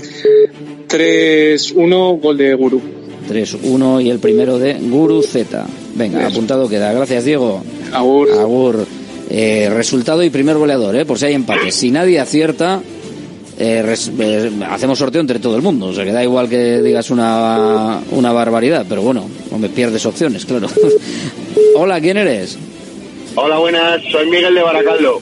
3-1, 0.87 2.19
gol 2.21 2.37
de 2.37 2.53
Guru. 2.55 2.81
3-1 3.29 4.03
y 4.03 4.09
el 4.09 4.19
primero 4.19 4.59
de 4.59 4.73
Guru 4.73 5.21
Z. 5.23 5.65
Venga, 5.95 6.27
apuntado 6.27 6.67
queda. 6.67 6.91
Gracias, 6.93 7.23
Diego. 7.25 7.63
Agur. 7.93 8.29
Agur. 8.31 8.85
Eh, 9.29 9.69
resultado 9.73 10.23
y 10.23 10.29
primer 10.29 10.57
goleador, 10.57 10.95
¿eh? 10.95 11.05
por 11.05 11.17
si 11.17 11.25
hay 11.27 11.33
empate. 11.35 11.71
Si 11.71 11.89
nadie 11.91 12.19
acierta, 12.19 12.81
eh, 13.57 13.81
res- 13.81 14.11
eh, 14.19 14.51
hacemos 14.69 14.99
sorteo 14.99 15.21
entre 15.21 15.39
todo 15.39 15.55
el 15.55 15.61
mundo. 15.61 15.87
O 15.87 15.93
sea, 15.93 16.03
que 16.03 16.11
da 16.11 16.21
igual 16.23 16.49
que 16.49 16.81
digas 16.81 17.09
una, 17.11 18.01
una 18.11 18.33
barbaridad, 18.33 18.85
pero 18.89 19.01
bueno, 19.03 19.25
hombre, 19.51 19.69
pierdes 19.69 20.05
opciones, 20.05 20.45
claro. 20.45 20.67
Hola, 21.75 21.99
¿quién 22.01 22.17
eres? 22.17 22.57
Hola, 23.35 23.57
buenas. 23.59 24.01
Soy 24.11 24.29
Miguel 24.29 24.55
de 24.55 24.61
Baracaldo. 24.61 25.21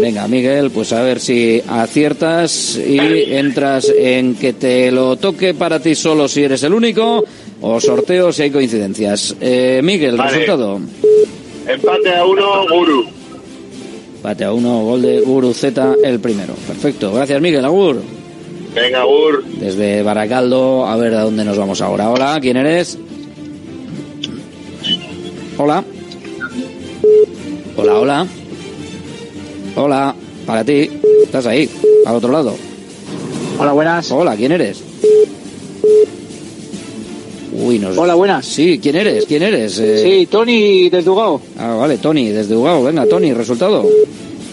Venga, 0.00 0.28
Miguel, 0.28 0.70
pues 0.70 0.92
a 0.92 1.02
ver 1.02 1.20
si 1.20 1.62
aciertas 1.68 2.76
y 2.76 2.98
entras 3.34 3.92
en 3.96 4.34
que 4.34 4.52
te 4.52 4.90
lo 4.90 5.16
toque 5.16 5.54
para 5.54 5.80
ti 5.80 5.94
solo 5.94 6.28
si 6.28 6.42
eres 6.44 6.62
el 6.62 6.74
único 6.74 7.24
o 7.60 7.80
sorteo 7.80 8.32
si 8.32 8.42
hay 8.42 8.50
coincidencias. 8.50 9.34
Eh, 9.40 9.80
Miguel, 9.82 10.16
Vale. 10.16 10.30
resultado. 10.30 10.80
Empate 11.66 12.14
a 12.14 12.24
uno, 12.24 12.66
Guru. 12.68 13.04
Pate 14.22 14.44
a 14.44 14.52
uno, 14.52 14.82
gol 14.82 15.02
de 15.02 15.20
Guru 15.20 15.54
Z, 15.54 15.94
el 16.02 16.18
primero. 16.18 16.54
Perfecto, 16.66 17.12
gracias 17.12 17.40
Miguel, 17.40 17.64
Agur. 17.64 18.02
Venga, 18.74 19.04
Gur. 19.04 19.44
Desde 19.44 20.02
Baracaldo, 20.02 20.86
a 20.86 20.96
ver 20.96 21.14
a 21.14 21.22
dónde 21.22 21.44
nos 21.44 21.56
vamos 21.56 21.80
ahora. 21.80 22.10
Hola, 22.10 22.38
¿quién 22.40 22.56
eres? 22.56 22.98
Hola. 25.58 25.84
Hola, 27.76 27.94
hola. 27.98 28.26
Hola, 29.76 30.14
para 30.46 30.64
ti. 30.64 30.90
Estás 31.24 31.46
ahí, 31.46 31.68
al 32.06 32.16
otro 32.16 32.32
lado. 32.32 32.54
Hola, 33.58 33.72
buenas. 33.72 34.10
Hola, 34.10 34.36
¿quién 34.36 34.52
eres? 34.52 34.82
Uy, 37.52 37.78
nos... 37.78 37.96
Hola, 37.98 38.14
buenas. 38.14 38.46
Sí, 38.46 38.78
¿quién 38.80 38.96
eres? 38.96 39.26
¿Quién 39.26 39.42
eres? 39.42 39.78
Eh, 39.78 40.02
Sí, 40.02 40.26
Tony 40.26 40.88
desde 40.90 41.10
Ugao. 41.10 41.40
Ah, 41.58 41.74
vale, 41.74 41.98
Tony, 41.98 42.28
desde 42.28 42.56
Ugao. 42.56 42.84
Venga, 42.84 43.06
Tony, 43.06 43.32
resultado. 43.32 43.84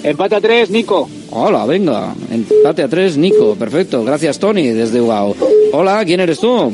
Empate 0.04 0.36
a 0.36 0.42
tres, 0.42 0.70
Nico. 0.70 1.08
Hola, 1.32 1.66
venga. 1.66 2.14
Empate 2.32 2.84
a 2.84 2.88
tres, 2.88 3.18
Nico. 3.18 3.56
Perfecto. 3.56 4.04
Gracias, 4.04 4.40
Tony, 4.40 4.68
desde 4.70 5.02
Ugao. 5.02 5.36
Hola, 5.72 6.04
¿quién 6.06 6.20
eres 6.20 6.40
tú? 6.40 6.72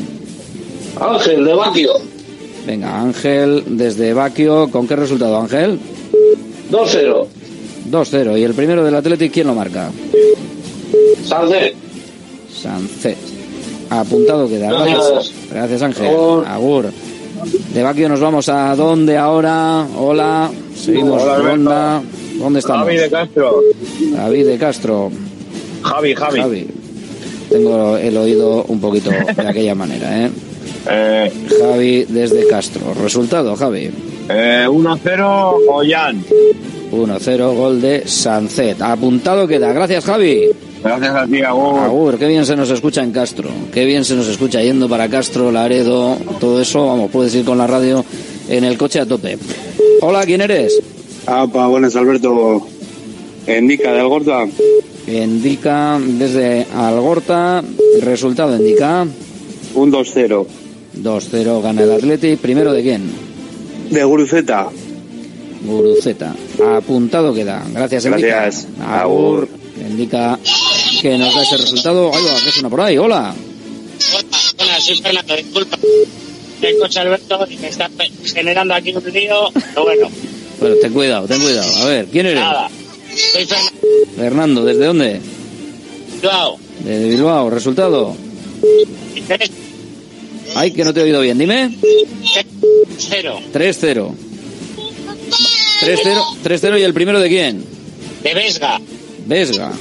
Ángel, 0.99 1.43
de 1.45 1.53
Baquio. 1.53 1.91
Venga, 2.65 3.01
Ángel, 3.01 3.63
desde 3.67 4.13
Baquio. 4.13 4.69
¿Con 4.71 4.87
qué 4.87 4.95
resultado, 4.95 5.37
Ángel? 5.39 5.79
2-0. 6.71 7.27
2-0. 7.89 8.39
¿Y 8.39 8.43
el 8.43 8.53
primero 8.53 8.83
del 8.83 8.95
Athletic 8.95 9.31
quién 9.31 9.47
lo 9.47 9.55
marca? 9.55 9.89
Sánchez. 11.25 11.73
Sánchez. 12.53 13.17
Apuntado 13.89 14.47
queda. 14.47 14.69
Gracias. 14.69 15.33
Gracias, 15.51 15.81
Ángel. 15.81 16.07
Agur. 16.07 16.45
Agur. 16.47 16.85
De 17.73 17.83
Baquio 17.83 18.07
nos 18.07 18.19
vamos 18.19 18.47
a 18.49 18.75
dónde 18.75 19.17
ahora. 19.17 19.85
Hola. 19.97 20.51
Seguimos 20.75 21.21
Hola, 21.21 21.37
ronda. 21.37 22.01
¿Dónde 22.37 22.59
estamos? 22.59 22.85
Javi 22.85 22.97
de 22.97 23.09
Castro. 23.09 23.61
David 24.15 24.47
de 24.47 24.57
Castro. 24.57 25.11
Javi, 25.83 26.15
Javi. 26.15 26.39
Javi. 26.39 26.67
Tengo 27.49 27.97
el 27.97 28.15
oído 28.15 28.63
un 28.67 28.79
poquito 28.79 29.09
de 29.09 29.47
aquella 29.47 29.75
manera, 29.75 30.25
¿eh? 30.25 30.31
Eh, 30.89 31.31
Javi 31.59 32.05
desde 32.09 32.47
Castro. 32.47 32.93
Resultado, 33.01 33.55
Javi. 33.55 33.89
eh, 34.29 34.65
1-0, 34.69 35.57
Ollán. 35.69 36.23
1-0, 36.91 37.53
gol 37.55 37.81
de 37.81 38.07
Sancet. 38.07 38.81
Apuntado 38.81 39.47
queda. 39.47 39.71
Gracias, 39.73 40.03
Javi. 40.05 40.49
Gracias 40.83 41.15
a 41.15 41.27
ti, 41.27 41.41
Agur. 41.43 41.79
Agur, 41.79 42.17
qué 42.17 42.27
bien 42.27 42.45
se 42.45 42.55
nos 42.55 42.69
escucha 42.71 43.03
en 43.03 43.11
Castro. 43.11 43.49
Qué 43.73 43.85
bien 43.85 44.03
se 44.03 44.15
nos 44.15 44.27
escucha 44.27 44.61
yendo 44.63 44.89
para 44.89 45.07
Castro, 45.07 45.51
Laredo, 45.51 46.17
todo 46.39 46.59
eso. 46.59 46.87
Vamos, 46.87 47.11
puedes 47.11 47.33
ir 47.35 47.45
con 47.45 47.57
la 47.59 47.67
radio 47.67 48.03
en 48.49 48.63
el 48.63 48.77
coche 48.77 48.99
a 48.99 49.05
tope. 49.05 49.37
Hola, 50.01 50.25
¿quién 50.25 50.41
eres? 50.41 50.81
Apa, 51.27 51.67
buenas, 51.67 51.95
Alberto. 51.95 52.65
Indica 53.47 53.93
de 53.93 53.99
Algorta. 53.99 54.47
Indica 55.07 55.99
desde 56.01 56.65
Algorta. 56.75 57.63
Resultado 58.01 58.55
indica. 58.57 59.05
Un 59.75 59.91
2-0. 59.91 60.45
2-0 60.97 61.61
gana 61.61 61.83
el 61.83 61.91
Atleti. 61.91 62.35
¿Primero 62.35 62.73
de 62.73 62.81
quién? 62.81 63.11
De 63.89 64.03
Guruceta. 64.03 64.69
Guruceta. 65.65 66.33
Apuntado 66.77 67.33
queda. 67.33 67.63
Gracias, 67.73 68.05
Indica. 68.05 68.27
Gracias. 68.27 68.67
Agur. 68.87 69.47
Indica 69.79 70.39
que 71.01 71.17
nos 71.17 71.33
da 71.35 71.43
ese 71.43 71.57
resultado. 71.57 72.11
Ahí 72.13 72.23
va, 72.23 72.39
que 72.43 72.51
suena 72.51 72.69
por 72.69 72.81
ahí. 72.81 72.97
Hola. 72.97 73.33
Hola, 74.57 74.79
soy 74.79 74.97
Fernando, 74.97 75.35
disculpa. 75.35 75.77
El 76.61 76.77
coche 76.77 76.99
Alberto 76.99 77.47
y 77.49 77.57
me 77.57 77.67
está 77.69 77.89
generando 78.23 78.73
aquí 78.75 78.93
un 78.93 79.03
lío, 79.11 79.49
pero 79.53 79.83
bueno, 79.83 80.09
Bueno, 80.59 80.75
ten 80.79 80.93
cuidado, 80.93 81.27
ten 81.27 81.41
cuidado. 81.41 81.71
A 81.81 81.85
ver, 81.85 82.05
¿quién 82.05 82.27
eres? 82.27 82.39
nada. 82.39 82.69
Soy 83.33 83.45
Fernando. 83.45 83.71
Fernando, 84.15 84.65
¿desde 84.65 84.85
dónde? 84.85 85.21
Bilbao. 86.21 86.57
Desde 86.83 87.09
Bilbao. 87.09 87.49
¿Resultado? 87.49 88.15
Ay, 90.55 90.71
que 90.71 90.83
no 90.83 90.93
te 90.93 91.01
he 91.01 91.03
oído 91.03 91.21
bien. 91.21 91.37
Dime. 91.37 91.77
Cero. 92.97 93.39
3-0. 93.53 94.11
3-0 95.81 96.21
3-0 96.43 96.79
y 96.79 96.83
el 96.83 96.93
primero 96.93 97.19
de 97.19 97.29
quién? 97.29 97.63
De 98.23 98.33
Vesga. 98.33 98.79
Vesga. 99.25 99.71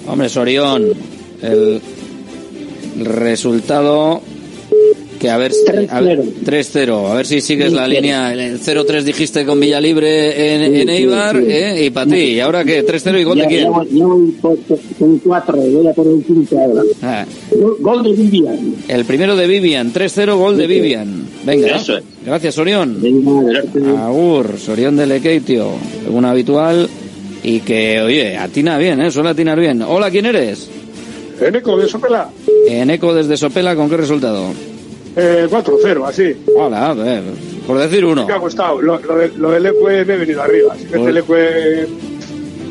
Hombre, 0.06 0.30
Sorión, 0.30 0.86
el 1.42 1.82
resultado 3.04 4.22
que 5.18 5.30
a 5.30 5.36
ver, 5.36 5.52
a 5.90 6.00
ver 6.00 6.20
3-0, 6.44 7.10
a 7.10 7.14
ver 7.14 7.26
si 7.26 7.40
sigues 7.40 7.72
la 7.72 7.86
línea, 7.88 8.32
el 8.32 8.60
0-3 8.60 9.02
dijiste 9.02 9.44
con 9.44 9.58
Villalibre 9.60 10.54
en, 10.54 10.74
en 10.76 10.88
Eibar, 10.88 11.36
¿eh? 11.38 11.84
y 11.86 11.90
para 11.90 12.10
ti, 12.10 12.16
¿y 12.18 12.40
ahora 12.40 12.64
qué? 12.64 12.84
3-0 12.84 13.20
y 13.20 13.24
gol 13.24 13.36
de 13.38 13.42
Ya- 13.44 13.48
quién? 13.48 13.62
ya 13.64 13.70
voy- 13.70 13.88
ya 13.90 14.04
voy 14.06 14.30
por- 14.40 14.58
por- 14.58 14.78
con 14.98 15.18
cuatro, 15.20 15.56
voy 15.56 15.86
a 15.86 15.92
por 15.92 16.06
el 16.06 16.22
quinto 16.24 16.58
ahora. 16.58 16.82
Ah, 17.02 17.24
Gol- 17.80 18.02
de 18.02 18.12
Vivian. 18.12 18.74
el 18.88 19.04
primero 19.04 19.36
de 19.36 19.46
Vivian, 19.46 19.92
3-0 19.92 20.36
gol 20.36 20.56
de 20.56 20.66
Vivian. 20.66 21.26
Venga, 21.44 21.76
Eso 21.76 21.96
es. 21.98 22.04
gracias 22.24 22.54
Sorión. 22.54 22.98
Agur, 23.98 24.58
Sorión 24.58 24.96
de 24.96 25.06
Lekeitio, 25.06 25.70
un 26.10 26.24
habitual 26.24 26.88
y 27.42 27.60
que, 27.60 28.00
oye, 28.02 28.36
atina 28.36 28.76
bien, 28.78 29.00
¿eh? 29.00 29.10
Suele 29.10 29.30
atinar 29.30 29.58
bien. 29.58 29.82
Hola, 29.82 30.10
¿quién 30.10 30.26
eres? 30.26 30.68
Eneco 31.40 31.76
de 31.76 31.86
Sopela, 31.88 32.30
En 32.68 32.88
Eco 32.90 33.14
desde 33.14 33.36
Sopela, 33.36 33.76
¿con 33.76 33.88
qué 33.90 33.96
resultado? 33.98 34.46
Eh, 35.16 35.46
4-0, 35.50 36.06
así. 36.06 36.36
Hola, 36.54 36.90
a 36.90 36.94
ver, 36.94 37.22
por 37.66 37.78
decir 37.78 38.04
uno. 38.04 38.26
Me 38.26 38.32
ha 38.34 38.38
gustado. 38.38 38.80
Lo, 38.82 38.98
lo, 39.00 39.16
de- 39.16 39.32
lo 39.36 39.50
del 39.50 39.66
Ecue 39.66 40.04
me 40.04 40.14
he 40.14 40.16
venido 40.18 40.42
arriba. 40.42 40.74
Si 40.76 40.84
mete 40.84 40.98
Pues- 40.98 41.08
el 41.08 41.16
Ecue, 41.18 41.86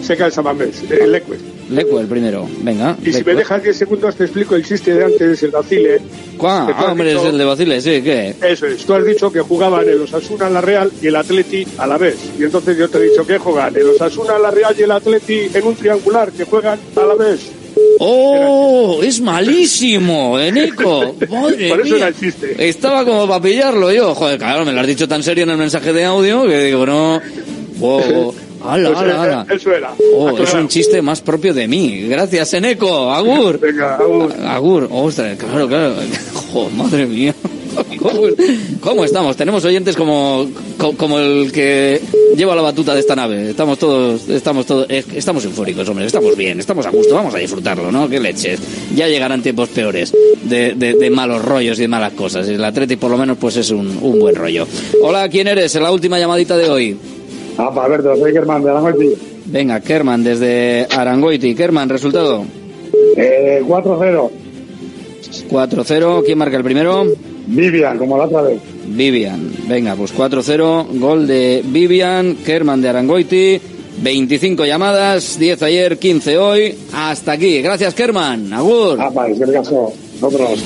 se 0.03 0.15
cae 0.15 0.27
el 0.27 0.33
Samamés. 0.33 0.83
El 0.91 1.15
Ecue. 1.15 1.37
Lecu 1.67 1.97
el 1.97 2.05
primero. 2.05 2.47
Venga. 2.61 2.95
Y 3.03 3.11
si 3.11 3.23
me 3.23 3.33
dejas 3.33 3.63
10 3.63 3.75
segundos 3.75 4.15
te 4.15 4.25
explico 4.25 4.55
el 4.55 4.63
chiste 4.63 4.93
de 4.93 5.03
antes, 5.05 5.41
el 5.41 5.49
Bacile. 5.49 5.99
¿Cuál? 6.37 6.71
Ah, 6.77 6.91
hombre, 6.91 7.11
es 7.13 7.23
el 7.23 7.39
de 7.39 7.43
Bacile, 7.43 7.81
sí, 7.81 8.03
¿qué? 8.03 8.35
Eso 8.39 8.67
es. 8.67 8.85
Tú 8.85 8.93
has 8.93 9.03
dicho 9.03 9.31
que 9.31 9.39
jugaban 9.41 9.89
el 9.89 9.99
Osasuna, 10.01 10.47
la 10.47 10.61
Real 10.61 10.91
y 11.01 11.07
el 11.07 11.15
Atleti 11.15 11.65
a 11.79 11.87
la 11.87 11.97
vez. 11.97 12.17
Y 12.39 12.43
entonces 12.43 12.77
yo 12.77 12.87
te 12.87 12.99
he 12.99 13.09
dicho 13.09 13.25
que 13.25 13.39
juegan 13.39 13.75
el 13.75 13.89
Osasuna, 13.89 14.37
la 14.37 14.51
Real 14.51 14.75
y 14.77 14.83
el 14.83 14.91
Atleti 14.91 15.47
en 15.51 15.65
un 15.65 15.73
triangular, 15.75 16.31
que 16.31 16.43
juegan 16.43 16.77
a 16.95 17.03
la 17.03 17.15
vez. 17.15 17.51
¡Oh! 17.99 18.99
Es 19.03 19.21
malísimo, 19.21 20.39
¿eh, 20.39 20.51
Nico? 20.51 21.15
Madre 21.29 21.69
Por 21.69 21.79
eso 21.81 21.83
mía. 21.89 21.97
era 21.97 22.07
el 22.09 22.15
chiste. 22.19 22.55
Estaba 22.69 23.05
como 23.05 23.27
para 23.27 23.41
pillarlo 23.41 23.91
yo. 23.91 24.13
Joder, 24.15 24.37
claro, 24.37 24.65
me 24.65 24.71
lo 24.73 24.81
has 24.81 24.87
dicho 24.87 25.07
tan 25.07 25.23
serio 25.23 25.43
en 25.43 25.51
el 25.51 25.57
mensaje 25.57 25.93
de 25.93 26.03
audio 26.05 26.43
que 26.45 26.59
digo, 26.65 26.85
no. 26.85 27.21
Wow. 27.77 28.33
¡Hala, 28.65 28.89
Eso 28.89 28.97
hala, 28.99 29.13
era- 29.13 29.21
hala! 29.41 29.45
Eso 29.53 29.71
era. 29.71 29.93
Oh, 30.15 30.27
es 30.29 30.33
Aclarado. 30.33 30.61
un 30.61 30.67
chiste 30.69 31.01
más 31.01 31.21
propio 31.21 31.53
de 31.53 31.67
mí. 31.67 32.01
Gracias, 32.07 32.53
Eneco. 32.55 33.11
Agur. 33.13 33.59
Venga, 33.59 33.95
agur. 33.95 34.33
Agur. 34.43 34.89
Ostras, 34.91 35.37
claro, 35.37 35.67
claro. 35.67 35.95
Jo, 36.51 36.69
madre 36.71 37.05
mía. 37.05 37.35
¿Cómo, 38.05 38.21
cómo 38.81 39.03
estamos? 39.05 39.35
Tenemos 39.35 39.65
oyentes 39.65 39.95
como, 39.95 40.47
co- 40.77 40.93
como 40.95 41.17
el 41.19 41.51
que 41.51 41.99
lleva 42.37 42.55
la 42.55 42.61
batuta 42.61 42.93
de 42.93 42.99
esta 42.99 43.15
nave. 43.15 43.49
Estamos 43.49 43.79
todos, 43.79 44.29
estamos 44.29 44.65
todos, 44.65 44.87
estamos 44.89 45.43
eufóricos, 45.45 45.87
hombre. 45.89 46.05
Estamos 46.05 46.35
bien, 46.37 46.59
estamos 46.59 46.85
a 46.85 46.91
gusto. 46.91 47.15
Vamos 47.15 47.33
a 47.33 47.39
disfrutarlo, 47.39 47.91
¿no? 47.91 48.07
Qué 48.07 48.19
leches. 48.19 48.59
Ya 48.95 49.07
llegarán 49.07 49.41
tiempos 49.41 49.69
peores 49.69 50.13
de, 50.43 50.73
de- 50.75 50.93
de 50.93 51.09
malos 51.09 51.43
rollos 51.43 51.77
y 51.79 51.81
de 51.81 51.87
malas 51.87 52.13
cosas. 52.13 52.47
El 52.47 52.63
Atleti, 52.63 52.95
por 52.95 53.09
lo 53.11 53.17
menos, 53.17 53.37
pues 53.39 53.57
es 53.57 53.71
un, 53.71 53.87
un 54.01 54.19
buen 54.19 54.35
rollo. 54.35 54.67
Hola, 55.01 55.27
¿quién 55.29 55.47
eres? 55.47 55.75
En 55.75 55.83
la 55.83 55.91
última 55.91 56.19
llamadita 56.19 56.55
de 56.57 56.69
hoy. 56.69 56.97
Ah, 57.57 57.73
para 57.73 57.87
Alberto, 57.87 58.15
soy 58.17 58.31
Germán 58.33 58.63
de 58.63 58.69
Arangoiti. 58.69 59.13
Venga, 59.45 59.79
Kerman, 59.79 60.23
desde 60.23 60.85
Arangoiti. 60.89 61.55
Kerman, 61.55 61.89
resultado. 61.89 62.43
Eh, 63.17 63.61
4-0. 63.65 64.29
4-0. 65.49 66.23
¿Quién 66.25 66.37
marca 66.37 66.57
el 66.57 66.63
primero? 66.63 67.05
Vivian, 67.47 67.97
como 67.97 68.17
la 68.17 68.25
otra 68.25 68.41
vez. 68.41 68.59
Vivian. 68.87 69.51
Venga, 69.67 69.95
pues 69.95 70.13
4-0. 70.15 70.87
Gol 70.99 71.27
de 71.27 71.61
Vivian. 71.65 72.35
Kerman 72.45 72.81
de 72.81 72.89
Arangoiti. 72.89 73.61
25 73.97 74.65
llamadas, 74.65 75.39
10 75.39 75.63
ayer, 75.63 75.97
15 75.97 76.37
hoy. 76.37 76.75
Hasta 76.93 77.33
aquí. 77.33 77.61
Gracias, 77.61 77.93
Kerman. 77.93 78.51
Agur. 78.51 78.97
Ah, 78.99 79.09
vale, 79.09 79.33
es 79.33 79.41
el 79.41 79.53
caso. 79.53 79.93
Nosotros. 80.21 80.63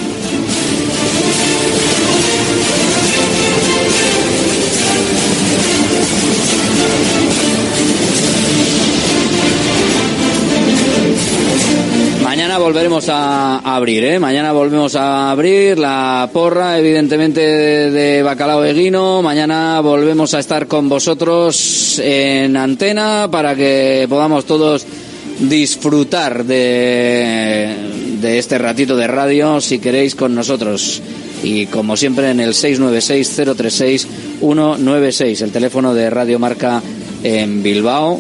Volveremos 12.60 13.10
a 13.10 13.60
abrir, 13.60 14.04
¿eh? 14.04 14.20
Mañana 14.20 14.52
volvemos 14.52 14.94
a 14.96 15.32
abrir 15.32 15.80
la 15.80 16.30
porra, 16.32 16.78
evidentemente, 16.78 17.40
de, 17.40 17.90
de 17.90 18.22
Bacalao 18.22 18.64
Eguino. 18.66 19.22
Mañana 19.22 19.80
volvemos 19.80 20.34
a 20.34 20.40
estar 20.40 20.68
con 20.68 20.90
vosotros 20.90 22.00
en 22.04 22.58
antena 22.58 23.30
para 23.32 23.56
que 23.56 24.06
podamos 24.10 24.44
todos 24.46 24.86
disfrutar 25.40 26.44
de, 26.44 27.74
de 28.22 28.38
este 28.38 28.58
ratito 28.58 28.98
de 28.98 29.08
radio, 29.08 29.62
si 29.62 29.80
queréis, 29.80 30.16
con 30.16 30.36
nosotros. 30.36 31.02
Y 31.42 31.68
como 31.68 31.96
siempre 31.96 32.32
en 32.32 32.42
el 32.42 32.50
696-036-196, 32.50 35.42
el 35.42 35.52
teléfono 35.52 35.94
de 35.94 36.10
Radio 36.10 36.40
Marca 36.40 36.84
en 37.24 37.64
Bilbao, 37.64 38.20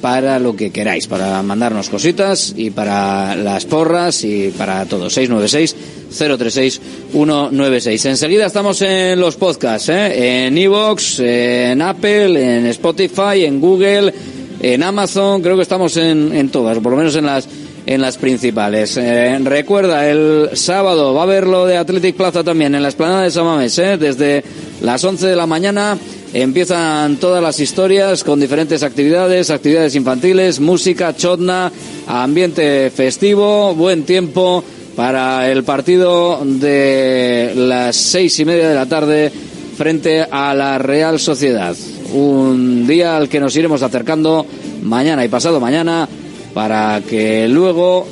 para 0.00 0.38
lo 0.38 0.56
que 0.56 0.70
queráis, 0.70 1.06
para 1.06 1.42
mandarnos 1.42 1.88
cositas 1.88 2.52
y 2.56 2.70
para 2.70 3.36
las 3.36 3.64
porras 3.66 4.24
y 4.24 4.52
para 4.56 4.86
todo. 4.86 5.08
696-036-196. 5.08 8.08
Enseguida 8.08 8.46
estamos 8.46 8.80
en 8.82 9.20
los 9.20 9.36
podcasts, 9.36 9.88
¿eh? 9.90 10.46
en 10.46 10.56
Evox, 10.56 11.20
en 11.20 11.82
Apple, 11.82 12.58
en 12.58 12.66
Spotify, 12.66 13.44
en 13.44 13.60
Google, 13.60 14.14
en 14.60 14.82
Amazon, 14.82 15.40
creo 15.42 15.56
que 15.56 15.62
estamos 15.62 15.96
en, 15.96 16.34
en 16.34 16.48
todas, 16.48 16.78
por 16.78 16.90
lo 16.92 16.98
menos 16.98 17.14
en 17.16 17.26
las 17.26 17.48
en 17.88 18.02
las 18.02 18.18
principales. 18.18 18.98
Eh, 18.98 19.38
recuerda, 19.42 20.10
el 20.10 20.50
sábado 20.52 21.14
va 21.14 21.20
a 21.20 21.22
haber 21.22 21.46
lo 21.46 21.64
de 21.64 21.78
Athletic 21.78 22.16
Plaza 22.16 22.44
también 22.44 22.74
en 22.74 22.82
la 22.82 22.88
esplanada 22.88 23.22
de 23.22 23.30
Samames, 23.30 23.78
¿eh? 23.78 23.96
desde 23.96 24.44
las 24.82 25.02
11 25.02 25.28
de 25.28 25.34
la 25.34 25.46
mañana 25.46 25.96
empiezan 26.32 27.16
todas 27.16 27.42
las 27.42 27.60
historias 27.60 28.24
con 28.24 28.40
diferentes 28.40 28.82
actividades, 28.82 29.50
actividades 29.50 29.94
infantiles, 29.94 30.60
música, 30.60 31.16
chotna, 31.16 31.72
ambiente 32.06 32.90
festivo, 32.90 33.74
buen 33.74 34.04
tiempo 34.04 34.62
para 34.96 35.50
el 35.50 35.64
partido 35.64 36.40
de 36.44 37.52
las 37.54 37.96
seis 37.96 38.38
y 38.40 38.44
media 38.44 38.68
de 38.68 38.74
la 38.74 38.86
tarde 38.86 39.32
frente 39.76 40.22
a 40.22 40.54
la 40.54 40.78
Real 40.78 41.18
Sociedad. 41.20 41.76
Un 42.12 42.86
día 42.86 43.16
al 43.16 43.28
que 43.28 43.40
nos 43.40 43.54
iremos 43.56 43.82
acercando 43.82 44.44
mañana 44.82 45.24
y 45.24 45.28
pasado 45.28 45.60
mañana 45.60 46.08
para 46.52 47.00
que 47.08 47.46
luego 47.48 48.06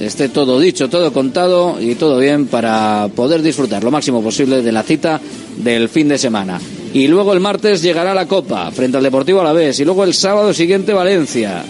esté 0.00 0.28
todo 0.28 0.60
dicho, 0.60 0.88
todo 0.88 1.12
contado 1.12 1.78
y 1.80 1.94
todo 1.94 2.18
bien 2.18 2.46
para 2.46 3.08
poder 3.14 3.42
disfrutar 3.42 3.82
lo 3.82 3.90
máximo 3.90 4.22
posible 4.22 4.62
de 4.62 4.72
la 4.72 4.82
cita 4.82 5.20
del 5.56 5.88
fin 5.88 6.08
de 6.08 6.18
semana. 6.18 6.60
Y 6.92 7.06
luego 7.06 7.32
el 7.32 7.40
martes 7.40 7.82
llegará 7.82 8.14
la 8.14 8.26
Copa 8.26 8.70
frente 8.70 8.96
al 8.96 9.02
Deportivo 9.02 9.40
Alavés 9.40 9.78
y 9.80 9.84
luego 9.84 10.04
el 10.04 10.14
sábado 10.14 10.54
siguiente 10.54 10.92
Valencia. 10.92 11.64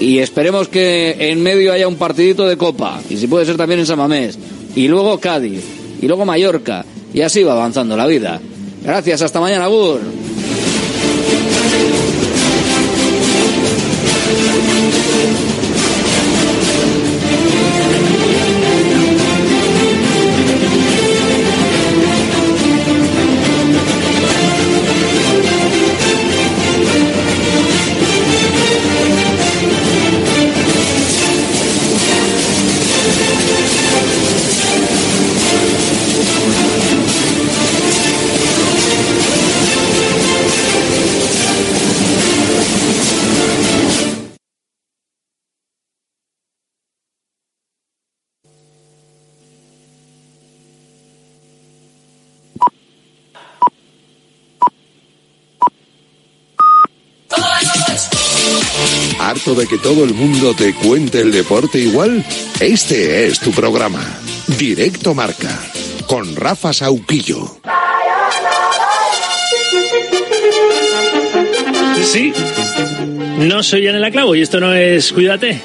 Y 0.00 0.18
esperemos 0.18 0.68
que 0.68 1.16
en 1.18 1.42
medio 1.42 1.72
haya 1.72 1.86
un 1.86 1.96
partidito 1.96 2.46
de 2.46 2.56
Copa 2.56 3.00
y 3.08 3.16
si 3.16 3.26
puede 3.26 3.46
ser 3.46 3.56
también 3.56 3.80
en 3.80 3.86
San 3.86 3.98
Mamés. 3.98 4.38
Y 4.74 4.88
luego 4.88 5.20
Cádiz 5.20 5.62
y 6.02 6.06
luego 6.06 6.24
Mallorca 6.24 6.84
y 7.12 7.20
así 7.20 7.42
va 7.44 7.52
avanzando 7.52 7.96
la 7.96 8.06
vida. 8.06 8.40
Gracias, 8.82 9.22
hasta 9.22 9.40
mañana, 9.40 9.68
Gur. 9.68 10.00
¿Harto 59.54 59.60
de 59.60 59.66
que 59.68 59.78
todo 59.78 60.04
el 60.04 60.14
mundo 60.14 60.52
te 60.54 60.74
cuente 60.74 61.20
el 61.20 61.30
deporte 61.30 61.78
igual? 61.78 62.24
Este 62.60 63.26
es 63.26 63.38
tu 63.38 63.52
programa. 63.52 64.02
Directo 64.58 65.14
Marca. 65.14 65.60
Con 66.08 66.34
Rafa 66.34 66.72
Sauquillo. 66.72 67.56
Sí, 72.02 72.32
no 73.38 73.62
soy 73.62 73.82
Yanela 73.82 74.10
Clavo 74.10 74.34
y 74.34 74.42
esto 74.42 74.58
no 74.58 74.74
es 74.74 75.12
Cuídate. 75.12 75.62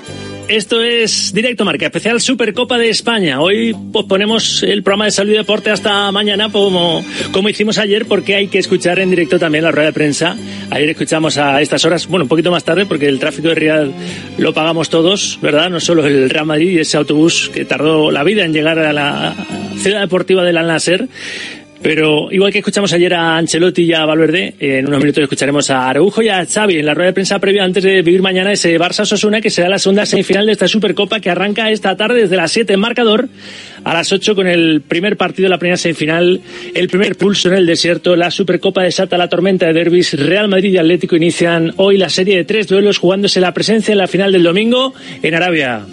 Esto 0.49 0.81
es 0.81 1.31
Directo 1.31 1.63
Marca, 1.63 1.85
especial 1.85 2.19
Supercopa 2.19 2.79
de 2.79 2.89
España. 2.89 3.39
Hoy 3.39 3.75
posponemos 3.93 4.63
el 4.63 4.81
programa 4.81 5.05
de 5.05 5.11
salud 5.11 5.31
y 5.31 5.37
deporte 5.37 5.69
hasta 5.69 6.11
mañana, 6.11 6.51
como, 6.51 7.05
como 7.31 7.49
hicimos 7.49 7.77
ayer, 7.77 8.07
porque 8.07 8.33
hay 8.33 8.47
que 8.47 8.57
escuchar 8.57 8.97
en 8.97 9.11
directo 9.11 9.37
también 9.37 9.63
la 9.63 9.71
rueda 9.71 9.89
de 9.89 9.93
prensa. 9.93 10.35
Ayer 10.71 10.89
escuchamos 10.89 11.37
a 11.37 11.61
estas 11.61 11.85
horas, 11.85 12.07
bueno, 12.07 12.23
un 12.23 12.29
poquito 12.29 12.49
más 12.49 12.63
tarde, 12.63 12.87
porque 12.87 13.07
el 13.07 13.19
tráfico 13.19 13.49
de 13.49 13.55
Riyadh 13.55 13.91
lo 14.39 14.51
pagamos 14.51 14.89
todos, 14.89 15.37
¿verdad? 15.39 15.69
No 15.69 15.79
solo 15.79 16.03
el 16.07 16.31
Real 16.31 16.47
Madrid 16.47 16.71
y 16.71 16.79
ese 16.79 16.97
autobús 16.97 17.51
que 17.53 17.63
tardó 17.63 18.09
la 18.09 18.23
vida 18.23 18.43
en 18.43 18.51
llegar 18.51 18.79
a 18.79 18.91
la 18.91 19.35
ciudad 19.77 20.01
deportiva 20.01 20.43
del 20.43 20.57
Al 20.57 20.65
Nasser 20.65 21.09
Pero 21.81 22.29
igual 22.29 22.51
que 22.51 22.59
escuchamos 22.59 22.91
ayer 22.91 23.13
a 23.13 23.37
Ancelotti 23.37 23.83
y 23.83 23.93
a 23.93 24.05
Valverde, 24.05 24.53
en 24.59 24.87
unos 24.87 24.99
minutos 24.99 25.23
escucharemos 25.23 25.69
a 25.69 25.89
Araujo 25.89 26.21
y 26.21 26.27
a 26.27 26.45
Xavi 26.45 26.77
en 26.77 26.85
la 26.85 26.93
rueda 26.93 27.07
de 27.07 27.13
prensa 27.13 27.39
previa 27.39 27.63
antes 27.63 27.83
de 27.83 28.01
vivir 28.01 28.21
mañana 28.21 28.51
ese 28.51 28.77
Barça 28.77 29.05
Sosuna 29.05 29.39
que 29.39 29.49
será 29.49 29.69
la 29.69 29.79
segunda 29.79 30.05
semifinal 30.05 30.45
de 30.45 30.51
esta 30.51 30.67
Supercopa 30.67 31.21
que 31.21 31.29
arranca 31.29 31.71
esta 31.71 31.95
tarde 31.95 32.21
desde 32.21 32.35
las 32.35 32.51
7 32.51 32.73
en 32.73 32.79
marcador 32.81 33.29
a 33.85 33.93
las 33.93 34.11
8 34.11 34.35
con 34.35 34.47
el 34.47 34.81
primer 34.81 35.15
partido 35.15 35.45
de 35.45 35.51
la 35.51 35.57
primera 35.57 35.77
semifinal, 35.77 36.41
el 36.73 36.87
primer 36.89 37.15
pulso 37.15 37.47
en 37.47 37.55
el 37.55 37.65
desierto, 37.65 38.15
la 38.17 38.29
Supercopa 38.29 38.83
desata 38.83 39.17
la 39.17 39.29
tormenta 39.29 39.65
de 39.67 39.73
derbis, 39.73 40.19
Real 40.19 40.49
Madrid 40.49 40.73
y 40.73 40.77
Atlético 40.77 41.15
inician 41.15 41.73
hoy 41.77 41.97
la 41.97 42.09
serie 42.09 42.35
de 42.35 42.43
tres 42.43 42.67
duelos 42.67 42.97
jugándose 42.97 43.39
la 43.39 43.53
presencia 43.53 43.93
en 43.93 43.99
la 43.99 44.07
final 44.07 44.33
del 44.33 44.43
domingo 44.43 44.93
en 45.23 45.33
Arabia. 45.33 45.85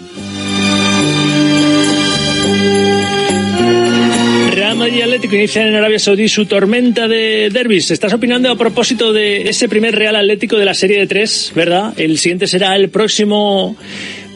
Real 4.67 4.79
Madrid 4.79 5.01
Atlético 5.01 5.35
inician 5.37 5.67
en 5.67 5.75
Arabia 5.75 5.97
Saudí 5.97 6.27
su 6.27 6.45
tormenta 6.45 7.07
de 7.07 7.49
derbis. 7.49 7.89
Estás 7.89 8.11
opinando 8.11 8.51
a 8.51 8.57
propósito 8.57 9.13
de 9.13 9.47
ese 9.47 9.69
primer 9.69 9.95
Real 9.95 10.17
Atlético 10.17 10.57
de 10.57 10.65
la 10.65 10.73
serie 10.73 10.99
de 10.99 11.07
tres, 11.07 11.53
¿verdad? 11.55 11.93
El 11.97 12.17
siguiente 12.17 12.47
será 12.47 12.75
el 12.75 12.89
próximo 12.89 13.77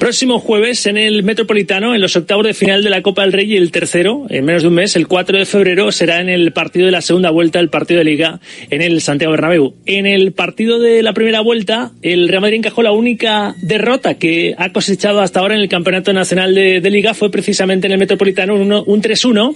Próximo 0.01 0.39
jueves 0.39 0.87
en 0.87 0.97
el 0.97 1.21
Metropolitano, 1.21 1.93
en 1.93 2.01
los 2.01 2.15
octavos 2.15 2.43
de 2.43 2.55
final 2.55 2.83
de 2.83 2.89
la 2.89 3.03
Copa 3.03 3.21
del 3.21 3.33
Rey 3.33 3.53
y 3.53 3.55
el 3.55 3.69
tercero, 3.69 4.25
en 4.29 4.43
menos 4.45 4.63
de 4.63 4.69
un 4.69 4.73
mes, 4.73 4.95
el 4.95 5.07
4 5.07 5.37
de 5.37 5.45
febrero, 5.45 5.91
será 5.91 6.21
en 6.21 6.27
el 6.27 6.53
partido 6.53 6.87
de 6.87 6.91
la 6.91 7.01
segunda 7.01 7.29
vuelta, 7.29 7.59
el 7.59 7.69
partido 7.69 7.99
de 7.99 8.05
Liga, 8.05 8.39
en 8.71 8.81
el 8.81 8.99
Santiago 9.01 9.33
Bernabéu. 9.33 9.75
En 9.85 10.07
el 10.07 10.31
partido 10.31 10.79
de 10.79 11.03
la 11.03 11.13
primera 11.13 11.41
vuelta, 11.41 11.91
el 12.01 12.29
Real 12.29 12.41
Madrid 12.41 12.57
encajó 12.57 12.81
la 12.81 12.93
única 12.93 13.53
derrota 13.61 14.15
que 14.15 14.55
ha 14.57 14.73
cosechado 14.73 15.21
hasta 15.21 15.39
ahora 15.39 15.53
en 15.53 15.61
el 15.61 15.69
Campeonato 15.69 16.11
Nacional 16.13 16.55
de, 16.55 16.89
Liga, 16.89 17.13
fue 17.13 17.29
precisamente 17.29 17.85
en 17.85 17.93
el 17.93 17.99
Metropolitano, 17.99 18.55
un, 18.55 18.73
un 18.73 19.01
3-1, 19.03 19.55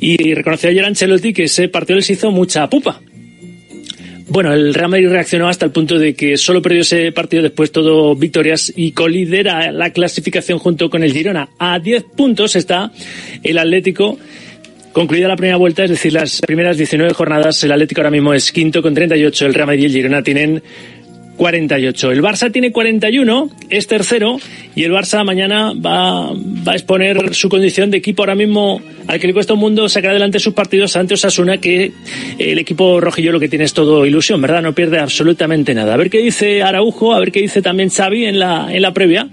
y 0.00 0.32
reconoció 0.32 0.70
ayer 0.70 0.86
Ancelotti 0.86 1.34
que 1.34 1.44
ese 1.44 1.68
partido 1.68 1.98
les 1.98 2.08
hizo 2.08 2.30
mucha 2.30 2.70
pupa. 2.70 3.02
Bueno, 4.30 4.52
el 4.52 4.74
Real 4.74 4.90
Madrid 4.90 5.08
reaccionó 5.08 5.48
hasta 5.48 5.64
el 5.64 5.72
punto 5.72 5.98
de 5.98 6.14
que 6.14 6.36
solo 6.36 6.60
perdió 6.60 6.82
ese 6.82 7.12
partido 7.12 7.42
después 7.42 7.72
todo 7.72 8.14
victorias 8.14 8.70
y 8.76 8.92
colidera 8.92 9.72
la 9.72 9.90
clasificación 9.90 10.58
junto 10.58 10.90
con 10.90 11.02
el 11.02 11.12
Girona. 11.12 11.48
A 11.58 11.78
10 11.78 12.04
puntos 12.14 12.54
está 12.54 12.92
el 13.42 13.56
Atlético. 13.56 14.18
Concluida 14.92 15.28
la 15.28 15.36
primera 15.36 15.56
vuelta, 15.56 15.84
es 15.84 15.90
decir, 15.90 16.12
las 16.12 16.40
primeras 16.42 16.76
19 16.76 17.14
jornadas, 17.14 17.62
el 17.64 17.72
Atlético 17.72 18.02
ahora 18.02 18.10
mismo 18.10 18.34
es 18.34 18.52
quinto 18.52 18.82
con 18.82 18.94
38, 18.94 19.46
el 19.46 19.54
Real 19.54 19.66
Madrid 19.66 19.82
y 19.82 19.86
el 19.86 19.92
Girona 19.92 20.22
tienen 20.22 20.62
48. 21.38 22.10
El 22.10 22.20
Barça 22.20 22.52
tiene 22.52 22.72
41, 22.72 23.50
es 23.70 23.86
tercero 23.86 24.38
y 24.74 24.82
el 24.82 24.92
Barça 24.92 25.24
mañana 25.24 25.72
va, 25.72 26.32
va 26.32 26.72
a 26.72 26.74
exponer 26.74 27.34
su 27.34 27.48
condición 27.48 27.90
de 27.90 27.96
equipo 27.96 28.22
ahora 28.22 28.34
mismo 28.34 28.82
al 29.06 29.18
que 29.18 29.28
le 29.28 29.32
cuesta 29.32 29.54
un 29.54 29.60
mundo 29.60 29.88
sacar 29.88 30.10
adelante 30.10 30.40
sus 30.40 30.52
partidos 30.52 30.96
ante 30.96 31.14
Osasuna 31.14 31.58
que 31.58 31.92
el 32.38 32.58
equipo 32.58 33.00
rojillo 33.00 33.32
lo 33.32 33.40
que 33.40 33.48
tiene 33.48 33.64
es 33.64 33.72
todo 33.72 34.04
ilusión, 34.04 34.42
¿verdad? 34.42 34.60
No 34.60 34.74
pierde 34.74 34.98
absolutamente 34.98 35.72
nada. 35.74 35.94
A 35.94 35.96
ver 35.96 36.10
qué 36.10 36.18
dice 36.18 36.62
Araujo, 36.62 37.14
a 37.14 37.20
ver 37.20 37.32
qué 37.32 37.40
dice 37.40 37.62
también 37.62 37.88
Xavi 37.88 38.26
en 38.26 38.38
la, 38.38 38.68
en 38.70 38.82
la 38.82 38.92
previa. 38.92 39.28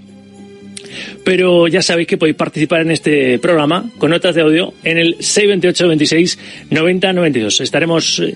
Pero 1.24 1.66
ya 1.66 1.82
sabéis 1.82 2.08
que 2.08 2.16
podéis 2.16 2.36
participar 2.36 2.82
en 2.82 2.92
este 2.92 3.38
programa 3.38 3.84
con 3.98 4.10
notas 4.10 4.34
de 4.34 4.42
audio 4.42 4.72
en 4.84 4.96
el 4.96 5.16
628 5.18 5.88
26 5.88 6.38
90 6.70 7.12
92. 7.12 7.60
Estaremos 7.60 8.20
eh, 8.20 8.34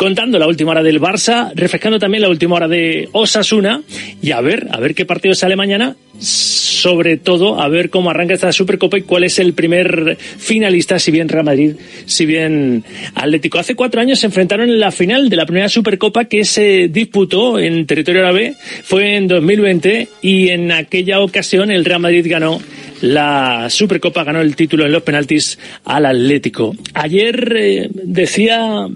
contando 0.00 0.38
la 0.38 0.46
última 0.46 0.70
hora 0.70 0.82
del 0.82 0.98
Barça, 0.98 1.52
refrescando 1.54 1.98
también 1.98 2.22
la 2.22 2.30
última 2.30 2.56
hora 2.56 2.66
de 2.66 3.10
Osasuna 3.12 3.82
y 4.22 4.30
a 4.30 4.40
ver, 4.40 4.66
a 4.70 4.80
ver 4.80 4.94
qué 4.94 5.04
partido 5.04 5.34
sale 5.34 5.56
mañana, 5.56 5.94
sobre 6.18 7.18
todo 7.18 7.60
a 7.60 7.68
ver 7.68 7.90
cómo 7.90 8.08
arranca 8.08 8.32
esta 8.32 8.50
Supercopa 8.50 8.96
y 8.96 9.02
cuál 9.02 9.24
es 9.24 9.38
el 9.38 9.52
primer 9.52 10.16
finalista, 10.16 10.98
si 10.98 11.10
bien 11.10 11.28
Real 11.28 11.44
Madrid, 11.44 11.74
si 12.06 12.24
bien 12.24 12.82
Atlético. 13.14 13.58
Hace 13.58 13.74
cuatro 13.74 14.00
años 14.00 14.20
se 14.20 14.24
enfrentaron 14.24 14.70
en 14.70 14.80
la 14.80 14.90
final 14.90 15.28
de 15.28 15.36
la 15.36 15.44
primera 15.44 15.68
Supercopa 15.68 16.24
que 16.24 16.46
se 16.46 16.88
disputó 16.88 17.58
en 17.58 17.84
territorio 17.84 18.22
árabe, 18.22 18.54
fue 18.82 19.16
en 19.16 19.28
2020 19.28 20.08
y 20.22 20.48
en 20.48 20.72
aquella 20.72 21.20
ocasión 21.20 21.70
el 21.70 21.84
Real 21.84 22.00
Madrid 22.00 22.26
ganó 22.26 22.58
la 23.02 23.68
Supercopa, 23.68 24.24
ganó 24.24 24.40
el 24.40 24.56
título 24.56 24.86
en 24.86 24.92
los 24.92 25.02
penaltis 25.02 25.58
al 25.84 26.06
Atlético. 26.06 26.74
Ayer 26.94 27.54
eh, 27.54 27.90
decía 27.92 28.88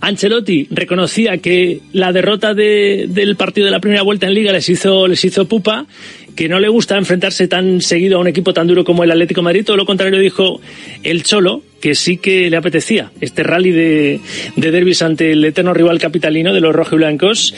Ancelotti 0.00 0.66
reconocía 0.70 1.38
que 1.38 1.80
la 1.92 2.12
derrota 2.12 2.54
del 2.54 3.36
partido 3.36 3.66
de 3.66 3.70
la 3.70 3.80
primera 3.80 4.02
vuelta 4.02 4.26
en 4.26 4.34
Liga 4.34 4.52
les 4.52 4.68
hizo, 4.68 5.06
les 5.06 5.24
hizo 5.24 5.46
pupa, 5.46 5.86
que 6.34 6.48
no 6.48 6.58
le 6.58 6.68
gusta 6.68 6.96
enfrentarse 6.96 7.48
tan 7.48 7.82
seguido 7.82 8.16
a 8.16 8.20
un 8.20 8.28
equipo 8.28 8.54
tan 8.54 8.66
duro 8.66 8.84
como 8.84 9.04
el 9.04 9.10
Atlético 9.10 9.42
Madrid. 9.42 9.64
Todo 9.64 9.76
lo 9.76 9.84
contrario 9.84 10.18
dijo 10.18 10.60
el 11.02 11.22
Cholo, 11.22 11.62
que 11.80 11.94
sí 11.94 12.16
que 12.16 12.48
le 12.50 12.56
apetecía 12.56 13.10
este 13.20 13.42
rally 13.42 13.72
de, 13.72 14.20
de 14.56 14.70
derbis 14.70 15.02
ante 15.02 15.32
el 15.32 15.44
eterno 15.44 15.74
rival 15.74 15.98
capitalino 15.98 16.54
de 16.54 16.60
los 16.60 16.74
rojiblancos. 16.74 17.54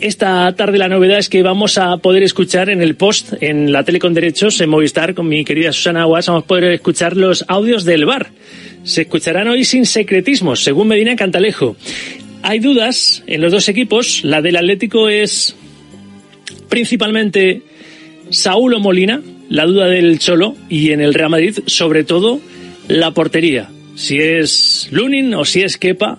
Esta 0.00 0.54
tarde 0.56 0.78
la 0.78 0.88
novedad 0.88 1.18
es 1.18 1.28
que 1.28 1.42
vamos 1.42 1.76
a 1.76 1.98
poder 1.98 2.22
escuchar 2.22 2.70
en 2.70 2.80
el 2.80 2.94
post, 2.94 3.34
en 3.40 3.70
la 3.70 3.84
tele 3.84 3.98
con 3.98 4.14
derechos, 4.14 4.60
en 4.60 4.70
Movistar, 4.70 5.14
con 5.14 5.28
mi 5.28 5.44
querida 5.44 5.72
Susana 5.72 6.02
Aguas, 6.02 6.26
vamos 6.26 6.44
a 6.44 6.46
poder 6.46 6.72
escuchar 6.72 7.16
los 7.16 7.44
audios 7.48 7.84
del 7.84 8.06
bar 8.06 8.30
se 8.82 9.02
escucharán 9.02 9.48
hoy 9.48 9.64
sin 9.64 9.86
secretismos, 9.86 10.62
según 10.62 10.88
Medina 10.88 11.16
Cantalejo. 11.16 11.76
Hay 12.42 12.58
dudas 12.58 13.22
en 13.26 13.40
los 13.40 13.52
dos 13.52 13.68
equipos. 13.68 14.24
La 14.24 14.40
del 14.40 14.56
Atlético 14.56 15.08
es 15.08 15.54
principalmente 16.68 17.62
Saúl 18.30 18.74
o 18.74 18.80
Molina, 18.80 19.20
la 19.48 19.66
duda 19.66 19.86
del 19.86 20.18
Cholo, 20.18 20.56
y 20.68 20.92
en 20.92 21.00
el 21.00 21.14
Real 21.14 21.30
Madrid, 21.30 21.58
sobre 21.66 22.04
todo, 22.04 22.40
la 22.88 23.10
portería. 23.12 23.68
Si 23.96 24.18
es 24.18 24.88
Lunin 24.90 25.34
o 25.34 25.44
si 25.44 25.62
es 25.62 25.76
Kepa, 25.76 26.18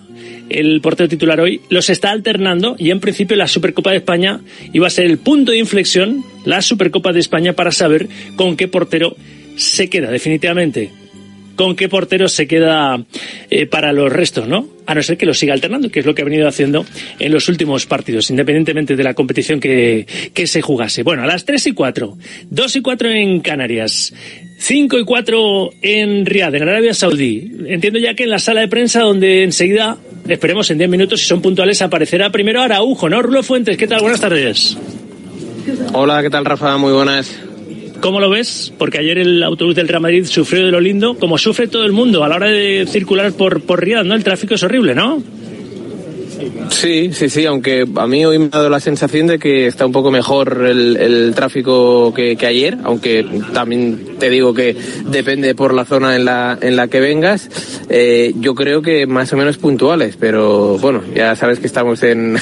el 0.52 0.80
portero 0.80 1.08
titular 1.08 1.40
hoy, 1.40 1.60
los 1.68 1.90
está 1.90 2.10
alternando 2.10 2.76
y 2.78 2.90
en 2.90 3.00
principio 3.00 3.36
la 3.36 3.48
Supercopa 3.48 3.90
de 3.90 3.98
España 3.98 4.40
iba 4.72 4.86
a 4.86 4.90
ser 4.90 5.06
el 5.06 5.18
punto 5.18 5.52
de 5.52 5.58
inflexión, 5.58 6.24
la 6.44 6.62
Supercopa 6.62 7.12
de 7.12 7.20
España, 7.20 7.52
para 7.52 7.72
saber 7.72 8.08
con 8.36 8.56
qué 8.56 8.68
portero 8.68 9.16
se 9.56 9.88
queda 9.88 10.10
definitivamente 10.10 10.90
con 11.56 11.76
qué 11.76 11.88
portero 11.88 12.28
se 12.28 12.46
queda 12.46 13.04
eh, 13.50 13.66
para 13.66 13.92
los 13.92 14.12
restos, 14.12 14.48
¿no? 14.48 14.68
A 14.86 14.94
no 14.94 15.02
ser 15.02 15.16
que 15.16 15.26
lo 15.26 15.34
siga 15.34 15.54
alternando, 15.54 15.90
que 15.90 16.00
es 16.00 16.06
lo 16.06 16.14
que 16.14 16.22
ha 16.22 16.24
venido 16.24 16.48
haciendo 16.48 16.84
en 17.18 17.32
los 17.32 17.48
últimos 17.48 17.86
partidos, 17.86 18.30
independientemente 18.30 18.96
de 18.96 19.04
la 19.04 19.14
competición 19.14 19.60
que, 19.60 20.06
que 20.34 20.46
se 20.46 20.62
jugase. 20.62 21.02
Bueno, 21.02 21.22
a 21.22 21.26
las 21.26 21.44
3 21.44 21.68
y 21.68 21.72
4, 21.72 22.18
2 22.50 22.76
y 22.76 22.80
4 22.80 23.10
en 23.10 23.40
Canarias, 23.40 24.12
5 24.62 24.96
y 24.96 25.04
4 25.04 25.70
en 25.82 26.24
Riad, 26.24 26.54
en 26.54 26.62
Arabia 26.62 26.94
Saudí. 26.94 27.50
Entiendo 27.66 27.98
ya 27.98 28.14
que 28.14 28.22
en 28.22 28.30
la 28.30 28.38
sala 28.38 28.60
de 28.60 28.68
prensa, 28.68 29.00
donde 29.00 29.42
enseguida, 29.42 29.96
esperemos 30.28 30.70
en 30.70 30.78
10 30.78 30.88
minutos, 30.88 31.20
si 31.20 31.26
son 31.26 31.42
puntuales, 31.42 31.82
aparecerá 31.82 32.30
primero 32.30 32.62
Araujo, 32.62 33.08
¿no? 33.08 33.20
Rulo 33.20 33.42
Fuentes, 33.42 33.76
¿qué 33.76 33.88
tal? 33.88 34.02
Buenas 34.02 34.20
tardes. 34.20 34.78
Hola, 35.92 36.22
¿qué 36.22 36.30
tal, 36.30 36.44
Rafa? 36.44 36.78
Muy 36.78 36.92
buenas. 36.92 37.36
¿Cómo 38.00 38.20
lo 38.20 38.30
ves? 38.30 38.72
Porque 38.78 38.98
ayer 38.98 39.18
el 39.18 39.42
autobús 39.42 39.74
del 39.74 39.88
Real 39.88 40.00
Madrid 40.00 40.26
sufrió 40.26 40.64
de 40.64 40.70
lo 40.70 40.80
lindo, 40.80 41.18
como 41.18 41.38
sufre 41.38 41.66
todo 41.66 41.84
el 41.84 41.92
mundo 41.92 42.22
a 42.22 42.28
la 42.28 42.36
hora 42.36 42.48
de 42.48 42.86
circular 42.86 43.32
por, 43.32 43.62
por 43.62 43.82
Riyadh, 43.84 44.06
¿no? 44.06 44.14
El 44.14 44.22
tráfico 44.22 44.54
es 44.54 44.62
horrible, 44.62 44.94
¿no? 44.94 45.20
Sí, 46.70 47.12
sí, 47.12 47.28
sí, 47.28 47.46
aunque 47.46 47.86
a 47.96 48.06
mí 48.06 48.24
hoy 48.24 48.38
me 48.38 48.46
ha 48.46 48.48
dado 48.48 48.70
la 48.70 48.80
sensación 48.80 49.26
de 49.26 49.38
que 49.38 49.66
está 49.66 49.86
un 49.86 49.92
poco 49.92 50.10
mejor 50.10 50.64
el, 50.66 51.32
tráfico 51.34 52.12
que, 52.14 52.36
ayer, 52.46 52.78
aunque 52.84 53.24
también 53.52 54.16
te 54.18 54.30
digo 54.30 54.54
que 54.54 54.76
depende 55.06 55.54
por 55.54 55.74
la 55.74 55.84
zona 55.84 56.16
en 56.16 56.24
la, 56.24 56.58
en 56.60 56.76
la 56.76 56.88
que 56.88 57.00
vengas. 57.00 57.48
Eh, 57.88 58.32
yo 58.36 58.54
creo 58.54 58.82
que 58.82 59.06
más 59.06 59.32
o 59.32 59.36
menos 59.36 59.58
puntuales, 59.58 60.16
pero 60.18 60.78
bueno, 60.78 61.02
ya 61.14 61.36
sabes 61.36 61.58
que 61.58 61.66
estamos 61.66 62.02
en, 62.02 62.36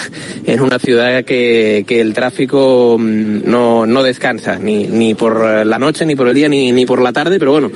en 0.47 0.61
una 0.61 0.79
ciudad 0.79 1.25
que, 1.25 1.85
que 1.87 2.01
el 2.01 2.15
tráfico 2.15 2.97
mm, 2.99 3.51
no, 3.51 3.87
no 3.87 4.03
descansa, 4.03 4.59
ni, 4.59 4.87
ni 4.87 5.15
por 5.15 5.67
la 5.67 5.79
noche, 5.79 6.07
ni 6.07 6.15
por 6.15 6.29
el 6.29 6.35
día, 6.35 6.49
ni, 6.49 6.73
ni 6.73 6.87
por 6.87 7.03
la 7.03 7.13
tarde, 7.13 7.39
pero 7.39 7.53
bueno, 7.53 7.71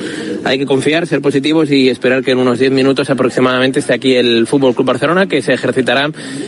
hay 0.44 0.58
que 0.58 0.66
confiar, 0.66 1.06
ser 1.06 1.20
positivos 1.20 1.70
y 1.70 1.88
esperar 1.88 2.22
que 2.22 2.32
en 2.32 2.38
unos 2.38 2.58
10 2.58 2.72
minutos 2.72 3.10
aproximadamente 3.10 3.80
esté 3.80 3.94
aquí 3.94 4.14
el 4.14 4.46
Fútbol 4.46 4.74
Club 4.74 4.86
Barcelona, 4.86 5.26
que 5.26 5.42
se 5.42 5.52
ejercitará 5.52 6.04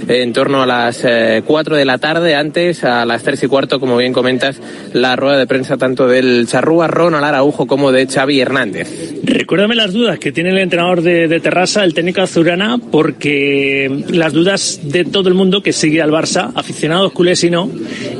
en 0.08 0.32
torno 0.32 0.62
a 0.62 0.66
las 0.66 1.04
4 1.44 1.76
eh, 1.76 1.78
de 1.78 1.84
la 1.84 1.98
tarde, 1.98 2.34
antes 2.34 2.84
a 2.84 3.04
las 3.04 3.22
3 3.22 3.42
y 3.42 3.46
cuarto, 3.46 3.80
como 3.80 3.96
bien 3.96 4.12
comentas, 4.12 4.60
la 4.92 5.16
rueda 5.16 5.38
de 5.38 5.46
prensa 5.46 5.76
tanto 5.76 6.06
del 6.06 6.46
Charrúa 6.46 6.86
Ronald 6.86 7.24
Araujo 7.24 7.66
como 7.66 7.92
de 7.92 8.06
Xavi 8.06 8.40
Hernández. 8.40 9.14
Recuérdame 9.24 9.74
las 9.74 9.92
dudas 9.92 10.18
que 10.18 10.32
tiene 10.32 10.50
el 10.50 10.58
entrenador 10.58 11.02
de, 11.02 11.28
de 11.28 11.40
Terrassa, 11.40 11.84
el 11.84 11.94
técnico 11.94 12.22
azurana, 12.22 12.78
porque 12.78 14.04
las 14.08 14.32
dudas 14.32 14.80
de 14.84 15.04
todo 15.04 15.28
el 15.28 15.34
mundo 15.34 15.62
que 15.62 15.72
sigue 15.72 16.02
al 16.02 16.10
Barça, 16.10 16.52
aficionados 16.54 17.12
culés 17.12 17.42
y 17.44 17.50
no, 17.50 17.70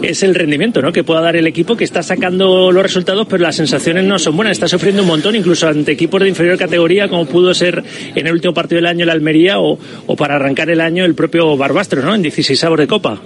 es 0.03 0.23
el 0.23 0.35
rendimiento 0.35 0.83
¿no? 0.83 0.93
que 0.93 1.05
pueda 1.05 1.21
dar 1.21 1.37
el 1.37 1.47
equipo, 1.47 1.77
que 1.77 1.85
está 1.85 2.03
sacando 2.03 2.73
los 2.73 2.83
resultados, 2.83 3.27
pero 3.29 3.43
las 3.43 3.57
sensaciones 3.57 4.05
no 4.05 4.19
son 4.19 4.37
buenas. 4.37 4.53
Está 4.53 4.69
sufriendo 4.69 5.03
un 5.03 5.09
montón, 5.09 5.37
incluso 5.37 5.69
ante 5.69 5.93
equipos 5.93 6.21
de 6.21 6.29
inferior 6.29 6.59
categoría, 6.59 7.09
como 7.09 7.27
pudo 7.27 7.55
ser 7.55 7.83
en 8.15 8.27
el 8.27 8.33
último 8.33 8.55
partido 8.55 8.77
del 8.77 8.87
año 8.87 9.07
la 9.07 9.13
Almería 9.13 9.61
o, 9.61 9.79
o 10.07 10.17
para 10.17 10.37
arrancar 10.37 10.71
el 10.71 10.81
año 10.81 11.05
el 11.05 11.15
propio 11.15 11.36
Barbastro, 11.57 12.03
¿no? 12.03 12.15
En 12.15 12.23
16 12.23 12.65
de 12.81 12.87
Copa. 12.87 13.21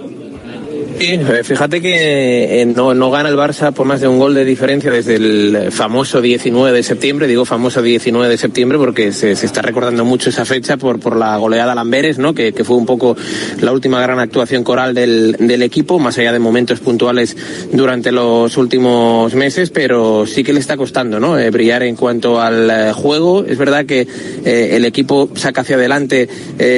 Sí, 1.01 1.13
eh, 1.13 1.43
fíjate 1.43 1.81
que 1.81 2.61
eh, 2.61 2.65
no, 2.67 2.93
no 2.93 3.09
gana 3.09 3.27
el 3.29 3.35
Barça 3.35 3.71
por 3.71 3.87
más 3.87 4.01
de 4.01 4.07
un 4.07 4.19
gol 4.19 4.35
de 4.35 4.45
diferencia 4.45 4.91
desde 4.91 5.15
el 5.15 5.71
famoso 5.71 6.21
19 6.21 6.77
de 6.77 6.83
septiembre. 6.83 7.25
Digo 7.25 7.43
famoso 7.43 7.81
19 7.81 8.29
de 8.29 8.37
septiembre 8.37 8.77
porque 8.77 9.11
se, 9.11 9.31
está 9.31 9.63
recordando 9.63 10.05
mucho 10.05 10.29
esa 10.29 10.45
fecha 10.45 10.77
por, 10.77 10.99
por 10.99 11.15
la 11.15 11.35
goleada 11.37 11.71
a 11.71 11.75
Lamberes, 11.75 12.19
¿no? 12.19 12.35
Que, 12.35 12.53
que, 12.53 12.63
fue 12.63 12.75
un 12.75 12.85
poco 12.85 13.17
la 13.61 13.71
última 13.71 13.99
gran 13.99 14.19
actuación 14.19 14.63
coral 14.63 14.93
del, 14.93 15.37
del, 15.39 15.63
equipo, 15.63 15.97
más 15.97 16.19
allá 16.19 16.33
de 16.33 16.37
momentos 16.37 16.81
puntuales 16.81 17.35
durante 17.71 18.11
los 18.11 18.55
últimos 18.57 19.33
meses, 19.33 19.71
pero 19.71 20.27
sí 20.27 20.43
que 20.43 20.53
le 20.53 20.59
está 20.59 20.77
costando 20.77 21.19
¿no? 21.19 21.39
Eh, 21.39 21.49
brillar 21.49 21.81
en 21.81 21.95
cuanto 21.95 22.39
al 22.39 22.93
juego. 22.93 23.43
Es 23.43 23.57
verdad 23.57 23.87
que 23.87 24.07
el 24.45 24.85
equipo 24.85 25.31
saca 25.33 25.61
hacia 25.61 25.77
adelante 25.77 26.29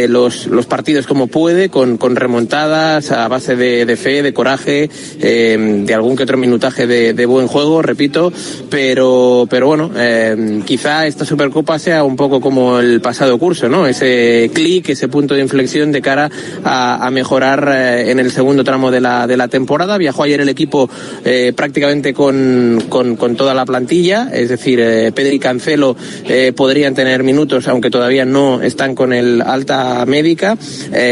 los, 0.07 0.47
los 0.47 0.65
partidos 0.65 1.07
como 1.07 1.27
puede, 1.27 1.67
con, 1.67 1.97
con 1.97 2.15
remontadas 2.15 3.11
a 3.11 3.27
base 3.27 3.57
de, 3.57 3.85
de 3.85 3.97
de 4.21 4.33
coraje, 4.33 4.89
eh, 5.19 5.83
de 5.85 5.93
algún 5.93 6.15
que 6.15 6.23
otro 6.23 6.37
minutaje 6.37 6.85
de, 6.85 7.13
de, 7.13 7.25
buen 7.25 7.47
juego, 7.47 7.81
repito, 7.81 8.31
pero, 8.69 9.47
pero 9.49 9.67
bueno, 9.67 9.89
eh, 9.95 10.61
quizá 10.65 11.07
esta 11.07 11.25
Supercopa 11.25 11.79
sea 11.79 12.03
un 12.03 12.15
poco 12.15 12.41
como 12.41 12.79
el 12.79 13.01
pasado 13.01 13.37
curso, 13.39 13.69
¿no? 13.69 13.87
Ese 13.87 14.51
clic, 14.53 14.89
ese 14.89 15.07
punto 15.07 15.33
de 15.33 15.41
inflexión 15.41 15.91
de 15.91 16.01
cara 16.01 16.29
a, 16.63 17.05
a 17.05 17.11
mejorar 17.11 17.69
eh, 17.73 18.11
en 18.11 18.19
el 18.19 18.31
segundo 18.31 18.63
tramo 18.63 18.91
de 18.91 19.01
la, 19.01 19.27
de 19.27 19.37
la 19.37 19.47
temporada. 19.47 19.97
Viajó 19.97 20.23
ayer 20.23 20.41
el 20.41 20.49
equipo 20.49 20.89
eh, 21.23 21.53
prácticamente 21.55 22.13
con, 22.13 22.83
con, 22.89 23.15
con, 23.15 23.35
toda 23.35 23.53
la 23.53 23.65
plantilla, 23.65 24.29
es 24.33 24.49
decir, 24.49 24.79
eh, 24.79 25.11
Pedri 25.13 25.35
y 25.35 25.39
Cancelo 25.39 25.95
podrían 26.55 26.93
tener 26.93 27.23
minutos, 27.23 27.67
aunque 27.67 27.89
todavía 27.89 28.25
no 28.25 28.61
están 28.61 28.95
con 28.95 29.13
el 29.13 29.41
alta 29.41 30.05
médica. 30.05 30.57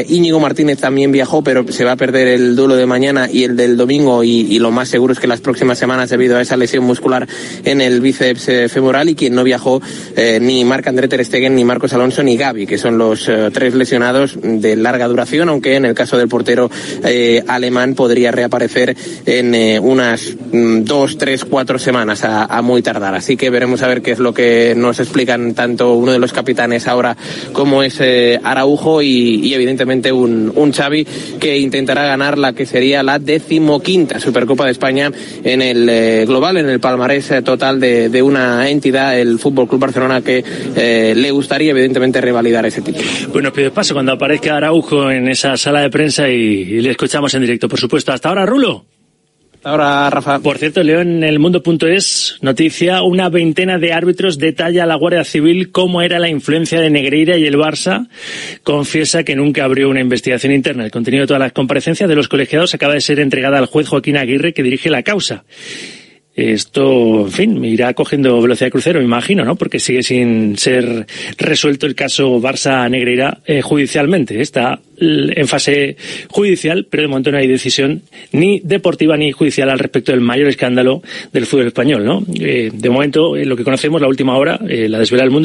Íñigo 0.07 0.39
Martínez 0.39 0.79
también 0.79 1.11
viajó, 1.11 1.43
pero 1.43 1.65
se 1.71 1.83
va 1.83 1.93
a 1.93 1.95
perder 1.95 2.27
el 2.27 2.55
duelo 2.55 2.75
de 2.75 2.85
mañana 2.91 3.29
y 3.31 3.45
el 3.45 3.55
del 3.55 3.77
domingo 3.77 4.21
y, 4.21 4.59
lo 4.59 4.69
más 4.69 4.89
seguro 4.89 5.13
es 5.13 5.19
que 5.19 5.27
las 5.27 5.39
próximas 5.39 5.79
semanas 5.79 6.09
debido 6.09 6.35
a 6.35 6.41
esa 6.41 6.57
lesión 6.57 6.83
muscular 6.83 7.25
en 7.63 7.79
el 7.79 8.01
bíceps 8.01 8.49
eh, 8.49 8.67
femoral 8.67 9.07
y 9.07 9.15
quien 9.15 9.33
no 9.33 9.45
viajó 9.45 9.81
eh, 10.17 10.39
ni 10.41 10.65
Marc 10.65 10.87
André 10.87 11.07
Ter 11.07 11.23
Stegen 11.23 11.55
ni 11.55 11.63
Marcos 11.63 11.93
Alonso 11.93 12.21
ni 12.21 12.35
Gaby 12.35 12.67
que 12.67 12.77
son 12.77 12.97
los 12.97 13.29
eh, 13.29 13.49
tres 13.53 13.75
lesionados 13.75 14.37
de 14.43 14.75
larga 14.75 15.07
duración 15.07 15.47
aunque 15.47 15.75
en 15.75 15.85
el 15.85 15.95
caso 15.95 16.17
del 16.17 16.27
portero 16.27 16.69
eh, 17.05 17.41
alemán 17.47 17.95
podría 17.95 18.31
reaparecer 18.31 18.95
en 19.25 19.81
unas 19.81 20.35
mm, 20.51 20.83
dos, 20.83 21.17
tres, 21.17 21.45
cuatro 21.45 21.79
semanas 21.79 22.23
a, 22.25 22.61
muy 22.61 22.81
tardar. 22.81 23.15
Así 23.15 23.37
que 23.37 23.49
veremos 23.49 23.81
a 23.81 23.87
ver 23.87 24.01
qué 24.01 24.11
es 24.11 24.19
lo 24.19 24.33
que 24.33 24.73
nos 24.75 24.99
explican 24.99 25.53
tanto 25.53 25.93
uno 25.93 26.11
de 26.11 26.19
los 26.19 26.33
capitanes 26.33 26.87
ahora 26.87 27.15
como 27.53 27.83
es 27.83 27.99
Araujo 28.43 29.01
y, 29.01 29.39
y 29.43 29.53
evidentemente 29.53 30.11
un, 30.11 30.51
un 30.53 30.71
Xavi 30.73 31.07
que 31.39 31.57
intentará 31.57 32.05
ganar 32.05 32.37
la 32.37 32.53
que 32.53 32.65
sería 32.71 33.03
la 33.03 33.19
decimoquinta 33.19 34.19
Supercopa 34.19 34.65
de 34.65 34.71
España 34.71 35.11
en 35.43 35.61
el 35.61 35.89
eh, 35.89 36.25
global, 36.25 36.57
en 36.57 36.69
el 36.69 36.79
palmarés 36.79 37.31
eh, 37.31 37.41
total 37.41 37.79
de, 37.79 38.07
de, 38.07 38.21
una 38.21 38.69
entidad, 38.69 39.19
el 39.19 39.39
Fútbol 39.39 39.67
Club 39.67 39.81
Barcelona, 39.81 40.21
que 40.21 40.43
eh, 40.75 41.13
le 41.15 41.31
gustaría 41.31 41.71
evidentemente 41.71 42.21
revalidar 42.21 42.65
ese 42.65 42.81
título. 42.81 43.05
Bueno, 43.33 43.51
pido 43.51 43.73
paso 43.73 43.93
cuando 43.93 44.13
aparezca 44.13 44.55
Araujo 44.55 45.11
en 45.11 45.27
esa 45.27 45.57
sala 45.57 45.81
de 45.81 45.89
prensa 45.89 46.29
y, 46.29 46.33
y 46.33 46.81
le 46.81 46.91
escuchamos 46.91 47.33
en 47.33 47.41
directo, 47.41 47.67
por 47.67 47.79
supuesto. 47.79 48.13
Hasta 48.13 48.29
ahora, 48.29 48.45
Rulo. 48.45 48.85
Ahora, 49.63 50.09
Rafa. 50.09 50.39
Por 50.39 50.57
cierto, 50.57 50.81
leo 50.81 51.01
en 51.01 51.23
el 51.23 51.37
mundo.es 51.37 52.37
noticia, 52.41 53.03
una 53.03 53.29
veintena 53.29 53.77
de 53.77 53.93
árbitros 53.93 54.39
detalla 54.39 54.83
a 54.83 54.87
la 54.87 54.95
Guardia 54.95 55.23
Civil 55.23 55.71
cómo 55.71 56.01
era 56.01 56.17
la 56.17 56.29
influencia 56.29 56.79
de 56.79 56.89
Negreira 56.89 57.37
y 57.37 57.45
el 57.45 57.57
Barça. 57.57 58.07
Confiesa 58.63 59.23
que 59.23 59.35
nunca 59.35 59.63
abrió 59.63 59.87
una 59.89 60.01
investigación 60.01 60.51
interna. 60.51 60.83
El 60.83 60.89
contenido 60.89 61.21
de 61.21 61.27
todas 61.27 61.41
las 61.41 61.51
comparecencias 61.51 62.09
de 62.09 62.15
los 62.15 62.27
colegiados 62.27 62.73
acaba 62.73 62.95
de 62.95 63.01
ser 63.01 63.19
entregada 63.19 63.59
al 63.59 63.67
juez 63.67 63.87
Joaquín 63.87 64.17
Aguirre, 64.17 64.53
que 64.53 64.63
dirige 64.63 64.89
la 64.89 65.03
causa. 65.03 65.43
Esto, 66.33 67.25
en 67.25 67.31
fin, 67.31 67.65
irá 67.65 67.93
cogiendo 67.93 68.41
velocidad 68.41 68.67
de 68.67 68.71
crucero, 68.71 68.99
me 68.99 69.05
imagino, 69.05 69.43
¿no? 69.43 69.57
Porque 69.57 69.79
sigue 69.79 70.01
sin 70.01 70.57
ser 70.57 71.05
resuelto 71.37 71.85
el 71.85 71.93
caso 71.93 72.39
Barça-Negreira 72.39 73.39
eh, 73.45 73.61
judicialmente. 73.61 74.39
Está 74.39 74.79
en 74.97 75.47
fase 75.47 75.97
judicial, 76.29 76.87
pero 76.89 77.01
de 77.01 77.07
momento 77.09 77.31
no 77.31 77.37
hay 77.37 77.47
decisión 77.47 78.03
ni 78.31 78.61
deportiva 78.61 79.17
ni 79.17 79.31
judicial 79.31 79.69
al 79.69 79.79
respecto 79.79 80.11
del 80.13 80.21
mayor 80.21 80.47
escándalo 80.47 81.01
del 81.33 81.47
fútbol 81.47 81.67
español, 81.67 82.05
¿no? 82.05 82.23
Eh, 82.39 82.69
de 82.71 82.89
momento, 82.89 83.35
eh, 83.35 83.45
lo 83.45 83.57
que 83.57 83.65
conocemos, 83.65 83.99
la 83.99 84.07
última 84.07 84.37
hora, 84.37 84.57
la 84.61 84.99
desvela 84.99 85.23
el 85.23 85.31
mundo. 85.31 85.39